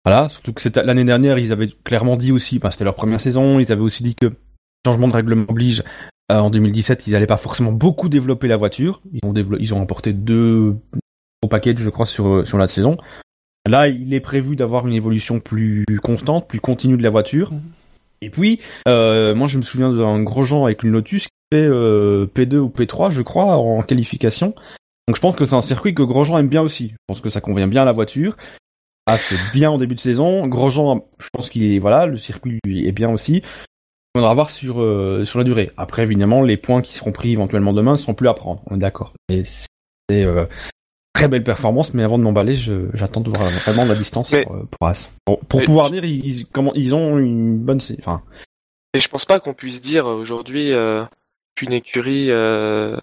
Voilà, 0.07 0.29
surtout 0.29 0.53
que 0.53 0.79
l'année 0.79 1.03
dernière, 1.03 1.37
ils 1.37 1.51
avaient 1.51 1.67
clairement 1.83 2.15
dit 2.15 2.31
aussi, 2.31 2.61
c'était 2.71 2.85
leur 2.85 2.95
première 2.95 3.19
saison, 3.19 3.59
ils 3.59 3.73
avaient 3.73 3.81
aussi 3.81 4.03
dit 4.03 4.15
que 4.15 4.31
changement 4.85 5.09
de 5.09 5.13
règlement 5.13 5.43
oblige, 5.49 5.83
euh, 6.31 6.37
en 6.37 6.49
2017, 6.49 7.07
ils 7.07 7.11
n'allaient 7.11 7.27
pas 7.27 7.35
forcément 7.35 7.73
beaucoup 7.73 8.07
développer 8.07 8.47
la 8.47 8.55
voiture. 8.55 9.01
Ils 9.11 9.19
ont, 9.27 9.33
ils 9.59 9.73
ont 9.73 9.81
apporté 9.81 10.13
deux 10.13 10.77
gros 11.41 11.49
packages, 11.49 11.79
je 11.79 11.89
crois, 11.89 12.05
sur, 12.05 12.47
sur 12.47 12.57
la 12.57 12.69
saison. 12.69 12.95
Là, 13.69 13.89
il 13.89 14.13
est 14.13 14.21
prévu 14.21 14.55
d'avoir 14.55 14.87
une 14.87 14.93
évolution 14.93 15.41
plus 15.41 15.83
constante, 16.01 16.47
plus 16.47 16.61
continue 16.61 16.95
de 16.95 17.03
la 17.03 17.09
voiture. 17.09 17.51
Et 18.21 18.29
puis, 18.29 18.61
euh, 18.87 19.35
moi, 19.35 19.49
je 19.49 19.57
me 19.57 19.63
souviens 19.63 19.91
d'un 19.91 20.23
Grosjean 20.23 20.63
avec 20.63 20.83
une 20.83 20.91
Lotus 20.91 21.23
qui 21.23 21.33
fait 21.51 21.65
euh, 21.65 22.27
P2 22.33 22.55
ou 22.59 22.69
P3, 22.69 23.11
je 23.11 23.23
crois, 23.23 23.57
en 23.57 23.81
qualification. 23.81 24.55
Donc, 25.09 25.17
je 25.17 25.21
pense 25.21 25.35
que 25.35 25.43
c'est 25.43 25.55
un 25.55 25.61
circuit 25.61 25.93
que 25.93 26.03
Grosjean 26.03 26.37
aime 26.37 26.47
bien 26.47 26.61
aussi. 26.61 26.91
Je 26.91 26.95
pense 27.09 27.19
que 27.19 27.27
ça 27.27 27.41
convient 27.41 27.67
bien 27.67 27.81
à 27.81 27.85
la 27.85 27.91
voiture. 27.91 28.37
Ah, 29.07 29.17
c'est 29.17 29.37
bien 29.53 29.71
en 29.71 29.77
début 29.77 29.95
de 29.95 30.01
saison. 30.01 30.45
Grosjean, 30.47 31.07
je 31.17 31.29
pense 31.31 31.49
qu'il 31.49 31.63
est 31.63 31.79
voilà, 31.79 32.05
le 32.05 32.17
circuit 32.17 32.59
lui 32.65 32.87
est 32.87 32.91
bien 32.91 33.09
aussi. 33.09 33.41
On 34.15 34.21
va 34.21 34.33
voir 34.33 34.49
sur 34.49 34.81
euh, 34.81 35.23
sur 35.23 35.39
la 35.39 35.45
durée. 35.45 35.71
Après, 35.77 36.03
évidemment, 36.03 36.41
les 36.41 36.57
points 36.57 36.81
qui 36.81 36.93
seront 36.93 37.13
pris 37.13 37.31
éventuellement 37.31 37.71
demain 37.71 37.93
ne 37.93 37.97
seront 37.97 38.15
plus 38.15 38.27
à 38.27 38.33
prendre. 38.33 38.61
On 38.65 38.75
est 38.75 38.79
d'accord. 38.79 39.13
Et 39.29 39.43
c'est 39.45 39.67
euh, 40.11 40.45
très 41.13 41.29
belle 41.29 41.43
performance, 41.43 41.93
mais 41.93 42.03
avant 42.03 42.17
de 42.17 42.23
m'emballer, 42.23 42.55
j'attends 42.93 43.21
de 43.21 43.29
voir 43.29 43.49
vraiment 43.61 43.85
la 43.85 43.95
distance 43.95 44.31
Mais- 44.31 44.43
pour, 44.43 44.55
euh, 44.55 44.67
pour 44.69 44.87
As. 44.87 45.09
Pour, 45.25 45.39
pouvoir 45.63 45.89
dire, 45.89 46.03
ils, 46.03 46.45
comment 46.45 46.73
ils 46.75 46.93
ont 46.93 47.17
une 47.17 47.57
bonne, 47.57 47.79
enfin, 47.99 48.23
Et 48.93 48.99
je 48.99 49.07
pense 49.07 49.25
pas 49.25 49.39
qu'on 49.39 49.53
puisse 49.53 49.79
dire 49.79 50.05
euh, 50.05 50.15
aujourd'hui 50.15 50.73
euh, 50.73 51.05
qu'une 51.55 51.71
écurie 51.71 52.29
euh, 52.29 52.97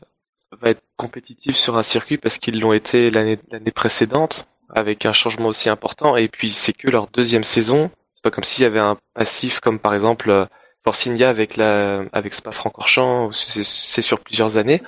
va 0.60 0.70
être 0.70 0.82
compétitive 0.96 1.56
sur 1.56 1.78
un 1.78 1.82
circuit 1.82 2.18
parce 2.18 2.38
qu'ils 2.38 2.60
l'ont 2.60 2.72
été 2.72 3.10
l'année 3.10 3.38
précédente 3.74 4.48
avec 4.74 5.06
un 5.06 5.12
changement 5.12 5.48
aussi 5.48 5.70
important. 5.70 6.16
Et 6.16 6.28
puis 6.28 6.50
c'est 6.50 6.72
que 6.72 6.90
leur 6.90 7.06
deuxième 7.06 7.44
saison. 7.44 7.90
C'est 8.12 8.22
pas 8.22 8.30
comme 8.30 8.44
s'il 8.44 8.62
y 8.62 8.66
avait 8.66 8.80
un 8.80 8.98
passif 9.14 9.60
comme 9.60 9.78
par 9.78 9.94
exemple 9.94 10.30
euh, 10.30 10.44
Force 10.84 11.06
India 11.06 11.30
avec 11.30 11.56
la 11.56 12.04
avec 12.12 12.34
Spa-Francorchamps. 12.34 13.28
où 13.28 13.32
C'est 13.32 14.02
sur 14.02 14.20
plusieurs 14.20 14.56
années. 14.56 14.82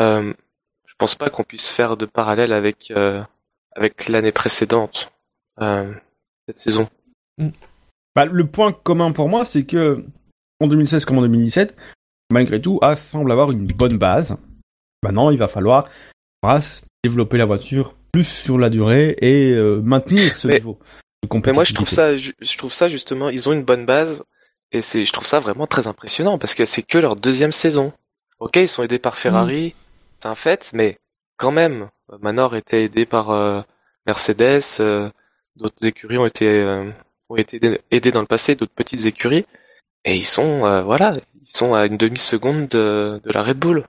Euh, 0.00 0.32
je 0.86 0.94
pense 0.96 1.14
pas 1.14 1.28
qu'on 1.28 1.44
puisse 1.44 1.68
faire 1.68 1.96
de 1.96 2.06
parallèle 2.06 2.52
avec 2.52 2.90
euh, 2.90 3.22
avec 3.74 4.08
l'année 4.08 4.32
précédente 4.32 5.12
euh, 5.60 5.92
cette 6.48 6.58
saison. 6.58 6.88
Bah, 8.14 8.26
le 8.26 8.46
point 8.46 8.72
commun 8.72 9.12
pour 9.12 9.28
moi, 9.28 9.44
c'est 9.44 9.64
que 9.64 10.04
en 10.60 10.68
2016 10.68 11.04
comme 11.04 11.18
en 11.18 11.22
2017, 11.22 11.76
malgré 12.30 12.60
tout, 12.60 12.78
As 12.80 12.96
semble 12.96 13.32
avoir 13.32 13.50
une 13.50 13.66
bonne 13.66 13.98
base. 13.98 14.38
Maintenant, 15.02 15.30
il 15.30 15.38
va 15.38 15.48
falloir 15.48 15.88
développer 17.02 17.38
la 17.38 17.44
voiture 17.44 17.94
plus 18.14 18.24
sur 18.24 18.58
la 18.58 18.70
durée 18.70 19.16
et 19.20 19.50
euh, 19.50 19.80
maintenir 19.82 20.36
ce 20.36 20.46
Mais- 20.46 20.54
niveau. 20.54 20.78
de 21.22 21.40
Mais 21.46 21.52
moi, 21.52 21.64
je 21.64 21.74
trouve 21.74 21.88
ça, 21.88 22.16
je 22.16 22.56
trouve 22.58 22.72
ça 22.72 22.88
justement, 22.88 23.28
ils 23.28 23.48
ont 23.48 23.52
une 23.52 23.64
bonne 23.64 23.86
base 23.86 24.22
et 24.70 24.82
c'est, 24.82 25.04
je 25.04 25.12
trouve 25.12 25.26
ça 25.26 25.40
vraiment 25.40 25.66
très 25.66 25.88
impressionnant 25.88 26.38
parce 26.38 26.54
que 26.54 26.64
c'est 26.64 26.82
que 26.82 26.98
leur 26.98 27.16
deuxième 27.16 27.50
saison. 27.50 27.92
Ok, 28.38 28.54
ils 28.56 28.68
sont 28.68 28.84
aidés 28.84 29.00
par 29.00 29.16
Ferrari, 29.16 29.74
c'est 30.18 30.28
un 30.28 30.34
fait, 30.36 30.70
mais 30.74 30.98
quand 31.38 31.50
même, 31.50 31.88
Manor 32.20 32.54
était 32.54 32.84
aidé 32.84 33.04
par 33.04 33.30
euh, 33.30 33.62
Mercedes, 34.06 34.62
euh, 34.80 35.08
d'autres 35.56 35.84
écuries 35.84 36.18
ont 36.18 36.26
été 36.26 36.48
ont 37.30 37.36
été 37.36 37.58
aidés- 37.90 38.12
dans 38.12 38.20
le 38.20 38.26
passé, 38.26 38.54
d'autres 38.54 38.74
petites 38.74 39.06
écuries, 39.06 39.44
et 40.04 40.14
ils 40.14 40.26
sont, 40.26 40.60
voilà, 40.84 41.12
ils 41.42 41.48
sont 41.50 41.74
à 41.74 41.86
une 41.86 41.96
demi 41.96 42.18
seconde 42.18 42.68
de, 42.68 43.20
de 43.24 43.32
la 43.32 43.42
Red 43.42 43.58
Bull. 43.58 43.86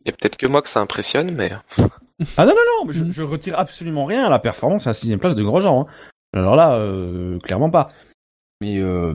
Il 0.00 0.06
y 0.06 0.08
a 0.08 0.12
peut-être 0.12 0.36
que 0.38 0.46
moi 0.48 0.60
que 0.62 0.68
ça 0.68 0.80
impressionne, 0.80 1.30
mais 1.36 1.52
Ah 2.36 2.44
non, 2.46 2.52
non, 2.52 2.60
non, 2.80 2.84
mais 2.86 2.92
je, 2.94 3.10
je 3.10 3.22
retire 3.22 3.58
absolument 3.58 4.04
rien 4.04 4.24
à 4.24 4.30
la 4.30 4.38
performance 4.38 4.86
à 4.86 4.90
la 4.90 4.94
sixième 4.94 5.18
place 5.18 5.34
de 5.34 5.42
Grosjean. 5.42 5.82
Hein. 5.82 5.86
Alors 6.36 6.56
là, 6.56 6.74
euh, 6.76 7.38
clairement 7.40 7.70
pas. 7.70 7.90
Mais 8.60 8.78
euh, 8.78 9.14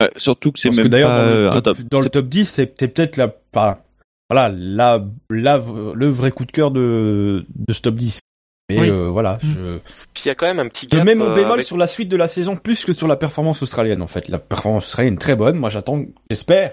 Ouais, 0.00 0.10
surtout 0.16 0.50
que 0.52 0.58
c'est 0.58 0.68
parce 0.68 0.78
que 0.78 0.82
même 0.82 0.90
d'ailleurs, 0.90 1.10
pas 1.10 1.24
dans, 1.24 1.30
euh, 1.30 1.42
le 1.42 1.48
un 1.50 1.60
top, 1.60 1.76
top. 1.76 1.86
dans 1.90 2.00
le 2.00 2.08
top 2.08 2.26
10, 2.26 2.46
c'est 2.48 2.66
peut-être 2.66 3.16
la, 3.16 3.28
pas- 3.28 3.84
voilà, 4.28 4.48
la, 4.56 5.04
la, 5.30 5.58
le 5.94 6.08
vrai 6.08 6.30
coup 6.32 6.44
de 6.44 6.50
cœur 6.52 6.70
de, 6.70 7.44
de 7.54 7.72
ce 7.72 7.82
top 7.82 7.94
10. 7.96 8.20
Mais 8.70 8.80
Oui. 8.80 8.90
euh, 8.90 9.08
voilà, 9.10 9.34
Mm. 9.42 9.46
je, 9.54 9.78
puis 10.14 10.22
il 10.24 10.28
y 10.28 10.30
a 10.30 10.34
quand 10.34 10.46
même 10.46 10.58
un 10.60 10.68
petit 10.68 10.86
gap. 10.86 11.04
mets 11.04 11.14
mon 11.14 11.30
euh, 11.30 11.34
bémol 11.34 11.52
avec- 11.52 11.66
sur 11.66 11.76
la 11.76 11.86
suite 11.86 12.08
de 12.08 12.16
la 12.16 12.26
saison 12.28 12.56
plus 12.56 12.84
que 12.84 12.92
sur 12.94 13.06
la 13.06 13.16
performance 13.16 13.62
australienne 13.62 14.00
en 14.02 14.06
fait. 14.08 14.28
La 14.28 14.38
performance 14.38 14.86
australienne 14.86 15.14
est 15.14 15.18
très 15.18 15.36
bonne. 15.36 15.56
Moi, 15.56 15.68
j'attends, 15.68 16.02
j'espère, 16.30 16.72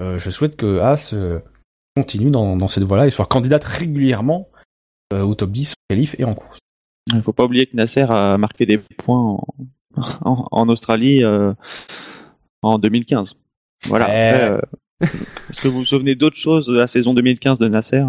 euh, 0.00 0.18
je 0.18 0.30
souhaite 0.30 0.56
que 0.56 0.78
As 0.80 1.12
euh, 1.12 1.40
continue 1.96 2.30
dans, 2.30 2.56
dans 2.56 2.68
cette 2.68 2.84
voie-là 2.84 3.06
et 3.06 3.10
soit 3.10 3.26
candidate 3.26 3.64
régulièrement 3.64 4.48
euh, 4.51 4.51
au 5.20 5.34
top 5.34 5.50
10 5.50 5.72
en 5.72 5.74
qualif 5.94 6.16
et 6.18 6.24
en 6.24 6.34
course. 6.34 6.58
Il 7.12 7.22
faut 7.22 7.32
pas 7.32 7.44
oublier 7.44 7.66
que 7.66 7.76
Nasser 7.76 8.06
a 8.08 8.38
marqué 8.38 8.66
des 8.66 8.78
points 8.78 9.18
en, 9.18 9.44
en, 10.24 10.48
en 10.50 10.68
Australie 10.68 11.22
euh, 11.24 11.52
en 12.62 12.78
2015. 12.78 13.34
Voilà. 13.86 14.08
Eh. 14.08 14.42
Euh, 14.42 14.60
Est-ce 15.00 15.60
que 15.60 15.68
vous 15.68 15.80
vous 15.80 15.84
souvenez 15.84 16.14
d'autres 16.14 16.36
choses 16.36 16.66
de 16.66 16.76
la 16.76 16.86
saison 16.86 17.14
2015 17.14 17.58
de 17.58 17.68
Nasser? 17.68 18.04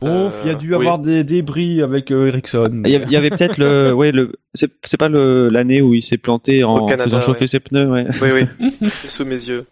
Bon, 0.00 0.30
il 0.42 0.48
y 0.48 0.50
a 0.50 0.54
dû 0.54 0.68
oui. 0.70 0.74
avoir 0.74 0.98
des 0.98 1.24
débris 1.24 1.82
avec 1.82 2.10
euh, 2.10 2.28
Ericsson. 2.28 2.82
Il 2.86 2.90
y 2.90 2.96
avait, 2.96 3.04
il 3.04 3.12
y 3.12 3.16
avait 3.16 3.28
peut-être 3.28 3.58
le, 3.58 3.92
ouais, 3.94 4.12
le, 4.12 4.32
c'est 4.54 4.96
pas 4.96 5.10
le 5.10 5.48
l'année 5.48 5.82
où 5.82 5.92
il 5.92 6.02
s'est 6.02 6.16
planté 6.16 6.64
en 6.64 6.74
Au 6.74 6.86
Canada, 6.86 7.04
faisant 7.04 7.20
chauffer 7.20 7.42
ouais. 7.42 7.46
ses 7.46 7.60
pneus, 7.60 7.86
ouais. 7.86 8.06
Oui, 8.22 8.28
oui. 8.32 8.88
C'est 8.88 9.08
sous 9.10 9.26
mes 9.26 9.34
yeux. 9.34 9.66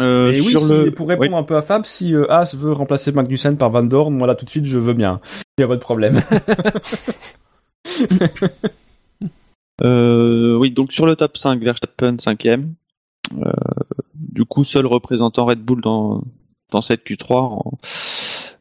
Euh, 0.00 0.32
Et 0.32 0.40
oui, 0.40 0.48
sur 0.50 0.60
si- 0.60 0.68
le, 0.68 0.90
pour 0.90 1.08
répondre 1.08 1.36
un 1.36 1.42
peu 1.42 1.56
à 1.56 1.62
Fab, 1.62 1.86
si 1.86 2.14
euh, 2.14 2.30
As 2.30 2.54
veut 2.54 2.72
remplacer 2.72 3.12
Magnussen 3.12 3.56
par 3.56 3.70
Van 3.70 3.82
Dorn, 3.82 4.14
moi 4.14 4.26
là 4.26 4.34
tout 4.34 4.44
de 4.44 4.50
suite 4.50 4.66
je 4.66 4.78
veux 4.78 4.92
bien. 4.92 5.20
Il 5.56 5.62
y 5.62 5.64
a 5.64 5.68
pas 5.68 5.76
de 5.76 5.80
problème. 5.80 6.22
Euh, 9.82 10.56
oui, 10.56 10.70
donc 10.70 10.92
sur 10.92 11.04
le 11.04 11.16
top 11.16 11.36
5, 11.36 11.60
Verstappen 11.62 12.16
5ème. 12.16 12.68
Euh, 13.44 13.52
du 14.14 14.46
coup, 14.46 14.64
seul 14.64 14.86
représentant 14.86 15.44
Red 15.44 15.58
Bull 15.60 15.82
dans, 15.82 16.22
dans 16.70 16.80
cette 16.80 17.04
Q3. 17.06 17.34
en- 17.36 17.72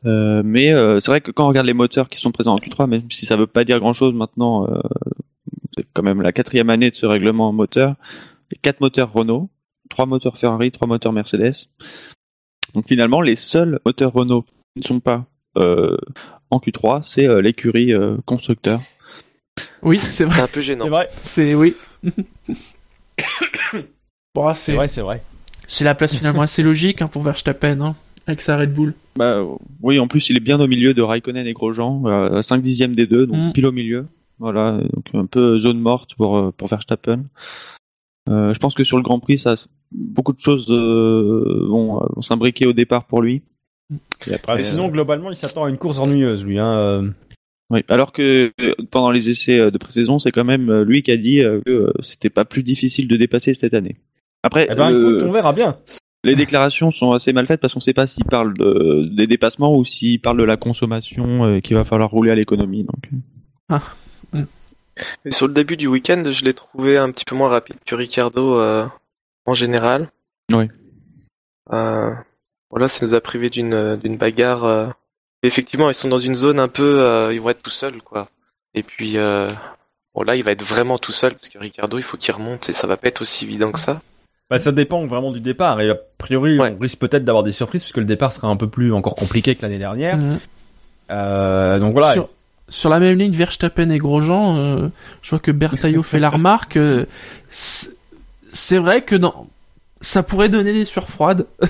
Euh, 0.06 0.42
mais 0.46 0.72
euh, 0.74 1.00
c'est 1.00 1.10
vrai 1.12 1.22
que 1.22 1.32
quand 1.32 1.46
on 1.46 1.48
regarde 1.48 1.66
les 1.68 1.74
moteurs 1.74 2.10
qui 2.10 2.20
sont 2.20 2.32
présents 2.32 2.54
en 2.56 2.60
Q3, 2.60 2.88
même 2.88 3.10
si 3.10 3.26
ça 3.26 3.38
veut 3.38 3.48
pas 3.48 3.64
dire 3.64 3.80
grand-chose 3.80 4.14
maintenant, 4.14 4.68
euh, 4.68 4.78
c'est 5.78 5.86
quand 5.94 6.04
même 6.04 6.22
la 6.22 6.32
quatrième 6.34 6.70
année 6.70 6.90
de 6.92 6.96
ce 6.96 7.06
règlement 7.06 7.52
moteur. 7.54 7.92
A 8.54 8.56
quatre 8.62 8.82
moteurs 8.82 9.12
Renault, 9.14 9.50
trois 9.90 10.06
moteurs 10.06 10.38
Ferrari, 10.38 10.72
trois 10.72 10.88
moteurs 10.88 11.14
Mercedes. 11.14 11.68
Donc 12.74 12.88
finalement, 12.88 13.22
les 13.22 13.36
seuls 13.36 13.80
moteurs 13.86 14.14
Renault 14.14 14.44
qui 14.76 14.82
ne 14.84 14.84
sont 14.84 15.00
pas 15.00 15.26
euh, 15.58 15.96
en 16.52 16.58
Q3, 16.60 17.02
c'est 17.04 17.28
euh, 17.28 17.42
l'écurie 17.42 17.94
euh, 17.94 18.18
constructeur. 18.26 18.82
Oui, 19.82 20.00
c'est 20.04 20.12
C'est 20.12 20.26
vrai. 20.26 20.42
un 20.42 20.48
peu 20.48 20.62
gênant. 20.62 20.84
C'est 20.86 20.90
vrai, 20.92 21.08
C'est 21.22 21.56
oui. 21.56 21.76
bon, 24.36 24.54
c'est 24.54 24.72
c'est 24.72 24.74
vrai, 24.76 24.88
c'est 24.88 25.02
vrai. 25.02 25.22
c'est 25.68 25.84
la 25.86 25.96
place 25.96 26.16
finalement 26.16 26.42
assez 26.42 26.64
logique 26.64 27.02
hein, 27.02 27.08
pour 27.08 27.22
Verstappen, 27.24 27.80
hein, 27.82 27.96
avec 28.28 28.42
sa 28.42 28.58
Red 28.58 28.74
Bull. 28.74 28.94
Bah, 29.16 29.42
oui, 29.82 30.00
en 30.00 30.08
plus, 30.08 30.30
il 30.30 30.38
est 30.38 30.42
bien 30.42 30.60
au 30.60 30.68
milieu 30.68 30.94
de 30.94 31.02
Raikkonen 31.02 31.48
et 31.48 31.54
Grosjean, 31.54 32.06
à 32.06 32.44
5 32.44 32.62
dixièmes 32.62 32.96
des 32.96 33.08
deux, 33.08 33.26
donc 33.28 33.38
Mm. 33.38 33.52
pile 33.54 33.66
au 33.68 33.72
milieu. 33.72 34.06
Voilà, 34.40 34.80
donc 34.94 35.06
un 35.14 35.26
peu 35.26 35.58
zone 35.60 35.80
morte 35.80 36.16
pour, 36.16 36.52
pour 36.54 36.68
Verstappen. 36.68 37.24
Euh, 38.30 38.54
je 38.54 38.60
pense 38.60 38.74
que 38.74 38.84
sur 38.84 38.98
le 38.98 39.04
Grand 39.04 39.20
Prix, 39.20 39.38
ça, 39.38 39.56
beaucoup 39.92 40.34
de 40.34 40.40
choses 40.40 40.68
euh, 40.72 41.66
vont, 41.70 42.00
vont 42.16 42.22
s'imbriquer 42.22 42.66
au 42.66 42.74
départ 42.74 43.06
pour 43.06 43.22
lui. 43.22 43.42
Et 44.28 44.34
après, 44.34 44.64
sinon, 44.64 44.88
euh, 44.88 44.92
globalement, 44.92 45.30
il 45.30 45.36
s'attend 45.38 45.66
à 45.66 45.70
une 45.70 45.78
course 45.78 46.00
ennuyeuse, 46.00 46.44
lui. 46.44 46.58
Hein. 46.58 46.74
euh. 46.74 47.10
oui. 47.70 47.82
Alors 47.88 48.12
que 48.14 48.52
euh, 48.62 48.74
pendant 48.90 49.12
les 49.12 49.30
essais 49.30 49.60
euh, 49.60 49.70
de 49.70 49.78
pré-saison, 49.78 50.18
c'est 50.18 50.32
quand 50.32 50.44
même 50.44 50.70
euh, 50.72 50.84
lui 50.84 51.04
qui 51.04 51.12
a 51.12 51.18
dit 51.18 51.42
euh, 51.44 51.62
que 51.66 51.72
euh, 51.72 51.94
c'était 52.02 52.32
pas 52.32 52.46
plus 52.46 52.64
difficile 52.64 53.08
de 53.08 53.16
dépasser 53.16 53.54
cette 53.54 53.76
année. 53.76 53.98
Après, 54.42 54.68
Eh 54.72 54.76
ben, 54.76 54.90
le- 54.90 55.18
écoute, 55.18 55.28
on 55.28 55.32
verra 55.32 55.54
bien. 55.54 55.78
les 56.24 56.34
déclarations 56.36 56.90
sont 56.90 57.12
assez 57.12 57.32
mal 57.32 57.46
faites 57.46 57.62
parce 57.62 57.76
qu'on 57.76 57.80
sait 57.80 57.94
pas 57.94 58.08
s'il 58.08 58.26
parle 58.26 58.56
de, 58.58 59.08
des 59.16 59.28
dépassements 59.28 59.78
ou 59.78 59.86
s'il 59.86 60.20
parle 60.20 60.38
de 60.40 60.44
la 60.44 60.58
consommation 60.58 61.46
euh, 61.46 61.60
qu'il 61.60 61.76
va 61.78 61.84
falloir 61.84 62.10
rouler 62.10 62.32
à 62.32 62.36
l'économie. 62.36 62.84
Donc, 62.84 63.80
Et 65.26 65.32
sur 65.32 65.48
le 65.48 65.54
début 65.54 65.78
du 65.78 65.88
week-end, 65.88 66.24
je 66.30 66.44
l'ai 66.46 66.54
trouvé 66.54 66.98
un 66.98 67.12
petit 67.12 67.26
peu 67.26 67.36
moins 67.36 67.50
rapide 67.50 67.78
que 67.86 67.96
Ricardo 67.96 68.60
euh, 68.60 68.86
en 69.46 69.54
général. 69.54 70.10
Oui. 70.54 70.68
Euh, 71.74 72.12
voilà, 72.70 72.88
ça 72.88 73.06
nous 73.06 73.14
a 73.14 73.22
privé 73.22 73.50
d'une 73.50 73.96
d'une 73.98 74.18
bagarre. 74.18 74.64
euh. 74.64 74.88
Effectivement, 75.44 75.90
ils 75.90 75.94
sont 75.96 76.08
dans 76.08 76.20
une 76.20 76.36
zone 76.36 76.60
un 76.60 76.68
peu, 76.68 77.02
euh, 77.02 77.34
ils 77.34 77.42
vont 77.42 77.50
être 77.50 77.62
tout 77.62 77.70
seuls, 77.70 78.02
quoi. 78.02 78.30
Et 78.74 78.84
puis, 78.84 79.18
euh, 79.18 79.48
bon 80.16 80.24
là, 80.24 80.36
il 80.36 80.44
va 80.44 80.52
être 80.52 80.64
vraiment 80.64 80.98
tout 80.98 81.12
seul 81.12 81.34
parce 81.34 81.50
que 81.50 81.58
Ricardo, 81.60 81.98
il 81.98 82.04
faut 82.04 82.18
qu'il 82.18 82.34
remonte 82.34 82.70
et 82.70 82.74
ça 82.74 82.88
va 82.88 82.98
pas 82.98 83.08
être 83.10 83.22
aussi 83.22 83.46
évident 83.46 83.72
que 83.72 83.80
ça. 83.80 84.02
Bah, 84.50 84.60
ça 84.60 84.72
dépend 84.72 85.06
vraiment 85.08 85.32
du 85.32 85.40
départ. 85.42 85.82
Et 85.82 85.90
a 85.90 85.96
priori, 86.18 86.60
Ouais. 86.60 86.76
on 86.78 86.80
risque 86.82 87.00
peut-être 87.00 87.24
d'avoir 87.26 87.44
des 87.44 87.52
surprises 87.52 87.82
puisque 87.82 87.98
le 87.98 88.06
départ 88.06 88.32
sera 88.34 88.48
un 88.48 88.56
peu 88.58 88.70
plus 88.70 88.94
encore 88.94 89.16
compliqué 89.16 89.56
que 89.56 89.62
l'année 89.64 89.80
dernière. 89.80 90.20
Euh, 91.12 91.80
donc 91.80 91.94
voilà. 91.94 92.14
Sur, 92.14 92.30
sur 92.70 92.90
la 92.90 93.00
même 93.00 93.18
ligne, 93.18 93.34
Verstappen 93.34 93.90
et 93.90 93.98
Grosjean, 93.98 94.58
euh, 94.58 94.88
je 95.22 95.30
vois 95.30 95.40
que 95.40 95.52
Bertaillot 95.52 96.04
fait 96.04 96.20
la 96.20 96.30
remarque. 96.30 96.78
euh, 96.78 97.06
c'est 97.50 98.78
vrai 98.78 99.04
que 99.04 99.16
dans, 99.16 99.48
ça 100.02 100.24
pourrait 100.24 100.50
donner 100.50 100.74
des 100.74 100.86
sueurs 100.86 101.10
froides. 101.10 101.46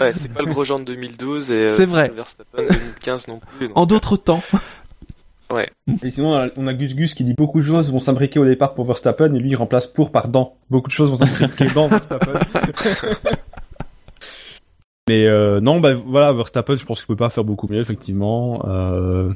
Ouais, 0.00 0.12
c'est 0.12 0.32
pas 0.32 0.42
le 0.42 0.46
gros 0.52 0.62
genre 0.62 0.78
de 0.78 0.84
2012 0.84 1.50
et 1.50 1.54
euh, 1.64 1.68
C'est 1.68 1.84
vrai. 1.86 2.06
le 2.08 2.14
Verstappen 2.14 2.62
2015 2.62 3.26
non 3.26 3.40
plus. 3.58 3.66
donc, 3.66 3.76
En 3.76 3.84
d'autres 3.84 4.16
temps. 4.16 4.40
Et 6.04 6.10
sinon, 6.12 6.34
on 6.34 6.36
a- 6.36 6.48
on 6.56 6.66
a 6.68 6.74
Gus 6.74 6.94
Gus 6.94 7.14
qui 7.14 7.24
dit 7.24 7.34
beaucoup 7.34 7.58
de 7.58 7.64
choses 7.64 7.90
vont 7.90 7.98
s'imbriquer 7.98 8.38
au 8.38 8.44
départ 8.44 8.74
pour 8.74 8.84
Verstappen 8.84 9.34
et 9.34 9.38
lui 9.40 9.48
il 9.50 9.56
remplace 9.56 9.88
pour 9.88 10.12
par 10.12 10.28
dans. 10.28 10.54
Beaucoup 10.70 10.86
de 10.88 10.92
choses 10.92 11.10
vont 11.10 11.16
s'imbriquer 11.16 11.64
dans 11.74 11.88
Verstappen. 11.88 12.38
Mais 15.08 15.24
euh, 15.26 15.60
non, 15.60 15.80
bah 15.80 15.94
voilà, 15.94 16.32
Verstappen, 16.32 16.76
je 16.76 16.84
pense 16.84 16.98
qu'il 17.00 17.06
peut 17.08 17.16
pas 17.16 17.30
faire 17.30 17.44
beaucoup 17.44 17.66
mieux, 17.66 17.80
effectivement. 17.80 18.62
Euh, 18.68 19.32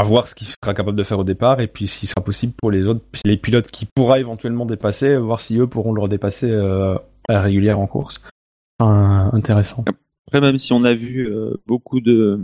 à 0.00 0.02
voir 0.02 0.26
ce 0.26 0.34
qu'il 0.34 0.46
sera 0.46 0.72
capable 0.72 0.96
de 0.96 1.02
faire 1.02 1.18
au 1.18 1.24
départ 1.24 1.60
et 1.60 1.66
puis 1.66 1.86
ce 1.86 1.98
qui 2.00 2.06
sera 2.06 2.24
possible 2.24 2.54
pour 2.56 2.70
les 2.70 2.86
autres, 2.86 3.04
les 3.26 3.36
pilotes 3.36 3.70
qui 3.70 3.84
pourra 3.84 4.18
éventuellement 4.18 4.64
dépasser, 4.64 5.14
voir 5.18 5.42
si 5.42 5.58
eux 5.58 5.66
pourront 5.66 5.92
le 5.92 6.00
redépasser 6.00 6.50
euh, 6.50 6.94
à 7.28 7.34
la 7.34 7.42
régulière 7.42 7.78
en 7.78 7.86
course. 7.86 8.22
Enfin, 8.78 9.28
intéressant. 9.34 9.84
Après, 10.26 10.40
même 10.40 10.56
si 10.56 10.72
on 10.72 10.84
a 10.84 10.94
vu 10.94 11.28
euh, 11.28 11.54
beaucoup 11.66 12.00
de 12.00 12.40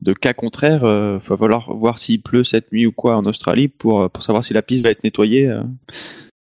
de 0.00 0.12
cas 0.14 0.32
contraires, 0.32 0.84
euh, 0.84 1.18
va 1.18 1.36
falloir 1.36 1.76
voir 1.76 1.98
s'il 1.98 2.22
pleut 2.22 2.44
cette 2.44 2.72
nuit 2.72 2.86
ou 2.86 2.92
quoi 2.92 3.14
en 3.16 3.24
Australie 3.24 3.68
pour 3.68 4.08
pour 4.10 4.22
savoir 4.22 4.44
si 4.44 4.54
la 4.54 4.62
piste 4.62 4.84
va 4.84 4.90
être 4.90 5.04
nettoyée. 5.04 5.46
euh. 5.46 5.62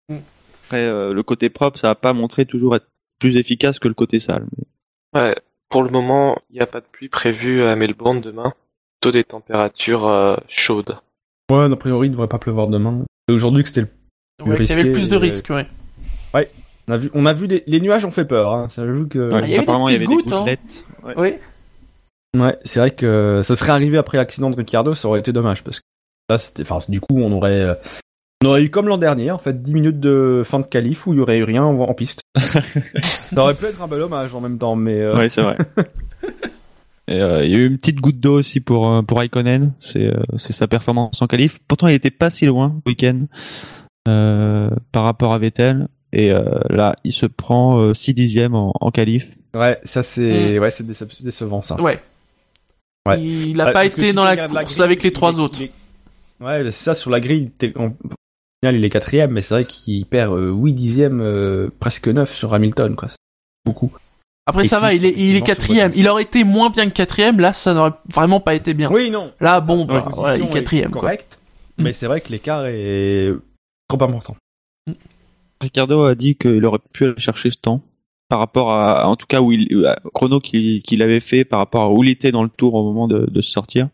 Mm. 0.07 0.20
Après, 0.64 0.86
euh, 0.86 1.14
le 1.14 1.24
côté 1.24 1.49
propre, 1.49 1.78
ça 1.78 1.88
va 1.89 1.95
pas 1.95 2.14
montrer 2.14 2.45
toujours 2.45 2.78
être 2.78 2.88
plus 3.20 3.36
efficace 3.36 3.78
que 3.78 3.89
le 3.89 3.93
côté 3.93 4.20
sale. 4.20 4.45
Ouais, 5.14 5.36
pour 5.68 5.84
le 5.84 5.89
moment, 5.89 6.38
il 6.49 6.53
n'y 6.53 6.62
a 6.62 6.68
pas 6.68 6.80
de 6.80 6.86
pluie 6.89 7.10
prévue 7.10 7.64
à 7.64 7.76
Melbourne 7.76 8.22
demain. 8.22 8.53
Plutôt 9.02 9.18
des 9.18 9.24
températures 9.24 10.08
euh, 10.08 10.36
chaudes. 10.47 10.97
Ouais, 11.52 11.72
a 11.72 11.76
priori, 11.76 12.08
il 12.08 12.12
devrait 12.12 12.28
pas 12.28 12.38
pleuvoir 12.38 12.68
demain. 12.68 13.06
C'est 13.28 13.36
aujourd'hui 13.36 13.64
que 13.64 13.70
c'était 13.70 13.82
le 13.82 13.88
Ouais, 14.45 14.58
qu'il 14.58 14.70
y 14.70 14.80
avait 14.80 14.91
plus 14.91 15.10
de 15.10 15.16
euh, 15.16 15.20
risques, 15.20 15.50
ouais. 15.50 15.68
On 16.89 16.93
a 16.93 16.97
vu, 16.97 17.12
on 17.14 17.26
a 17.28 17.34
vu 17.34 17.47
des, 17.47 17.64
les 17.68 17.80
nuages 17.80 18.04
ont 18.04 18.10
fait 18.12 18.26
peur. 18.26 18.52
Hein. 18.52 18.68
Ça 18.68 18.84
joue 18.88 19.08
que. 19.08 19.32
Ouais, 19.32 19.41
il 19.43 19.50
y 19.50 19.54
avait 19.54 19.58
des 19.58 19.60
apparemment, 19.60 19.89
il 19.89 19.93
y 19.93 19.95
avait 19.95 20.06
petites 20.06 20.26
des 20.26 20.32
gouttes, 20.32 20.34
hein. 20.34 20.45
Ouais. 21.04 21.14
Oui. 21.18 22.41
Ouais, 22.41 22.58
c'est 22.64 22.80
vrai 22.80 22.91
que 22.91 23.41
ça 23.43 23.56
serait 23.56 23.72
arrivé 23.72 23.97
après 23.97 24.18
l'accident 24.18 24.50
de 24.50 24.56
Ricciardo, 24.56 24.95
ça 24.95 25.08
aurait 25.08 25.20
été 25.20 25.32
dommage 25.32 25.64
parce 25.64 25.80
que 25.80 25.86
là, 26.30 26.38
c'était, 26.38 26.64
enfin, 26.64 26.80
du 26.89 27.00
coup, 27.00 27.20
on 27.20 27.32
aurait, 27.32 27.60
euh, 27.60 27.76
on 28.43 28.47
aurait 28.47 28.64
eu 28.64 28.70
comme 28.70 28.88
l'an 28.88 28.97
dernier, 28.97 29.32
en 29.32 29.38
fait, 29.38 29.62
10 29.62 29.74
minutes 29.74 30.00
de 30.00 30.43
fin 30.45 30.60
de 30.60 30.66
qualif 30.66 31.08
où 31.08 31.14
il 31.14 31.18
y 31.18 31.22
aurait 31.22 31.38
eu 31.38 31.43
rien 31.43 31.64
en, 31.64 31.80
en 31.80 31.93
piste. 31.93 32.22
ça 32.39 33.41
aurait 33.41 33.56
pu 33.56 33.66
être 33.66 33.82
un 33.82 33.88
bel 33.88 34.02
hommage 34.02 34.34
en 34.34 34.41
même 34.41 34.58
temps, 34.58 34.76
mais 34.76 35.00
euh, 35.00 35.16
Ouais, 35.16 35.30
c'est 35.30 35.41
vrai. 35.41 35.58
Et, 37.10 37.20
euh, 37.20 37.43
il 37.43 37.51
y 37.51 37.55
a 37.55 37.57
eu 37.57 37.66
une 37.68 37.78
petite 37.78 37.99
goutte 37.99 38.20
d'eau 38.20 38.38
aussi 38.38 38.60
pour 38.60 38.88
euh, 38.89 39.01
pour 39.01 39.18
Raikkonen, 39.18 39.74
c'est 39.82 40.05
euh, 40.05 40.22
c'est 40.38 40.53
sa 40.53 40.68
performance 40.68 41.22
en 41.22 41.28
qualif. 41.28 41.57
Pourtant, 41.68 41.88
il 41.88 41.95
était 41.95 42.12
pas 42.12 42.30
si 42.30 42.45
loin 42.45 42.80
le 42.86 42.91
week-end 42.91 43.26
euh, 44.07 44.70
par 44.91 45.03
rapport 45.03 45.34
à 45.34 45.39
Vettel. 45.39 45.88
Et 46.12 46.32
euh, 46.32 46.43
là, 46.70 46.95
il 47.03 47.12
se 47.12 47.26
prend 47.28 47.93
6 47.93 48.14
dixièmes 48.16 48.55
en, 48.55 48.74
en 48.82 48.89
qualif. 48.91 49.30
ouais, 49.55 49.80
ça 49.84 50.01
c'est, 50.01 50.57
ouais, 50.57 50.70
c'est 50.72 50.84
déce- 50.84 51.22
décevant 51.24 51.62
ça. 51.62 51.80
Ouais. 51.82 51.99
Ouais. 53.07 53.22
Il 53.22 53.57
n'a 53.57 53.72
pas 53.72 53.86
été 53.86 54.10
si 54.10 54.14
dans 54.14 54.26
la 54.26 54.36
course 54.47 54.76
grille, 54.76 54.84
avec 54.84 55.03
les 55.03 55.12
trois 55.14 55.36
est- 55.38 55.39
autres. 55.39 55.62
est- 55.62 55.72
Ouais, 56.41 56.64
c'est 56.66 56.72
ça 56.84 56.93
sur 56.95 57.12
la 57.12 57.20
grille. 57.20 57.51
Au 57.76 57.89
final, 58.64 58.76
il 58.76 58.84
est 58.84 58.89
quatrième, 58.89 59.32
mais 59.32 59.41
c'est 59.41 59.53
vrai 59.53 59.66
qu'il 59.66 60.05
perd 60.05 60.34
euh, 60.34 60.51
8 60.51 60.74
dixièmes, 60.74 61.22
euh, 61.22 61.70
presque 61.80 62.07
9 62.07 62.34
sur 62.34 62.53
Hamilton, 62.53 62.95
quoi. 62.95 63.10
C'est 63.10 63.18
Beaucoup. 63.66 63.91
Après, 64.50 64.64
Et 64.64 64.68
ça 64.68 64.80
va, 64.80 64.93
il 64.93 65.06
est, 65.06 65.14
il 65.16 65.41
quatrième. 65.43 65.91
Il 65.95 66.08
aurait 66.08 66.24
été 66.24 66.43
moins 66.43 66.70
bien 66.72 66.88
que 66.88 66.93
quatrième, 66.93 67.39
là, 67.39 67.54
ça 67.54 67.74
n'aurait 67.74 67.93
vraiment 68.12 68.39
pas 68.39 68.56
été 68.56 68.74
bien. 68.74 68.89
Oui, 68.91 69.12
non. 69.12 69.32
Là, 69.39 69.60
bon, 69.60 69.86
La 69.86 70.02
bah, 70.02 70.10
voilà, 70.14 70.38
il 70.38 70.43
est 70.45 70.50
quatrième, 70.50 70.91
quoi. 70.91 71.02
correcte, 71.02 71.38
mais 71.78 71.93
c'est 71.93 72.08
vrai 72.08 72.20
que 72.22 72.30
l'écart 72.30 72.66
est 72.66 73.32
trop 73.88 74.04
important. 74.04 74.36
Ricardo 75.62 76.04
a 76.04 76.16
dit 76.16 76.36
qu'il 76.36 76.66
aurait 76.66 76.80
pu 76.93 77.04
aller 77.06 77.14
chercher 77.20 77.52
ce 77.52 77.58
temps 77.60 77.82
par 78.28 78.39
rapport 78.39 78.72
à, 78.72 79.08
en 79.08 79.16
tout 79.16 79.28
cas, 79.28 79.41
où 79.41 79.52
il, 79.52 79.86
à 79.86 80.00
chrono 80.14 80.39
qu'il 80.39 81.02
avait 81.04 81.20
fait 81.20 81.43
par 81.45 81.60
rapport 81.60 81.82
à 81.84 81.91
où 81.91 82.04
il 82.04 82.10
était 82.10 82.32
dans 82.32 82.43
le 82.43 82.50
tour 82.50 82.74
au 82.74 82.84
moment 82.84 83.08
de, 83.08 83.28
de 83.30 83.41
se 83.41 83.52
sortir. 83.52 83.89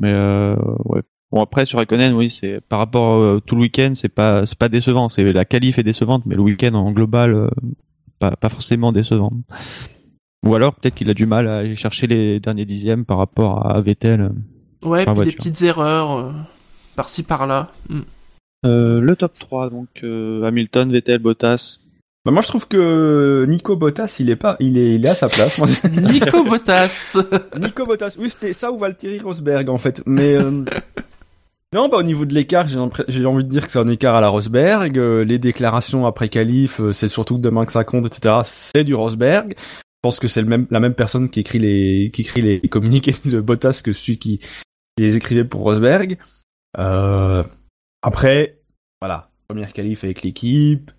Mais 0.00 0.12
euh, 0.12 0.56
ouais. 0.86 1.02
Bon 1.30 1.40
après 1.40 1.64
sur 1.64 1.78
Raikkonen, 1.78 2.12
oui, 2.12 2.28
c'est 2.28 2.60
par 2.60 2.78
rapport 2.78 3.16
euh, 3.16 3.40
tout 3.40 3.54
le 3.54 3.62
week-end, 3.62 3.92
c'est 3.94 4.10
pas 4.10 4.44
c'est 4.44 4.58
pas 4.58 4.68
décevant. 4.68 5.08
C'est 5.08 5.24
la 5.32 5.46
qualif 5.46 5.78
est 5.78 5.82
décevante, 5.82 6.24
mais 6.26 6.34
le 6.34 6.42
week-end 6.42 6.74
en 6.74 6.92
global, 6.92 7.34
euh, 7.40 7.48
pas 8.30 8.36
pas 8.36 8.48
forcément 8.48 8.92
décevant. 8.92 9.32
Ou 10.46 10.54
alors 10.54 10.74
peut-être 10.74 10.94
qu'il 10.94 11.10
a 11.10 11.14
du 11.14 11.26
mal 11.26 11.48
à 11.48 11.58
aller 11.58 11.76
chercher 11.76 12.06
les 12.06 12.40
derniers 12.40 12.64
dixièmes 12.64 13.04
par 13.04 13.18
rapport 13.18 13.66
à 13.66 13.80
Vettel. 13.80 14.32
Ouais, 14.82 15.08
En 15.08 15.14
puis 15.14 15.24
des 15.24 15.32
petites 15.32 15.62
erreurs, 15.62 16.16
euh, 16.16 16.32
par-ci, 16.96 17.22
par-là. 17.22 17.68
Mm. 17.88 18.00
Euh, 18.64 19.00
le 19.00 19.16
top 19.16 19.34
3, 19.38 19.70
donc 19.70 19.88
euh, 20.02 20.44
Hamilton, 20.44 20.90
Vettel, 20.92 21.18
Bottas. 21.18 21.78
Bah, 22.24 22.30
moi, 22.30 22.42
je 22.42 22.48
trouve 22.48 22.68
que 22.68 23.44
Nico 23.48 23.76
Bottas, 23.76 24.16
il 24.20 24.30
est 24.30 24.36
pas, 24.36 24.56
il 24.60 24.78
est, 24.78 24.94
il 24.94 25.04
est 25.04 25.08
à 25.08 25.14
sa 25.14 25.28
place. 25.28 25.58
Moi, 25.58 25.66
Nico 25.90 26.44
Bottas. 26.44 27.18
Nico 27.58 27.86
Bottas, 27.86 28.16
oui, 28.18 28.30
c'était 28.30 28.52
ça 28.52 28.70
ou 28.70 28.78
Valtteri 28.78 29.18
Rosberg, 29.18 29.68
en 29.68 29.78
fait. 29.78 30.02
Mais, 30.06 30.34
euh, 30.34 30.64
non, 31.72 31.88
bah, 31.88 31.96
au 31.98 32.02
niveau 32.02 32.24
de 32.26 32.34
l'écart, 32.34 32.68
j'ai 32.68 33.24
envie 33.26 33.44
de 33.44 33.48
dire 33.48 33.64
que 33.66 33.72
c'est 33.72 33.78
un 33.78 33.88
écart 33.88 34.14
à 34.14 34.20
la 34.20 34.28
Rosberg. 34.28 34.98
Euh, 34.98 35.24
les 35.24 35.38
déclarations 35.38 36.06
après 36.06 36.28
qualif, 36.28 36.80
euh, 36.80 36.92
c'est 36.92 37.08
surtout 37.08 37.38
demain 37.38 37.64
que 37.64 37.72
ça 37.72 37.84
compte, 37.84 38.06
etc. 38.06 38.40
C'est 38.44 38.84
du 38.84 38.94
Rosberg. 38.94 39.54
Je 39.58 40.08
pense 40.08 40.18
que 40.18 40.28
c'est 40.28 40.42
même, 40.42 40.66
la 40.70 40.80
même 40.80 40.94
personne 40.94 41.30
qui 41.30 41.40
écrit 41.40 41.58
les, 41.60 42.10
qui 42.12 42.22
écrit 42.22 42.42
les 42.42 42.60
communiqués 42.68 43.14
de 43.24 43.40
Bottas 43.40 43.80
que 43.84 43.92
celui 43.92 44.18
qui, 44.18 44.38
qui 44.38 45.04
les 45.04 45.16
écrivait 45.16 45.44
pour 45.44 45.62
Rosberg. 45.62 46.18
Euh, 46.78 47.42
après, 48.02 48.58
voilà, 49.00 49.30
première 49.48 49.72
qualif 49.72 50.04
avec 50.04 50.22
l'équipe. 50.22 50.90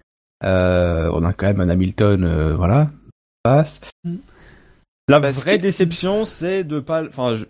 Euh, 0.43 1.09
on 1.13 1.23
a 1.23 1.33
quand 1.33 1.47
même 1.47 1.61
un 1.61 1.69
Hamilton, 1.69 2.23
euh, 2.23 2.55
voilà, 2.55 2.89
passe. 3.43 3.79
Mm. 4.03 4.15
La 5.09 5.19
Parce 5.19 5.39
vraie 5.41 5.57
que- 5.57 5.61
déception, 5.63 6.25
c'est 6.25 6.63
de 6.63 6.79
pas. 6.79 7.03
Enfin, 7.05 7.35
je, 7.35 7.45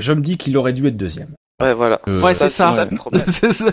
je 0.00 0.12
me 0.12 0.20
dis 0.20 0.36
qu'il 0.36 0.56
aurait 0.56 0.72
dû 0.74 0.86
être 0.86 0.96
deuxième. 0.96 1.30
Ouais, 1.60 1.74
voilà. 1.74 2.00
Euh, 2.08 2.20
Ouais, 2.22 2.34
c'est 2.34 2.48
ça. 2.48 2.86
le 2.90 2.96
problème. 2.96 3.24
C'est 3.26 3.52
ça. 3.52 3.66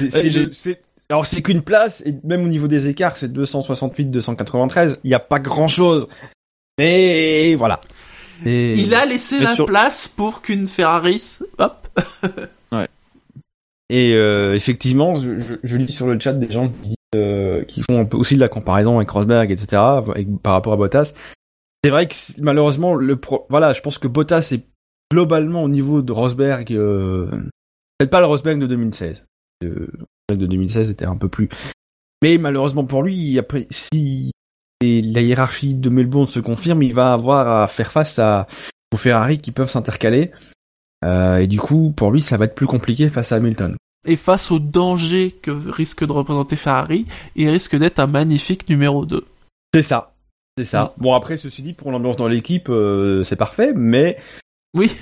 C'est- 0.00 0.10
c'est 0.10 0.28
le- 0.30 0.52
c'est- 0.52 0.80
alors 1.08 1.24
c'est 1.24 1.40
qu'une 1.42 1.62
place 1.62 2.02
et 2.04 2.14
même 2.24 2.44
au 2.44 2.48
niveau 2.48 2.68
des 2.68 2.88
écarts, 2.88 3.16
c'est 3.16 3.32
268, 3.32 4.06
293. 4.10 5.00
Il 5.04 5.10
y 5.10 5.14
a 5.14 5.18
pas 5.20 5.38
grand 5.38 5.68
chose. 5.68 6.06
Mais 6.78 7.54
voilà. 7.54 7.80
Et- 8.44 8.74
Il 8.74 8.94
a 8.94 9.06
laissé 9.06 9.38
Mais 9.38 9.44
la 9.46 9.54
sur- 9.54 9.66
place 9.66 10.06
pour 10.08 10.42
qu'une 10.42 10.68
Ferrari, 10.68 11.22
hop. 11.58 11.88
Et 13.90 14.12
euh, 14.14 14.54
effectivement, 14.54 15.18
je, 15.18 15.40
je, 15.40 15.54
je 15.62 15.76
lis 15.78 15.90
sur 15.92 16.06
le 16.06 16.20
chat 16.20 16.34
des 16.34 16.52
gens 16.52 16.68
qui, 16.68 16.88
disent, 16.88 16.96
euh, 17.16 17.64
qui 17.64 17.82
font 17.82 17.98
un 17.98 18.04
peu 18.04 18.18
aussi 18.18 18.34
de 18.34 18.40
la 18.40 18.50
comparaison 18.50 18.98
avec 18.98 19.08
Rosberg, 19.08 19.50
etc. 19.50 19.80
avec- 19.80 20.28
par 20.42 20.52
rapport 20.52 20.74
à 20.74 20.76
Bottas. 20.76 21.14
C'est 21.82 21.90
vrai 21.90 22.06
que 22.06 22.14
malheureusement, 22.42 22.94
le 22.94 23.16
pro, 23.16 23.46
voilà, 23.48 23.72
je 23.72 23.80
pense 23.80 23.96
que 23.96 24.06
Bottas 24.06 24.50
est 24.52 24.62
globalement 25.10 25.62
au 25.62 25.68
niveau 25.68 26.02
de 26.02 26.12
Rosberg, 26.12 26.72
euh, 26.72 27.30
Peut-être 27.98 28.10
pas 28.10 28.20
le 28.20 28.26
Rosberg 28.26 28.60
de 28.60 28.66
2016. 28.68 29.24
Le 29.60 29.88
Rosberg 30.30 30.40
de 30.40 30.46
2016 30.46 30.90
était 30.90 31.04
un 31.04 31.16
peu 31.16 31.28
plus. 31.28 31.48
Mais 32.22 32.38
malheureusement 32.38 32.84
pour 32.84 33.02
lui, 33.02 33.36
après, 33.38 33.66
si 33.70 34.30
la 34.80 35.20
hiérarchie 35.20 35.74
de 35.74 35.88
Melbourne 35.90 36.28
se 36.28 36.38
confirme, 36.38 36.82
il 36.84 36.94
va 36.94 37.12
avoir 37.12 37.62
à 37.62 37.66
faire 37.66 37.90
face 37.90 38.20
à 38.20 38.46
aux 38.92 38.96
Ferrari 38.96 39.38
qui 39.38 39.50
peuvent 39.50 39.68
s'intercaler. 39.68 40.30
Euh, 41.04 41.38
et 41.38 41.46
du 41.46 41.60
coup, 41.60 41.92
pour 41.94 42.10
lui, 42.10 42.22
ça 42.22 42.36
va 42.36 42.46
être 42.46 42.54
plus 42.54 42.66
compliqué 42.66 43.10
face 43.10 43.32
à 43.32 43.36
Hamilton. 43.36 43.76
Et 44.06 44.16
face 44.16 44.50
au 44.50 44.58
danger 44.60 45.32
que 45.42 45.50
risque 45.50 46.06
de 46.06 46.12
représenter 46.12 46.56
Ferrari, 46.56 47.06
il 47.36 47.50
risque 47.50 47.76
d'être 47.76 47.98
un 47.98 48.06
magnifique 48.06 48.68
numéro 48.68 49.04
2. 49.04 49.24
C'est 49.74 49.82
ça. 49.82 50.14
C'est 50.56 50.64
ça. 50.64 50.94
Bon, 50.96 51.14
après, 51.14 51.36
ceci 51.36 51.62
dit, 51.62 51.72
pour 51.72 51.90
l'ambiance 51.90 52.16
dans 52.16 52.28
l'équipe, 52.28 52.68
euh, 52.68 53.24
c'est 53.24 53.36
parfait, 53.36 53.72
mais. 53.74 54.18
Oui. 54.74 54.92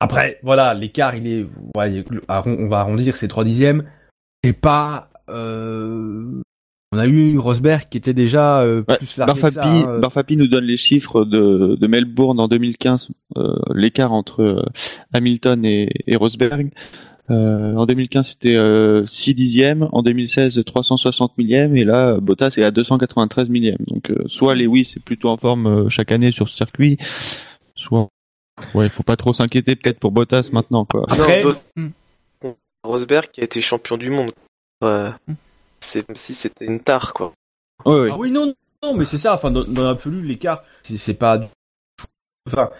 Après, 0.00 0.38
voilà, 0.42 0.74
l'écart, 0.74 1.14
il 1.14 1.26
est. 1.26 1.46
on 1.74 2.68
va 2.68 2.78
arrondir, 2.78 3.16
c'est 3.16 3.28
3 3.28 3.44
dixièmes. 3.44 3.84
C'est 4.42 4.52
pas. 4.52 5.10
Euh... 5.28 6.42
On 6.94 6.98
a 6.98 7.06
eu 7.06 7.38
Rosberg 7.38 7.88
qui 7.88 7.96
était 7.96 8.12
déjà 8.12 8.60
euh, 8.60 8.82
plus 8.82 9.16
largué 9.16 9.40
Barfapi, 9.40 9.54
ça, 9.54 9.64
hein. 9.64 9.98
Barfapi 9.98 10.36
nous 10.36 10.46
donne 10.46 10.64
les 10.64 10.76
chiffres 10.76 11.24
de, 11.24 11.78
de 11.80 11.86
Melbourne 11.86 12.38
en 12.38 12.48
2015, 12.48 13.08
euh, 13.38 13.56
l'écart 13.74 14.12
entre 14.12 14.42
euh, 14.42 14.62
Hamilton 15.14 15.64
et, 15.64 15.88
et 16.06 16.16
Rosberg. 16.16 16.70
Euh, 17.30 17.74
en 17.76 17.86
2015, 17.86 18.28
c'était 18.28 18.58
6 19.06 19.34
dixièmes. 19.34 19.88
En 19.92 20.02
2016, 20.02 20.62
360 20.66 21.38
millièmes. 21.38 21.76
Et 21.78 21.84
là, 21.84 22.20
Bottas 22.20 22.54
est 22.58 22.64
à 22.64 22.70
293 22.70 23.48
millièmes. 23.48 23.78
Donc, 23.86 24.12
soit 24.26 24.54
Lewis 24.54 24.92
est 24.96 25.02
plutôt 25.02 25.30
en 25.30 25.38
forme 25.38 25.88
chaque 25.88 26.12
année 26.12 26.30
sur 26.30 26.48
ce 26.48 26.56
circuit, 26.56 26.98
soit... 27.74 28.08
Ouais, 28.74 28.86
il 28.86 28.90
faut 28.90 29.02
pas 29.02 29.16
trop 29.16 29.32
s'inquiéter 29.32 29.76
peut-être 29.76 29.98
pour 29.98 30.12
Bottas 30.12 30.50
maintenant. 30.52 30.84
Quoi. 30.84 31.04
Après, 31.08 31.44
Rosberg 32.84 33.30
qui 33.30 33.40
a 33.40 33.44
été 33.44 33.60
champion 33.60 33.96
du 33.96 34.10
monde. 34.10 34.32
Ouais. 34.82 35.10
C'est 35.80 36.06
comme 36.06 36.16
si 36.16 36.34
c'était 36.34 36.64
une 36.64 36.80
tare, 36.80 37.12
quoi. 37.14 37.32
Ouais, 37.84 38.00
ouais. 38.00 38.10
Ah 38.12 38.16
oui, 38.18 38.30
non, 38.30 38.52
non, 38.82 38.94
mais 38.94 39.04
c'est 39.04 39.18
ça. 39.18 39.34
Enfin, 39.34 39.50
dans, 39.50 39.64
dans 39.64 39.84
l'absolu, 39.84 40.22
l'écart, 40.22 40.62
c'est 40.82 41.14
pas... 41.14 41.40
Enfin, 42.48 42.70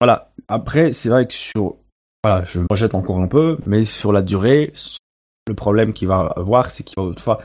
voilà. 0.00 0.30
Après, 0.48 0.92
c'est 0.92 1.08
vrai 1.08 1.26
que 1.26 1.34
sur 1.34 1.76
voilà, 2.24 2.44
je 2.44 2.60
me 2.60 2.66
projette 2.66 2.94
encore 2.94 3.18
un 3.18 3.26
peu, 3.26 3.58
mais 3.66 3.84
sur 3.84 4.12
la 4.12 4.22
durée, 4.22 4.72
le 5.48 5.54
problème 5.54 5.92
qu'il 5.92 6.06
va 6.06 6.32
avoir, 6.36 6.70
c'est 6.70 6.84
qu'il 6.84 6.94
va 7.02 7.10
enfin, 7.10 7.38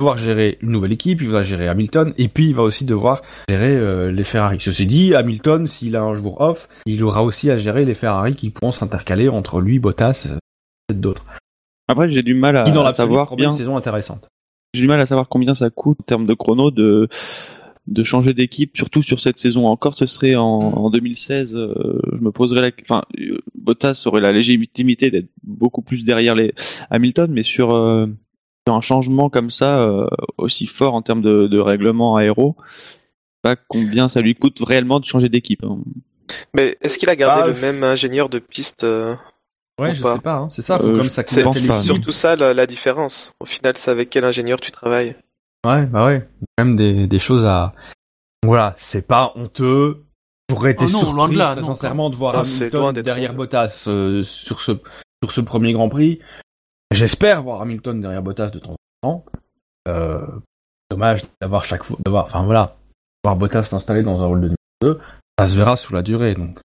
devoir 0.00 0.16
gérer 0.16 0.58
une 0.62 0.70
nouvelle 0.70 0.92
équipe, 0.92 1.20
il 1.20 1.28
va 1.28 1.42
gérer 1.42 1.68
Hamilton, 1.68 2.14
et 2.16 2.28
puis 2.28 2.48
il 2.48 2.54
va 2.54 2.62
aussi 2.62 2.84
devoir 2.84 3.22
gérer 3.48 3.76
euh, 3.76 4.10
les 4.10 4.24
Ferrari. 4.24 4.56
Ceci 4.58 4.86
dit, 4.86 5.14
Hamilton, 5.14 5.66
s'il 5.66 5.94
a 5.96 6.02
un 6.02 6.14
jour 6.14 6.40
off, 6.40 6.68
il 6.86 7.04
aura 7.04 7.22
aussi 7.22 7.50
à 7.50 7.56
gérer 7.56 7.84
les 7.84 7.94
Ferrari 7.94 8.34
qui 8.34 8.50
pourront 8.50 8.72
s'intercaler 8.72 9.28
entre 9.28 9.60
lui, 9.60 9.78
Bottas, 9.78 10.26
et 10.26 10.32
euh, 10.32 10.94
d'autres. 10.94 11.26
Après, 11.86 12.08
j'ai 12.08 12.22
du 12.22 12.34
mal 12.34 12.56
à, 12.56 12.62
qui 12.62 12.72
dans 12.72 12.84
à 12.84 12.92
savoir 12.92 13.36
bien. 13.36 13.50
Une 13.50 13.56
saison 13.56 13.76
intéressante. 13.76 14.28
J'ai 14.72 14.82
du 14.82 14.88
mal 14.88 15.00
à 15.00 15.06
savoir 15.06 15.28
combien 15.28 15.54
ça 15.54 15.68
coûte 15.68 15.98
en 16.00 16.04
termes 16.04 16.26
de 16.26 16.34
chrono 16.34 16.70
de 16.70 17.08
de 17.86 18.02
changer 18.04 18.34
d'équipe, 18.34 18.76
surtout 18.76 19.02
sur 19.02 19.18
cette 19.18 19.38
saison 19.38 19.66
encore, 19.66 19.94
ce 19.94 20.06
serait 20.06 20.36
en, 20.36 20.44
en 20.44 20.90
2016. 20.90 21.54
Euh, 21.54 22.00
je 22.12 22.20
me 22.20 22.30
poserais 22.30 22.60
la, 22.60 22.70
enfin, 22.82 23.02
Bottas 23.54 24.04
aurait 24.06 24.20
la 24.20 24.32
légitimité 24.32 25.10
d'être 25.10 25.28
beaucoup 25.42 25.82
plus 25.82 26.04
derrière 26.04 26.36
les 26.36 26.54
Hamilton, 26.90 27.30
mais 27.32 27.42
sur, 27.42 27.74
euh, 27.74 28.06
sur 28.06 28.14
un 28.68 28.80
changement 28.80 29.30
comme 29.30 29.50
ça 29.50 29.80
euh, 29.80 30.06
aussi 30.38 30.66
fort 30.66 30.94
en 30.94 31.02
termes 31.02 31.22
de, 31.22 31.46
de 31.46 31.58
règlement 31.58 32.16
aéro, 32.16 32.56
pas 33.42 33.56
combien 33.56 34.08
ça 34.08 34.20
lui 34.20 34.34
coûte 34.34 34.58
réellement 34.64 35.00
de 35.00 35.04
changer 35.04 35.28
d'équipe. 35.28 35.64
Hein. 35.64 35.78
Mais 36.54 36.78
est-ce 36.80 36.98
qu'il 36.98 37.08
a 37.08 37.16
gardé 37.16 37.42
ah, 37.44 37.46
le 37.48 37.54
même 37.54 37.82
ingénieur 37.82 38.28
de 38.28 38.38
piste 38.38 38.84
Ouais, 39.80 39.94
je 39.94 40.02
pas 40.02 40.16
sais 40.16 40.20
pas. 40.20 40.34
Hein. 40.34 40.48
C'est 40.50 40.62
ça, 40.62 40.78
faut 40.78 40.88
comme 40.88 41.02
ça. 41.02 41.22
C'est 41.24 41.82
surtout 41.82 42.12
ça 42.12 42.36
la, 42.36 42.52
la 42.52 42.66
différence. 42.66 43.32
Au 43.40 43.46
final, 43.46 43.76
c'est 43.76 43.90
avec 43.90 44.10
quel 44.10 44.24
ingénieur 44.24 44.60
tu 44.60 44.70
travailles. 44.70 45.16
Ouais, 45.66 45.86
bah 45.86 46.06
ouais. 46.06 46.28
Quand 46.56 46.64
même 46.64 46.76
des, 46.76 47.06
des 47.06 47.18
choses 47.18 47.46
à. 47.46 47.74
Voilà, 48.44 48.74
c'est 48.76 49.06
pas 49.06 49.32
honteux. 49.36 50.04
J'aurais 50.50 50.72
été 50.72 50.84
oh 50.86 50.90
non, 50.90 50.98
surpris, 50.98 51.14
loin 51.14 51.28
de 51.28 51.38
là, 51.38 51.52
très 51.52 51.60
non, 51.62 51.68
sincèrement, 51.68 52.10
de 52.10 52.16
voir 52.16 52.36
Hamilton 52.38 52.92
derrière 52.92 53.34
Bottas 53.34 53.84
euh, 53.86 54.22
sur 54.22 54.60
ce 54.60 54.72
sur 55.22 55.32
ce 55.32 55.40
premier 55.40 55.72
Grand 55.72 55.88
Prix. 55.88 56.20
J'espère 56.92 57.42
voir 57.42 57.62
Hamilton 57.62 58.00
derrière 58.00 58.22
Bottas 58.22 58.50
de 58.50 58.58
temps 58.58 58.76
en 59.02 59.08
temps. 59.08 59.24
Euh, 59.88 60.26
dommage 60.90 61.22
d'avoir 61.40 61.64
chaque 61.64 61.84
fois, 61.84 61.96
d'avoir, 62.04 62.24
enfin 62.24 62.44
voilà, 62.44 62.76
voir 63.24 63.36
Bottas 63.36 63.64
s'installer 63.64 64.02
dans 64.02 64.22
un 64.22 64.26
rôle 64.26 64.40
de 64.40 64.46
numéro 64.82 64.98
2. 64.98 65.00
Ça 65.38 65.46
se 65.46 65.56
verra 65.56 65.76
sous 65.76 65.94
la 65.94 66.02
durée, 66.02 66.34
donc. 66.34 66.58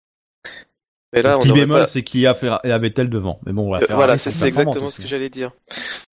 Mais 1.12 1.22
là, 1.22 1.34
le 1.34 1.38
petit 1.40 1.52
bémol, 1.52 1.82
pas... 1.82 1.86
c'est 1.86 2.02
qu'il 2.02 2.20
y 2.20 2.26
a, 2.26 2.34
y 2.64 2.70
avait 2.72 2.90
tel 2.90 3.08
devant. 3.08 3.38
Mais 3.46 3.52
bon, 3.52 3.68
on 3.68 3.70
va 3.70 3.80
faire. 3.80 3.96
Voilà, 3.96 4.18
c'est 4.18 4.48
exactement 4.48 4.88
ce 4.88 5.00
que 5.00 5.06
j'allais 5.06 5.28
dire. 5.28 5.52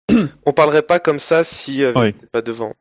on 0.45 0.53
parlerait 0.53 0.81
pas 0.81 0.99
comme 0.99 1.19
ça 1.19 1.43
si 1.43 1.83
euh, 1.83 1.93
oui. 1.95 2.13
pas 2.31 2.41
devant. 2.41 2.73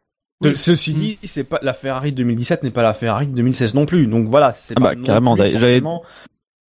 Ce, 0.43 0.55
ceci 0.55 0.95
dit, 0.95 1.19
c'est 1.25 1.45
pas 1.45 1.59
la 1.63 1.75
Ferrari 1.75 2.13
2017 2.13 2.63
n'est 2.63 2.71
pas 2.71 2.83
la 2.83 2.95
Ferrari 2.95 3.27
2016 3.27 3.75
non 3.75 3.87
plus. 3.87 4.07
Donc 4.07 4.29
voilà, 4.29 4.53
c'est 4.53 4.75
ah 4.77 4.81
bah, 4.81 4.95
carrément. 4.97 5.37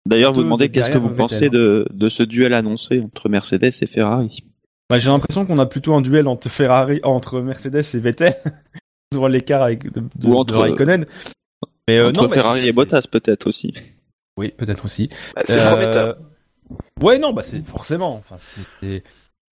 D'ailleurs, 0.07 0.33
vous 0.33 0.43
demandez 0.43 0.69
qu'est-ce 0.69 0.91
que 0.91 0.97
vous 0.97 1.09
pensez 1.09 1.49
de, 1.49 1.87
de 1.91 2.09
ce 2.09 2.23
duel 2.23 2.53
annoncé 2.53 3.01
entre 3.01 3.29
Mercedes 3.29 3.73
et 3.81 3.87
Ferrari. 3.87 4.43
Bah, 4.89 4.99
j'ai 4.99 5.09
l'impression 5.09 5.45
qu'on 5.45 5.59
a 5.59 5.65
plutôt 5.65 5.93
un 5.95 6.01
duel 6.01 6.27
entre 6.27 6.47
Ferrari, 6.49 7.01
entre 7.03 7.41
Mercedes 7.41 7.83
et 7.93 7.99
Vettel. 7.99 8.35
sur 9.13 9.27
l'écart 9.27 9.63
avec 9.63 9.91
de, 9.91 10.01
de, 10.15 10.27
Ou 10.27 10.33
entre 10.33 10.53
de 10.53 10.59
Raikkonen. 10.59 11.05
Mais 11.87 11.97
euh, 11.97 12.09
entre 12.09 12.23
non, 12.23 12.29
Ferrari 12.29 12.67
et 12.67 12.71
Bottas 12.71 13.03
peut-être 13.09 13.47
aussi. 13.47 13.73
Oui, 14.37 14.53
peut-être 14.55 14.85
aussi. 14.85 15.09
Bah, 15.35 15.43
c'est 15.45 15.59
euh... 15.59 15.69
prometteur. 15.69 16.17
Ouais, 17.01 17.17
non, 17.17 17.31
bah 17.31 17.43
c'est 17.43 17.65
forcément. 17.65 18.15
Enfin, 18.15 18.35
c'est 18.39 19.03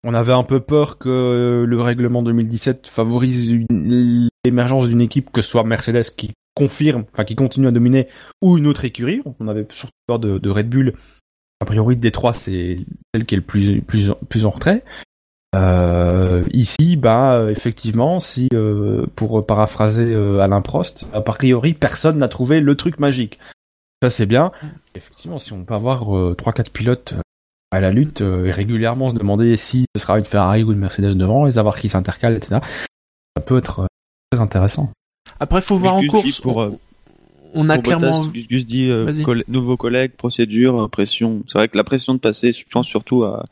on 0.04 0.14
avait 0.14 0.34
un 0.34 0.44
peu 0.44 0.60
peur 0.60 0.98
que 1.00 1.66
le 1.68 1.82
règlement 1.82 2.22
2017 2.22 2.88
favorise 2.88 3.58
l'émergence 4.44 4.88
d'une 4.88 5.02
équipe, 5.02 5.32
que 5.32 5.42
ce 5.42 5.50
soit 5.50 5.64
Mercedes 5.64 6.04
qui 6.16 6.32
confirme, 6.56 7.06
enfin 7.14 7.26
qui 7.26 7.36
continue 7.36 7.68
à 7.68 7.72
dominer, 7.72 8.08
ou 8.42 8.58
une 8.58 8.68
autre 8.68 8.86
écurie. 8.86 9.22
On 9.40 9.48
avait 9.48 9.68
surtout 9.70 9.94
peur 10.08 10.20
de, 10.20 10.40
de 10.40 10.50
Red 10.50 10.70
Bull. 10.70 10.94
A 11.62 11.66
priori, 11.66 11.96
des 11.96 12.12
trois, 12.12 12.34
c'est 12.34 12.80
celle 13.14 13.26
qui 13.26 13.36
est 13.36 13.38
le 13.38 13.44
plus, 13.44 13.82
plus, 13.82 14.12
plus 14.30 14.46
en 14.46 14.50
retrait. 14.50 14.84
Euh, 15.56 16.44
ici, 16.52 16.98
bah, 16.98 17.48
effectivement, 17.50 18.20
si, 18.20 18.50
euh, 18.54 19.06
pour 19.16 19.46
paraphraser 19.46 20.14
euh, 20.14 20.40
Alain 20.40 20.62
Prost, 20.62 21.06
a 21.14 21.22
priori, 21.22 21.74
personne 21.74 22.18
n'a 22.18 22.28
trouvé 22.28 22.60
le 22.60 22.76
truc 22.76 23.00
magique. 23.00 23.40
Ça, 24.04 24.10
c'est 24.10 24.26
bien. 24.26 24.52
Effectivement, 24.96 25.40
si 25.40 25.54
on 25.54 25.64
peut 25.64 25.74
avoir 25.74 26.06
trois, 26.36 26.54
quatre 26.54 26.72
pilotes 26.72 27.16
à 27.72 27.80
la 27.80 27.92
lutte 27.92 28.22
et 28.22 28.52
régulièrement 28.52 29.10
se 29.10 29.16
demander 29.16 29.58
si 29.58 29.86
ce 29.96 30.02
sera 30.02 30.20
une 30.20 30.26
Ferrari 30.26 30.64
ou 30.64 30.74
une 30.74 30.80
Mercedes 30.80 31.16
devant, 31.16 31.48
et 31.48 31.52
savoir 31.52 31.80
qui 31.80 31.90
s'intercale, 31.90 32.36
etc. 32.36 32.60
Ça 33.36 33.44
peut 33.44 33.58
être 33.58 33.88
très 34.30 34.42
intéressant. 34.42 34.92
Après, 35.40 35.62
faut 35.62 35.78
voir 35.78 35.96
en 35.96 36.06
course. 36.06 36.42
Pour, 36.42 36.58
on, 36.58 36.80
on 37.54 37.70
a 37.70 37.76
pour 37.76 37.84
clairement. 37.84 38.24
Bottas, 38.24 38.40
Gus 38.50 38.66
dit 38.66 38.90
euh, 38.90 39.12
coll 39.24 39.44
nouveaux 39.48 39.78
collègues, 39.78 40.12
procédure, 40.12 40.90
pression. 40.90 41.44
C'est 41.48 41.58
vrai 41.58 41.68
que 41.68 41.78
la 41.78 41.84
pression 41.84 42.14
de 42.14 42.20
passer, 42.20 42.52
je 42.52 42.64
pense 42.70 42.88
surtout 42.88 43.24
à. 43.24 43.46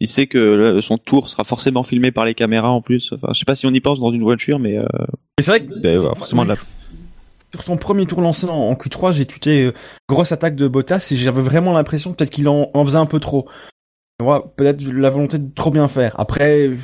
Il 0.00 0.08
sait 0.08 0.26
que 0.26 0.80
son 0.80 0.98
tour 0.98 1.30
sera 1.30 1.44
forcément 1.44 1.84
filmé 1.84 2.10
par 2.10 2.24
les 2.24 2.34
caméras 2.34 2.70
en 2.70 2.82
plus. 2.82 3.12
Enfin, 3.12 3.28
je 3.32 3.38
sais 3.38 3.44
pas 3.44 3.54
si 3.54 3.64
on 3.66 3.70
y 3.70 3.80
pense 3.80 4.00
dans 4.00 4.12
une 4.12 4.22
voiture, 4.22 4.58
mais. 4.58 4.76
Euh... 4.76 4.86
C'est 5.38 5.46
vrai 5.46 5.64
que. 5.64 5.78
Ben, 5.78 5.98
ouais, 5.98 6.16
forcément 6.16 6.44
de 6.44 6.50
la 6.50 6.56
sur 7.54 7.62
son 7.62 7.76
premier 7.76 8.04
tour 8.06 8.20
lancé 8.20 8.48
en, 8.48 8.54
en 8.54 8.74
Q3, 8.74 9.12
j'ai 9.12 9.26
tuté 9.26 9.62
euh, 9.62 9.74
grosse 10.08 10.32
attaque 10.32 10.56
de 10.56 10.66
Bottas 10.66 11.08
et 11.12 11.16
j'avais 11.16 11.40
vraiment 11.40 11.72
l'impression 11.72 12.12
peut-être 12.12 12.30
qu'il 12.30 12.48
en, 12.48 12.70
en, 12.74 12.84
faisait 12.84 12.98
un 12.98 13.06
peu 13.06 13.20
trop. 13.20 13.48
Peut-être 14.18 14.84
la 14.84 15.10
volonté 15.10 15.38
de 15.38 15.54
trop 15.54 15.70
bien 15.70 15.86
faire. 15.86 16.18
Après, 16.18 16.66
il 16.66 16.78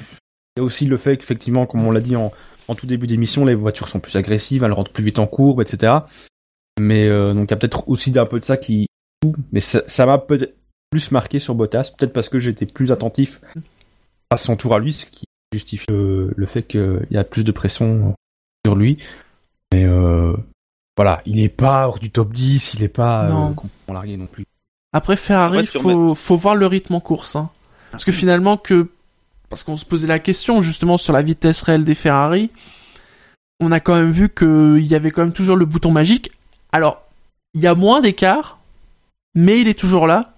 y 0.56 0.60
a 0.60 0.62
aussi 0.62 0.86
le 0.86 0.96
fait 0.96 1.16
qu'effectivement, 1.16 1.66
comme 1.66 1.84
on 1.84 1.90
l'a 1.90 2.00
dit 2.00 2.14
en, 2.14 2.32
en, 2.70 2.74
tout 2.74 2.86
début 2.86 3.06
d'émission, 3.06 3.44
les 3.44 3.54
voitures 3.54 3.88
sont 3.88 4.00
plus 4.00 4.16
agressives, 4.16 4.64
elles 4.64 4.72
rentrent 4.72 4.92
plus 4.92 5.04
vite 5.04 5.18
en 5.18 5.26
courbe, 5.26 5.60
etc. 5.60 5.98
Mais 6.78 7.06
euh, 7.06 7.34
donc 7.34 7.48
il 7.48 7.50
y 7.50 7.54
a 7.54 7.56
peut-être 7.56 7.88
aussi 7.88 8.16
un 8.18 8.26
peu 8.26 8.40
de 8.40 8.44
ça 8.44 8.56
qui 8.56 8.86
mais 9.52 9.60
ça 9.60 10.06
m'a 10.06 10.18
peut-être 10.18 10.56
plus 10.90 11.12
marqué 11.12 11.38
sur 11.38 11.54
Bottas, 11.54 11.92
peut-être 11.96 12.12
parce 12.12 12.28
que 12.28 12.38
j'étais 12.38 12.66
plus 12.66 12.90
attentif 12.90 13.40
à 14.30 14.36
son 14.36 14.56
tour 14.56 14.74
à 14.74 14.78
lui, 14.78 14.92
ce 14.92 15.06
qui 15.06 15.24
justifie 15.52 15.86
le, 15.90 16.32
le 16.34 16.46
fait 16.46 16.62
qu'il 16.62 17.06
y 17.10 17.16
a 17.16 17.24
plus 17.24 17.44
de 17.44 17.52
pression 17.52 18.14
sur 18.64 18.76
lui. 18.76 18.98
Mais 19.72 19.84
euh, 19.84 20.34
voilà, 20.96 21.22
il 21.26 21.40
est 21.40 21.48
pas 21.48 21.86
hors 21.86 21.98
du 21.98 22.10
top 22.10 22.32
10, 22.32 22.74
il 22.74 22.82
est 22.82 22.88
pas 22.88 23.26
euh, 23.26 23.52
complètement 23.54 23.94
largué 23.94 24.16
non 24.16 24.26
plus. 24.26 24.44
Après 24.92 25.16
Ferrari, 25.16 25.58
ouais, 25.58 25.64
faut, 25.64 26.14
faut 26.14 26.36
voir 26.36 26.56
le 26.56 26.66
rythme 26.66 26.94
en 26.94 27.00
course. 27.00 27.36
Hein. 27.36 27.50
Parce 27.92 28.04
que 28.04 28.12
finalement, 28.12 28.56
que 28.56 28.90
parce 29.50 29.64
qu'on 29.64 29.76
se 29.76 29.84
posait 29.84 30.06
la 30.06 30.20
question 30.20 30.62
justement 30.62 30.96
sur 30.96 31.12
la 31.12 31.20
vitesse 31.20 31.60
réelle 31.62 31.84
des 31.84 31.96
Ferrari, 31.96 32.50
on 33.58 33.72
a 33.72 33.80
quand 33.80 33.96
même 33.96 34.12
vu 34.12 34.30
qu'il 34.30 34.86
y 34.86 34.94
avait 34.94 35.10
quand 35.10 35.22
même 35.22 35.34
toujours 35.34 35.56
le 35.56 35.66
bouton 35.66 35.90
magique. 35.90 36.30
Alors, 36.72 37.02
il 37.52 37.60
y 37.60 37.66
a 37.66 37.74
moins 37.74 38.00
d'écart, 38.00 38.58
mais 39.34 39.60
il 39.60 39.68
est 39.68 39.78
toujours 39.78 40.06
là. 40.06 40.32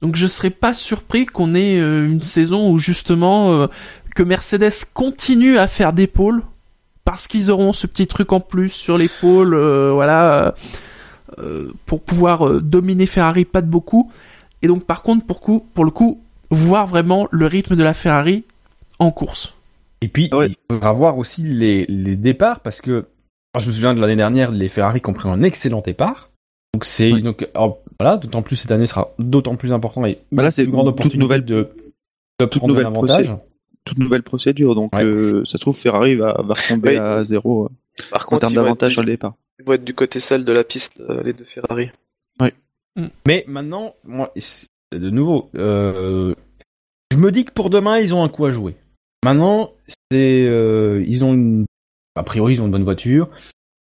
Donc 0.00 0.16
je 0.16 0.26
serais 0.26 0.50
pas 0.50 0.72
surpris 0.72 1.26
qu'on 1.26 1.54
ait 1.54 1.78
euh, 1.78 2.06
une 2.06 2.22
saison 2.22 2.70
où 2.70 2.78
justement 2.78 3.52
euh, 3.52 3.66
que 4.14 4.22
Mercedes 4.22 4.86
continue 4.94 5.58
à 5.58 5.66
faire 5.66 5.92
des 5.92 6.10
parce 7.04 7.26
qu'ils 7.26 7.50
auront 7.50 7.72
ce 7.72 7.86
petit 7.86 8.06
truc 8.06 8.32
en 8.32 8.40
plus 8.40 8.70
sur 8.70 8.96
l'épaule, 8.96 9.54
euh, 9.54 9.90
voilà, 9.92 10.54
pour 11.86 12.02
pouvoir 12.02 12.60
dominer 12.60 13.06
Ferrari 13.06 13.44
pas 13.44 13.62
de 13.62 13.66
beaucoup. 13.66 14.10
Et 14.62 14.68
donc 14.68 14.84
par 14.84 15.02
contre, 15.02 15.26
pour 15.26 15.84
le 15.84 15.90
coup, 15.90 16.20
voir 16.50 16.86
vraiment 16.86 17.28
le 17.30 17.46
rythme 17.46 17.76
de 17.76 17.82
la 17.82 17.94
Ferrari 17.94 18.44
en 18.98 19.10
course. 19.10 19.54
Et 20.02 20.08
puis, 20.08 20.28
Ouais. 20.32 20.48
il 20.48 20.56
faudra 20.70 20.92
voir 20.92 21.18
aussi 21.18 21.42
les, 21.42 21.86
les 21.86 22.16
départs 22.16 22.60
parce 22.60 22.80
que 22.80 23.06
alors, 23.52 23.62
je 23.62 23.66
me 23.68 23.72
souviens 23.72 23.94
de 23.94 24.00
l'année 24.00 24.16
dernière, 24.16 24.50
les 24.52 24.68
Ferrari 24.68 25.00
qui 25.00 25.10
ont 25.10 25.14
pris 25.14 25.28
un 25.28 25.42
excellent 25.42 25.80
départ. 25.80 26.30
Donc 26.74 26.84
c'est 26.84 27.12
Oui. 27.12 27.20
donc 27.22 27.48
alors, 27.54 27.78
voilà, 27.98 28.16
d'autant 28.16 28.42
plus 28.42 28.56
cette 28.56 28.70
année 28.70 28.86
sera 28.86 29.12
d'autant 29.18 29.56
plus 29.56 29.72
important 29.72 30.06
et 30.06 30.18
Bah 30.30 30.42
là, 30.44 30.50
c'est 30.52 30.64
une 30.64 30.70
grande 30.70 30.86
toute 30.86 30.94
opportunité 30.94 31.18
nouvelle- 31.18 31.44
de, 31.44 31.68
de 32.38 32.44
toute 32.46 32.62
nouvelle 32.62 32.86
avantage. 32.86 33.32
Toute 33.84 33.98
nouvelle 33.98 34.22
procédure, 34.22 34.74
donc 34.74 34.94
Ouais. 34.94 35.02
euh, 35.02 35.44
ça 35.44 35.52
se 35.52 35.58
trouve 35.58 35.76
Ferrari 35.76 36.14
va, 36.14 36.34
va 36.44 36.54
retomber 36.54 36.90
Oui. 36.90 36.96
à 36.96 37.24
zéro 37.24 37.64
euh, 37.64 37.68
Par 38.10 38.22
en 38.22 38.24
contre, 38.26 38.40
termes 38.40 38.52
ils 38.52 38.56
vont, 38.56 38.62
d'avantage 38.62 38.92
sur 38.92 39.02
le 39.02 39.06
départ. 39.10 39.34
ils 39.58 39.64
vont 39.64 39.72
être 39.72 39.84
du 39.84 39.94
côté 39.94 40.20
celle 40.20 40.44
de 40.44 40.52
la 40.52 40.62
piste, 40.62 41.00
euh, 41.00 41.22
les 41.24 41.32
deux 41.32 41.44
Ferrari. 41.44 41.90
Mais 43.26 43.44
maintenant, 43.48 43.94
moi, 44.04 44.30
de 44.98 45.10
nouveau, 45.10 45.50
euh, 45.54 46.34
je 47.12 47.16
me 47.18 47.30
dis 47.30 47.44
que 47.44 47.52
pour 47.52 47.70
demain, 47.70 47.98
ils 47.98 48.14
ont 48.14 48.24
un 48.24 48.28
coup 48.28 48.44
à 48.46 48.50
jouer. 48.50 48.76
Maintenant, 49.24 49.72
c'est, 50.10 50.44
euh, 50.46 51.04
ils 51.06 51.24
ont 51.24 51.34
une, 51.34 51.66
a 52.16 52.22
priori, 52.22 52.54
ils 52.54 52.62
ont 52.62 52.66
une 52.66 52.72
bonne 52.72 52.84
voiture, 52.84 53.28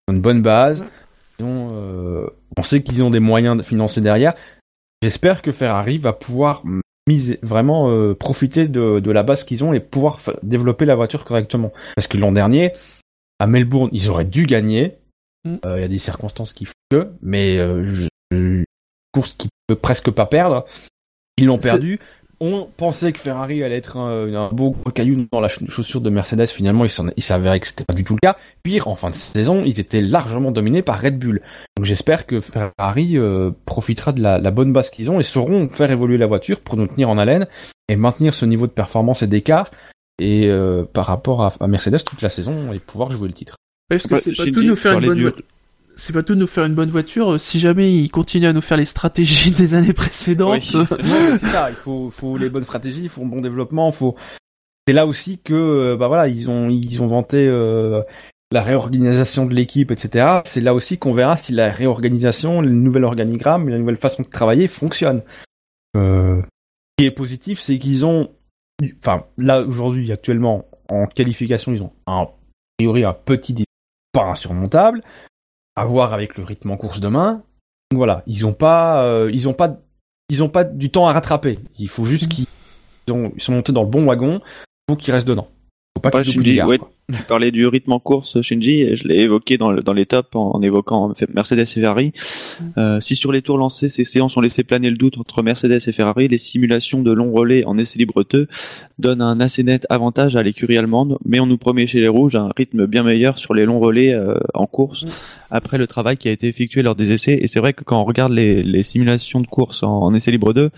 ils 0.09 0.13
ont 0.13 0.15
une 0.17 0.23
bonne 0.23 0.43
base. 0.43 0.85
Ils 1.39 1.45
ont, 1.45 1.69
euh, 1.73 2.27
on 2.57 2.63
sait 2.63 2.83
qu'ils 2.83 3.03
ont 3.03 3.11
des 3.11 3.21
moyens 3.21 3.63
financiers 3.63 4.01
derrière. 4.03 4.35
J'espère 5.03 5.43
que 5.43 5.53
Ferrari 5.53 5.99
va 5.99 6.13
pouvoir 6.15 6.63
miser, 7.07 7.39
vraiment 7.43 7.91
euh, 7.91 8.15
profiter 8.15 8.67
de, 8.67 8.99
de 9.01 9.11
la 9.11 9.23
base 9.23 9.45
qu'ils 9.45 9.63
ont 9.63 9.75
et 9.75 9.81
pouvoir 9.81 10.19
développer 10.43 10.87
la 10.87 10.95
voiture 10.95 11.25
correctement. 11.25 11.73
Parce 11.95 12.09
que 12.09 12.17
l'an 12.17 12.33
dernier, 12.33 12.73
à 13.39 13.47
Melbourne, 13.47 13.91
ils 13.93 14.09
auraient 14.09 14.25
dû 14.25 14.47
gagner. 14.47 14.95
Mm. 15.45 15.57
Il 15.75 15.81
y 15.81 15.85
a 15.85 15.89
des 15.89 15.99
circonstances 15.99 16.55
qui 16.55 16.65
font 16.65 16.73
que, 16.91 17.11
mais 17.21 17.59
je- 17.59 18.09
je- 18.33 18.65
course 19.13 19.35
qu'ils 19.35 19.51
peuvent 19.67 19.79
presque 19.79 20.11
pas 20.11 20.27
perdre. 20.27 20.67
Ils 21.39 21.47
l'ont 21.47 21.59
perdu. 21.59 21.99
On 22.39 22.69
pensait 22.77 23.13
que 23.13 23.19
Ferrari 23.19 23.63
allait 23.63 23.79
être 23.79 23.97
un, 23.97 24.35
un 24.35 24.49
beau 24.51 24.73
gros 24.73 24.91
caillou 24.91 25.27
dans 25.33 25.41
la 25.41 25.49
ch- 25.49 25.67
chaussure 25.71 26.03
de 26.03 26.11
Mercedes. 26.11 26.49
Finalement, 26.49 26.85
il 26.85 26.91
s'en- 26.91 27.07
il 27.17 27.23
s'avérait 27.23 27.61
que 27.61 27.67
c'était 27.67 27.85
pas 27.85 27.95
du 27.95 28.05
tout 28.05 28.13
le 28.13 28.19
cas. 28.21 28.37
Pire, 28.63 28.89
en 28.89 28.95
fin 28.95 29.09
de 29.09 29.15
saison, 29.15 29.63
ils 29.65 29.81
étaient 29.81 30.03
largement 30.03 30.51
dominés 30.51 30.83
par 30.83 31.01
Red 31.01 31.19
Bull. 31.19 31.41
Donc 31.79 31.87
j'espère 31.87 32.27
que 32.27 32.43
Ferrari 32.43 33.17
euh, 33.17 33.53
profitera 33.65 34.13
de 34.13 34.21
la, 34.21 34.37
la 34.39 34.51
bonne 34.51 34.71
base 34.75 34.91
qu'ils 34.91 35.11
ont 35.11 35.19
et 35.19 35.23
sauront 35.23 35.71
faire 35.71 35.91
évoluer 35.91 36.19
la 36.19 36.27
voiture 36.27 36.61
pour 36.61 36.77
nous 36.77 36.87
tenir 36.87 37.09
en 37.09 37.17
haleine 37.17 37.47
et 37.89 37.97
maintenir 37.97 38.35
ce 38.35 38.45
niveau 38.45 38.67
de 38.67 38.73
performance 38.73 39.23
et 39.23 39.27
d'écart 39.27 39.71
et 40.19 40.47
euh, 40.49 40.85
par 40.85 41.07
rapport 41.07 41.43
à, 41.43 41.55
à 41.59 41.67
Mercedes 41.69 42.05
toute 42.05 42.21
la 42.21 42.29
saison 42.29 42.71
et 42.71 42.81
pouvoir 42.81 43.13
jouer 43.13 43.29
le 43.29 43.35
titre. 43.35 43.57
Parce 43.89 44.07
que 44.07 44.09
c'est 44.21 44.33
pas 44.37 44.45
tout 44.53 44.61
nous 44.69 44.77
faire 44.77 44.93
une 44.99 45.07
bonne 45.07 45.17
voiture. 45.31 45.45
C'est 45.99 46.13
pas 46.13 46.23
tout 46.23 46.35
nous 46.35 46.47
faire 46.47 46.67
une 46.67 46.75
bonne 46.75 46.91
voiture 46.91 47.33
euh, 47.33 47.39
si 47.39 47.59
jamais 47.59 47.91
ils 47.91 48.11
continuent 48.11 48.49
à 48.49 48.53
nous 48.53 48.61
faire 48.61 48.77
les 48.77 48.85
stratégies 48.85 49.51
des 49.53 49.73
années 49.73 49.95
précédentes. 49.95 50.63
Oui. 50.75 51.39
ça. 51.39 51.71
Il 51.71 52.11
faut, 52.11 52.37
les 52.37 52.51
bonnes 52.51 52.65
stratégies, 52.65 53.05
il 53.05 53.09
faut 53.09 53.23
un 53.23 53.27
bon 53.27 53.41
développement, 53.41 53.91
faut. 53.93 54.15
C'est 54.87 54.93
là 54.93 55.07
aussi 55.07 55.39
que, 55.39 55.55
euh, 55.55 55.97
bah 55.97 56.07
voilà, 56.07 56.29
ils 56.29 56.51
ont, 56.51 56.69
ils 56.69 57.03
ont 57.03 57.07
vanté 57.07 57.47
euh, 57.49 58.03
la 58.53 58.63
réorganisation 58.63 59.47
de 59.47 59.55
l'équipe, 59.55 59.91
etc. 59.91 60.43
C'est 60.45 60.61
là 60.61 60.75
aussi 60.75 60.99
qu'on 60.99 61.15
verra 61.15 61.37
si 61.37 61.53
la 61.53 61.73
réorganisation, 61.73 62.61
le 62.61 62.71
nouvel 62.71 63.05
organigramme, 63.05 63.69
la 63.69 63.79
nouvelle 63.79 63.97
façon 63.97 64.23
de 64.23 64.29
travailler 64.29 64.69
fonctionne. 64.69 65.23
Ce 65.95 66.43
qui 66.99 67.07
est 67.07 67.11
positif, 67.11 67.59
c'est 67.59 67.79
qu'ils 67.79 68.05
ont, 68.05 68.31
enfin, 69.03 69.25
là 69.39 69.63
aujourd'hui, 69.63 70.13
actuellement, 70.13 70.67
en 70.89 71.07
qualification, 71.07 71.73
ils 71.73 71.83
ont 71.83 71.93
a 72.07 72.29
priori 72.79 73.03
un 73.03 73.15
petit 73.15 73.65
pas 74.13 74.25
insurmontable, 74.25 75.03
à 75.77 75.85
voir 75.85 76.13
avec 76.15 76.37
le 76.37 76.45
rythme 76.45 76.71
en 76.71 76.77
course 76.77 77.01
demain. 77.01 77.43
Donc 77.91 77.99
voilà, 77.99 78.23
ils 78.27 78.45
ont 78.47 78.53
pas, 78.53 79.05
euh, 79.05 79.31
ils 79.33 79.49
ont 79.49 79.53
pas 79.55 79.77
ils 80.29 80.43
ont 80.43 80.49
pas 80.49 80.65
du 80.65 80.91
temps 80.91 81.07
à 81.07 81.13
rattraper. 81.13 81.59
Il 81.79 81.89
faut 81.89 82.05
juste 82.05 82.29
qu'ils 82.29 82.47
ils 83.07 83.13
ont- 83.13 83.31
ils 83.37 83.41
sont 83.41 83.53
montés 83.53 83.73
dans 83.73 83.83
le 83.85 83.89
bon 83.89 84.05
wagon. 84.07 84.41
Il 84.89 84.93
faut 84.93 84.97
qu'ils 84.97 85.15
restent 85.15 85.29
dedans. 85.29 85.49
Faut 85.97 86.01
pas 86.11 86.11
Shinji, 86.33 86.57
ouais, 86.67 86.79
tu 87.13 87.23
parlais 87.29 87.51
du 87.51 87.67
rythme 87.67 87.93
en 87.93 87.99
course, 88.01 88.41
Shinji, 88.43 88.83
et 88.83 88.97
je 88.97 89.07
l'ai 89.09 89.21
évoqué 89.21 89.57
dans, 89.59 89.71
le- 89.71 89.83
dans 89.83 89.93
les 89.93 90.07
tops 90.07 90.35
en, 90.35 90.51
en 90.55 90.61
évoquant 90.63 91.13
Mercedes 91.35 91.61
et 91.61 91.67
Ferrari. 91.67 92.13
Euh, 92.77 93.01
si 93.01 93.17
sur 93.17 93.33
les 93.33 93.43
tours 93.43 93.57
lancés, 93.59 93.89
ces 93.89 94.05
séances 94.05 94.37
ont 94.37 94.41
laissé 94.41 94.63
planer 94.65 94.91
le 94.91 94.97
doute 94.97 95.17
entre 95.19 95.43
Mercedes 95.43 95.81
et 95.87 95.93
Ferrari, 95.93 96.29
les 96.29 96.39
simulations 96.39 97.03
de 97.03 97.13
longs 97.13 97.33
relais 97.33 97.65
en 97.67 97.79
essai 97.79 97.99
libre 97.99 98.25
2 98.29 98.47
donnent 98.99 99.23
un 99.23 99.41
assez 99.41 99.63
net 99.63 99.87
avantage 99.89 100.37
à 100.37 100.43
l'écurie 100.43 100.77
allemande, 100.77 101.19
mais 101.25 101.41
on 101.41 101.47
nous 101.47 101.59
promet 101.59 101.87
chez 101.87 102.01
les 102.01 102.09
rouges 102.09 102.37
un 102.37 102.51
rythme 102.57 102.87
bien 102.87 103.03
meilleur 103.03 103.39
sur 103.39 103.55
les 103.55 103.65
longs 103.65 103.81
relais 103.81 104.13
euh, 104.13 104.35
en 104.55 104.67
course 104.67 105.05
Mm. 105.05 105.09
après 105.51 105.79
le 105.79 105.87
travail 105.87 106.17
qui 106.17 106.29
a 106.29 106.33
été 106.33 106.49
effectué 106.49 106.83
lors 106.83 106.95
des 106.97 107.11
essais. 107.13 107.39
Et 107.41 107.47
c'est 107.47 107.61
vrai 107.61 107.73
que 107.73 107.85
quand 107.85 108.01
on 108.01 108.05
regarde 108.05 108.33
les, 108.33 108.63
les 108.63 108.83
simulations 108.83 109.41
de 109.41 109.47
course 109.47 109.83
en, 109.83 110.01
en 110.03 110.15
essai 110.15 110.31
libre 110.31 110.53
2, 110.53 110.71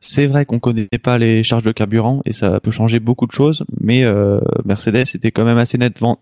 c'est 0.00 0.26
vrai 0.26 0.46
qu'on 0.46 0.58
connaît 0.58 0.88
pas 1.02 1.18
les 1.18 1.42
charges 1.42 1.62
de 1.62 1.72
carburant 1.72 2.22
et 2.24 2.32
ça 2.32 2.58
peut 2.60 2.70
changer 2.70 3.00
beaucoup 3.00 3.26
de 3.26 3.32
choses, 3.32 3.64
mais 3.80 4.02
euh, 4.02 4.40
Mercedes 4.64 5.06
était 5.14 5.30
quand 5.30 5.44
même 5.44 5.58
assez 5.58 5.78
nettement, 5.78 6.18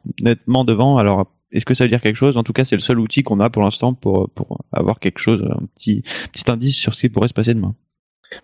devant. 0.65 0.99
Alors, 0.99 1.33
est-ce 1.53 1.65
que 1.65 1.75
ça 1.75 1.85
veut 1.85 1.89
dire 1.89 2.01
quelque 2.01 2.17
chose? 2.17 2.37
En 2.37 2.43
tout 2.43 2.53
cas, 2.53 2.65
c'est 2.65 2.75
le 2.75 2.83
seul 2.83 2.99
outil 2.99 3.23
qu'on 3.23 3.41
a 3.41 3.51
pour 3.51 3.63
l'instant 3.63 3.95
pour, 3.95 4.31
avoir 4.73 4.99
quelque 4.99 5.21
chose, 5.21 5.43
un 5.49 5.67
petit, 5.77 6.03
indice 6.49 6.77
sur 6.77 6.95
ce 6.95 7.01
qui 7.01 7.09
pourrait 7.09 7.29
se 7.29 7.35
passer 7.35 7.55
demain. 7.55 7.75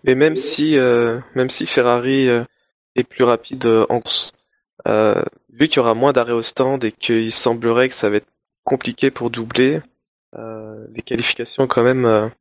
Mais 0.03 0.15
même 0.15 0.35
si, 0.35 0.77
euh, 0.77 1.19
même 1.35 1.49
si 1.49 1.65
Ferrari 1.65 2.27
euh, 2.27 2.43
est 2.95 3.03
plus 3.03 3.23
rapide 3.23 3.65
euh, 3.65 3.85
en 3.89 3.99
course, 3.99 4.31
euh, 4.87 5.21
vu 5.51 5.67
qu'il 5.67 5.77
y 5.77 5.79
aura 5.79 5.93
moins 5.93 6.13
d'arrêts 6.13 6.31
au 6.31 6.41
stand 6.41 6.83
et 6.83 6.91
qu'il 6.91 7.31
semblerait 7.31 7.89
que 7.89 7.93
ça 7.93 8.09
va 8.09 8.17
être 8.17 8.27
compliqué 8.63 9.11
pour 9.11 9.29
doubler, 9.29 9.81
euh, 10.37 10.85
les 10.93 11.01
qualifications 11.01 11.67
quand 11.67 11.83
même 11.83 12.31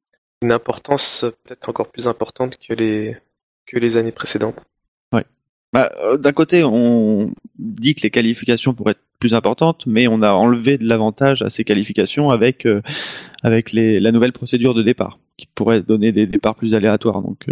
une 0.45 0.53
importance 0.53 1.24
euh, 1.24 1.30
peut-être 1.30 1.68
encore 1.68 1.90
plus 1.90 2.07
importante 2.07 2.59
que 2.59 2.74
les 2.74 3.16
que 3.66 3.78
les 3.78 3.97
années 3.97 4.12
précédentes. 4.12 4.64
Bah, 5.72 5.90
euh, 5.99 6.18
D'un 6.18 6.30
côté, 6.32 6.62
on 6.62 7.34
dit 7.59 7.97
que 7.97 8.03
les 8.03 8.11
qualifications 8.11 8.74
pourraient 8.74 8.92
être 8.92 9.03
plus 9.18 9.34
importantes, 9.34 9.86
mais 9.88 10.07
on 10.07 10.22
a 10.22 10.30
enlevé 10.32 10.78
de 10.78 10.86
l'avantage 10.86 11.42
à 11.42 11.51
ces 11.51 11.64
qualifications 11.64 12.30
avec 12.30 12.64
euh, 12.64 12.80
avec 13.42 13.72
la 13.72 14.12
nouvelle 14.12 14.32
procédure 14.32 14.72
de 14.72 14.82
départ, 14.84 15.18
qui 15.36 15.49
pourrait 15.53 15.82
donner 15.82 16.12
des 16.12 16.28
départs 16.28 16.55
plus 16.55 16.74
aléatoires. 16.74 17.22
Donc 17.22 17.47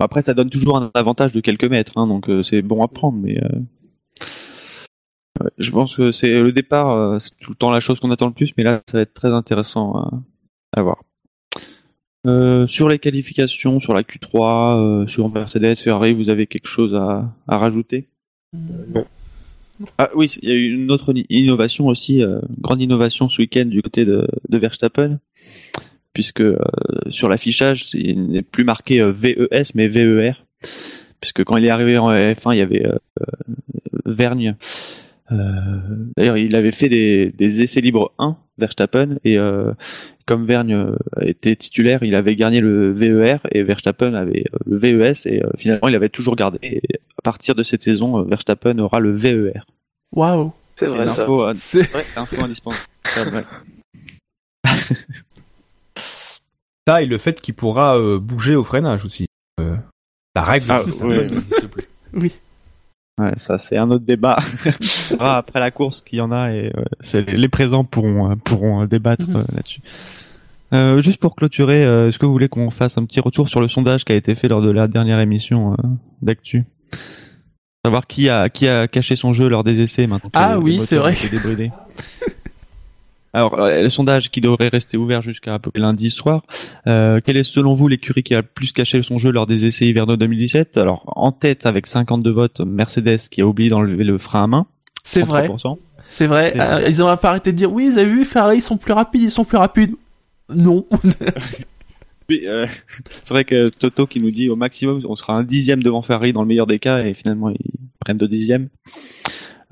après, 0.00 0.22
ça 0.22 0.34
donne 0.34 0.50
toujours 0.50 0.78
un 0.78 0.90
avantage 0.94 1.30
de 1.30 1.40
quelques 1.40 1.70
mètres, 1.70 1.92
hein, 1.96 2.08
donc 2.08 2.28
c'est 2.42 2.62
bon 2.62 2.82
à 2.82 2.88
prendre, 2.88 3.18
mais 3.18 3.38
ouais, 5.40 5.50
je 5.58 5.70
pense 5.70 5.94
que 5.94 6.10
c'est 6.10 6.40
le 6.40 6.52
départ, 6.52 7.20
c'est 7.20 7.36
tout 7.38 7.52
le 7.52 7.56
temps 7.56 7.70
la 7.70 7.80
chose 7.80 8.00
qu'on 8.00 8.10
attend 8.10 8.26
le 8.26 8.32
plus, 8.32 8.52
mais 8.56 8.64
là, 8.64 8.82
ça 8.90 8.98
va 8.98 9.02
être 9.02 9.14
très 9.14 9.30
intéressant 9.30 10.10
à 10.72 10.82
voir. 10.82 11.02
Euh, 12.26 12.66
sur 12.66 12.88
les 12.88 12.98
qualifications, 12.98 13.80
sur 13.80 13.94
la 13.94 14.02
Q3, 14.02 14.76
euh, 15.02 15.06
sur 15.06 15.28
Mercedes, 15.30 15.76
Ferrari, 15.76 16.12
vous 16.12 16.28
avez 16.28 16.46
quelque 16.46 16.68
chose 16.68 16.94
à, 16.94 17.32
à 17.48 17.56
rajouter? 17.58 18.08
Non. 18.52 19.06
Ah 19.96 20.10
oui, 20.14 20.30
il 20.42 20.48
y 20.50 20.52
a 20.52 20.54
eu 20.54 20.74
une 20.74 20.90
autre 20.90 21.14
innovation 21.30 21.86
aussi, 21.86 22.22
euh, 22.22 22.40
grande 22.60 22.82
innovation 22.82 23.30
ce 23.30 23.40
week-end 23.40 23.64
du 23.64 23.80
côté 23.80 24.04
de, 24.04 24.28
de 24.50 24.58
Verstappen, 24.58 25.18
puisque 26.12 26.42
euh, 26.42 26.58
sur 27.08 27.30
l'affichage, 27.30 27.86
c'est- 27.86 27.98
il 27.98 28.26
n'est 28.26 28.42
plus 28.42 28.64
marqué 28.64 29.00
euh, 29.00 29.12
VES 29.12 29.72
mais 29.74 29.88
VER, 29.88 30.32
puisque 31.22 31.44
quand 31.44 31.56
il 31.56 31.64
est 31.64 31.70
arrivé 31.70 31.96
en 31.96 32.10
F1, 32.12 32.52
il 32.54 32.58
y 32.58 32.60
avait 32.60 32.84
euh, 32.84 32.96
euh, 33.22 33.24
Vergne. 34.04 34.56
Euh, 35.32 35.36
D'ailleurs, 36.16 36.36
il 36.36 36.54
avait 36.56 36.72
fait 36.72 36.88
des, 36.88 37.30
des 37.36 37.60
essais 37.62 37.80
libres 37.80 38.12
1, 38.18 38.36
Verstappen, 38.58 39.16
et 39.24 39.38
euh, 39.38 39.72
comme 40.26 40.44
Vergne 40.46 40.74
euh, 40.74 40.96
était 41.20 41.56
titulaire, 41.56 42.02
il 42.02 42.14
avait 42.14 42.36
gagné 42.36 42.60
le 42.60 42.92
VER 42.92 43.38
et 43.52 43.62
Verstappen 43.62 44.14
avait 44.14 44.44
le 44.66 44.76
VES 44.76 45.26
et 45.26 45.42
euh, 45.44 45.48
finalement 45.56 45.88
il 45.88 45.94
avait 45.94 46.08
toujours 46.08 46.36
gardé. 46.36 46.58
Et 46.62 46.82
à 47.18 47.22
partir 47.22 47.54
de 47.54 47.62
cette 47.62 47.82
saison, 47.82 48.22
Verstappen 48.22 48.78
aura 48.78 49.00
le 49.00 49.12
VER. 49.12 49.64
Waouh. 50.12 50.52
C'est 50.74 50.86
vrai 50.86 51.06
ça. 51.08 51.26
C'est 51.54 51.88
info 52.16 52.42
indispensable. 52.42 53.34
ouais. 53.34 53.44
Ça 56.88 57.02
et 57.02 57.06
le 57.06 57.18
fait 57.18 57.40
qu'il 57.40 57.54
pourra 57.54 57.98
euh, 57.98 58.18
bouger 58.18 58.56
au 58.56 58.64
freinage 58.64 59.04
aussi. 59.04 59.26
Euh, 59.60 59.76
la 60.34 60.42
règle 60.42 60.66
Ah, 60.70 60.82
n'existe 60.86 61.66
plus. 61.68 61.84
oui. 62.14 62.32
Ouais, 63.20 63.32
ça 63.36 63.58
c'est 63.58 63.76
un 63.76 63.90
autre 63.90 64.04
débat. 64.04 64.38
On 65.10 65.16
verra 65.16 65.38
après 65.38 65.60
la 65.60 65.70
course 65.70 66.00
qu'il 66.00 66.18
y 66.18 66.22
en 66.22 66.32
a 66.32 66.52
et 66.52 66.72
euh, 67.14 67.20
les 67.32 67.48
présents 67.48 67.84
pourront 67.84 68.30
euh, 68.30 68.34
pourront 68.36 68.82
euh, 68.82 68.86
débattre 68.86 69.26
Mhm. 69.28 69.36
euh, 69.36 69.42
là-dessus. 69.54 69.80
Euh, 70.72 71.00
juste 71.02 71.18
pour 71.18 71.34
clôturer, 71.34 71.84
euh, 71.84 72.08
est-ce 72.08 72.18
que 72.18 72.26
vous 72.26 72.32
voulez 72.32 72.48
qu'on 72.48 72.70
fasse 72.70 72.96
un 72.96 73.04
petit 73.04 73.18
retour 73.20 73.48
sur 73.48 73.60
le 73.60 73.66
sondage 73.68 74.04
qui 74.04 74.12
a 74.12 74.14
été 74.14 74.34
fait 74.36 74.46
lors 74.48 74.62
de 74.62 74.70
la 74.70 74.86
dernière 74.86 75.18
émission 75.18 75.72
euh, 75.72 75.76
d'actu? 76.22 76.64
Savoir 77.84 78.06
qui 78.06 78.28
a 78.28 78.48
qui 78.48 78.68
a 78.68 78.86
caché 78.86 79.16
son 79.16 79.32
jeu 79.32 79.48
lors 79.48 79.64
des 79.64 79.80
essais 79.80 80.06
maintenant. 80.06 80.30
Ah 80.34 80.58
oui, 80.58 80.78
c'est 80.80 80.96
vrai. 80.98 81.14
Alors, 83.32 83.60
euh, 83.60 83.82
le 83.82 83.90
sondage 83.90 84.30
qui 84.30 84.40
devrait 84.40 84.68
rester 84.68 84.96
ouvert 84.96 85.22
jusqu'à 85.22 85.58
lundi 85.74 86.10
soir. 86.10 86.42
Euh, 86.86 87.20
quelle 87.24 87.36
est 87.36 87.44
selon 87.44 87.74
vous 87.74 87.86
l'écurie 87.86 88.22
qui 88.22 88.34
a 88.34 88.38
le 88.38 88.42
plus 88.42 88.72
caché 88.72 89.02
son 89.02 89.18
jeu 89.18 89.30
lors 89.30 89.46
des 89.46 89.64
essais 89.64 89.86
hivernaux 89.86 90.16
2017 90.16 90.76
Alors, 90.76 91.04
en 91.16 91.30
tête 91.30 91.66
avec 91.66 91.86
52 91.86 92.30
votes, 92.30 92.60
Mercedes 92.60 93.28
qui 93.30 93.40
a 93.40 93.46
oublié 93.46 93.70
d'enlever 93.70 94.04
le 94.04 94.18
frein 94.18 94.44
à 94.44 94.46
main. 94.46 94.66
C'est 95.04 95.22
vrai. 95.22 95.48
33%. 95.48 95.78
C'est 96.08 96.26
vrai. 96.26 96.54
Euh, 96.58 96.84
ils 96.88 97.02
ont 97.02 97.16
pas 97.16 97.28
arrêté 97.28 97.52
de 97.52 97.56
dire 97.56 97.72
oui, 97.72 97.88
vous 97.88 97.98
avez 97.98 98.10
vu, 98.10 98.24
Ferrari, 98.24 98.56
ils 98.56 98.62
sont 98.62 98.76
plus 98.76 98.92
rapides, 98.92 99.22
ils 99.22 99.30
sont 99.30 99.44
plus 99.44 99.58
rapides. 99.58 99.94
Non. 100.52 100.86
Oui, 102.30 102.44
euh, 102.46 102.68
c'est 103.24 103.34
vrai 103.34 103.44
que 103.44 103.70
Toto 103.70 104.06
qui 104.06 104.20
nous 104.20 104.30
dit 104.30 104.48
au 104.48 104.54
maximum 104.54 105.02
on 105.08 105.16
sera 105.16 105.36
un 105.36 105.42
dixième 105.42 105.82
devant 105.82 106.00
Ferrari 106.00 106.32
dans 106.32 106.42
le 106.42 106.46
meilleur 106.46 106.68
des 106.68 106.78
cas 106.78 107.02
et 107.04 107.12
finalement 107.12 107.50
ils 107.50 107.72
prennent 107.98 108.18
deux 108.18 108.28
dixièmes. 108.28 108.68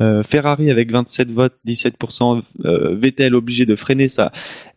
Euh, 0.00 0.22
Ferrari 0.22 0.70
avec 0.70 0.90
27 0.92 1.30
votes, 1.32 1.56
17%, 1.66 2.42
euh, 2.64 2.94
Vettel 2.94 3.34
obligé 3.34 3.66
de 3.66 3.74
freiner 3.74 4.08
sa 4.08 4.30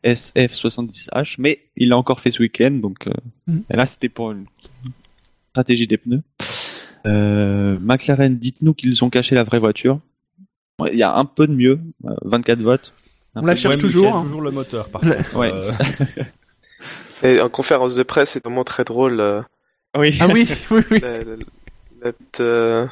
SF70H, 0.03 1.35
mais 1.37 1.59
il 1.77 1.89
l'a 1.89 1.97
encore 1.97 2.19
fait 2.19 2.31
ce 2.31 2.41
week-end, 2.41 2.71
donc 2.71 3.07
euh, 3.07 3.11
Mm. 3.47 3.57
et 3.71 3.77
là 3.77 3.85
c'était 3.85 4.09
pour 4.09 4.31
une 4.31 4.45
stratégie 5.51 5.87
des 5.87 5.97
pneus. 5.97 6.21
Euh, 7.05 7.77
McLaren, 7.81 8.37
dites-nous 8.37 8.73
qu'ils 8.73 9.03
ont 9.03 9.09
caché 9.09 9.35
la 9.35 9.43
vraie 9.43 9.59
voiture. 9.59 9.99
Ouais, 10.79 10.89
Il 10.93 10.97
y 10.99 11.03
a 11.03 11.15
un 11.15 11.25
peu 11.25 11.47
de 11.47 11.53
mieux, 11.53 11.79
euh, 12.05 12.15
24 12.23 12.59
votes. 12.61 12.93
Un 13.35 13.41
On 13.43 13.45
la 13.45 13.55
cherche 13.55 13.77
toujours, 13.77 14.15
hein. 14.15 14.23
toujours 14.23 14.41
le 14.41 14.51
moteur, 14.51 14.89
par 14.89 15.01
contre. 15.01 15.35
Ouais. 15.37 15.51
Euh, 15.53 15.71
Et 17.23 17.39
en 17.39 17.49
conférence 17.49 17.95
de 17.95 18.03
presse, 18.03 18.31
c'est 18.31 18.43
vraiment 18.43 18.63
très 18.63 18.83
drôle. 18.83 19.19
euh, 19.19 19.41
Oui. 19.97 20.17
Ah 20.19 20.27
oui, 20.27 20.47
oui, 20.71 20.81
oui. 20.91 20.99
la- 20.99 21.19
la- 21.19 21.35
la 22.03 22.11
petite, 22.13 22.39
euh, 22.39 22.87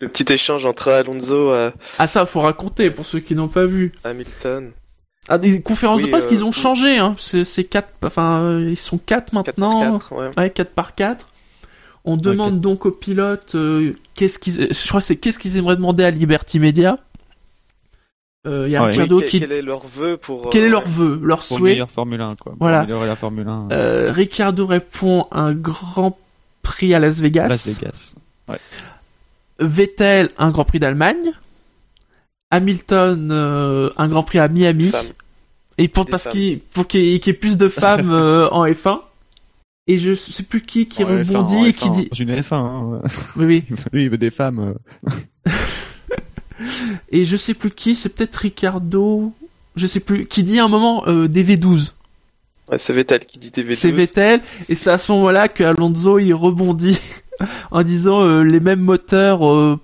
le 0.00 0.08
petit 0.08 0.30
échange 0.32 0.64
entre 0.66 0.88
Alonso 0.92 1.54
et 1.54 1.70
Ah 1.98 2.06
ça, 2.06 2.26
faut 2.26 2.40
raconter 2.40 2.90
pour 2.90 3.04
ceux 3.06 3.20
qui 3.20 3.34
n'ont 3.34 3.48
pas 3.48 3.66
vu. 3.66 3.92
Hamilton. 4.04 4.72
Ah, 5.28 5.38
des 5.38 5.60
conférences 5.60 6.00
Oui, 6.00 6.06
de 6.06 6.10
presse 6.10 6.26
euh, 6.26 6.28
qu'ils 6.28 6.44
ont 6.44 6.48
oui. 6.48 6.52
changé, 6.52 6.98
hein. 6.98 7.16
C'est 7.18 7.64
quatre, 7.64 7.88
enfin, 8.02 8.40
euh, 8.42 8.68
ils 8.70 8.76
sont 8.76 8.98
quatre 8.98 9.26
4 9.26 9.32
maintenant. 9.32 9.98
4, 9.98 10.12
ouais. 10.12 10.30
Ouais, 10.36 10.50
4 10.50 10.70
par 10.70 10.94
4. 10.94 11.26
On 12.04 12.16
demande 12.16 12.60
donc 12.60 12.86
aux 12.86 12.92
pilotes 12.92 13.56
euh, 13.56 13.94
qu'est-ce 14.14 14.38
qu'ils, 14.38 14.68
je 14.72 14.88
crois 14.88 15.00
que 15.00 15.06
c'est 15.06 15.16
qu'est-ce 15.16 15.40
qu'ils 15.40 15.56
aimeraient 15.56 15.74
demander 15.74 16.04
à 16.04 16.10
Liberty 16.10 16.60
Media. 16.60 16.98
Euh, 18.46 18.68
Il 18.68 18.72
y 18.72 18.76
a 18.76 18.84
Ouais. 18.84 18.92
Ricardo 18.92 19.16
Oui, 19.16 19.22
quel, 19.22 19.30
qui, 19.30 19.40
quel 19.40 19.50
est 19.50 19.62
leur 19.62 19.84
vœu 19.84 20.16
pour... 20.16 20.50
quel 20.50 20.62
est 20.62 20.66
euh, 20.66 20.70
leur 20.70 20.86
vœu, 20.86 21.18
leur 21.24 21.38
pour 21.38 21.46
souhait. 21.46 21.70
meilleur 21.70 21.90
Formule 21.90 22.20
1, 22.20 22.36
quoi. 22.36 22.52
Pour 22.52 22.58
Voilà. 22.60 22.78
améliorer 22.80 23.08
la 23.08 23.16
Formule 23.16 23.48
1 23.48 23.68
Euh, 23.72 24.12
Ricardo 24.12 24.64
répond 24.66 25.26
un 25.32 25.52
grand 25.52 26.16
prix 26.62 26.94
à 26.94 27.00
Las 27.00 27.18
Vegas. 27.18 27.46
à 27.46 27.48
Las 27.48 27.66
Vegas. 27.66 28.14
Vettel 29.58 30.30
un 30.38 30.50
grand 30.50 30.64
prix 30.64 30.78
d'Allemagne. 30.80 31.32
Hamilton 32.50 33.28
euh, 33.32 33.90
un 33.96 34.08
grand 34.08 34.22
prix 34.22 34.38
à 34.38 34.48
Miami. 34.48 34.88
femmes. 34.90 35.06
Et 35.78 35.88
pour 35.88 36.04
Des 36.04 36.10
parce 36.10 36.28
qu'il 36.28 36.60
pour 36.60 36.86
qu'il 36.86 37.04
y, 37.04 37.14
ait- 37.14 37.18
qu'il 37.20 37.32
y 37.32 37.36
ait 37.36 37.38
plus 37.38 37.56
de 37.58 37.68
femmes 37.68 38.10
euh, 38.12 38.48
en 38.50 38.64
F1. 38.66 39.00
Et 39.88 39.98
je 39.98 40.14
sais 40.14 40.42
plus 40.42 40.62
qui 40.62 40.86
qui 40.88 41.04
En 41.04 41.08
F1, 41.08 41.18
rebondit 41.26 41.56
en 41.56 41.64
et 41.66 41.72
qui 41.72 41.88
F1, 41.88 41.92
dit 41.92 42.08
une 42.18 42.34
F1, 42.34 42.54
hein. 42.54 43.02
oui 43.36 43.44
oui 43.46 43.64
Lui, 43.92 44.04
il 44.04 44.10
veut 44.10 44.18
des 44.18 44.30
femmes. 44.30 44.74
euh. 45.06 45.10
et 47.10 47.24
je 47.24 47.36
sais 47.36 47.54
plus 47.54 47.70
qui 47.70 47.94
c'est 47.94 48.08
peut-être 48.10 48.36
Ricardo 48.36 49.32
je 49.76 49.86
sais 49.86 50.00
plus 50.00 50.26
qui 50.26 50.42
dit 50.42 50.58
à 50.58 50.64
un 50.64 50.68
moment 50.68 51.04
euh, 51.06 51.28
des 51.28 51.44
V12 51.44 51.92
Ouais, 52.68 52.78
c'est 52.78 52.92
Vettel 52.92 53.24
qui 53.26 53.38
dit 53.38 53.50
TV12. 53.50 53.74
c'est 53.76 53.90
Vettel 53.92 54.40
et 54.68 54.74
c'est 54.74 54.90
à 54.90 54.98
ce 54.98 55.12
moment-là 55.12 55.46
que 55.48 55.62
Alonso 55.62 56.18
il 56.18 56.32
rebondit 56.32 56.98
en 57.70 57.82
disant 57.82 58.22
euh, 58.24 58.42
les 58.42 58.60
mêmes 58.60 58.80
moteurs 58.80 59.46
euh, 59.48 59.78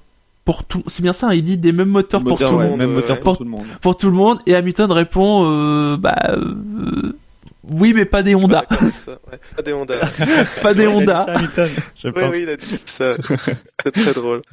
pour 0.44 0.64
tout 0.64 0.82
c'est 0.86 1.02
bien 1.02 1.12
ça 1.12 1.28
hein, 1.28 1.34
il 1.34 1.42
dit 1.42 1.56
des 1.58 1.72
mêmes 1.72 1.88
moteurs 1.88 2.22
pour 2.22 2.38
tout 2.38 2.44
le 2.58 2.68
monde 2.68 2.78
Même 2.78 2.92
moteur 2.92 3.16
ouais. 3.16 3.22
pour 3.22 3.36
tout 3.38 3.44
le 3.44 3.50
monde. 3.50 3.64
pour 3.80 3.96
tout 3.96 4.06
le 4.10 4.16
monde 4.16 4.38
et 4.46 4.54
Hamilton 4.54 4.90
répond 4.92 5.44
euh, 5.46 5.96
bah 5.96 6.16
euh, 6.30 7.12
oui 7.70 7.92
mais 7.94 8.04
pas 8.04 8.22
des 8.22 8.34
Honda 8.34 8.64
ça, 8.94 9.12
ouais. 9.30 9.38
Pas 9.56 9.62
des 9.62 9.72
Honda. 9.72 9.94
pas 10.62 10.74
des 10.74 10.86
Honda 10.88 11.24
ça, 11.26 11.34
Hamilton, 11.34 11.68
je 11.94 12.08
oui, 12.08 12.14
pense. 12.14 12.30
oui, 12.32 12.40
il 12.42 12.48
a 12.48 12.56
dit 12.56 12.78
ça. 12.86 13.14
C'était 13.84 14.00
très 14.02 14.12
drôle. 14.14 14.42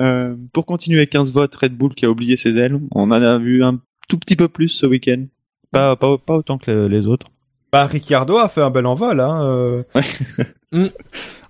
Euh, 0.00 0.34
pour 0.54 0.64
continuer, 0.64 1.06
15 1.06 1.32
votes, 1.32 1.54
Red 1.54 1.74
Bull 1.76 1.94
qui 1.94 2.06
a 2.06 2.10
oublié 2.10 2.36
ses 2.36 2.58
ailes. 2.58 2.80
On 2.92 3.02
en 3.10 3.10
a 3.12 3.36
vu 3.38 3.62
un 3.62 3.78
tout 4.08 4.16
petit 4.18 4.36
peu 4.36 4.48
plus 4.48 4.68
ce 4.70 4.86
week-end. 4.86 5.24
Pas, 5.70 5.96
pas, 5.96 6.16
pas 6.18 6.34
autant 6.36 6.56
que 6.58 6.70
le- 6.70 6.88
les 6.88 7.06
autres. 7.06 7.26
Bah, 7.72 7.86
Ricciardo 7.86 8.36
a 8.38 8.48
fait 8.48 8.60
un 8.60 8.70
bel 8.70 8.86
envol, 8.86 9.20
hein. 9.20 9.42
euh. 9.44 9.82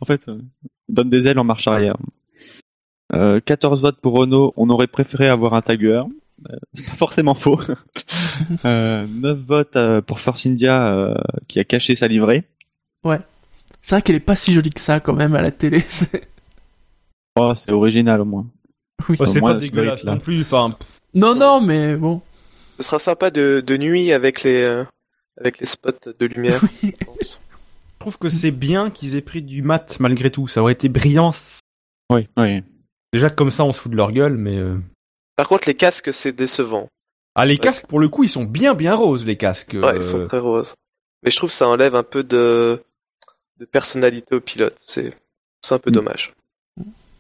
En 0.01 0.05
fait, 0.05 0.29
euh, 0.29 0.39
il 0.89 0.95
donne 0.95 1.11
des 1.11 1.27
ailes 1.27 1.39
en 1.39 1.45
marche 1.45 1.67
arrière. 1.69 1.97
Euh, 3.13 3.41
14 3.41 3.81
votes 3.83 4.01
pour 4.01 4.17
Renault. 4.17 4.53
On 4.57 4.71
aurait 4.71 4.87
préféré 4.87 5.29
avoir 5.29 5.55
un 5.55 5.63
tagueur. 5.63 6.07
Euh, 6.51 6.57
c'est 6.73 6.87
pas 6.87 6.97
forcément 6.97 7.35
faux. 7.35 7.61
euh, 8.65 9.07
9 9.09 9.39
votes 9.39 9.77
euh, 9.77 10.01
pour 10.01 10.19
Force 10.21 10.47
India 10.47 10.89
euh, 10.95 11.15
qui 11.49 11.61
a 11.61 11.65
caché 11.65 11.95
sa 11.95 12.09
livrée. 12.09 12.45
c'est 13.81 13.95
vrai 13.97 14.03
qu'elle 14.03 14.17
est 14.17 14.21
pas 14.21 14.35
si 14.35 14.53
jolie 14.53 14.71
que 14.71 14.81
ça 14.81 15.01
quand 15.01 15.13
même 15.15 15.35
à 15.35 15.43
la 15.43 15.51
télé 15.53 15.81
c'est- 15.89 16.29
Oh, 17.39 17.53
c'est 17.55 17.73
original 17.73 18.21
au 18.21 18.25
moins. 18.27 18.47
oui. 19.09 19.17
Oh, 19.19 19.27
c'est 19.27 19.41
pas 19.41 19.55
dégueulasse 19.55 20.05
non 20.05 20.19
plus, 20.19 20.43
enfin. 20.43 20.71
non 21.15 21.35
non 21.35 21.61
mais 21.63 21.97
bon 21.97 22.21
Ce 22.79 22.83
sera 22.83 22.99
sympa 22.99 23.31
de, 23.31 23.63
de 23.65 23.77
nuit 23.77 24.13
avec 24.13 24.43
les, 24.43 24.63
euh, 24.63 24.85
avec 25.39 25.59
les 25.59 25.67
spots 25.67 26.13
de 26.19 26.27
lumière. 26.27 26.61
je 26.83 26.91
pense. 27.05 27.41
Je 27.41 27.99
trouve 27.99 28.19
que 28.19 28.29
c'est 28.29 28.51
bien 28.51 28.91
qu'ils 28.91 29.15
aient 29.17 29.21
pris 29.23 29.43
du 29.43 29.63
mat 29.63 29.99
malgré 30.01 30.31
tout. 30.31 30.49
Ça 30.49 30.61
aurait 30.63 30.73
été 30.73 30.89
brillant. 30.89 31.31
Oui, 32.13 32.29
oui. 32.37 32.63
Déjà 33.13 33.31
comme 33.31 33.51
ça, 33.51 33.65
on 33.65 33.73
se 33.73 33.81
fout 33.81 33.93
de 33.93 33.97
leur 33.97 34.11
gueule, 34.11 34.37
mais. 34.37 34.57
euh, 34.57 34.77
Par 35.37 35.47
contre, 35.49 35.69
les 35.69 35.75
casques, 35.75 36.13
c'est 36.13 36.33
décevant. 36.33 36.89
Ah, 37.35 37.47
les 37.47 37.55
Ouais, 37.55 37.59
casques, 37.59 37.87
pour 37.87 38.01
le 38.01 38.09
coup, 38.09 38.25
ils 38.25 38.29
sont 38.29 38.45
bien, 38.45 38.75
bien 38.75 38.95
roses, 38.95 39.25
les 39.25 39.37
casques. 39.37 39.75
Ouais, 39.75 39.85
euh, 39.85 39.97
ils 39.97 40.03
sont 40.05 40.27
très 40.27 40.39
roses. 40.39 40.75
Mais 41.23 41.31
je 41.31 41.37
trouve 41.37 41.51
que 41.51 41.55
ça 41.57 41.69
enlève 41.69 41.95
un 41.95 42.03
peu 42.03 42.25
de, 42.25 42.83
de 43.59 43.65
personnalité 43.65 44.35
au 44.35 44.41
pilote. 44.41 44.75
C'est, 44.79 45.17
c'est 45.63 45.75
un 45.75 45.79
peu 45.79 45.91
Mm. 45.91 45.95
dommage. 45.95 46.33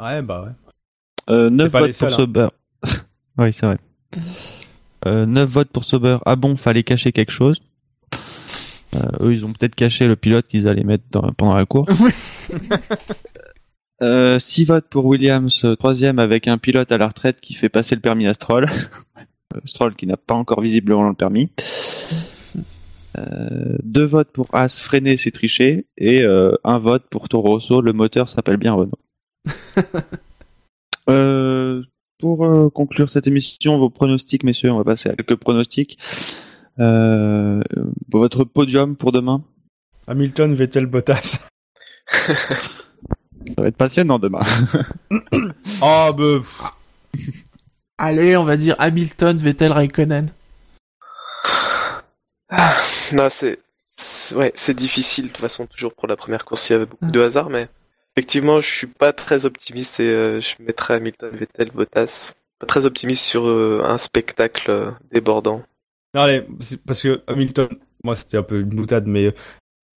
Ouais, 0.01 0.21
bah 0.23 0.43
ouais. 0.43 1.33
Euh, 1.35 1.49
9 1.51 1.71
pas 1.71 1.81
les 1.81 1.87
votes 1.87 1.99
pour 1.99 2.11
seuls, 2.11 2.13
hein. 2.13 2.17
Sauber. 2.17 2.49
oui, 3.39 3.53
c'est 3.53 3.67
vrai. 3.67 3.79
Euh, 5.07 5.27
9 5.27 5.49
votes 5.49 5.71
pour 5.71 5.85
Sauber. 5.85 6.19
Ah 6.27 6.35
bon, 6.37 6.57
fallait 6.57 6.83
cacher 6.83 7.13
quelque 7.13 7.31
chose. 7.33 7.63
Euh, 8.95 9.01
eux, 9.29 9.33
ils 9.33 9.45
ont 9.47 9.53
peut-être 9.53 9.75
caché 9.75 10.07
le 10.07 10.17
pilote 10.17 10.47
qu'ils 10.49 10.69
allaient 10.69 10.85
mettre 10.85 11.05
dans- 11.11 11.33
pendant 11.33 11.55
la 11.55 11.65
course. 11.67 11.93
Euh, 14.03 14.39
6 14.39 14.65
votes 14.65 14.89
pour 14.91 15.07
Williams, 15.07 15.65
euh, 15.65 15.77
troisième 15.77 16.19
avec 16.19 16.49
un 16.49 16.59
pilote 16.59 16.91
à 16.91 16.99
la 16.99 17.07
retraite 17.09 17.41
qui 17.41 17.55
fait 17.55 17.69
passer 17.69 17.95
le 17.95 18.01
permis 18.01 18.27
à 18.27 18.35
Stroll. 18.35 18.67
Euh, 19.55 19.61
Stroll 19.67 19.95
qui 19.97 20.07
n'a 20.07 20.17
pas 20.17 20.33
encore 20.33 20.63
visiblement 20.63 21.07
le 21.07 21.15
permis. 21.15 21.51
Euh, 23.19 23.77
deux 23.83 24.07
votes 24.07 24.31
pour 24.33 24.49
As, 24.55 24.81
freiner 24.81 25.19
c'est 25.19 25.31
tricher. 25.31 25.85
Et 25.99 26.23
euh, 26.23 26.55
un 26.65 26.79
vote 26.79 27.05
pour 27.11 27.29
Toro 27.29 27.49
Rosso, 27.51 27.83
le 27.83 27.93
moteur 27.93 28.31
s'appelle 28.31 28.57
bien 28.57 28.73
Renault. 28.73 28.99
Euh, 31.11 31.83
pour 32.19 32.73
conclure 32.73 33.11
cette 33.11 33.27
émission, 33.27 33.77
vos 33.77 33.91
pronostics, 33.91 34.45
messieurs, 34.45 34.71
on 34.71 34.79
va 34.79 34.85
passer 34.85 35.09
à 35.11 35.17
quelques 35.17 35.35
pronostics. 35.35 35.99
Euh, 36.79 37.63
votre 38.11 38.45
podium 38.45 38.97
pour 38.97 39.13
demain 39.13 39.43
Hamilton, 40.07 40.55
Vettel, 40.55 40.87
Bottas. 40.87 41.39
Ça 43.57 43.63
va 43.63 43.67
être 43.67 43.77
passionnant 43.77 44.19
demain. 44.19 44.45
Ah, 45.85 46.13
bah. 46.13 46.39
pff, 46.39 46.63
allez 47.99 48.37
on 48.37 48.45
va 48.45 48.57
dire 48.57 48.77
Hamilton 48.79 49.37
Vettel 49.37 49.73
Raikkonen 49.73 50.29
Non, 53.13 53.29
c'est, 53.31 53.59
ouais, 54.35 54.53
c'est 54.55 54.75
difficile 54.75 55.25
de 55.25 55.29
toute 55.31 55.39
façon 55.39 55.67
toujours 55.67 55.95
pour 55.95 56.07
la 56.07 56.17
première 56.17 56.45
course. 56.45 56.71
Il 56.71 56.73
y 56.75 56.77
avait 56.77 56.87
beaucoup 56.87 57.11
de 57.11 57.21
hasard, 57.21 57.51
mais 57.51 57.69
effectivement, 58.17 58.61
je 58.61 58.69
suis 58.69 58.87
pas 58.87 59.13
très 59.13 59.45
optimiste 59.45 60.01
et 60.01 60.09
euh, 60.09 60.41
je 60.41 60.55
mettrais 60.61 60.95
Hamilton, 60.95 61.31
Vettel, 61.33 61.71
Bottas. 61.73 62.35
Pas 62.59 62.67
très 62.67 62.87
optimiste 62.87 63.25
sur 63.25 63.49
euh, 63.49 63.83
un 63.85 63.99
spectacle 63.99 64.71
euh, 64.71 64.91
débordant. 65.11 65.63
Non, 66.15 66.23
allez, 66.23 66.47
parce 66.87 67.03
que 67.03 67.23
Hamilton, 67.27 67.69
moi, 68.05 68.17
c'était 68.17 68.37
un 68.37 68.43
peu 68.43 68.61
une 68.61 68.69
boutade, 68.69 69.07
mais 69.07 69.27
euh, 69.27 69.35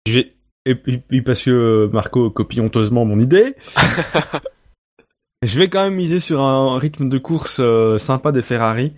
je 0.07 0.15
vais. 0.15 0.35
Et 0.67 0.75
puis, 0.75 1.23
parce 1.23 1.43
que 1.43 1.51
euh, 1.51 1.89
Marco 1.93 2.31
copie 2.31 2.61
honteusement 2.61 3.05
mon 3.05 3.21
idée. 3.21 3.55
je 5.43 5.59
vais 5.59 5.69
quand 5.69 5.83
même 5.83 5.95
miser 5.95 6.21
sur 6.21 6.41
un 6.41 6.79
rythme 6.79 7.09
de 7.09 7.19
course 7.19 7.59
euh, 7.61 7.99
sympa 7.99 8.33
des 8.33 8.43
Ferrari 8.43 8.95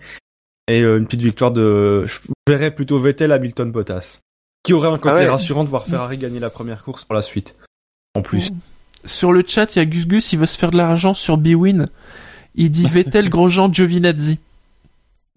et 0.69 0.81
euh, 0.81 0.97
une 0.97 1.05
petite 1.05 1.21
victoire 1.21 1.51
de. 1.51 2.05
Je 2.05 2.19
verrais 2.47 2.71
plutôt 2.71 2.97
Vettel, 2.99 3.31
Hamilton, 3.31 3.71
Bottas. 3.71 4.19
Qui 4.63 4.73
aurait 4.73 4.89
un 4.89 4.97
côté 4.97 5.15
Ah 5.15 5.19
ouais. 5.19 5.29
rassurant 5.29 5.63
de 5.63 5.69
voir 5.69 5.87
Ferrari 5.87 6.17
gagner 6.17 6.39
la 6.39 6.49
première 6.49 6.83
course 6.83 7.03
pour 7.03 7.15
la 7.15 7.21
suite. 7.21 7.55
En 8.15 8.21
plus. 8.21 8.49
sur 9.05 9.31
le 9.31 9.43
chat 9.45 9.75
il 9.75 9.79
y 9.79 9.81
a 9.81 9.85
Gus 9.85 10.07
Gus 10.07 10.33
il 10.33 10.39
veut 10.39 10.47
se 10.47 10.57
faire 10.57 10.71
de 10.71 10.77
l'argent 10.77 11.13
sur 11.13 11.37
Bwin 11.37 11.85
il 12.55 12.71
dit 12.71 12.87
Vettel 12.87 13.29
Grosjean 13.29 13.71
Giovinazzi 13.71 14.39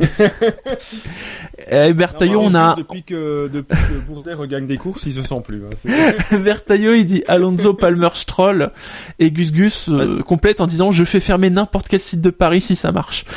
et 1.71 1.93
Bertaillon 1.93 2.43
on 2.47 2.55
a 2.55 2.75
Depuis 2.77 3.03
que, 3.03 3.49
depuis 3.49 3.77
que 3.77 4.07
Bourdet 4.07 4.35
regagne 4.35 4.67
des 4.67 4.77
courses, 4.77 5.05
il 5.07 5.13
se 5.13 5.23
sent 5.23 5.41
plus. 5.45 5.63
hein. 5.65 6.37
Bertaillot, 6.39 6.95
il 6.95 7.05
dit 7.07 7.23
Alonso 7.29 7.75
Palmer 7.75 8.09
Stroll 8.15 8.71
et 9.19 9.31
Gus 9.31 9.53
Gus 9.53 9.89
euh, 9.89 10.21
complète 10.23 10.61
en 10.61 10.67
disant 10.67 10.91
je 10.91 11.05
fais 11.05 11.21
fermer 11.21 11.51
n'importe 11.51 11.89
quel 11.89 12.01
site 12.01 12.21
de 12.21 12.31
Paris 12.31 12.61
si 12.61 12.77
ça 12.77 12.93
marche. 12.93 13.25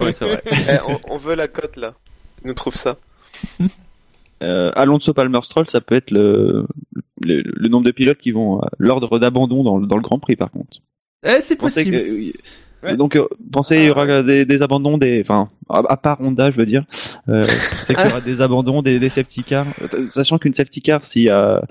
Ouais, 0.00 0.10
c'est 0.12 0.24
vrai. 0.24 0.42
Eh, 0.50 0.78
on, 0.88 1.14
on 1.14 1.16
veut 1.16 1.36
la 1.36 1.46
cote 1.46 1.76
là. 1.76 1.94
Il 2.44 2.48
nous 2.48 2.54
trouve 2.54 2.74
ça. 2.74 2.96
Euh, 4.42 4.72
Alonso 4.74 5.12
Palmer 5.14 5.38
Stroll, 5.44 5.68
ça 5.68 5.80
peut 5.80 5.94
être 5.94 6.10
le, 6.10 6.66
le, 7.20 7.42
le 7.44 7.68
nombre 7.68 7.84
de 7.86 7.92
pilotes 7.92 8.18
qui 8.18 8.32
vont 8.32 8.58
à 8.60 8.68
l'ordre 8.78 9.20
d'abandon 9.20 9.62
dans, 9.62 9.76
le- 9.78 9.86
dans 9.86 9.94
le 9.96 10.02
Grand 10.02 10.18
Prix, 10.18 10.34
par 10.34 10.50
contre. 10.50 10.78
Eh, 11.24 11.40
c'est 11.40 11.54
possible. 11.54 11.92
que- 11.96 12.32
Ouais. 12.82 12.96
Donc, 12.96 13.16
euh, 13.16 13.26
pensez, 13.52 13.76
il 13.76 13.84
y 13.84 13.90
aura 13.90 14.22
des, 14.22 14.44
des 14.44 14.62
abandons, 14.62 14.98
des, 14.98 15.20
enfin, 15.20 15.48
à, 15.68 15.82
à 15.88 15.96
part 15.96 16.20
Honda, 16.20 16.50
je 16.50 16.56
veux 16.56 16.66
dire, 16.66 16.84
euh, 17.28 17.46
c'est 17.82 17.94
qu'il 17.94 18.04
y 18.04 18.08
aura 18.08 18.20
des 18.20 18.40
abandons, 18.40 18.82
des, 18.82 18.98
des 18.98 19.08
safety 19.08 19.44
cars, 19.44 19.66
sachant 20.08 20.38
qu'une 20.38 20.52
safety 20.54 20.82
car, 20.82 21.04
s'il 21.04 21.22
y 21.22 21.30
a, 21.30 21.62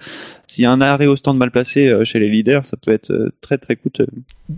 s'il 0.48 0.64
y 0.64 0.66
a 0.66 0.72
un 0.72 0.80
arrêt 0.82 1.08
au 1.08 1.16
stand 1.18 1.38
mal 1.38 1.52
placé 1.52 1.88
euh, 1.88 2.04
chez 2.06 2.20
les 2.20 2.30
leaders, 2.30 2.66
ça 2.66 2.78
peut 2.78 2.92
être 2.92 3.12
euh, 3.12 3.32
très 3.42 3.58
très 3.58 3.76
coûteux. 3.76 4.08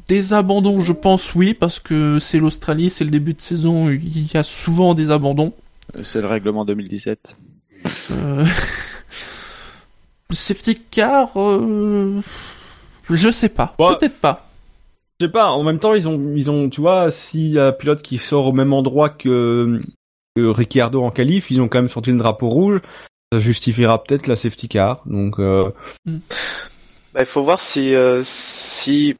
Des 0.07 0.33
abandons, 0.33 0.79
je 0.79 0.93
pense 0.93 1.33
oui, 1.35 1.53
parce 1.53 1.79
que 1.79 2.19
c'est 2.19 2.39
l'Australie, 2.39 2.89
c'est 2.89 3.03
le 3.03 3.09
début 3.09 3.33
de 3.33 3.41
saison, 3.41 3.89
il 3.89 4.31
y 4.31 4.37
a 4.37 4.43
souvent 4.43 4.93
des 4.93 5.09
abandons. 5.11 5.53
C'est 6.03 6.21
le 6.21 6.27
règlement 6.27 6.65
2017. 6.65 7.37
Euh... 8.11 8.45
Safety 10.31 10.75
car, 10.89 11.29
euh... 11.35 12.21
je 13.09 13.29
sais 13.29 13.49
pas, 13.49 13.75
Ouais. 13.77 13.95
peut-être 13.99 14.19
pas. 14.19 14.49
Je 15.19 15.25
sais 15.27 15.31
pas, 15.31 15.47
en 15.47 15.63
même 15.63 15.79
temps, 15.79 15.93
ils 15.93 16.07
ont, 16.07 16.33
ils 16.35 16.49
ont, 16.49 16.69
tu 16.69 16.81
vois, 16.81 17.11
s'il 17.11 17.51
y 17.51 17.59
a 17.59 17.67
un 17.67 17.71
pilote 17.71 18.01
qui 18.01 18.17
sort 18.19 18.47
au 18.47 18.51
même 18.51 18.73
endroit 18.73 19.09
que, 19.09 19.81
que 20.35 20.41
Ricciardo 20.47 21.03
en 21.03 21.11
qualif, 21.11 21.51
ils 21.51 21.61
ont 21.61 21.67
quand 21.67 21.79
même 21.79 21.89
sorti 21.89 22.11
le 22.11 22.17
drapeau 22.17 22.49
rouge. 22.49 22.81
Ça 23.31 23.39
justifiera 23.39 24.03
peut-être 24.03 24.27
la 24.27 24.35
safety 24.35 24.67
car. 24.67 25.01
Donc, 25.05 25.39
euh, 25.39 25.69
Bah, 26.05 27.19
il 27.21 27.25
faut 27.25 27.43
voir 27.43 27.59
si 27.59 27.95
euh, 27.95 28.21
si 28.23 29.15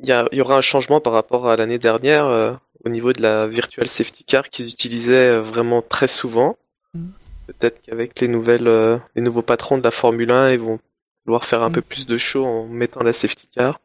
il 0.00 0.08
y, 0.32 0.40
aura 0.40 0.56
un 0.56 0.60
changement 0.60 1.00
par 1.00 1.12
rapport 1.12 1.48
à 1.48 1.56
l'année 1.56 1.78
dernière 1.78 2.26
euh, 2.26 2.52
au 2.84 2.88
niveau 2.88 3.12
de 3.12 3.20
la 3.20 3.46
virtual 3.46 3.88
safety 3.88 4.24
car 4.24 4.48
qu'ils 4.48 4.68
utilisaient 4.68 5.38
vraiment 5.38 5.82
très 5.82 6.06
souvent. 6.08 6.56
Mm. 6.94 7.06
Peut-être 7.48 7.82
qu'avec 7.82 8.20
les 8.20 8.28
nouvelles 8.28 8.68
euh, 8.68 8.98
les 9.16 9.22
nouveaux 9.22 9.42
patrons 9.42 9.78
de 9.78 9.82
la 9.82 9.90
Formule 9.90 10.30
1, 10.30 10.50
ils 10.50 10.60
vont 10.60 10.78
vouloir 11.26 11.44
faire 11.44 11.62
un 11.62 11.70
Mm. 11.70 11.72
peu 11.72 11.80
plus 11.82 12.06
de 12.06 12.16
show 12.18 12.44
en 12.44 12.66
mettant 12.68 13.02
la 13.02 13.12
safety 13.12 13.48
car. 13.54 13.80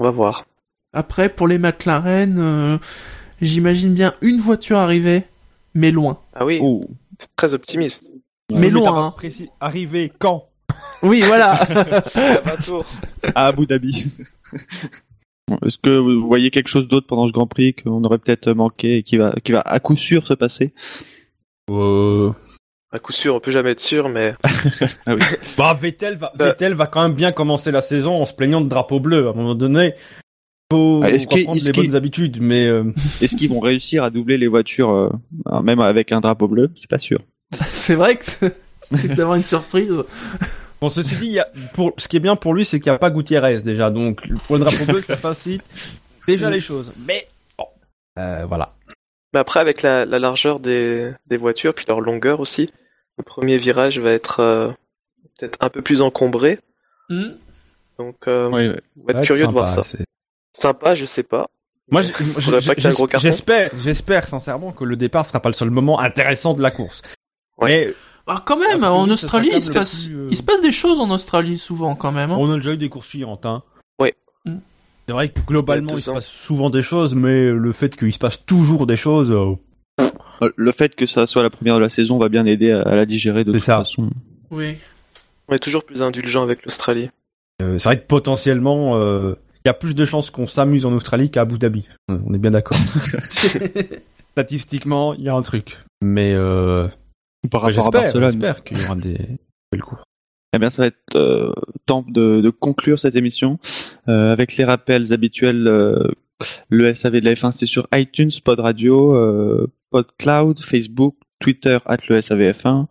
On 0.00 0.04
va 0.04 0.10
voir. 0.10 0.44
Après, 0.92 1.28
pour 1.28 1.46
les 1.46 1.58
McLaren, 1.58 2.36
euh, 2.38 2.78
j'imagine 3.40 3.94
bien 3.94 4.14
une 4.22 4.38
voiture 4.38 4.78
arriver, 4.78 5.24
mais 5.74 5.90
loin. 5.90 6.18
Ah 6.34 6.44
oui, 6.44 6.58
Oh. 6.62 6.82
c'est 7.18 7.28
très 7.36 7.54
optimiste. 7.54 8.10
Mais 8.52 8.70
loin, 8.70 9.06
hein. 9.06 9.14
précis- 9.16 9.50
Arrivé 9.60 10.10
quand 10.18 10.48
Oui, 11.02 11.20
voilà. 11.24 11.64
20 11.64 12.56
tours. 12.64 12.86
à 13.34 13.46
Abu 13.46 13.66
Dhabi. 13.66 14.06
Est-ce 15.64 15.78
que 15.78 15.90
vous 15.90 16.26
voyez 16.26 16.50
quelque 16.50 16.68
chose 16.68 16.88
d'autre 16.88 17.06
pendant 17.06 17.26
ce 17.26 17.32
Grand 17.32 17.46
Prix 17.46 17.74
qu'on 17.74 18.02
aurait 18.04 18.18
peut-être 18.18 18.50
manqué 18.52 18.98
et 18.98 19.02
qui 19.02 19.16
va, 19.16 19.32
qui 19.44 19.52
va 19.52 19.60
à 19.60 19.80
coup 19.80 19.96
sûr 19.96 20.26
se 20.26 20.34
passer? 20.34 20.72
Euh... 21.70 22.32
À 22.92 22.98
coup 22.98 23.12
sûr, 23.12 23.36
on 23.36 23.40
peut 23.40 23.50
jamais 23.52 23.70
être 23.70 23.80
sûr, 23.80 24.08
mais 24.08 24.32
Bah, 25.56 25.74
Vettel 25.74 26.16
va, 26.16 26.32
Bah. 26.34 26.46
Vettel 26.46 26.74
va 26.74 26.86
quand 26.86 27.02
même 27.02 27.14
bien 27.14 27.30
commencer 27.32 27.70
la 27.70 27.82
saison 27.82 28.20
en 28.20 28.24
se 28.24 28.34
plaignant 28.34 28.60
de 28.60 28.68
drapeau 28.68 28.98
bleu. 28.98 29.28
À 29.28 29.30
un 29.30 29.34
moment 29.34 29.54
donné, 29.54 29.94
faut 30.72 31.00
Ah, 31.04 31.10
est-ce 31.10 31.26
qu'il- 31.28 31.40
reprendre 31.42 31.56
est-ce 31.58 31.66
les 31.66 31.72
bonnes 31.72 31.94
habitudes, 31.94 32.38
mais 32.40 32.66
euh, 32.66 32.84
Est-ce 33.20 33.36
qu'ils 33.36 33.48
vont 33.50 33.60
réussir 33.60 34.02
à 34.02 34.10
doubler 34.10 34.38
les 34.38 34.48
voitures, 34.48 34.90
euh, 34.90 35.60
même 35.62 35.78
avec 35.80 36.10
un 36.10 36.20
drapeau 36.20 36.48
bleu? 36.48 36.70
C'est 36.74 36.90
pas 36.90 36.98
sûr. 36.98 37.20
c'est 37.72 37.94
vrai 37.94 38.16
que 38.16 38.24
c'est 38.24 38.54
d'avoir 39.14 39.36
une 39.36 39.44
surprise. 39.44 40.02
Bon, 40.80 40.88
ceci 40.88 41.14
dit, 41.16 41.26
il 41.26 41.32
y 41.32 41.38
a, 41.40 41.46
pour, 41.74 41.92
ce 41.98 42.08
qui 42.08 42.16
est 42.16 42.20
bien 42.20 42.34
pour 42.36 42.54
lui, 42.54 42.64
c'est 42.64 42.80
qu'il 42.80 42.90
n'y 42.90 42.96
a 42.96 42.98
pas 42.98 43.10
Gutiérrez 43.10 43.60
déjà. 43.62 43.90
Donc, 43.90 44.20
pour 44.46 44.56
le 44.56 44.64
drapeau 44.64 44.84
bleu, 44.86 45.00
ça 45.00 45.16
facilite 45.16 45.62
déjà 46.26 46.50
les 46.50 46.60
choses. 46.60 46.90
Mais, 47.06 47.28
bon, 47.58 47.66
euh, 48.18 48.46
voilà. 48.46 48.74
Mais 49.32 49.38
après, 49.38 49.60
avec 49.60 49.82
la, 49.82 50.06
la 50.06 50.18
largeur 50.18 50.58
des, 50.58 51.10
des 51.28 51.36
voitures, 51.36 51.72
puis 51.74 51.84
leur 51.86 52.00
longueur 52.00 52.40
aussi, 52.40 52.68
le 53.20 53.24
premier 53.24 53.56
virage 53.58 53.98
va 53.98 54.10
être 54.12 54.40
euh, 54.40 54.70
peut-être 55.38 55.56
un 55.60 55.68
peu 55.68 55.82
plus 55.82 56.00
encombré. 56.00 56.58
Hmm. 57.08 57.32
Donc, 57.98 58.16
euh, 58.28 58.48
Oui, 58.50 58.68
oui. 58.68 58.74
on 59.00 59.04
va 59.06 59.10
être 59.12 59.16
Ouais, 59.18 59.22
curieux 59.26 59.46
de 59.46 59.52
voir 59.52 59.68
ça. 59.68 59.84
c'est- 59.84 60.04
Sympa, 60.52 60.94
je 60.94 61.04
sais 61.04 61.22
pas. 61.22 61.46
Moi, 61.90 62.02
j'espère, 63.18 63.70
j'espère 63.78 64.26
sincèrement 64.28 64.72
que 64.72 64.84
le 64.84 64.96
départ 64.96 65.26
sera 65.26 65.40
pas 65.40 65.48
le 65.48 65.54
seul 65.54 65.70
moment 65.70 66.00
intéressant 66.00 66.54
de 66.54 66.62
la 66.62 66.70
course. 66.70 67.02
Ouais. 67.58 67.86
Mais 67.88 67.94
Ah, 68.26 68.42
quand 68.44 68.56
même, 68.58 68.84
en 68.84 69.08
Australie, 69.08 69.50
il 69.52 69.60
se 69.62 69.72
passe, 69.72 70.06
plus, 70.06 70.14
euh, 70.16 70.28
il 70.30 70.36
se 70.36 70.42
passe 70.42 70.60
des 70.60 70.70
choses 70.72 71.00
en 71.00 71.10
Australie 71.10 71.58
souvent 71.58 71.96
quand 71.96 72.12
même. 72.12 72.30
hein. 72.30 72.36
on 72.38 72.50
a 72.52 72.56
déjà 72.56 72.72
eu 72.72 72.76
des 72.76 72.88
courses 72.88 73.08
chiantes, 73.08 73.44
hein. 73.44 73.62
Ouais. 73.98 74.14
Mm. 74.44 74.58
C'est 75.06 75.12
vrai 75.12 75.28
que 75.30 75.40
globalement, 75.40 75.92
Il 75.96 76.02
se 76.02 76.10
passe 76.12 76.26
souvent 76.26 76.70
des 76.70 76.82
choses, 76.82 77.14
mais 77.16 77.50
le 77.50 77.72
fait 77.72 77.96
qu'il 77.96 78.12
se 78.12 78.18
passe 78.20 78.44
toujours 78.46 78.86
des 78.86 78.96
choses, 78.96 79.30
Euh, 79.32 79.54
Le 80.56 80.72
fait 80.72 80.94
que 80.94 81.06
ça 81.06 81.26
soit 81.26 81.42
la 81.42 81.50
première 81.50 81.74
de 81.76 81.80
la 81.80 81.88
saison 81.88 82.18
va 82.18 82.28
bien 82.28 82.46
aider 82.46 82.70
à, 82.72 82.82
à 82.82 82.96
la 82.96 83.06
digérer 83.06 83.44
de 83.44 83.52
C'est 83.52 83.58
toute 83.58 83.66
ça. 83.66 83.76
façon. 83.78 84.10
Oui. 84.50 84.76
On 85.48 85.54
est 85.54 85.58
toujours 85.58 85.84
plus 85.84 86.02
indulgent 86.02 86.42
avec 86.42 86.64
l'Australie. 86.64 87.10
euh, 87.62 87.78
c'est 87.78 87.88
vrai 87.88 88.00
que 88.00 88.06
potentiellement, 88.06 88.96
euh, 88.98 89.34
il 89.64 89.68
y 89.68 89.70
a 89.70 89.74
plus 89.74 89.94
de 89.94 90.04
chances 90.04 90.30
qu'on 90.30 90.46
s'amuse 90.46 90.86
en 90.86 90.92
Australie 90.92 91.30
qu'à 91.30 91.42
Abu 91.42 91.58
Dhabi. 91.58 91.84
Euh, 92.10 92.18
On 92.26 92.32
est 92.34 92.38
bien 92.38 92.52
d'accord. 92.52 92.78
Statistiquement, 94.32 95.14
il 95.14 95.24
y 95.24 95.28
a 95.28 95.34
un 95.34 95.42
truc. 95.42 95.76
Mais 96.02 96.32
euh, 96.34 96.88
Par 97.50 97.62
rapport 97.62 97.68
à 97.68 97.70
j'espère, 97.72 97.90
Barcelone. 98.02 98.30
j'espère 98.32 98.64
qu'il 98.64 98.80
y 98.80 98.84
aura 98.84 98.94
des 98.94 99.18
belles 99.72 99.82
courses. 99.82 100.02
Eh 100.54 100.58
bien, 100.58 100.70
ça 100.70 100.82
va 100.82 100.86
être 100.88 101.16
euh, 101.16 101.52
temps 101.86 102.04
de, 102.08 102.40
de 102.40 102.50
conclure 102.50 102.98
cette 102.98 103.14
émission 103.14 103.58
euh, 104.08 104.32
avec 104.32 104.56
les 104.56 104.64
rappels 104.64 105.12
habituels. 105.12 105.66
euh, 105.68 106.08
le 106.70 106.94
SAV 106.94 107.20
de 107.20 107.24
la 107.26 107.34
F1, 107.34 107.52
c'est 107.52 107.66
sur 107.66 107.86
iTunes, 107.92 108.30
Pod 108.42 108.58
Radio, 108.60 109.14
euh, 109.14 109.66
PodCloud, 109.90 110.60
Facebook, 110.62 111.16
Twitter, 111.38 111.78
at 111.86 111.98
le 112.08 112.20
SAVF1, 112.20 112.86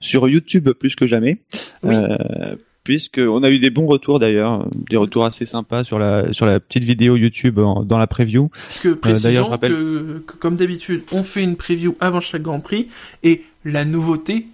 sur 0.00 0.28
YouTube 0.28 0.68
plus 0.70 0.94
que 0.94 1.06
jamais. 1.06 1.38
Oui. 1.82 1.94
Euh, 1.94 2.56
puisque 2.84 3.18
on 3.18 3.42
a 3.42 3.48
eu 3.48 3.58
des 3.58 3.70
bons 3.70 3.86
retours 3.86 4.18
d'ailleurs, 4.18 4.66
des 4.90 4.98
retours 4.98 5.24
assez 5.24 5.46
sympas 5.46 5.84
sur 5.84 5.98
la 5.98 6.32
sur 6.34 6.44
la 6.44 6.60
petite 6.60 6.84
vidéo 6.84 7.16
YouTube 7.16 7.58
en- 7.58 7.82
dans 7.82 7.96
la 7.96 8.06
preview. 8.06 8.50
Parce 8.68 8.80
que 8.80 8.88
Euh, 8.88 8.96
précisons 8.96 9.44
je 9.46 9.50
rappelle- 9.50 9.72
que, 9.72 10.22
que, 10.26 10.36
comme 10.36 10.56
d'habitude, 10.56 11.02
on 11.10 11.22
fait 11.22 11.42
une 11.42 11.56
preview 11.56 11.96
avant 12.00 12.20
chaque 12.20 12.42
Grand 12.42 12.60
Prix 12.60 12.88
et 13.22 13.42
la 13.64 13.86
nouveauté, 13.86 14.48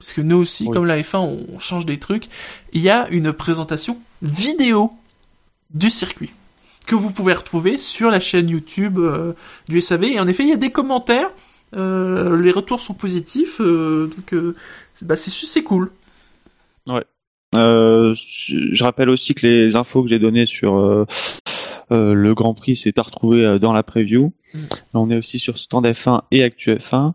parce 0.00 0.12
que 0.12 0.20
nous 0.20 0.36
aussi, 0.38 0.64
Oui. 0.64 0.70
comme 0.72 0.84
la 0.86 0.98
F1, 1.00 1.20
on 1.54 1.60
change 1.60 1.86
des 1.86 1.98
trucs, 1.98 2.24
il 2.72 2.80
y 2.82 2.90
a 2.90 3.06
une 3.10 3.32
présentation 3.32 3.98
vidéo 4.20 4.90
du 5.72 5.88
circuit 5.90 6.32
que 6.88 6.96
vous 6.96 7.10
pouvez 7.10 7.34
retrouver 7.34 7.78
sur 7.78 8.10
la 8.10 8.18
chaîne 8.18 8.48
YouTube 8.48 8.98
euh, 8.98 9.32
du 9.68 9.80
SAV. 9.80 10.04
Et 10.04 10.18
en 10.20 10.26
effet, 10.26 10.42
il 10.42 10.48
y 10.48 10.52
a 10.52 10.56
des 10.56 10.70
commentaires, 10.70 11.30
euh, 11.74 12.40
les 12.40 12.52
retours 12.52 12.80
sont 12.80 12.94
positifs, 12.94 13.60
euh, 13.60 14.10
donc 14.14 14.32
euh, 14.34 14.54
bah, 15.02 15.16
c'est 15.16 15.30
c'est 15.30 15.62
cool. 15.62 15.90
Euh, 17.54 18.14
je 18.14 18.84
rappelle 18.84 19.08
aussi 19.08 19.34
que 19.34 19.46
les 19.46 19.76
infos 19.76 20.02
que 20.02 20.08
j'ai 20.08 20.18
données 20.18 20.46
sur 20.46 20.76
euh, 20.76 21.06
euh, 21.92 22.12
le 22.12 22.34
Grand 22.34 22.54
Prix, 22.54 22.76
c'est 22.76 22.98
à 22.98 23.02
retrouver 23.02 23.44
euh, 23.44 23.58
dans 23.58 23.72
la 23.72 23.82
preview. 23.82 24.32
Mm. 24.52 24.58
On 24.94 25.10
est 25.10 25.16
aussi 25.16 25.38
sur 25.38 25.56
Stand 25.56 25.86
F1 25.86 26.22
et 26.32 26.42
Actu 26.42 26.74
F1. 26.74 27.12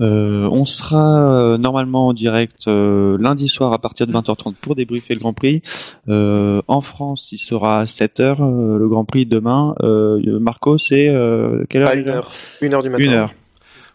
Euh, 0.00 0.48
on 0.50 0.64
sera 0.64 1.30
euh, 1.30 1.58
normalement 1.58 2.08
en 2.08 2.12
direct 2.14 2.66
euh, 2.66 3.16
lundi 3.20 3.48
soir 3.48 3.72
à 3.72 3.78
partir 3.78 4.08
de 4.08 4.12
20h30 4.12 4.54
pour 4.54 4.74
débriefer 4.74 5.14
le 5.14 5.20
Grand 5.20 5.34
Prix. 5.34 5.62
Euh, 6.08 6.62
en 6.66 6.80
France, 6.80 7.30
il 7.30 7.38
sera 7.38 7.80
à 7.80 7.84
7h 7.84 8.20
euh, 8.40 8.78
le 8.78 8.88
Grand 8.88 9.04
Prix 9.04 9.26
demain. 9.26 9.74
Euh, 9.82 10.38
Marco, 10.40 10.78
c'est 10.78 11.08
euh, 11.08 11.64
quelle 11.68 11.82
heure 11.82 11.90
À 11.90 11.94
une 11.94 12.08
heure. 12.08 12.32
Une 12.60 12.74
heure 12.74 12.82
du 12.82 12.90
matin. 12.90 13.04
Une 13.04 13.12
heure. 13.12 13.34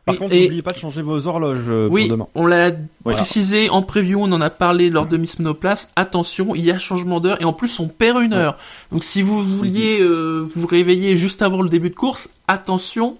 Par 0.09 0.13
Oui, 0.15 0.17
contre, 0.19 0.33
et- 0.35 0.41
n'oubliez 0.43 0.61
pas 0.61 0.71
de 0.71 0.77
changer 0.77 1.01
vos 1.01 1.27
horloges 1.27 1.69
euh, 1.69 1.87
Oui, 1.89 2.03
pour 2.07 2.11
demain. 2.17 2.27
on 2.35 2.45
l'a 2.47 2.71
Oui. 3.05 3.13
précisé 3.13 3.69
en 3.69 3.81
preview, 3.81 4.19
on 4.21 4.31
en 4.31 4.41
a 4.41 4.49
parlé 4.49 4.89
lors 4.89 5.05
de 5.07 5.17
Miss 5.17 5.39
Monoplace. 5.39 5.91
Attention, 5.95 6.55
il 6.55 6.65
y 6.65 6.71
a 6.71 6.77
changement 6.79 7.19
d'heure 7.19 7.39
et 7.41 7.45
en 7.45 7.53
plus 7.53 7.79
on 7.79 7.87
perd 7.87 8.21
une 8.21 8.33
heure. 8.33 8.57
Donc 8.91 9.03
si 9.03 9.21
vous 9.21 9.41
vouliez 9.43 9.99
euh, 10.01 10.47
vous 10.55 10.67
réveiller 10.67 11.15
juste 11.17 11.41
avant 11.41 11.61
le 11.61 11.69
début 11.69 11.89
de 11.91 11.95
course, 11.95 12.29
attention, 12.47 13.17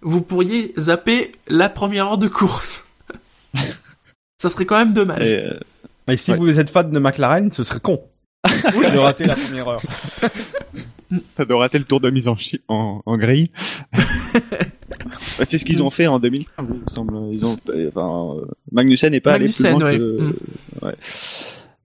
vous 0.00 0.20
pourriez 0.20 0.72
zapper 0.78 1.32
la 1.48 1.68
première 1.68 2.06
heure 2.08 2.18
de 2.18 2.28
course. 2.28 2.88
Ça 4.38 4.50
serait 4.50 4.66
quand 4.66 4.76
même 4.78 4.92
dommage. 4.92 5.26
Et, 5.28 5.36
euh, 5.46 5.60
Et 6.08 6.16
si 6.16 6.32
Ouais. 6.32 6.36
vous 6.38 6.58
êtes 6.58 6.70
fan 6.70 6.90
de 6.90 6.98
McLaren, 6.98 7.52
ce 7.52 7.62
serait 7.62 7.78
con 7.80 8.02
de 8.44 8.98
rater 8.98 9.24
la 9.26 9.36
première 9.36 9.68
heure. 9.68 9.82
Ça 11.36 11.44
doit 11.44 11.58
rater 11.60 11.78
le 11.78 11.84
tour 11.84 12.00
de 12.00 12.10
mise 12.10 12.26
en, 12.26 12.36
chi- 12.36 12.60
en, 12.68 13.02
en 13.06 13.16
grille. 13.18 13.50
Bah, 15.42 15.46
c'est 15.46 15.58
ce 15.58 15.64
qu'ils 15.64 15.82
ont 15.82 15.90
fait 15.90 16.06
en 16.06 16.18
2015, 16.20 16.68
il 16.72 16.74
me 16.80 16.88
semble. 16.88 17.16
Ils 17.32 17.44
ont, 17.44 17.56
enfin, 17.88 18.36
euh, 18.40 18.44
Magnussen 18.70 19.10
n'est 19.10 19.20
pas 19.20 19.32
allé 19.32 19.46
plus 19.46 19.60
Magnussen, 19.60 19.80
loin 19.80 19.90
ouais. 19.90 19.98
que... 19.98 20.20
Mm. 20.22 20.32
ouais. 20.86 20.94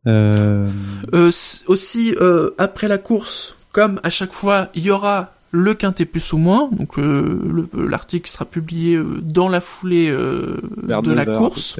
Euh, 0.07 0.67
Euh, 1.13 1.31
aussi, 1.67 2.13
euh, 2.21 2.51
après 2.57 2.87
la 2.87 2.97
course, 2.97 3.55
comme 3.71 3.99
à 4.03 4.09
chaque 4.09 4.33
fois, 4.33 4.69
il 4.75 4.83
y 4.83 4.91
aura 4.91 5.33
le 5.51 5.73
quintet 5.73 6.05
plus 6.05 6.33
ou 6.33 6.37
moins. 6.37 6.69
Donc 6.71 6.99
euh, 6.99 7.41
le- 7.73 7.87
l'article 7.87 8.29
sera 8.29 8.45
publié 8.45 8.95
euh, 8.95 9.21
dans 9.21 9.49
la 9.49 9.59
foulée 9.61 10.09
euh, 10.09 10.57
de 10.83 11.11
la 11.11 11.25
9 11.25 11.29
heures, 11.29 11.37
course. 11.39 11.79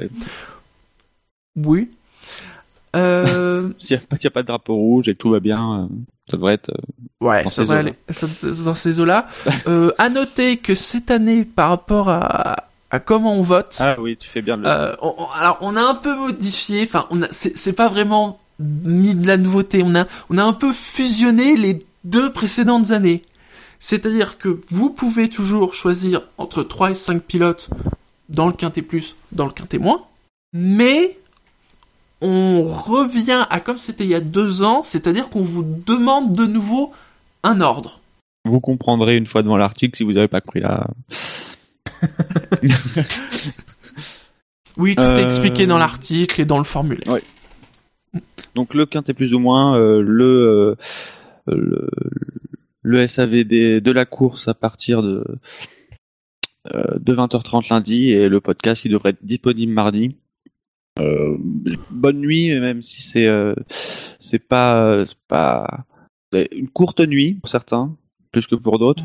Oui. 1.56 1.90
Euh, 2.96 3.68
S'il 3.78 3.96
n'y 3.96 4.02
a, 4.02 4.26
a 4.26 4.30
pas 4.30 4.42
de 4.42 4.46
drapeau 4.48 4.74
rouge 4.74 5.08
et 5.08 5.14
tout 5.14 5.30
va 5.30 5.40
bien, 5.40 5.82
euh, 5.84 5.86
ça 6.30 6.36
devrait 6.36 6.54
être... 6.54 6.70
euh, 6.70 6.82
Ouais, 7.20 7.42
Dans 7.44 7.50
ça 7.50 7.66
ces 7.66 7.72
aller 7.72 7.94
dans 8.64 8.74
ces 8.76 9.00
eaux-là. 9.00 9.26
euh, 9.66 9.90
à 9.98 10.08
noter 10.08 10.56
que 10.58 10.74
cette 10.76 11.10
année, 11.10 11.44
par 11.44 11.70
rapport 11.70 12.08
à, 12.10 12.68
à 12.90 13.00
comment 13.00 13.34
on 13.34 13.42
vote, 13.42 13.76
Ah 13.80 13.96
oui, 13.98 14.16
tu 14.16 14.28
fais 14.28 14.40
bien 14.42 14.56
de 14.56 14.62
le... 14.62 14.68
euh, 14.68 14.94
on- 15.02 15.14
on- 15.18 15.30
alors 15.30 15.58
on 15.60 15.74
a 15.76 15.82
un 15.82 15.94
peu 15.96 16.14
modifié. 16.14 16.82
Enfin, 16.84 17.06
on 17.10 17.22
a, 17.22 17.26
c'est, 17.32 17.56
c'est 17.58 17.72
pas 17.72 17.88
vraiment 17.88 18.38
mis 18.60 19.14
de 19.14 19.26
la 19.26 19.36
nouveauté. 19.36 19.82
On 19.84 19.94
a, 19.96 20.06
on 20.30 20.38
a 20.38 20.44
un 20.44 20.52
peu 20.52 20.72
fusionné 20.72 21.56
les 21.56 21.84
deux 22.04 22.32
précédentes 22.32 22.90
années. 22.92 23.22
C'est-à-dire 23.80 24.38
que 24.38 24.60
vous 24.70 24.90
pouvez 24.90 25.28
toujours 25.28 25.74
choisir 25.74 26.22
entre 26.38 26.62
3 26.62 26.90
et 26.90 26.94
5 26.94 27.20
pilotes 27.22 27.68
dans 28.28 28.46
le 28.46 28.52
quintet 28.52 28.82
plus, 28.82 29.16
dans 29.32 29.46
le 29.46 29.52
quintet 29.52 29.78
moins, 29.78 30.02
mais 30.52 31.16
on 32.20 32.62
revient 32.64 33.46
à 33.48 33.60
comme 33.60 33.78
c'était 33.78 34.04
il 34.04 34.10
y 34.10 34.14
a 34.14 34.20
deux 34.20 34.62
ans, 34.62 34.82
c'est-à-dire 34.82 35.28
qu'on 35.30 35.42
vous 35.42 35.62
demande 35.62 36.32
de 36.32 36.46
nouveau 36.46 36.92
un 37.42 37.60
ordre. 37.60 38.00
Vous 38.44 38.60
comprendrez 38.60 39.16
une 39.16 39.26
fois 39.26 39.42
devant 39.42 39.56
l'article 39.56 39.96
si 39.96 40.04
vous 40.04 40.12
n'avez 40.12 40.28
pas 40.28 40.40
compris 40.40 40.60
là. 40.60 40.86
Oui, 44.76 44.94
tout 44.94 45.02
Euh, 45.02 45.16
est 45.16 45.24
expliqué 45.24 45.66
dans 45.66 45.78
l'article 45.78 46.40
et 46.40 46.44
dans 46.44 46.58
le 46.58 46.64
formulaire. 46.64 47.12
Ouais. 47.12 47.22
Donc 48.54 48.74
le 48.74 48.86
quintet 48.86 49.12
plus 49.12 49.34
ou 49.34 49.40
moins, 49.40 49.76
euh, 49.76 50.00
le, 50.00 50.76
euh, 51.48 51.54
le 51.54 51.88
le 52.82 53.06
SAVD 53.06 53.80
de 53.80 53.90
la 53.90 54.06
course 54.06 54.48
à 54.48 54.54
partir 54.54 55.02
de 55.02 55.24
euh, 56.72 56.84
de 56.98 57.14
20h30 57.14 57.68
lundi 57.70 58.10
et 58.10 58.28
le 58.28 58.40
podcast 58.40 58.82
qui 58.82 58.88
devrait 58.88 59.10
être 59.10 59.24
disponible 59.24 59.72
mardi. 59.72 60.16
Euh, 60.98 61.36
bonne 61.90 62.18
nuit, 62.18 62.58
même 62.58 62.82
si 62.82 63.02
c'est 63.02 63.26
euh, 63.26 63.54
c'est 64.20 64.38
pas 64.38 65.04
pas 65.28 65.82
une 66.32 66.68
courte 66.68 67.00
nuit 67.00 67.34
pour 67.34 67.48
certains, 67.48 67.94
plus 68.32 68.46
que 68.46 68.54
pour 68.54 68.78
d'autres. 68.78 69.04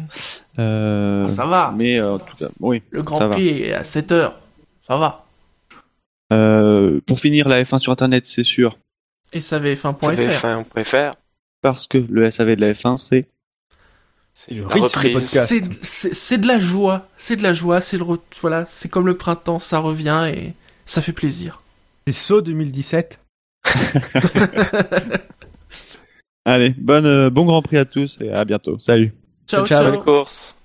Euh, 0.60 1.28
Ça 1.28 1.46
va. 1.46 1.74
mais 1.76 2.00
euh, 2.00 2.14
en 2.14 2.20
tout 2.20 2.36
cas, 2.38 2.50
oui. 2.60 2.82
Le 2.90 3.04
Grand 3.04 3.20
va. 3.20 3.30
Prix 3.30 3.48
est 3.48 3.74
à 3.74 3.84
7 3.84 4.12
heures. 4.12 4.40
Ça 4.88 4.98
va. 4.98 5.26
Euh, 6.32 7.00
pour 7.06 7.20
finir, 7.20 7.48
la 7.48 7.64
F1 7.64 7.80
sur 7.80 7.92
Internet, 7.92 8.26
c'est 8.26 8.44
sûr, 8.44 8.78
Et 9.34 9.40
savf1.fr. 9.40 10.16
SAVF1.fr, 10.16 11.12
parce 11.62 11.88
que 11.88 11.98
le 11.98 12.30
SAV 12.30 12.56
de 12.56 12.62
la 12.62 12.74
F1, 12.74 12.98
c'est 12.98 13.28
c'est 14.34 14.56
Le 14.56 14.66
des 14.66 14.80
reprise. 14.80 15.30
C'est, 15.30 15.62
c'est, 15.84 16.14
c'est 16.16 16.38
de 16.40 16.48
la 16.48 16.58
joie. 16.60 17.08
C'est 17.18 17.36
de 17.36 17.44
la 17.44 17.54
joie. 17.54 17.82
C'est 17.82 17.98
le, 17.98 18.06
voilà. 18.42 18.66
C'est 18.66 18.90
comme 18.90 19.06
le 19.06 19.16
printemps. 19.16 19.60
Ça 19.60 19.78
revient 19.78 20.32
et 20.34 20.54
ça 20.86 21.02
fait 21.02 21.12
plaisir. 21.14 21.62
C'est 22.06 22.14
saut 22.14 22.42
2017. 22.42 23.20
Allez, 26.46 26.72
bonne, 26.72 27.06
euh, 27.06 27.30
bon 27.30 27.46
Grand 27.46 27.62
Prix 27.62 27.78
à 27.78 27.86
tous 27.86 28.18
et 28.20 28.30
à 28.30 28.44
bientôt. 28.44 28.78
Salut. 28.80 29.14
Ciao, 29.48 29.66
Ciao, 29.66 29.68
ciao. 29.68 29.84
ciao. 29.84 29.92
Bonne 29.96 30.04
course. 30.04 30.56